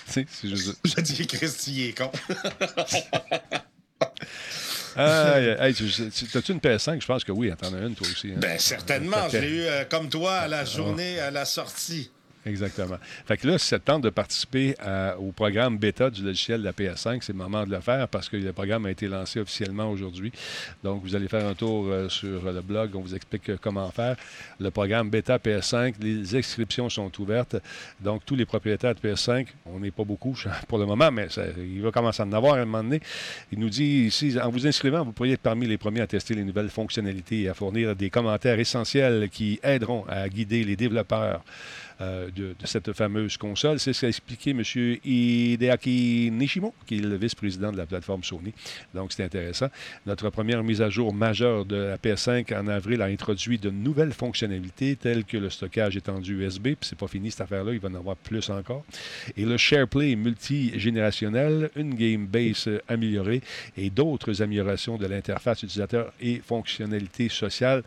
c'est 0.06 0.26
juste... 0.42 0.78
Je 0.84 1.00
dis 1.00 1.26
Christy 1.26 1.88
est 1.88 1.98
con. 1.98 2.10
Ah, 4.96 5.38
hey, 5.40 5.74
T'as-tu 5.74 6.52
une 6.52 6.58
PS5? 6.58 7.00
Je 7.00 7.06
pense 7.06 7.24
que 7.24 7.32
oui. 7.32 7.50
T'en 7.60 7.72
as 7.74 7.78
une, 7.78 7.94
toi 7.94 8.06
aussi. 8.10 8.28
Hein? 8.28 8.38
Ben, 8.38 8.58
certainement. 8.58 9.28
Je 9.30 9.38
l'ai 9.38 9.48
eu 9.48 9.62
euh, 9.62 9.84
comme 9.84 10.08
toi 10.08 10.34
à 10.34 10.48
la 10.48 10.64
journée, 10.64 11.18
à 11.20 11.30
la 11.30 11.44
sortie. 11.44 12.10
Exactement. 12.44 12.96
Fait 13.26 13.36
que 13.36 13.46
là, 13.46 13.58
si 13.58 13.68
ça 13.68 13.78
tente 13.78 14.02
de 14.02 14.10
participer 14.10 14.74
au 15.18 15.32
programme 15.32 15.78
bêta 15.78 16.10
du 16.10 16.22
logiciel 16.22 16.60
de 16.60 16.64
la 16.64 16.72
PS5, 16.72 17.20
c'est 17.22 17.32
le 17.32 17.38
moment 17.38 17.64
de 17.64 17.70
le 17.70 17.80
faire 17.80 18.08
parce 18.08 18.28
que 18.28 18.36
le 18.36 18.52
programme 18.52 18.86
a 18.86 18.90
été 18.90 19.06
lancé 19.08 19.40
officiellement 19.40 19.90
aujourd'hui. 19.90 20.32
Donc, 20.82 21.02
vous 21.02 21.14
allez 21.14 21.28
faire 21.28 21.46
un 21.46 21.54
tour 21.54 21.86
euh, 21.86 22.08
sur 22.08 22.50
le 22.52 22.60
blog. 22.60 22.94
On 22.94 23.00
vous 23.00 23.14
explique 23.14 23.48
euh, 23.50 23.58
comment 23.60 23.90
faire. 23.90 24.16
Le 24.58 24.70
programme 24.70 25.10
bêta 25.10 25.38
PS5, 25.38 25.94
les 26.00 26.36
inscriptions 26.36 26.88
sont 26.88 27.10
ouvertes. 27.20 27.56
Donc, 28.00 28.24
tous 28.24 28.34
les 28.34 28.44
propriétaires 28.44 28.94
de 28.94 29.00
PS5, 29.00 29.46
on 29.66 29.80
n'est 29.80 29.90
pas 29.90 30.04
beaucoup 30.04 30.36
pour 30.68 30.78
le 30.78 30.86
moment, 30.86 31.10
mais 31.10 31.28
il 31.58 31.82
va 31.82 31.90
commencer 31.90 32.22
à 32.22 32.26
en 32.26 32.32
avoir 32.32 32.54
à 32.54 32.58
un 32.58 32.64
moment 32.64 32.82
donné. 32.82 33.00
Il 33.52 33.58
nous 33.58 33.70
dit 33.70 34.06
ici, 34.06 34.36
en 34.42 34.50
vous 34.50 34.66
inscrivant, 34.66 35.04
vous 35.04 35.12
pourriez 35.12 35.34
être 35.34 35.40
parmi 35.40 35.66
les 35.66 35.78
premiers 35.78 36.00
à 36.00 36.06
tester 36.06 36.34
les 36.34 36.44
nouvelles 36.44 36.70
fonctionnalités 36.70 37.42
et 37.42 37.48
à 37.48 37.54
fournir 37.54 37.94
des 37.94 38.10
commentaires 38.10 38.58
essentiels 38.58 39.28
qui 39.30 39.60
aideront 39.62 40.04
à 40.08 40.28
guider 40.28 40.64
les 40.64 40.76
développeurs 40.76 41.42
euh, 42.02 42.30
de, 42.34 42.54
cette 42.64 42.92
fameuse 42.92 43.36
console. 43.36 43.78
C'est 43.78 43.92
ce 43.92 44.00
qu'a 44.00 44.08
expliqué 44.08 44.50
M. 44.50 44.62
Hideaki 45.04 46.30
Nishimo, 46.32 46.74
qui 46.86 46.98
est 46.98 47.00
le 47.00 47.16
vice-président 47.16 47.70
de 47.70 47.76
la 47.76 47.86
plateforme 47.86 48.24
Sony. 48.24 48.52
Donc, 48.94 49.12
c'est 49.12 49.24
intéressant. 49.24 49.68
Notre 50.06 50.30
première 50.30 50.64
mise 50.64 50.82
à 50.82 50.90
jour 50.90 51.14
majeure 51.14 51.64
de 51.64 51.76
la 51.76 51.96
PS5 51.96 52.54
en 52.58 52.66
avril 52.66 53.02
a 53.02 53.06
introduit 53.06 53.58
de 53.58 53.70
nouvelles 53.70 54.12
fonctionnalités 54.12 54.96
telles 54.96 55.24
que 55.24 55.36
le 55.36 55.48
stockage 55.48 55.96
étendu 55.96 56.44
USB. 56.44 56.62
Puis, 56.62 56.76
c'est 56.80 56.98
pas 56.98 57.08
fini 57.08 57.30
cette 57.30 57.42
affaire-là, 57.42 57.72
il 57.72 57.80
va 57.80 57.88
en 57.88 57.94
avoir 57.94 58.16
plus 58.16 58.50
encore. 58.50 58.84
Et 59.36 59.44
le 59.44 59.56
SharePlay 59.56 60.16
multigénérationnel, 60.16 61.70
une 61.76 61.94
game 61.94 62.26
base 62.26 62.68
améliorée 62.88 63.42
et 63.76 63.90
d'autres 63.90 64.42
améliorations 64.42 64.96
de 64.96 65.06
l'interface 65.06 65.62
utilisateur 65.62 66.12
et 66.20 66.40
fonctionnalités 66.44 67.28
sociales 67.28 67.82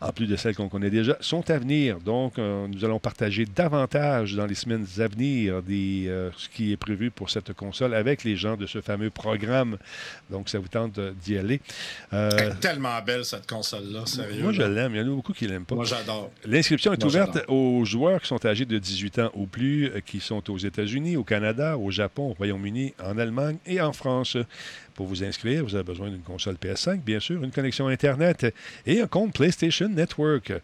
en 0.00 0.12
plus 0.12 0.26
de 0.26 0.36
celles 0.36 0.54
qu'on 0.54 0.68
connaît 0.68 0.90
déjà, 0.90 1.16
sont 1.20 1.48
à 1.50 1.58
venir. 1.58 1.98
Donc, 2.00 2.38
euh, 2.38 2.66
nous 2.68 2.84
allons 2.84 2.98
partager 2.98 3.46
davantage 3.46 4.34
dans 4.34 4.46
les 4.46 4.54
semaines 4.54 4.86
à 4.98 5.08
venir 5.08 5.62
des, 5.62 6.04
euh, 6.08 6.30
ce 6.36 6.48
qui 6.48 6.72
est 6.72 6.76
prévu 6.76 7.10
pour 7.10 7.30
cette 7.30 7.52
console 7.54 7.94
avec 7.94 8.24
les 8.24 8.36
gens 8.36 8.56
de 8.56 8.66
ce 8.66 8.80
fameux 8.80 9.10
programme. 9.10 9.78
Donc, 10.30 10.48
ça 10.48 10.58
vous 10.58 10.68
tente 10.68 10.98
d'y 11.22 11.38
aller. 11.38 11.60
Euh, 12.12 12.30
Elle 12.38 12.48
est 12.48 12.60
tellement 12.60 13.00
belle, 13.02 13.24
cette 13.24 13.46
console-là, 13.46 14.04
sérieux. 14.06 14.42
Moi, 14.42 14.52
je 14.52 14.62
l'aime. 14.62 14.94
Il 14.94 14.98
y 14.98 15.00
en 15.00 15.06
a 15.06 15.14
beaucoup 15.14 15.32
qui 15.32 15.44
ne 15.44 15.50
l'aiment 15.50 15.64
pas. 15.64 15.74
Moi, 15.74 15.84
j'adore. 15.84 16.30
L'inscription 16.44 16.92
est 16.92 17.04
ouverte 17.04 17.38
aux 17.48 17.84
joueurs 17.84 18.20
qui 18.20 18.28
sont 18.28 18.44
âgés 18.44 18.66
de 18.66 18.78
18 18.78 19.18
ans 19.20 19.30
ou 19.34 19.46
plus, 19.46 19.90
qui 20.04 20.20
sont 20.20 20.50
aux 20.50 20.58
États-Unis, 20.58 21.16
au 21.16 21.24
Canada, 21.24 21.78
au 21.78 21.90
Japon, 21.90 22.30
au 22.30 22.34
Royaume-Uni, 22.34 22.94
en 23.02 23.18
Allemagne 23.18 23.56
et 23.66 23.80
en 23.80 23.92
France. 23.92 24.36
Pour 24.96 25.06
vous 25.06 25.22
inscrire, 25.22 25.62
vous 25.62 25.74
avez 25.74 25.84
besoin 25.84 26.08
d'une 26.08 26.22
console 26.22 26.54
PS5, 26.54 27.02
bien 27.02 27.20
sûr, 27.20 27.44
une 27.44 27.50
connexion 27.50 27.86
Internet 27.88 28.46
et 28.86 29.02
un 29.02 29.06
compte 29.06 29.34
PlayStation 29.34 29.90
Network. 29.90 30.54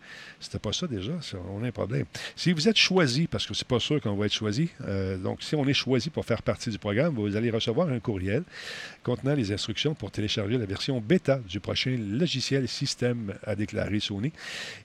C'était 0.40 0.58
pas 0.58 0.72
ça 0.72 0.86
déjà, 0.86 1.12
on 1.50 1.62
a 1.62 1.66
un 1.66 1.70
problème. 1.70 2.06
Si 2.34 2.50
vous 2.52 2.66
êtes 2.66 2.78
choisi, 2.78 3.26
parce 3.26 3.46
que 3.46 3.52
c'est 3.52 3.68
pas 3.68 3.78
sûr 3.78 4.00
qu'on 4.00 4.16
va 4.16 4.24
être 4.24 4.32
choisi, 4.32 4.70
euh, 4.88 5.18
donc 5.18 5.42
si 5.42 5.54
on 5.54 5.66
est 5.66 5.74
choisi 5.74 6.08
pour 6.08 6.24
faire 6.24 6.40
partie 6.40 6.70
du 6.70 6.78
programme, 6.78 7.14
vous 7.14 7.36
allez 7.36 7.50
recevoir 7.50 7.90
un 7.90 8.00
courriel 8.00 8.42
contenant 9.02 9.34
les 9.34 9.52
instructions 9.52 9.94
pour 9.94 10.10
télécharger 10.10 10.56
la 10.56 10.64
version 10.64 10.98
bêta 10.98 11.38
du 11.46 11.60
prochain 11.60 11.98
logiciel 11.98 12.66
système, 12.68 13.34
a 13.46 13.54
déclaré 13.54 14.00
Sony. 14.00 14.32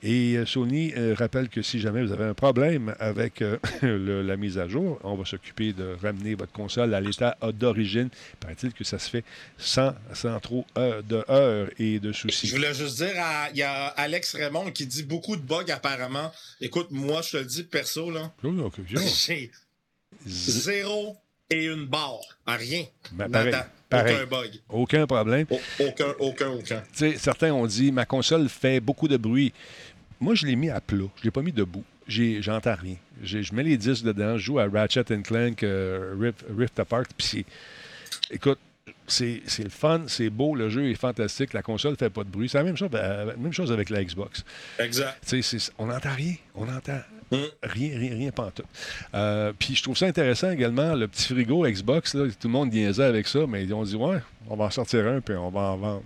Et 0.04 0.38
euh, 0.38 0.46
Sony 0.46 0.92
euh, 0.98 1.16
rappelle 1.18 1.48
que 1.48 1.62
si 1.62 1.80
jamais 1.80 2.04
vous 2.04 2.12
avez 2.12 2.26
un 2.26 2.34
problème 2.34 2.96
avec 3.00 3.42
la 3.82 4.36
mise 4.36 4.58
à 4.58 4.68
jour, 4.68 5.00
on 5.06 5.16
va 5.16 5.24
s'occuper 5.24 5.72
de 5.72 5.96
ramener 6.02 6.36
votre 6.36 6.52
console 6.52 6.94
à 6.94 7.00
l'état 7.00 7.38
d'origine. 7.54 8.10
Paraît-il 8.42 8.74
que 8.74 8.84
ça 8.84 9.00
se 9.00 9.10
fait 9.10 9.24
sans, 9.58 9.94
sans 10.14 10.40
trop 10.40 10.66
euh, 10.78 11.02
de 11.02 11.24
heures 11.30 11.70
et 11.80 12.00
de 12.00 12.12
soucis. 12.12 12.48
Je 12.48 12.56
voulais 12.56 12.74
juste 12.74 12.98
dire, 12.98 13.14
il 13.54 13.58
y 13.58 13.64
a 13.64 13.88
Alex 13.88 14.36
Raymond 14.36 14.72
qui 14.72 14.86
dit 14.86 15.04
beaucoup 15.04 15.36
de 15.36 15.42
bugs 15.42 15.70
apparemment. 15.70 16.32
Écoute, 16.62 16.88
moi, 16.92 17.22
je 17.22 17.32
te 17.32 17.38
le 17.38 17.46
dis 17.46 17.64
perso, 17.64 18.12
là. 18.12 18.34
J'ai 18.90 19.52
zéro 20.26 21.18
et 21.50 21.66
une 21.66 21.86
barre. 21.86 22.22
Rien. 22.46 22.86
Ben, 23.12 23.30
aucun 23.92 24.26
bug. 24.26 24.52
Aucun 24.70 25.08
problème. 25.08 25.46
aucun, 25.80 26.14
aucun, 26.20 26.50
aucun. 26.50 26.84
certains 27.18 27.54
ont 27.54 27.68
dit, 27.68 27.92
ma 27.92 28.06
console 28.06 28.50
fait 28.50 28.80
beaucoup 28.80 29.08
de 29.08 29.18
bruit. 29.18 29.54
Moi, 30.20 30.36
je 30.36 30.46
l'ai 30.46 30.56
mis 30.56 30.70
à 30.70 30.82
plat. 30.82 31.06
Je 31.16 31.22
ne 31.22 31.24
l'ai 31.26 31.32
pas 31.32 31.42
mis 31.42 31.54
debout 31.54 31.84
j'entends 32.08 32.76
rien. 32.76 32.96
Je 33.24 33.54
mets 33.54 33.64
les 33.64 33.78
disques 33.78 34.04
dedans, 34.04 34.38
je 34.38 34.44
joue 34.44 34.60
à 34.60 34.68
Ratchet 34.68 35.04
Clank, 35.24 35.64
euh, 35.64 36.32
Rift, 36.58 36.80
Apart, 36.80 37.06
puis 37.18 37.46
écoute, 38.32 38.60
c'est 39.08 39.42
le 39.64 39.70
fun, 39.70 40.04
c'est 40.08 40.30
beau, 40.30 40.56
le 40.56 40.70
jeu 40.70 40.90
est 40.90 40.96
fantastique, 40.96 41.54
la 41.54 41.62
console 41.62 41.92
ne 41.92 41.98
fait 41.98 42.10
pas 42.10 42.24
de 42.24 42.30
bruit. 42.30 42.50
C'est 42.50 42.58
la 42.58 42.64
même 42.64 42.78
chose, 42.78 42.90
euh, 42.94 43.34
même 43.38 43.54
chose 43.54 43.72
avec 43.72 43.90
la 43.90 44.04
Xbox. 44.04 44.44
Exact. 44.80 45.18
on 45.78 45.86
n'entend 45.88 46.14
rien, 46.14 46.36
on 46.56 46.66
n'entend 46.66 47.00
mm. 47.32 47.36
rien, 47.64 47.98
rien, 47.98 48.14
rien, 48.16 48.32
pas 48.32 48.52
tout. 48.54 48.64
Euh, 49.14 49.54
puis 49.58 49.76
je 49.76 49.84
trouve 49.84 49.98
ça 49.98 50.08
intéressant 50.08 50.52
également, 50.52 50.94
le 50.94 51.08
petit 51.08 51.34
frigo 51.34 51.66
Xbox, 51.66 52.14
là, 52.14 52.26
tout 52.28 52.48
le 52.48 52.54
monde 52.54 52.72
niaisait 52.72 53.04
avec 53.04 53.28
ça, 53.28 53.40
mais 53.48 53.64
ils 53.64 53.74
ont 53.74 53.84
dit, 53.84 53.96
ouais, 53.96 54.20
on 54.50 54.56
va 54.56 54.66
en 54.66 54.72
sortir 54.72 55.08
un, 55.08 55.22
puis 55.22 55.36
on 55.36 55.50
va 55.50 55.62
en 55.62 55.78
vendre. 55.78 56.04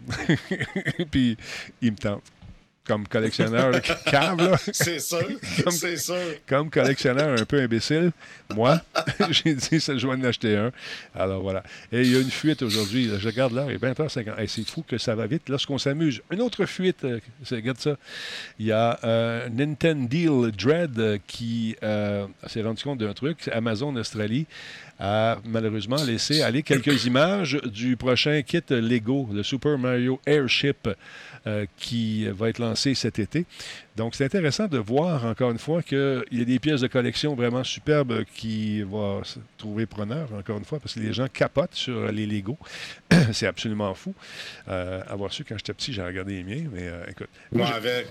puis 1.11 1.37
ils 1.81 1.91
me 1.91 1.97
tentent 1.97 2.23
comme 2.85 3.07
collectionneur 3.07 3.73
câble. 4.05 4.55
C'est 4.73 4.99
sûr, 4.99 5.19
c'est 5.69 5.97
sûr. 5.97 6.15
Comme 6.47 6.69
collectionneur 6.69 7.39
un 7.39 7.45
peu 7.45 7.61
imbécile, 7.61 8.11
moi, 8.55 8.81
j'ai 9.29 9.53
dit, 9.53 9.79
ça, 9.79 9.97
je 9.97 10.07
vais 10.07 10.13
en 10.13 10.23
acheter 10.23 10.57
un. 10.57 10.71
Alors 11.15 11.41
voilà. 11.41 11.63
Et 11.91 12.01
il 12.01 12.11
y 12.11 12.15
a 12.15 12.19
une 12.19 12.31
fuite 12.31 12.61
aujourd'hui. 12.61 13.09
Je 13.17 13.27
regarde 13.27 13.53
l'heure, 13.53 13.69
il 13.69 13.75
est 13.75 13.77
20h50. 13.77 14.47
c'est 14.47 14.67
fou 14.67 14.83
que 14.87 14.97
ça 14.97 15.15
va 15.15 15.27
vite 15.27 15.47
lorsqu'on 15.49 15.77
s'amuse. 15.77 16.21
Une 16.31 16.41
autre 16.41 16.65
fuite, 16.65 17.03
euh, 17.03 17.19
regarde 17.51 17.79
ça. 17.79 17.97
Il 18.59 18.65
y 18.65 18.71
a 18.71 18.99
euh, 19.03 19.47
Nintendo 19.49 20.07
Deal 20.07 20.51
Dread 20.51 20.99
euh, 20.99 21.17
qui 21.27 21.75
s'est 22.47 22.61
rendu 22.61 22.83
compte 22.83 22.99
d'un 22.99 23.13
truc. 23.13 23.49
Amazon 23.53 23.95
Australie 23.95 24.47
a 24.99 25.39
malheureusement 25.45 26.03
laissé 26.03 26.41
aller 26.43 26.61
quelques 26.61 27.05
images 27.05 27.59
du 27.65 27.97
prochain 27.97 28.41
kit 28.43 28.61
Lego, 28.69 29.27
le 29.33 29.43
Super 29.43 29.77
Mario 29.77 30.19
Airship. 30.25 30.89
Euh, 31.47 31.65
qui 31.75 32.27
va 32.27 32.49
être 32.49 32.59
lancé 32.59 32.93
cet 32.93 33.17
été. 33.17 33.47
Donc, 33.97 34.15
c'est 34.15 34.23
intéressant 34.23 34.67
de 34.67 34.77
voir, 34.77 35.25
encore 35.25 35.51
une 35.51 35.59
fois, 35.59 35.83
qu'il 35.83 36.23
y 36.31 36.41
a 36.41 36.45
des 36.45 36.59
pièces 36.59 36.79
de 36.79 36.87
collection 36.87 37.35
vraiment 37.35 37.63
superbes 37.63 38.23
qui 38.35 38.83
vont 38.83 39.21
se 39.23 39.39
trouver 39.57 39.85
preneur, 39.85 40.29
encore 40.33 40.57
une 40.57 40.63
fois, 40.63 40.79
parce 40.79 40.93
que 40.93 41.01
les 41.01 41.11
gens 41.11 41.27
capotent 41.27 41.75
sur 41.75 42.09
les 42.09 42.25
Lego. 42.25 42.57
c'est 43.33 43.47
absolument 43.47 43.93
fou. 43.93 44.13
Euh, 44.69 45.01
avoir 45.09 45.33
su, 45.33 45.43
quand 45.43 45.57
j'étais 45.57 45.73
petit, 45.73 45.91
j'ai 45.91 46.01
regardé 46.01 46.35
les 46.35 46.43
miens, 46.43 46.69
mais 46.71 46.87
euh, 46.87 47.03
écoute. 47.09 47.27
Moi. 47.51 47.67
J'en 47.67 47.73
avais 47.73 48.05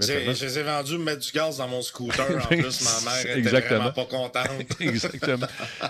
Je 0.00 0.44
les 0.44 0.58
ai 0.58 0.62
vendus 0.64 0.98
mettre 0.98 1.20
du 1.20 1.30
gaz 1.30 1.58
dans 1.58 1.68
mon 1.68 1.82
scooter. 1.82 2.26
En 2.44 2.46
plus, 2.48 2.80
ma 2.82 3.12
mère 3.12 3.36
était 3.36 3.60
vraiment 3.60 3.92
pas 3.92 4.06
contente. 4.06 4.48
Exactement. 4.80 5.46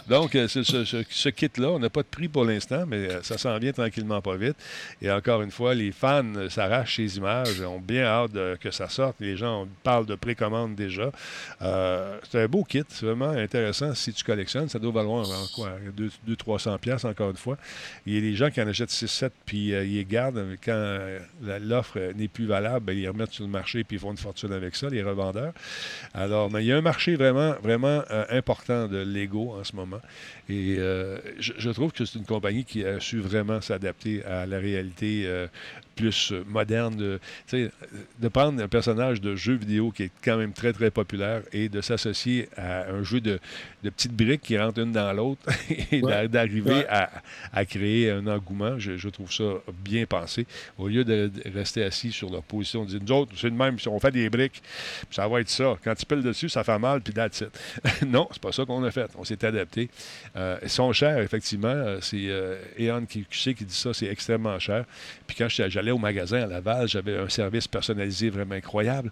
Donc, 0.09 0.35
euh, 0.35 0.47
ce, 0.47 0.63
ce, 0.63 1.29
kit-là, 1.31 1.71
on 1.71 1.79
n'a 1.79 1.89
pas 1.89 2.03
de 2.03 2.09
prix 2.09 2.29
pour 2.29 2.45
l'instant, 2.45 2.85
mais 2.87 3.09
ça 3.23 3.39
s'en 3.39 3.57
vient 3.59 3.73
tranquillement 3.73 4.21
pas 4.21 4.37
vite. 4.37 4.57
Et 5.01 5.11
encore 5.11 5.41
une 5.41 5.51
fois, 5.51 5.75
les 5.75 5.93
fans 5.93 6.51
s'arrachent 6.51 6.97
ces 6.97 7.17
images, 7.17 7.63
ont 7.63 7.81
bien 7.81 8.05
hâte 8.05 8.33
que 8.61 8.71
ça 8.71 8.90
sorte. 8.91 9.17
Les 9.21 9.37
gens 9.37 9.67
parlent 9.83 10.07
de 10.07 10.15
précommande 10.15 10.75
déjà. 10.75 11.11
Euh, 11.63 12.19
c'est 12.31 12.43
un 12.43 12.47
beau 12.47 12.65
kit, 12.65 12.85
vraiment 13.03 13.31
intéressant. 13.31 13.95
Si 13.95 14.13
tu 14.13 14.25
collectionnes, 14.25 14.69
ça 14.69 14.79
doit 14.79 14.93
valoir 14.93 15.27
quoi, 15.55 15.73
200-300 16.29 16.79
pièces 16.79 17.05
encore 17.05 17.31
une 17.31 17.37
fois. 17.37 17.57
Il 18.07 18.15
y 18.15 18.19
a 18.19 18.21
des 18.21 18.35
gens 18.35 18.51
qui 18.51 18.61
en 18.61 18.69
achètent 18.69 18.91
6-7 18.91 19.31
puis 19.47 19.73
euh, 19.73 19.85
ils 19.85 19.97
les 19.97 20.05
gardent. 20.05 20.57
Quand 20.65 20.73
euh, 20.73 21.19
l'offre 21.61 21.99
n'est 22.17 22.29
plus 22.29 22.47
valable, 22.47 22.87
ben, 22.87 22.99
ils 22.99 23.09
remettent 23.09 23.33
sur 23.33 23.45
le 23.45 23.51
marché 23.51 23.85
puis 23.85 23.97
ils 23.97 24.01
font 24.01 24.11
une 24.11 24.17
fortune 24.17 24.53
avec 24.53 24.77
ça, 24.77 24.89
les 24.89 25.03
revendeurs. 25.03 25.53
Alors, 26.15 26.51
mais 26.51 26.63
il 26.65 26.67
y 26.67 26.73
a 26.73 26.77
un 26.77 26.83
marché 26.83 27.17
vraiment, 27.17 27.55
vraiment 27.63 28.03
important 28.31 28.87
de 28.87 28.99
Lego 28.99 29.55
en 29.59 29.65
ce 29.65 29.75
moment. 29.77 30.01
Et 30.49 30.77
je, 30.77 31.53
je, 31.57 31.71
trouve 31.71 31.93
que 31.93 32.05
c'est 32.05 32.19
une 32.19 32.25
compagnie 32.25 32.65
qui 32.65 32.85
a 32.85 32.99
su 33.01 33.21
vraiment 33.21 33.61
s'adapter 33.61 34.25
à 34.25 34.47
la 34.47 34.59
réalité 34.59 35.29
plus 36.01 36.33
euh, 36.33 36.43
moderne, 36.47 36.97
de, 36.97 37.21
de 38.19 38.29
prendre 38.29 38.63
un 38.63 38.69
personnage 38.69 39.21
de 39.21 39.37
jeu 39.37 39.55
vidéo 39.55 39.91
qui 39.91 40.05
est 40.05 40.11
quand 40.25 40.39
même 40.39 40.53
très, 40.53 40.73
très 40.73 40.91
populaire 40.91 41.43
et 41.53 41.69
de 41.69 41.81
s'associer 41.83 42.49
à 42.57 42.91
un 42.91 43.03
jeu 43.03 43.21
de, 43.21 43.39
de, 43.83 43.91
petites 43.91 44.15
briques 44.15 44.41
qui 44.41 44.59
rentrent 44.59 44.81
une 44.81 44.93
dans 44.93 45.13
l'autre 45.13 45.43
et 45.93 46.01
d'arriver 46.29 46.87
à, 46.89 47.11
à, 47.53 47.65
créer 47.67 48.11
un 48.11 48.27
engouement. 48.27 48.79
Je, 48.79 49.09
trouve 49.11 49.33
ça 49.33 49.45
bien 49.85 50.07
pensé. 50.07 50.47
Au 50.79 50.89
lieu 50.89 51.05
de 51.05 51.31
rester 51.53 51.83
assis 51.85 52.13
sur 52.13 52.31
leur 52.31 52.43
position, 52.43 52.85
dire 52.85 53.01
nous 53.03 53.13
autres, 53.13 53.33
c'est 53.37 53.49
le 53.49 53.57
même, 53.57 53.79
si 53.79 53.89
on 53.89 53.99
fait 53.99 54.13
des 54.13 54.31
briques, 54.31 54.63
ça 55.11 55.29
va 55.29 55.41
être 55.41 55.51
ça. 55.51 55.77
Quand 55.85 55.95
tu 55.95 56.07
piles 56.07 56.23
dessus, 56.23 56.49
ça 56.49 56.65
fait 56.65 56.79
mal, 56.79 57.01
puis 57.01 57.13
that's 57.13 57.43
it. 57.43 57.51
non, 58.07 58.29
c'est 58.31 58.41
pas 58.41 58.53
ça 58.53 58.65
qu'on 58.65 58.83
a 58.85 58.91
fait. 58.91 59.11
On 59.19 59.25
s'est 59.25 59.45
adapté. 59.45 59.91
Euh, 60.37 60.59
ils 60.63 60.71
sont 60.71 60.93
chers, 60.93 61.19
effectivement. 61.19 61.69
Euh, 61.69 61.99
c'est 62.01 62.29
euh, 62.29 62.57
Eon 62.79 63.05
qui, 63.05 63.25
qui 63.25 63.65
dit 63.65 63.75
ça, 63.75 63.93
c'est 63.93 64.07
extrêmement 64.07 64.59
cher. 64.59 64.85
Puis 65.27 65.37
quand 65.37 65.49
j'allais 65.49 65.90
au 65.91 65.99
magasin 65.99 66.43
à 66.43 66.47
Laval, 66.47 66.89
j'avais 66.89 67.17
un 67.17 67.29
service 67.29 67.69
personnalisé 67.69 68.31
vraiment 68.31 68.55
incroyable. 68.55 69.11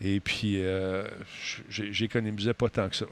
Et 0.00 0.20
puis, 0.20 0.56
euh, 0.58 1.06
j'économisais 1.68 2.54
pas 2.54 2.68
tant 2.68 2.88
que 2.88 2.96
ça. 2.96 3.06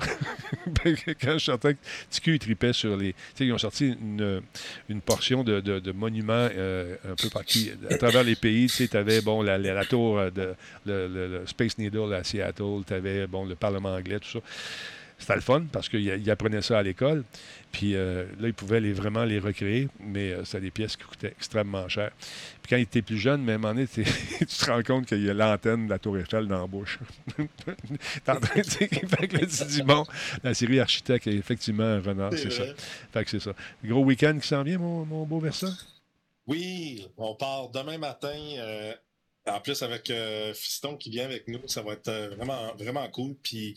Quand 1.20 1.38
je 1.38 1.44
sortais, 1.44 1.76
TQ 2.10 2.38
tripait 2.38 2.72
sur 2.72 2.96
les. 2.96 3.12
Tu 3.12 3.18
sais, 3.34 3.46
ils 3.46 3.52
ont 3.52 3.58
sorti 3.58 3.96
une, 4.00 5.00
portion 5.04 5.44
de, 5.44 5.92
monuments 5.92 6.48
euh, 6.54 6.96
un 7.04 7.14
peu 7.14 7.28
partout 7.28 7.58
à 7.90 7.96
travers 7.96 8.24
les 8.24 8.36
pays. 8.36 8.66
Tu 8.66 8.74
sais, 8.74 8.88
tu 8.88 8.96
avais 8.96 9.20
bon, 9.20 9.42
la, 9.42 9.58
la, 9.58 9.84
tour 9.84 10.20
de 10.30 10.54
le, 10.86 11.42
Space 11.46 11.78
Needle 11.78 12.12
à 12.14 12.24
Seattle, 12.24 12.82
tu 12.86 12.94
avais 12.94 13.26
bon, 13.26 13.44
le 13.44 13.54
Parlement 13.54 13.94
anglais, 13.94 14.18
tout 14.18 14.28
ça. 14.28 14.40
C'était 15.22 15.36
le 15.36 15.40
fun 15.40 15.66
parce 15.70 15.88
qu'ils 15.88 16.30
apprenaient 16.32 16.62
ça 16.62 16.80
à 16.80 16.82
l'école. 16.82 17.22
Puis 17.70 17.94
euh, 17.94 18.24
là, 18.40 18.48
ils 18.48 18.54
pouvaient 18.54 18.80
les, 18.80 18.92
vraiment 18.92 19.24
les 19.24 19.38
recréer, 19.38 19.88
mais 20.00 20.32
euh, 20.32 20.44
c'était 20.44 20.62
des 20.62 20.70
pièces 20.72 20.96
qui 20.96 21.04
coûtaient 21.04 21.28
extrêmement 21.28 21.88
cher. 21.88 22.10
Puis 22.60 22.70
quand 22.70 22.76
il 22.76 22.82
était 22.82 23.02
plus 23.02 23.18
jeune, 23.18 23.40
même 23.42 23.64
en 23.64 23.72
tu 23.86 24.04
te 24.44 24.64
rends 24.66 24.82
compte 24.82 25.06
qu'il 25.06 25.22
y 25.22 25.30
a 25.30 25.34
l'antenne 25.34 25.86
de 25.86 25.90
la 25.90 26.00
Tour 26.00 26.18
Eiffel 26.18 26.48
dans 26.48 26.60
la 26.60 26.66
bouche. 26.66 26.98
En 28.26 28.40
train 28.40 28.60
de 28.60 28.66
fait 28.66 28.88
que 29.28 29.36
là, 29.36 29.46
tu 29.46 29.64
dis, 29.64 29.82
bon, 29.82 30.04
la 30.42 30.54
série 30.54 30.80
Architecte 30.80 31.26
est 31.28 31.34
effectivement 31.34 31.84
un 31.84 32.00
renard, 32.00 32.32
c'est 32.34 32.50
ça. 32.50 32.64
Fait 33.12 33.24
que 33.24 33.30
c'est 33.30 33.40
ça. 33.40 33.52
Gros 33.84 34.04
week-end 34.04 34.38
qui 34.40 34.48
s'en 34.48 34.62
vient, 34.62 34.78
mon, 34.78 35.04
mon 35.04 35.24
beau 35.24 35.38
Versa? 35.38 35.68
Oui, 36.46 37.06
on 37.16 37.34
part 37.34 37.68
demain 37.70 37.98
matin. 37.98 38.36
Euh, 38.58 38.92
en 39.46 39.60
plus, 39.60 39.82
avec 39.82 40.12
Fiston 40.54 40.96
qui 40.96 41.10
vient 41.10 41.24
avec 41.24 41.46
nous, 41.48 41.60
ça 41.66 41.82
va 41.82 41.92
être 41.92 42.10
vraiment, 42.36 42.74
vraiment 42.76 43.08
cool. 43.08 43.34
Puis 43.42 43.74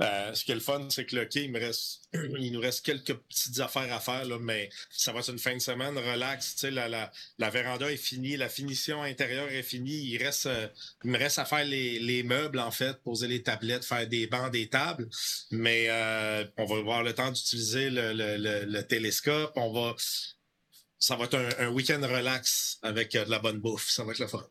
euh, 0.00 0.34
ce 0.34 0.44
qui 0.44 0.50
est 0.50 0.56
le 0.56 0.60
fun, 0.60 0.88
c'est 0.90 1.06
que 1.06 1.14
le 1.14 1.24
quai, 1.24 1.44
il, 1.44 2.52
nous 2.52 2.60
reste 2.60 2.84
quelques 2.84 3.14
petites 3.14 3.60
affaires 3.60 3.92
à 3.94 4.00
faire, 4.00 4.26
mais 4.40 4.68
ça 4.90 5.12
va 5.12 5.20
être 5.20 5.30
une 5.30 5.38
fin 5.38 5.54
de 5.54 5.60
semaine 5.60 5.96
relax. 5.96 6.64
La, 6.64 6.88
la, 6.88 7.50
véranda 7.50 7.90
est 7.90 7.96
finie, 7.96 8.36
la 8.36 8.48
finition 8.48 9.02
intérieure 9.02 9.48
est 9.50 9.62
finie. 9.62 10.10
Il, 10.10 10.22
reste, 10.22 10.46
euh, 10.46 10.66
il 11.04 11.10
me 11.10 11.18
reste 11.18 11.38
à 11.38 11.44
faire 11.44 11.64
les, 11.64 12.00
les, 12.00 12.24
meubles, 12.24 12.58
en 12.58 12.72
fait, 12.72 13.00
poser 13.02 13.28
les 13.28 13.42
tablettes, 13.42 13.84
faire 13.84 14.06
des 14.08 14.26
bancs, 14.26 14.50
des 14.50 14.68
tables. 14.68 15.08
Mais 15.52 15.86
euh, 15.88 16.44
on 16.56 16.64
va 16.64 16.76
avoir 16.78 17.02
le 17.04 17.14
temps 17.14 17.30
d'utiliser 17.30 17.90
le, 17.90 18.12
le, 18.12 18.64
le, 18.64 18.82
télescope. 18.82 19.52
On 19.56 19.72
va. 19.72 19.94
Ça 20.98 21.16
va 21.16 21.26
être 21.26 21.38
un 21.58 21.68
week-end 21.68 22.00
relax 22.02 22.78
avec 22.82 23.12
de 23.12 23.30
la 23.30 23.38
bonne 23.38 23.58
bouffe. 23.60 23.88
Ça 23.90 24.04
va 24.04 24.12
être 24.12 24.20
le 24.20 24.26
fun. 24.26 24.44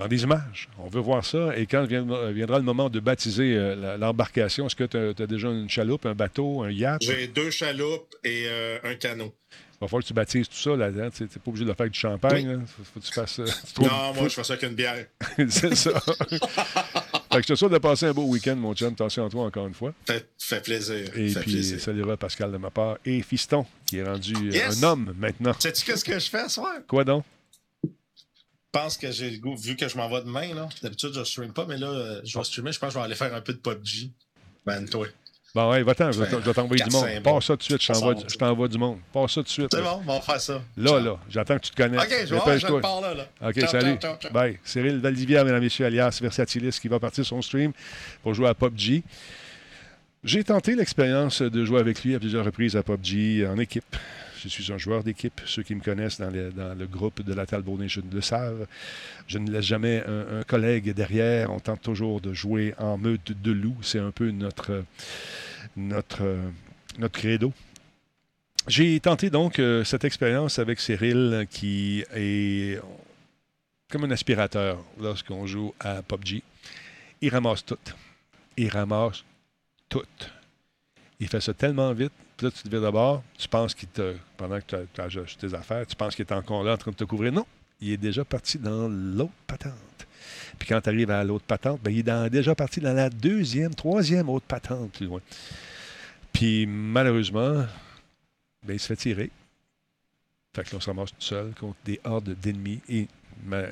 Prends 0.00 0.08
des 0.08 0.22
images. 0.22 0.68
On 0.78 0.88
veut 0.88 1.00
voir 1.00 1.22
ça. 1.26 1.54
Et 1.58 1.66
quand 1.66 1.84
viendra 1.84 2.58
le 2.58 2.64
moment 2.64 2.88
de 2.88 3.00
baptiser 3.00 3.54
euh, 3.54 3.98
l'embarcation, 3.98 4.66
est-ce 4.66 4.74
que 4.74 4.84
tu 4.84 4.96
as, 4.96 5.26
déjà 5.26 5.48
une 5.48 5.68
chaloupe, 5.68 6.06
un 6.06 6.14
bateau, 6.14 6.62
un 6.62 6.70
yacht? 6.70 7.02
J'ai 7.02 7.26
deux 7.26 7.50
chaloupes 7.50 8.14
et 8.24 8.44
euh, 8.46 8.78
un 8.82 8.94
canot. 8.94 9.34
Il 9.52 9.84
va 9.84 9.88
falloir 9.88 10.02
que 10.02 10.08
tu 10.08 10.14
baptises 10.14 10.48
tout 10.48 10.56
ça 10.56 10.74
là-dedans. 10.74 11.10
Tu 11.10 11.24
n'es 11.24 11.28
pas 11.28 11.40
obligé 11.48 11.66
de 11.66 11.74
faire 11.74 11.90
du 11.90 11.98
champagne. 11.98 12.64
Faut, 12.66 12.98
que 12.98 13.04
tu 13.04 13.12
fasses, 13.12 13.38
non, 13.78 14.14
moi, 14.14 14.28
je 14.28 14.34
fais 14.34 14.44
ça 14.44 14.54
avec 14.54 14.70
une 14.70 14.74
bière. 14.74 15.04
C'est 15.50 15.74
ça. 15.74 16.00
fait 16.00 17.36
que 17.36 17.42
je 17.42 17.46
te 17.48 17.54
souhaite 17.54 17.72
de 17.72 17.78
passer 17.78 18.06
un 18.06 18.12
beau 18.14 18.24
week-end, 18.24 18.56
mon 18.56 18.74
chum. 18.74 18.94
Attention 18.94 19.26
à 19.26 19.28
toi 19.28 19.44
encore 19.44 19.66
une 19.66 19.74
fois. 19.74 19.92
Fait, 20.06 20.26
fait 20.38 20.62
plaisir. 20.62 21.10
Et 21.14 21.28
fait 21.28 21.40
puis, 21.40 21.62
salut 21.78 22.04
Pascal 22.16 22.52
de 22.52 22.56
ma 22.56 22.70
part. 22.70 22.96
Et 23.04 23.20
Fiston, 23.20 23.66
qui 23.84 23.98
est 23.98 24.02
rendu 24.02 24.34
euh, 24.34 24.70
un 24.70 24.82
homme 24.82 25.14
maintenant. 25.18 25.52
Sais-tu 25.58 25.84
qu'est-ce 25.84 26.06
que 26.06 26.18
je 26.18 26.30
fais 26.30 26.44
ce 26.44 26.54
soir? 26.54 26.72
Quoi 26.88 27.04
donc? 27.04 27.24
Je 28.72 28.78
pense 28.78 28.96
que 28.96 29.10
j'ai 29.10 29.30
le 29.30 29.38
goût, 29.38 29.56
vu 29.56 29.74
que 29.74 29.88
je 29.88 29.96
m'en 29.96 30.08
vais 30.08 30.20
demain, 30.20 30.54
là. 30.54 30.68
D'habitude, 30.80 31.10
je 31.12 31.18
ne 31.18 31.24
stream 31.24 31.52
pas, 31.52 31.66
mais 31.66 31.76
là, 31.76 31.88
euh, 31.88 32.20
je 32.22 32.38
vais 32.38 32.44
streamer. 32.44 32.70
Je 32.70 32.78
pense 32.78 32.90
que 32.90 32.94
je 32.94 32.98
vais 33.00 33.04
aller 33.04 33.16
faire 33.16 33.34
un 33.34 33.40
peu 33.40 33.52
de 33.52 33.58
PUBG. 33.58 34.10
Ben, 34.64 34.88
toi. 34.88 35.08
Bon, 35.56 35.70
ouais, 35.72 35.82
va-t'en, 35.82 36.12
je 36.12 36.22
vais 36.22 36.52
t'envoyer 36.54 36.84
du 36.84 36.90
monde. 36.90 37.08
Passe 37.24 37.46
ça 37.46 37.54
tout 37.54 37.58
de 37.58 37.62
suite, 37.64 37.82
je 37.82 38.36
t'envoie 38.36 38.68
du 38.68 38.78
monde. 38.78 38.98
Passe 39.12 39.32
ça 39.32 39.40
tout 39.40 39.42
de 39.42 39.48
suite. 39.48 39.68
C'est 39.72 39.82
bon, 39.82 40.00
on 40.06 40.12
va 40.12 40.20
faire 40.20 40.40
ça. 40.40 40.62
Là, 40.76 41.00
là, 41.00 41.18
j'attends 41.28 41.56
que 41.56 41.64
tu 41.64 41.70
te 41.72 41.76
connaisses. 41.82 42.00
OK, 42.00 42.10
je 42.26 42.34
vais 42.34 42.58
je 42.60 42.66
te 42.66 42.80
parle 42.80 43.02
là, 43.02 43.14
là. 43.14 43.48
OK, 43.48 43.60
salut. 43.68 43.98
Bye. 44.30 44.60
Cyril 44.62 45.00
Valdivière, 45.00 45.44
mesdames 45.44 45.58
et 45.62 45.64
messieurs, 45.64 45.86
alias 45.86 46.20
Versatilis, 46.22 46.78
qui 46.80 46.86
va 46.86 47.00
partir 47.00 47.26
son 47.26 47.42
stream 47.42 47.72
pour 48.22 48.34
jouer 48.34 48.48
à 48.48 48.54
PUBG. 48.54 49.02
J'ai 50.22 50.44
tenté 50.44 50.76
l'expérience 50.76 51.42
de 51.42 51.64
jouer 51.64 51.80
avec 51.80 52.04
lui 52.04 52.14
à 52.14 52.20
plusieurs 52.20 52.44
reprises 52.44 52.76
à 52.76 52.84
PUBG 52.84 53.48
en 53.48 53.58
équipe. 53.58 53.96
Je 54.42 54.48
suis 54.48 54.72
un 54.72 54.78
joueur 54.78 55.04
d'équipe. 55.04 55.40
Ceux 55.44 55.62
qui 55.62 55.74
me 55.74 55.82
connaissent 55.82 56.18
dans, 56.18 56.30
le 56.30 56.86
groupe 56.86 57.22
de 57.22 57.34
la 57.34 57.44
Talbot 57.44 57.76
Nation 57.76 58.02
le 58.10 58.20
savent. 58.22 58.66
Je 59.26 59.38
ne 59.38 59.50
laisse 59.50 59.66
jamais 59.66 60.02
un, 60.06 60.42
collègue 60.44 60.94
derrière. 60.94 61.52
On 61.52 61.60
tente 61.60 61.82
toujours 61.82 62.22
de 62.22 62.32
jouer 62.32 62.74
en 62.78 62.96
meute 62.96 63.32
de 63.32 63.52
loup. 63.52 63.76
C'est 63.82 63.98
un 63.98 64.12
peu 64.12 64.30
notre, 64.30 64.84
notre, 65.76 66.38
notre 66.98 67.12
credo. 67.18 67.52
J'ai 68.66 68.98
tenté 69.00 69.28
donc 69.28 69.58
euh, 69.58 69.84
cette 69.84 70.04
expérience 70.04 70.58
avec 70.58 70.80
Cyril 70.80 71.46
qui 71.50 72.04
est 72.14 72.80
comme 73.90 74.04
un 74.04 74.10
aspirateur 74.10 74.78
lorsqu'on 74.98 75.46
joue 75.46 75.74
à 75.80 76.02
PUBG. 76.02 76.42
Il 77.20 77.30
ramasse 77.30 77.64
tout. 77.64 77.76
Il 78.56 78.68
ramasse 78.68 79.22
tout. 79.88 80.02
Il 81.18 81.28
fait 81.28 81.40
ça 81.40 81.52
tellement 81.52 81.92
vite 81.92 82.12
là, 82.42 82.50
tu 82.50 82.62
te 82.62 82.68
viens 82.68 82.80
d'abord, 82.80 83.22
tu 83.38 83.48
penses 83.48 83.74
qu'il 83.74 83.88
te. 83.88 84.16
Pendant 84.36 84.60
que 84.60 84.84
tu 84.92 85.00
as, 85.00 85.04
acheté 85.04 85.48
tes 85.48 85.54
affaires, 85.54 85.86
tu 85.86 85.96
penses 85.96 86.14
qu'il 86.14 86.24
est 86.24 86.32
encore 86.32 86.62
là 86.64 86.74
en 86.74 86.76
train 86.76 86.90
de 86.90 86.96
te 86.96 87.04
couvrir. 87.04 87.32
Non, 87.32 87.46
il 87.80 87.92
est 87.92 87.96
déjà 87.96 88.24
parti 88.24 88.58
dans 88.58 88.88
l'autre 88.88 89.32
patente. 89.46 89.74
Puis 90.58 90.68
quand 90.68 90.80
tu 90.80 90.88
arrives 90.88 91.10
à 91.10 91.24
l'autre 91.24 91.44
patente, 91.44 91.80
ben, 91.82 91.90
il 91.90 92.06
est 92.08 92.30
déjà 92.30 92.54
parti 92.54 92.80
dans 92.80 92.92
la 92.92 93.08
deuxième, 93.08 93.74
troisième 93.74 94.28
autre 94.28 94.46
patente 94.46 94.92
plus 94.92 95.06
loin. 95.06 95.20
Puis 96.32 96.66
malheureusement, 96.66 97.64
ben, 98.62 98.74
il 98.74 98.80
se 98.80 98.86
fait 98.86 98.96
tirer. 98.96 99.30
Fait 100.54 100.64
que 100.64 100.70
là, 100.70 100.76
on 100.76 100.80
se 100.80 100.90
ramasse 100.90 101.10
tout 101.10 101.20
seul 101.20 101.52
contre 101.58 101.78
des 101.84 102.00
hordes 102.04 102.36
d'ennemis 102.40 102.80
et 102.88 103.08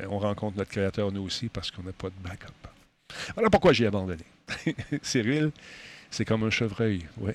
on 0.09 0.19
rencontre 0.19 0.57
notre 0.57 0.71
créateur, 0.71 1.13
nous 1.13 1.23
aussi, 1.23 1.49
parce 1.49 1.71
qu'on 1.71 1.83
n'a 1.83 1.93
pas 1.93 2.09
de 2.09 2.15
backup. 2.23 2.53
Voilà 3.35 3.51
pourquoi 3.51 3.73
j'ai 3.73 3.87
abandonné. 3.87 4.25
Cyril, 5.03 5.51
c'est 6.11 6.25
comme 6.25 6.45
un 6.45 6.51
chevreuil, 6.51 7.07
oui. 7.19 7.33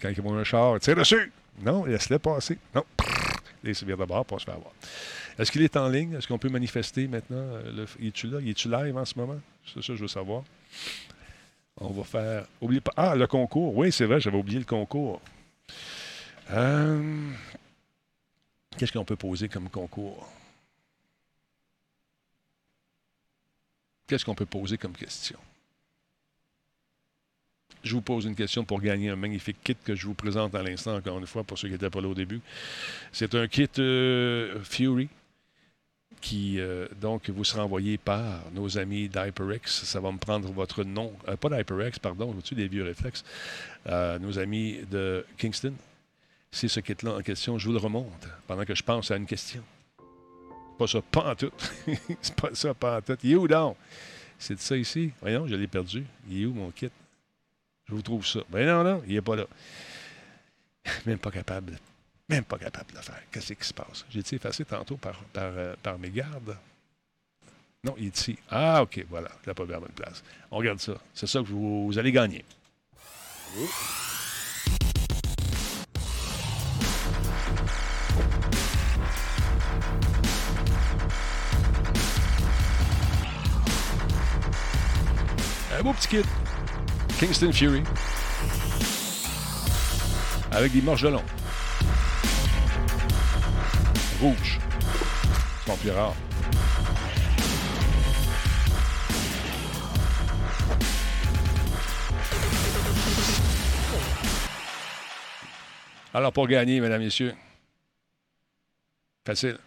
Quand 0.00 0.08
ils 0.08 0.22
vont 0.22 0.36
un 0.36 0.44
char, 0.44 0.78
tire 0.80 0.96
dessus. 0.96 1.32
Non, 1.62 1.84
laisse-le 1.84 2.18
passer. 2.18 2.58
Non. 2.74 2.84
Les 3.62 3.72
vient 3.72 3.96
de 3.96 4.04
bord 4.04 4.24
pour 4.24 4.40
se 4.40 4.46
faire 4.46 4.58
voir. 4.58 4.72
Est-ce 5.38 5.52
qu'il 5.52 5.62
est 5.62 5.76
en 5.76 5.88
ligne? 5.88 6.14
Est-ce 6.14 6.26
qu'on 6.26 6.38
peut 6.38 6.48
manifester 6.48 7.06
maintenant? 7.08 7.36
Euh, 7.36 7.86
il 7.98 8.08
est-tu 8.08 8.26
là? 8.26 8.38
Il 8.40 8.48
est-tu 8.48 8.70
live 8.70 8.96
en 8.96 9.04
ce 9.04 9.18
moment? 9.18 9.40
C'est 9.66 9.82
ça 9.82 9.88
que 9.88 9.96
je 9.96 10.02
veux 10.02 10.08
savoir. 10.08 10.42
On 11.76 11.88
va 11.88 12.04
faire. 12.04 12.46
Oublie 12.60 12.80
pas. 12.80 12.92
Ah, 12.96 13.14
le 13.14 13.26
concours. 13.26 13.76
Oui, 13.76 13.92
c'est 13.92 14.06
vrai, 14.06 14.20
j'avais 14.20 14.38
oublié 14.38 14.58
le 14.58 14.64
concours. 14.64 15.20
Euh, 16.50 17.30
qu'est-ce 18.76 18.92
qu'on 18.92 19.04
peut 19.04 19.16
poser 19.16 19.48
comme 19.48 19.68
concours? 19.68 20.26
Qu'est-ce 24.06 24.24
qu'on 24.24 24.34
peut 24.34 24.46
poser 24.46 24.76
comme 24.76 24.92
question? 24.92 25.38
Je 27.82 27.94
vous 27.94 28.00
pose 28.00 28.24
une 28.24 28.34
question 28.34 28.64
pour 28.64 28.80
gagner 28.80 29.10
un 29.10 29.16
magnifique 29.16 29.56
kit 29.62 29.76
que 29.76 29.94
je 29.94 30.06
vous 30.06 30.14
présente 30.14 30.54
à 30.54 30.62
l'instant, 30.62 30.96
encore 30.96 31.18
une 31.18 31.26
fois, 31.26 31.44
pour 31.44 31.58
ceux 31.58 31.68
qui 31.68 31.72
n'étaient 31.72 31.90
pas 31.90 32.00
là 32.00 32.08
au 32.08 32.14
début. 32.14 32.40
C'est 33.12 33.34
un 33.34 33.46
kit 33.48 33.68
euh, 33.78 34.60
Fury 34.62 35.08
qui, 36.20 36.60
euh, 36.60 36.86
donc, 37.00 37.30
vous 37.30 37.44
sera 37.44 37.64
envoyé 37.64 37.96
par 37.96 38.42
nos 38.52 38.76
amis 38.76 39.08
d'HyperX. 39.08 39.84
Ça 39.84 40.00
va 40.00 40.12
me 40.12 40.18
prendre 40.18 40.50
votre 40.52 40.84
nom. 40.84 41.12
Euh, 41.28 41.36
pas 41.36 41.48
d'HyperX, 41.48 41.98
pardon, 41.98 42.30
au-dessus 42.30 42.54
des 42.54 42.68
vieux 42.68 42.84
réflexes. 42.84 43.24
nos 43.86 44.38
amis 44.38 44.80
de 44.90 45.24
Kingston. 45.38 45.72
C'est 46.52 46.68
ce 46.68 46.80
kit-là 46.80 47.16
en 47.16 47.22
question. 47.22 47.58
Je 47.58 47.66
vous 47.66 47.72
le 47.72 47.78
remonte 47.78 48.28
pendant 48.46 48.64
que 48.64 48.74
je 48.74 48.82
pense 48.82 49.10
à 49.10 49.16
une 49.16 49.26
question. 49.26 49.62
Pas 50.78 50.86
ça, 50.86 51.00
pas 51.02 51.32
en 51.32 51.34
tout. 51.34 51.52
C'est 52.20 52.34
pas 52.34 52.54
ça, 52.54 52.74
pas 52.74 52.98
en 52.98 53.02
tout. 53.02 53.16
Il 53.22 53.32
est 53.32 53.36
où 53.36 53.46
donc? 53.46 53.76
C'est 54.38 54.58
ça 54.58 54.76
ici? 54.76 55.12
Voyons, 55.20 55.46
je 55.46 55.54
l'ai 55.54 55.66
perdu. 55.66 56.04
Il 56.28 56.42
est 56.42 56.46
où 56.46 56.54
mon 56.54 56.70
kit? 56.70 56.90
Je 57.90 57.96
vous 57.96 58.02
trouve 58.02 58.24
ça. 58.24 58.38
Ben 58.50 58.64
non, 58.64 58.84
non, 58.84 59.02
il 59.08 59.14
n'est 59.14 59.20
pas 59.20 59.34
là. 59.34 59.44
Même 61.06 61.18
pas 61.18 61.32
capable. 61.32 61.76
Même 62.28 62.44
pas 62.44 62.56
capable 62.56 62.92
de 62.92 62.96
le 62.98 63.02
faire. 63.02 63.20
Qu'est-ce 63.32 63.52
qui 63.54 63.66
se 63.66 63.74
passe? 63.74 64.04
J'ai 64.10 64.20
été 64.20 64.36
effacé 64.36 64.64
tantôt 64.64 64.96
par, 64.96 65.18
par, 65.32 65.50
euh, 65.56 65.74
par, 65.82 65.98
mes 65.98 66.10
gardes. 66.10 66.56
Non, 67.82 67.96
il 67.98 68.06
est 68.06 68.16
ici. 68.16 68.38
Ah, 68.48 68.82
OK, 68.82 69.04
voilà. 69.10 69.28
Je 69.42 69.50
l'ai 69.50 69.54
pas 69.54 69.64
vu 69.64 69.72
la 69.72 69.80
bonne 69.80 69.90
place. 69.90 70.22
On 70.52 70.58
regarde 70.58 70.78
ça. 70.78 70.92
C'est 71.12 71.26
ça 71.26 71.40
que 71.40 71.46
vous, 71.46 71.92
allez 71.98 72.12
gagner. 72.12 72.44
Un 85.76 85.82
beau 85.82 85.92
petit 85.94 86.08
kit. 86.08 86.24
Kingston 87.20 87.52
Fury. 87.52 87.82
Avec 90.52 90.72
des 90.72 90.80
morgelons. 90.80 91.22
Rouges. 94.22 94.58
Ils 95.66 95.70
sont 95.70 95.76
plus 95.76 95.90
rares. 95.90 96.14
Alors, 106.14 106.32
pour 106.32 106.48
gagner, 106.48 106.80
mesdames, 106.80 107.02
messieurs, 107.02 107.34
facile. 109.26 109.58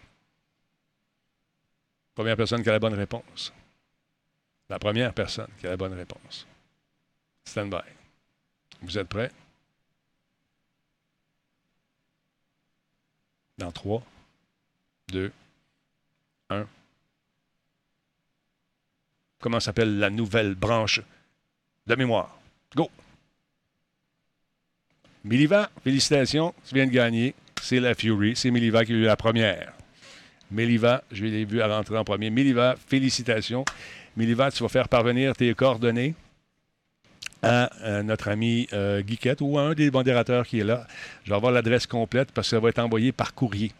Première 2.16 2.36
personne 2.36 2.64
qui 2.64 2.68
a 2.68 2.72
la 2.72 2.80
bonne 2.80 2.94
réponse. 2.94 3.52
La 4.68 4.80
première 4.80 5.14
personne 5.14 5.50
qui 5.60 5.68
a 5.68 5.70
la 5.70 5.76
bonne 5.76 5.94
réponse. 5.94 6.48
Stand 7.44 7.70
by. 7.70 7.82
Vous 8.82 8.98
êtes 8.98 9.08
prêts? 9.08 9.30
Dans 13.58 13.70
3, 13.70 14.02
2, 15.08 15.32
1. 16.50 16.66
Comment 19.40 19.60
s'appelle 19.60 19.98
la 19.98 20.10
nouvelle 20.10 20.54
branche 20.54 21.00
de 21.86 21.94
mémoire? 21.94 22.36
Go! 22.74 22.90
Miliva, 25.22 25.70
félicitations, 25.82 26.54
tu 26.66 26.74
viens 26.74 26.86
de 26.86 26.90
gagner. 26.90 27.34
C'est 27.62 27.80
la 27.80 27.94
Fury. 27.94 28.36
C'est 28.36 28.50
Miliva 28.50 28.84
qui 28.84 28.92
a 28.92 28.96
eu 28.96 29.02
la 29.04 29.16
première. 29.16 29.72
Miliva, 30.50 31.02
je 31.10 31.24
l'ai 31.24 31.44
vu 31.44 31.62
à 31.62 31.68
rentrer 31.68 31.96
en 31.96 32.04
premier. 32.04 32.30
Miliva, 32.30 32.74
félicitations. 32.76 33.64
Miliva, 34.16 34.50
tu 34.50 34.62
vas 34.62 34.68
faire 34.68 34.88
parvenir 34.88 35.34
tes 35.34 35.54
coordonnées 35.54 36.14
à, 37.44 38.02
notre 38.02 38.28
ami 38.28 38.66
euh, 38.72 39.02
Guiquette 39.02 39.40
ou 39.40 39.58
à 39.58 39.62
un 39.62 39.74
des 39.74 39.90
modérateurs 39.90 40.46
qui 40.46 40.60
est 40.60 40.64
là. 40.64 40.86
Je 41.24 41.30
vais 41.30 41.36
avoir 41.36 41.52
l'adresse 41.52 41.86
complète 41.86 42.32
parce 42.32 42.48
que 42.48 42.56
ça 42.56 42.60
va 42.60 42.68
être 42.68 42.78
envoyé 42.78 43.12
par 43.12 43.34
courrier. 43.34 43.72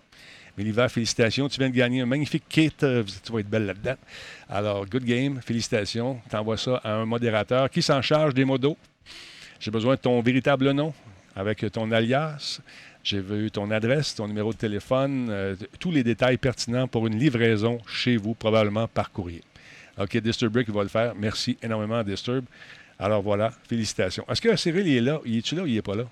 Méliva, 0.57 0.89
félicitations. 0.89 1.49
Tu 1.49 1.59
viens 1.59 1.69
de 1.69 1.75
gagner 1.75 2.03
un 2.03 2.07
magnifique 2.07 2.45
kit. 2.49 2.73
Euh, 2.83 3.03
tu 3.25 3.33
vas 3.33 3.41
être 3.41 3.51
belle 3.51 3.67
là-dedans. 3.67 3.97
Alors, 4.49 4.87
good 4.87 5.05
game. 5.05 5.41
Félicitations. 5.45 6.21
Tu 6.31 6.37
envoies 6.37 6.57
ça 6.57 6.77
à 6.85 6.93
un 6.93 7.07
modérateur 7.07 7.69
qui 7.71 7.83
s'en 7.83 8.01
charge 8.03 8.35
des 8.35 8.45
modos. 8.45 8.77
J'ai 9.59 9.71
besoin 9.71 9.95
de 9.95 10.01
ton 10.01 10.21
véritable 10.21 10.71
nom 10.71 10.95
avec 11.35 11.65
ton 11.73 11.91
alias. 11.91 12.61
J'ai 13.03 13.21
vu 13.21 13.51
ton 13.51 13.71
adresse, 13.71 14.15
ton 14.15 14.29
numéro 14.29 14.53
de 14.53 14.57
téléphone, 14.57 15.29
euh, 15.29 15.57
tous 15.79 15.91
les 15.91 16.03
détails 16.03 16.39
pertinents 16.39 16.89
pour 16.89 17.07
une 17.07 17.19
livraison 17.19 17.79
chez 17.87 18.17
vous, 18.17 18.35
probablement 18.35 18.89
par 18.89 19.11
courrier. 19.11 19.43
OK, 19.99 20.17
Disturbrick 20.17 20.71
va 20.71 20.83
le 20.83 20.89
faire. 20.89 21.15
Merci 21.15 21.59
énormément 21.63 21.97
à 21.97 22.05
Disturb. 22.05 22.45
Alors 22.99 23.23
voilà, 23.23 23.51
félicitations. 23.51 24.25
Est-ce 24.29 24.41
que 24.41 24.55
Cyril 24.57 24.87
il 24.87 24.97
est 24.97 25.01
là? 25.01 25.21
Il 25.25 25.39
est-tu 25.39 25.55
là 25.55 25.63
ou 25.63 25.67
il 25.67 25.75
n'est 25.75 25.83
pas 25.83 25.95
là? 25.97 26.05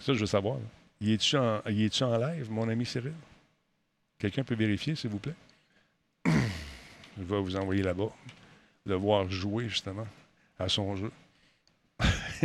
Ça, 0.00 0.14
je 0.14 0.20
veux 0.20 0.26
savoir. 0.26 0.58
Il 1.00 1.10
est-tu 1.10 1.36
en, 1.36 1.60
est 1.64 2.02
en 2.02 2.18
live, 2.18 2.50
mon 2.50 2.68
ami 2.68 2.86
Cyril? 2.86 3.12
Quelqu'un 4.18 4.44
peut 4.44 4.54
vérifier, 4.54 4.94
s'il 4.94 5.10
vous 5.10 5.18
plaît? 5.18 5.34
je 6.26 7.22
vais 7.22 7.40
vous 7.40 7.56
envoyer 7.56 7.82
là-bas. 7.82 8.10
Le 8.86 8.94
voir 8.94 9.28
jouer, 9.28 9.68
justement, 9.68 10.06
à 10.58 10.68
son 10.68 10.96
jeu. 10.96 11.10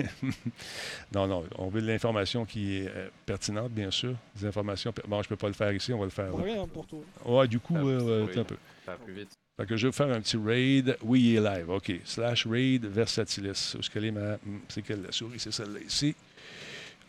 non, 1.14 1.28
non, 1.28 1.46
on 1.58 1.68
veut 1.70 1.82
de 1.82 1.88
l'information 1.88 2.46
qui 2.46 2.78
est 2.78 2.88
euh, 2.88 3.10
pertinente, 3.26 3.72
bien 3.72 3.92
sûr. 3.92 4.16
Des 4.36 4.46
informations. 4.46 4.94
Bon, 5.08 5.22
je 5.22 5.28
ne 5.28 5.30
peux 5.30 5.36
pas 5.36 5.48
le 5.48 5.54
faire 5.54 5.72
ici, 5.72 5.94
on 5.94 6.00
va 6.00 6.06
le 6.06 6.12
faire 6.12 6.32
là. 6.32 6.44
Rien 6.44 6.68
pour 6.68 6.88
toi. 6.88 7.00
Ouais, 7.26 7.48
du 7.48 7.60
coup, 7.60 7.76
euh, 7.76 8.28
un 8.36 8.44
peu. 8.44 8.58
plus 9.06 9.14
vite. 9.14 9.38
Fait 9.58 9.66
que 9.66 9.78
je 9.78 9.88
vais 9.88 9.94
faire 9.94 10.10
un 10.10 10.22
petit 10.22 10.38
raid. 10.38 10.98
Oui, 11.04 11.22
il 11.22 11.36
est 11.38 11.42
live. 11.42 11.70
OK. 11.70 11.92
Slash 12.06 12.48
raid 12.48 12.86
versatilis. 12.86 13.76
Où 13.76 13.80
est-ce 13.80 13.90
qu'elle 13.90 14.06
est 14.06 14.12
ma. 14.12 14.38
C'est 14.70 14.82
quelle 14.82 15.02
la 15.02 15.12
souris? 15.12 15.40
C'est 15.40 15.52
celle-là 15.52 15.80
ici. 15.80 16.16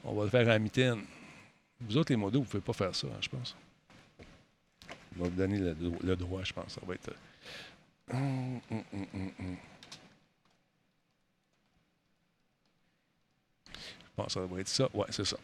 On 0.04 0.14
va 0.14 0.24
le 0.24 0.30
faire 0.30 0.42
à 0.42 0.52
la 0.52 0.58
mitaine. 0.58 1.02
Vous 1.80 1.96
autres, 1.96 2.12
les 2.12 2.16
modos, 2.16 2.40
vous 2.40 2.44
ne 2.44 2.50
pouvez 2.50 2.62
pas 2.62 2.72
faire 2.72 2.94
ça, 2.94 3.06
hein, 3.06 3.18
je 3.20 3.28
pense. 3.28 3.56
On 5.16 5.24
va 5.24 5.28
vous 5.28 5.36
donner 5.36 5.58
le, 5.58 6.16
droit, 6.16 6.42
je 6.44 6.52
pense. 6.52 6.74
Ça 6.74 6.80
va 6.86 6.94
être. 6.94 7.12
Hum, 8.12 8.60
hum, 8.70 8.82
hum, 8.92 9.56
Bon, 14.16 14.28
ça 14.28 14.40
va 14.40 14.60
être 14.60 14.68
ça. 14.68 14.88
Ouais, 14.92 15.06
c'est 15.10 15.24
ça. 15.24 15.36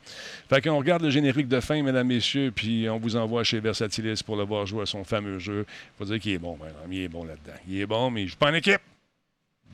Fait 0.48 0.60
qu'on 0.60 0.76
regarde 0.76 1.02
le 1.02 1.10
générique 1.10 1.48
de 1.48 1.60
fin, 1.60 1.82
mesdames, 1.82 2.06
messieurs, 2.06 2.52
puis 2.54 2.88
on 2.88 2.98
vous 2.98 3.16
envoie 3.16 3.42
chez 3.42 3.60
Versatilis 3.60 4.22
pour 4.22 4.36
le 4.36 4.44
voir 4.44 4.66
jouer 4.66 4.82
à 4.82 4.86
son 4.86 5.04
fameux 5.04 5.38
jeu. 5.38 5.64
Faut 5.96 6.04
dire 6.04 6.20
qu'il 6.20 6.32
est 6.32 6.38
bon, 6.38 6.56
madame. 6.56 6.92
Il 6.92 7.00
est 7.00 7.08
bon 7.08 7.24
là-dedans. 7.24 7.58
Il 7.66 7.80
est 7.80 7.86
bon, 7.86 8.10
mais 8.10 8.24
je 8.24 8.28
suis 8.28 8.36
pas 8.36 8.50
en 8.50 8.54
équipe. 8.54 8.80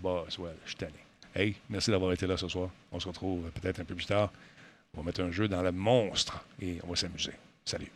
Bah, 0.02 0.24
ouais, 0.38 0.50
je 0.64 0.70
suis 0.70 0.76
tanné. 0.76 0.92
Hey, 1.34 1.56
merci 1.68 1.90
d'avoir 1.90 2.12
été 2.12 2.26
là 2.26 2.36
ce 2.36 2.46
soir. 2.46 2.70
On 2.92 3.00
se 3.00 3.08
retrouve 3.08 3.50
peut-être 3.50 3.80
un 3.80 3.84
peu 3.84 3.96
plus 3.96 4.06
tard. 4.06 4.30
On 4.96 5.00
va 5.00 5.06
mettre 5.06 5.22
un 5.22 5.32
jeu 5.32 5.48
dans 5.48 5.62
le 5.62 5.72
monstre 5.72 6.44
et 6.62 6.78
on 6.84 6.90
va 6.90 6.96
s'amuser. 6.96 7.32
Salut. 7.64 7.90